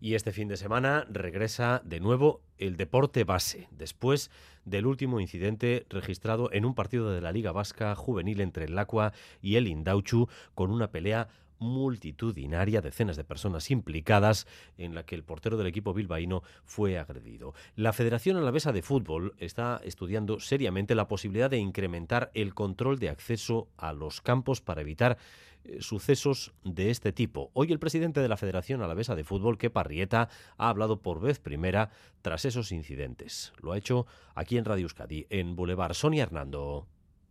Y 0.01 0.15
este 0.15 0.31
fin 0.31 0.47
de 0.47 0.57
semana 0.57 1.05
regresa 1.09 1.83
de 1.85 1.99
nuevo 1.99 2.41
el 2.57 2.77
deporte 2.77 3.25
base, 3.25 3.69
después 3.73 4.31
del 4.69 4.87
último 4.87 5.21
incidente 5.21 5.87
registrado 5.89 6.53
en 6.53 6.65
un 6.65 6.75
partido 6.75 7.11
de 7.11 7.21
la 7.21 7.33
Liga 7.33 7.53
Vasca 7.53 7.95
juvenil 7.95 8.41
entre 8.41 8.65
el 8.65 8.75
Lacua 8.75 9.13
y 9.41 9.57
el 9.57 9.67
Indauchu, 9.67 10.29
con 10.55 10.71
una 10.71 10.91
pelea 10.91 11.29
multitudinaria, 11.59 12.81
decenas 12.81 13.17
de 13.17 13.25
personas 13.25 13.71
implicadas, 13.71 14.47
en 14.77 14.95
la 14.95 15.05
que 15.05 15.15
el 15.15 15.25
portero 15.25 15.57
del 15.57 15.67
equipo 15.67 15.95
bilbaíno 15.95 16.43
fue 16.65 16.99
agredido. 16.99 17.55
La 17.77 17.93
Federación 17.93 18.37
Alavesa 18.37 18.73
de 18.73 18.83
Fútbol 18.83 19.35
está 19.39 19.81
estudiando 19.85 20.41
seriamente 20.41 20.95
la 20.95 21.09
posibilidad 21.09 21.51
de 21.51 21.59
incrementar 21.59 22.31
el 22.35 22.55
control 22.55 22.99
de 22.99 23.11
acceso 23.11 23.69
a 23.77 23.93
los 23.93 24.21
campos 24.21 24.61
para 24.61 24.83
evitar 24.83 25.19
sucesos 25.81 26.53
de 26.65 26.91
este 26.91 27.13
tipo. 27.13 27.51
Hoy 27.55 27.73
el 27.73 27.79
presidente 27.79 28.21
de 28.21 28.29
la 28.29 28.37
Federación 28.37 28.83
Alavesa 28.83 29.15
de 29.15 29.25
Fútbol, 29.25 29.59
que 29.59 29.71
Parrieta, 29.71 30.29
ha 30.57 30.69
hablado 30.69 31.03
por 31.03 31.21
vez 31.21 31.39
primera 31.39 31.91
tras 32.23 32.45
esos 32.45 32.73
incidentes. 32.73 33.53
Lo 33.61 33.73
ha 33.73 33.79
hecho 33.79 34.07
aquí 34.35 34.57
en 34.57 34.65
Radio 34.65 34.85
Euskadi, 34.85 35.27
en 35.31 35.57
Boulevard. 35.57 35.95
Sonia 35.95 36.23
Hernando. 36.23 36.87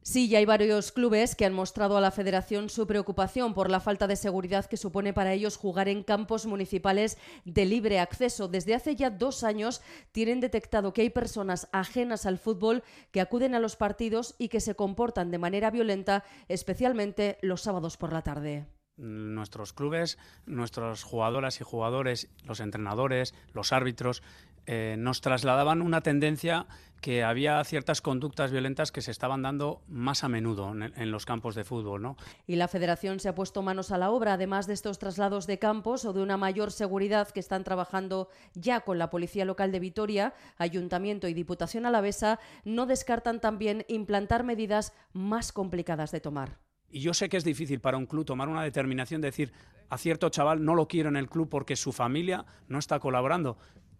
Sí, 0.08 0.30
ya 0.30 0.38
hay 0.38 0.46
varios 0.46 0.94
clubes 0.94 1.36
que 1.36 1.44
han 1.44 1.52
mostrado 1.52 1.98
a 1.98 2.02
la 2.02 2.12
federación 2.12 2.70
su 2.70 2.88
preocupación 2.88 3.54
por 3.54 3.70
la 3.70 3.82
falta 3.82 4.08
de 4.08 4.16
seguridad 4.16 4.66
que 4.66 4.78
supone 4.78 5.12
para 5.12 5.34
ellos 5.34 5.58
jugar 5.58 5.90
en 5.90 6.02
campos 6.02 6.46
municipales 6.46 7.18
de 7.44 7.66
libre 7.66 8.00
acceso. 8.00 8.48
Desde 8.48 8.74
hace 8.74 8.96
ya 8.96 9.10
dos 9.10 9.44
años 9.44 9.82
tienen 10.14 10.40
detectado 10.40 10.94
que 10.94 11.02
hay 11.02 11.10
personas 11.10 11.68
ajenas 11.74 12.26
al 12.26 12.38
fútbol 12.38 12.84
que 13.12 13.20
acuden 13.20 13.54
a 13.54 13.60
los 13.60 13.76
partidos 13.76 14.34
y 14.38 14.48
que 14.48 14.62
se 14.62 14.76
comportan 14.76 15.30
de 15.30 15.40
manera 15.40 15.72
violenta, 15.72 16.24
especialmente 16.48 17.38
los 17.42 17.64
sábados 17.64 17.98
por 17.98 18.14
la 18.14 18.22
tarde 18.22 18.66
nuestros 18.98 19.74
clubes, 19.74 20.18
nuestras 20.46 21.04
jugadoras 21.04 21.62
y 21.62 21.64
jugadores, 21.64 22.30
los 22.44 22.60
entrenadores, 22.60 23.36
los 23.54 23.72
árbitros, 23.72 24.24
eh, 24.70 24.96
nos 25.00 25.22
trasladaban 25.22 25.82
una 25.82 26.02
tendencia 26.02 26.68
que 27.00 27.24
había 27.24 27.64
ciertas 27.64 28.02
conductas 28.02 28.52
violentas 28.52 28.92
que 28.92 29.02
se 29.02 29.12
estaban 29.12 29.42
dando 29.42 29.82
más 29.88 30.26
a 30.26 30.30
menudo 30.30 30.74
en, 30.74 31.12
los 31.12 31.26
campos 31.26 31.56
de 31.56 31.64
fútbol. 31.64 32.02
¿no? 32.02 32.18
Y 32.48 32.58
la 32.58 32.68
federación 32.68 33.22
se 33.22 33.30
ha 33.30 33.36
puesto 33.36 33.62
manos 33.62 33.92
a 33.92 33.98
la 33.98 34.12
obra, 34.12 34.34
además 34.34 34.68
de 34.68 34.74
estos 34.74 35.00
traslados 35.00 35.48
de 35.48 35.58
campos 35.58 36.04
o 36.04 36.12
de 36.12 36.22
una 36.22 36.36
mayor 36.36 36.72
seguridad 36.72 37.30
que 37.30 37.40
están 37.40 37.64
trabajando 37.64 38.28
ya 38.56 38.82
con 38.82 38.98
la 38.98 39.10
Policía 39.10 39.46
Local 39.46 39.72
de 39.72 39.80
Vitoria, 39.80 40.34
Ayuntamiento 40.58 41.30
y 41.30 41.34
Diputación 41.34 41.86
Alavesa, 41.86 42.40
no 42.66 42.86
descartan 42.88 43.40
también 43.40 43.86
implantar 43.88 44.44
medidas 44.44 44.94
más 45.14 45.54
complicadas 45.54 46.12
de 46.12 46.20
tomar. 46.20 46.58
Y 46.90 47.02
yo 47.02 47.14
sé 47.14 47.30
que 47.30 47.38
es 47.38 47.44
difícil 47.44 47.80
para 47.80 47.98
un 47.98 48.06
club 48.06 48.26
tomar 48.26 48.48
una 48.48 48.64
determinación 48.64 49.22
de 49.22 49.28
decir 49.28 49.54
a 49.90 49.98
cierto 49.98 50.30
chaval 50.30 50.64
no 50.64 50.76
lo 50.76 50.88
quiero 50.88 51.10
en 51.10 51.16
el 51.18 51.30
club 51.30 51.50
porque 51.50 51.76
su 51.76 51.92
familia 51.92 52.46
no 52.68 52.80
está 52.80 53.00
colaborando. 53.00 53.58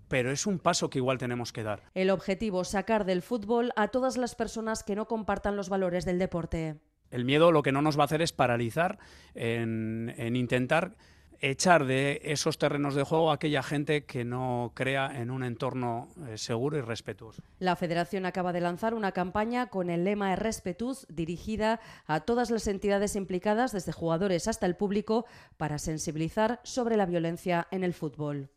Pero 0.08 0.32
es 0.32 0.46
un 0.46 0.60
paso 0.60 0.90
que 0.90 1.00
igual 1.00 1.18
tenemos 1.18 1.52
que 1.52 1.64
dar. 1.64 1.84
El 1.94 2.10
objetivo, 2.10 2.64
sacar 2.64 3.06
del 3.06 3.22
fútbol 3.22 3.72
a 3.76 3.90
todas 3.90 4.18
las 4.18 4.36
personas 4.36 4.84
que 4.84 4.96
no 4.96 5.08
compartan 5.08 5.56
los 5.56 5.70
valores 5.70 6.06
del 6.06 6.20
deporte. 6.20 6.80
El 7.12 7.26
miedo 7.26 7.52
lo 7.52 7.64
que 7.64 7.72
no 7.72 7.82
nos 7.82 7.98
va 7.98 8.04
a 8.04 8.06
hacer 8.06 8.22
es 8.22 8.34
paralizar 8.34 9.00
en, 9.34 10.14
en 10.18 10.36
intentar 10.36 10.96
echar 11.40 11.86
de 11.86 12.22
esos 12.24 12.58
terrenos 12.58 12.96
de 12.96 13.04
juego 13.04 13.32
a 13.32 13.36
aquella 13.36 13.64
gente 13.64 14.06
que 14.06 14.24
no 14.26 14.72
crea 14.74 15.22
en 15.22 15.32
un 15.32 15.44
entorno 15.44 16.10
eh, 16.28 16.38
seguro 16.38 16.78
y 16.78 16.82
respetuoso. 16.82 17.44
La 17.60 17.76
Federación 17.76 18.26
acaba 18.26 18.54
de 18.54 18.62
lanzar 18.62 18.94
una 18.94 19.12
campaña 19.12 19.68
con 19.68 19.90
el 19.90 20.04
lema 20.04 20.36
Respetus 20.36 21.06
dirigida 21.10 21.80
a 22.06 22.22
todas 22.22 22.50
las 22.50 22.68
entidades 22.68 23.16
implicadas, 23.16 23.72
desde 23.72 23.92
jugadores 23.92 24.48
hasta 24.48 24.66
el 24.66 24.76
público, 24.76 25.26
para 25.58 25.78
sensibilizar 25.78 26.60
sobre 26.64 26.98
la 26.98 27.06
violencia 27.06 27.68
en 27.72 27.84
el 27.84 27.94
fútbol. 27.94 28.50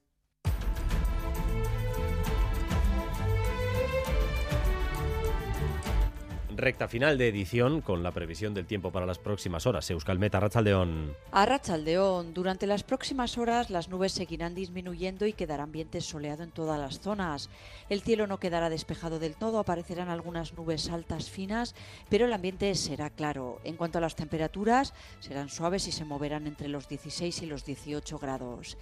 Recta 6.60 6.88
final 6.88 7.18
de 7.18 7.28
edición 7.28 7.80
con 7.80 8.02
la 8.02 8.12
previsión 8.12 8.54
del 8.54 8.66
tiempo 8.66 8.92
para 8.92 9.06
las 9.06 9.18
próximas 9.18 9.66
horas. 9.66 9.90
Euskalmeta, 9.90 10.38
Arrachaldeón. 10.38 11.16
Arrachaldeón. 11.32 12.34
Durante 12.34 12.66
las 12.66 12.82
próximas 12.82 13.38
horas 13.38 13.70
las 13.70 13.88
nubes 13.88 14.12
seguirán 14.12 14.54
disminuyendo 14.54 15.26
y 15.26 15.32
quedará 15.32 15.64
ambiente 15.64 16.00
soleado 16.00 16.42
en 16.42 16.50
todas 16.50 16.78
las 16.78 17.00
zonas. 17.00 17.50
El 17.88 18.02
cielo 18.02 18.26
no 18.26 18.38
quedará 18.38 18.70
despejado 18.70 19.18
del 19.18 19.36
todo, 19.36 19.58
aparecerán 19.58 20.08
algunas 20.08 20.54
nubes 20.54 20.88
altas 20.90 21.30
finas, 21.30 21.74
pero 22.08 22.26
el 22.26 22.32
ambiente 22.32 22.74
será 22.74 23.10
claro. 23.10 23.60
En 23.64 23.76
cuanto 23.76 23.98
a 23.98 24.00
las 24.00 24.16
temperaturas, 24.16 24.94
serán 25.20 25.48
suaves 25.48 25.88
y 25.88 25.92
se 25.92 26.04
moverán 26.04 26.46
entre 26.46 26.68
los 26.68 26.88
16 26.88 27.42
y 27.42 27.46
los 27.46 27.64
18 27.64 28.18
grados 28.18 28.76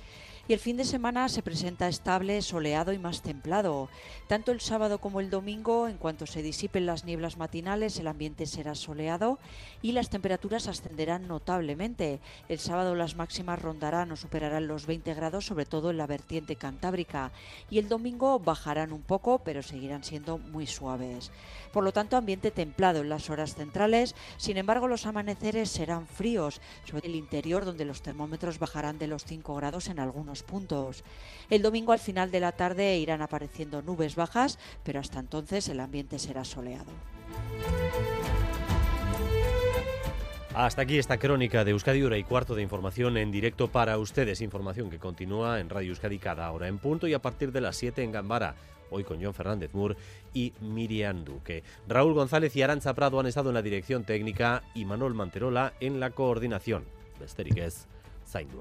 y 0.49 0.55
el 0.55 0.59
fin 0.59 0.79
de 0.79 0.87
semana 0.87 1.29
se 1.29 1.43
presenta 1.43 1.89
estable, 1.89 2.41
soleado 2.41 2.95
y 2.95 2.99
más 2.99 3.21
templado. 3.21 3.91
Tanto 4.29 4.51
el 4.51 4.63
sábado 4.63 4.99
como 4.99 5.21
el 5.21 5.29
domingo, 5.29 5.89
en 5.89 5.99
cuanto 5.99 6.27
se 6.27 6.41
disipen 6.41 6.87
las 6.87 7.05
nieblas 7.05 7.37
matinales, 7.37 7.99
el 7.99 8.07
ambiente 8.07 8.47
será 8.47 8.75
soleado 8.75 9.39
y 9.83 9.93
las 9.93 10.09
temperaturas 10.09 10.67
ascenderán 10.67 11.29
notablemente. 11.29 12.21
El 12.49 12.59
sábado 12.59 12.95
las 12.95 13.15
máximas 13.15 13.61
rondarán 13.61 14.11
o 14.11 14.17
superarán 14.17 14.69
los 14.69 14.87
20 14.87 15.13
grados, 15.13 15.45
sobre 15.45 15.67
todo 15.67 15.91
en 15.91 15.99
la 15.99 16.07
vertiente 16.07 16.57
cantábrica, 16.57 17.31
y 17.69 17.79
el 17.79 17.91
domingo 17.91 18.39
bajarán 18.39 18.95
un 18.95 19.03
poco, 19.03 19.41
pero 19.41 19.63
seguirán 19.63 20.03
siendo 20.03 20.39
muy 20.39 20.67
suaves. 20.67 21.31
Por 21.75 21.85
lo 21.85 21.93
tanto, 21.93 22.17
ambiente 22.17 22.51
templado 22.51 23.03
en 23.03 23.11
las 23.11 23.29
horas 23.29 23.55
centrales, 23.55 24.15
sin 24.39 24.57
embargo, 24.57 24.89
los 24.89 25.05
amaneceres 25.05 25.69
serán 25.71 26.07
fríos, 26.07 26.63
sobre 26.85 27.09
el 27.09 27.17
interior 27.17 27.67
donde 27.67 27.85
los 27.85 28.01
termómetros 28.01 28.59
bajarán 28.59 28.99
de 28.99 29.09
los 29.09 29.27
5 29.27 29.55
grados 29.55 29.89
en 29.89 30.01
algunos 30.01 30.38
puntos. 30.43 31.05
El 31.51 31.63
domingo 31.63 31.93
al 31.93 31.99
final 31.99 32.31
de 32.31 32.41
la 32.41 32.53
tarde 32.53 32.99
irán 32.99 33.23
apareciendo 33.23 33.83
nubes 33.83 34.17
bajas, 34.17 34.59
pero 34.83 35.01
hasta 35.01 35.19
entonces 35.19 35.69
el 35.69 35.81
ambiente 35.81 36.19
será 36.19 36.45
soleado. 36.45 36.91
Hasta 40.55 40.83
aquí 40.83 40.99
esta 40.99 41.19
crónica 41.19 41.65
de 41.65 41.71
Euskadi 41.71 42.03
hora 42.03 42.19
y 42.19 42.25
cuarto 42.25 42.57
de 42.57 42.63
información 42.63 43.17
en 43.17 43.31
directo 43.31 43.69
para 43.69 43.97
ustedes. 43.97 44.41
Información 44.41 44.91
que 44.91 44.99
continúa 44.99 45.61
en 45.61 45.71
Radio 45.71 45.91
Euskadi 45.91 46.19
cada 46.19 46.51
hora 46.51 46.67
en 46.67 46.79
punto 46.79 47.07
y 47.07 47.15
a 47.15 47.23
partir 47.23 47.53
de 47.53 47.61
las 47.61 47.77
7 47.77 48.03
en 48.03 48.11
Gambara. 48.11 48.57
Hoy 48.91 49.05
con 49.05 49.23
John 49.23 49.35
Fernández 49.35 49.73
Moore 49.73 49.97
y 50.35 50.53
Miriam 50.61 51.25
Duque. 51.25 51.63
Raúl 51.87 52.15
González 52.15 52.57
y 52.57 52.63
Arancha 52.63 52.95
Prado 52.95 53.21
han 53.21 53.27
estado 53.27 53.51
en 53.51 53.55
la 53.55 53.63
dirección 53.63 54.05
técnica 54.05 54.65
y 54.75 54.85
Manuel 54.85 55.15
Manterola 55.15 55.75
en 55.81 56.01
la 56.01 56.11
coordinación. 56.11 56.85
Besterik 57.21 57.71
zaindu 58.27 58.61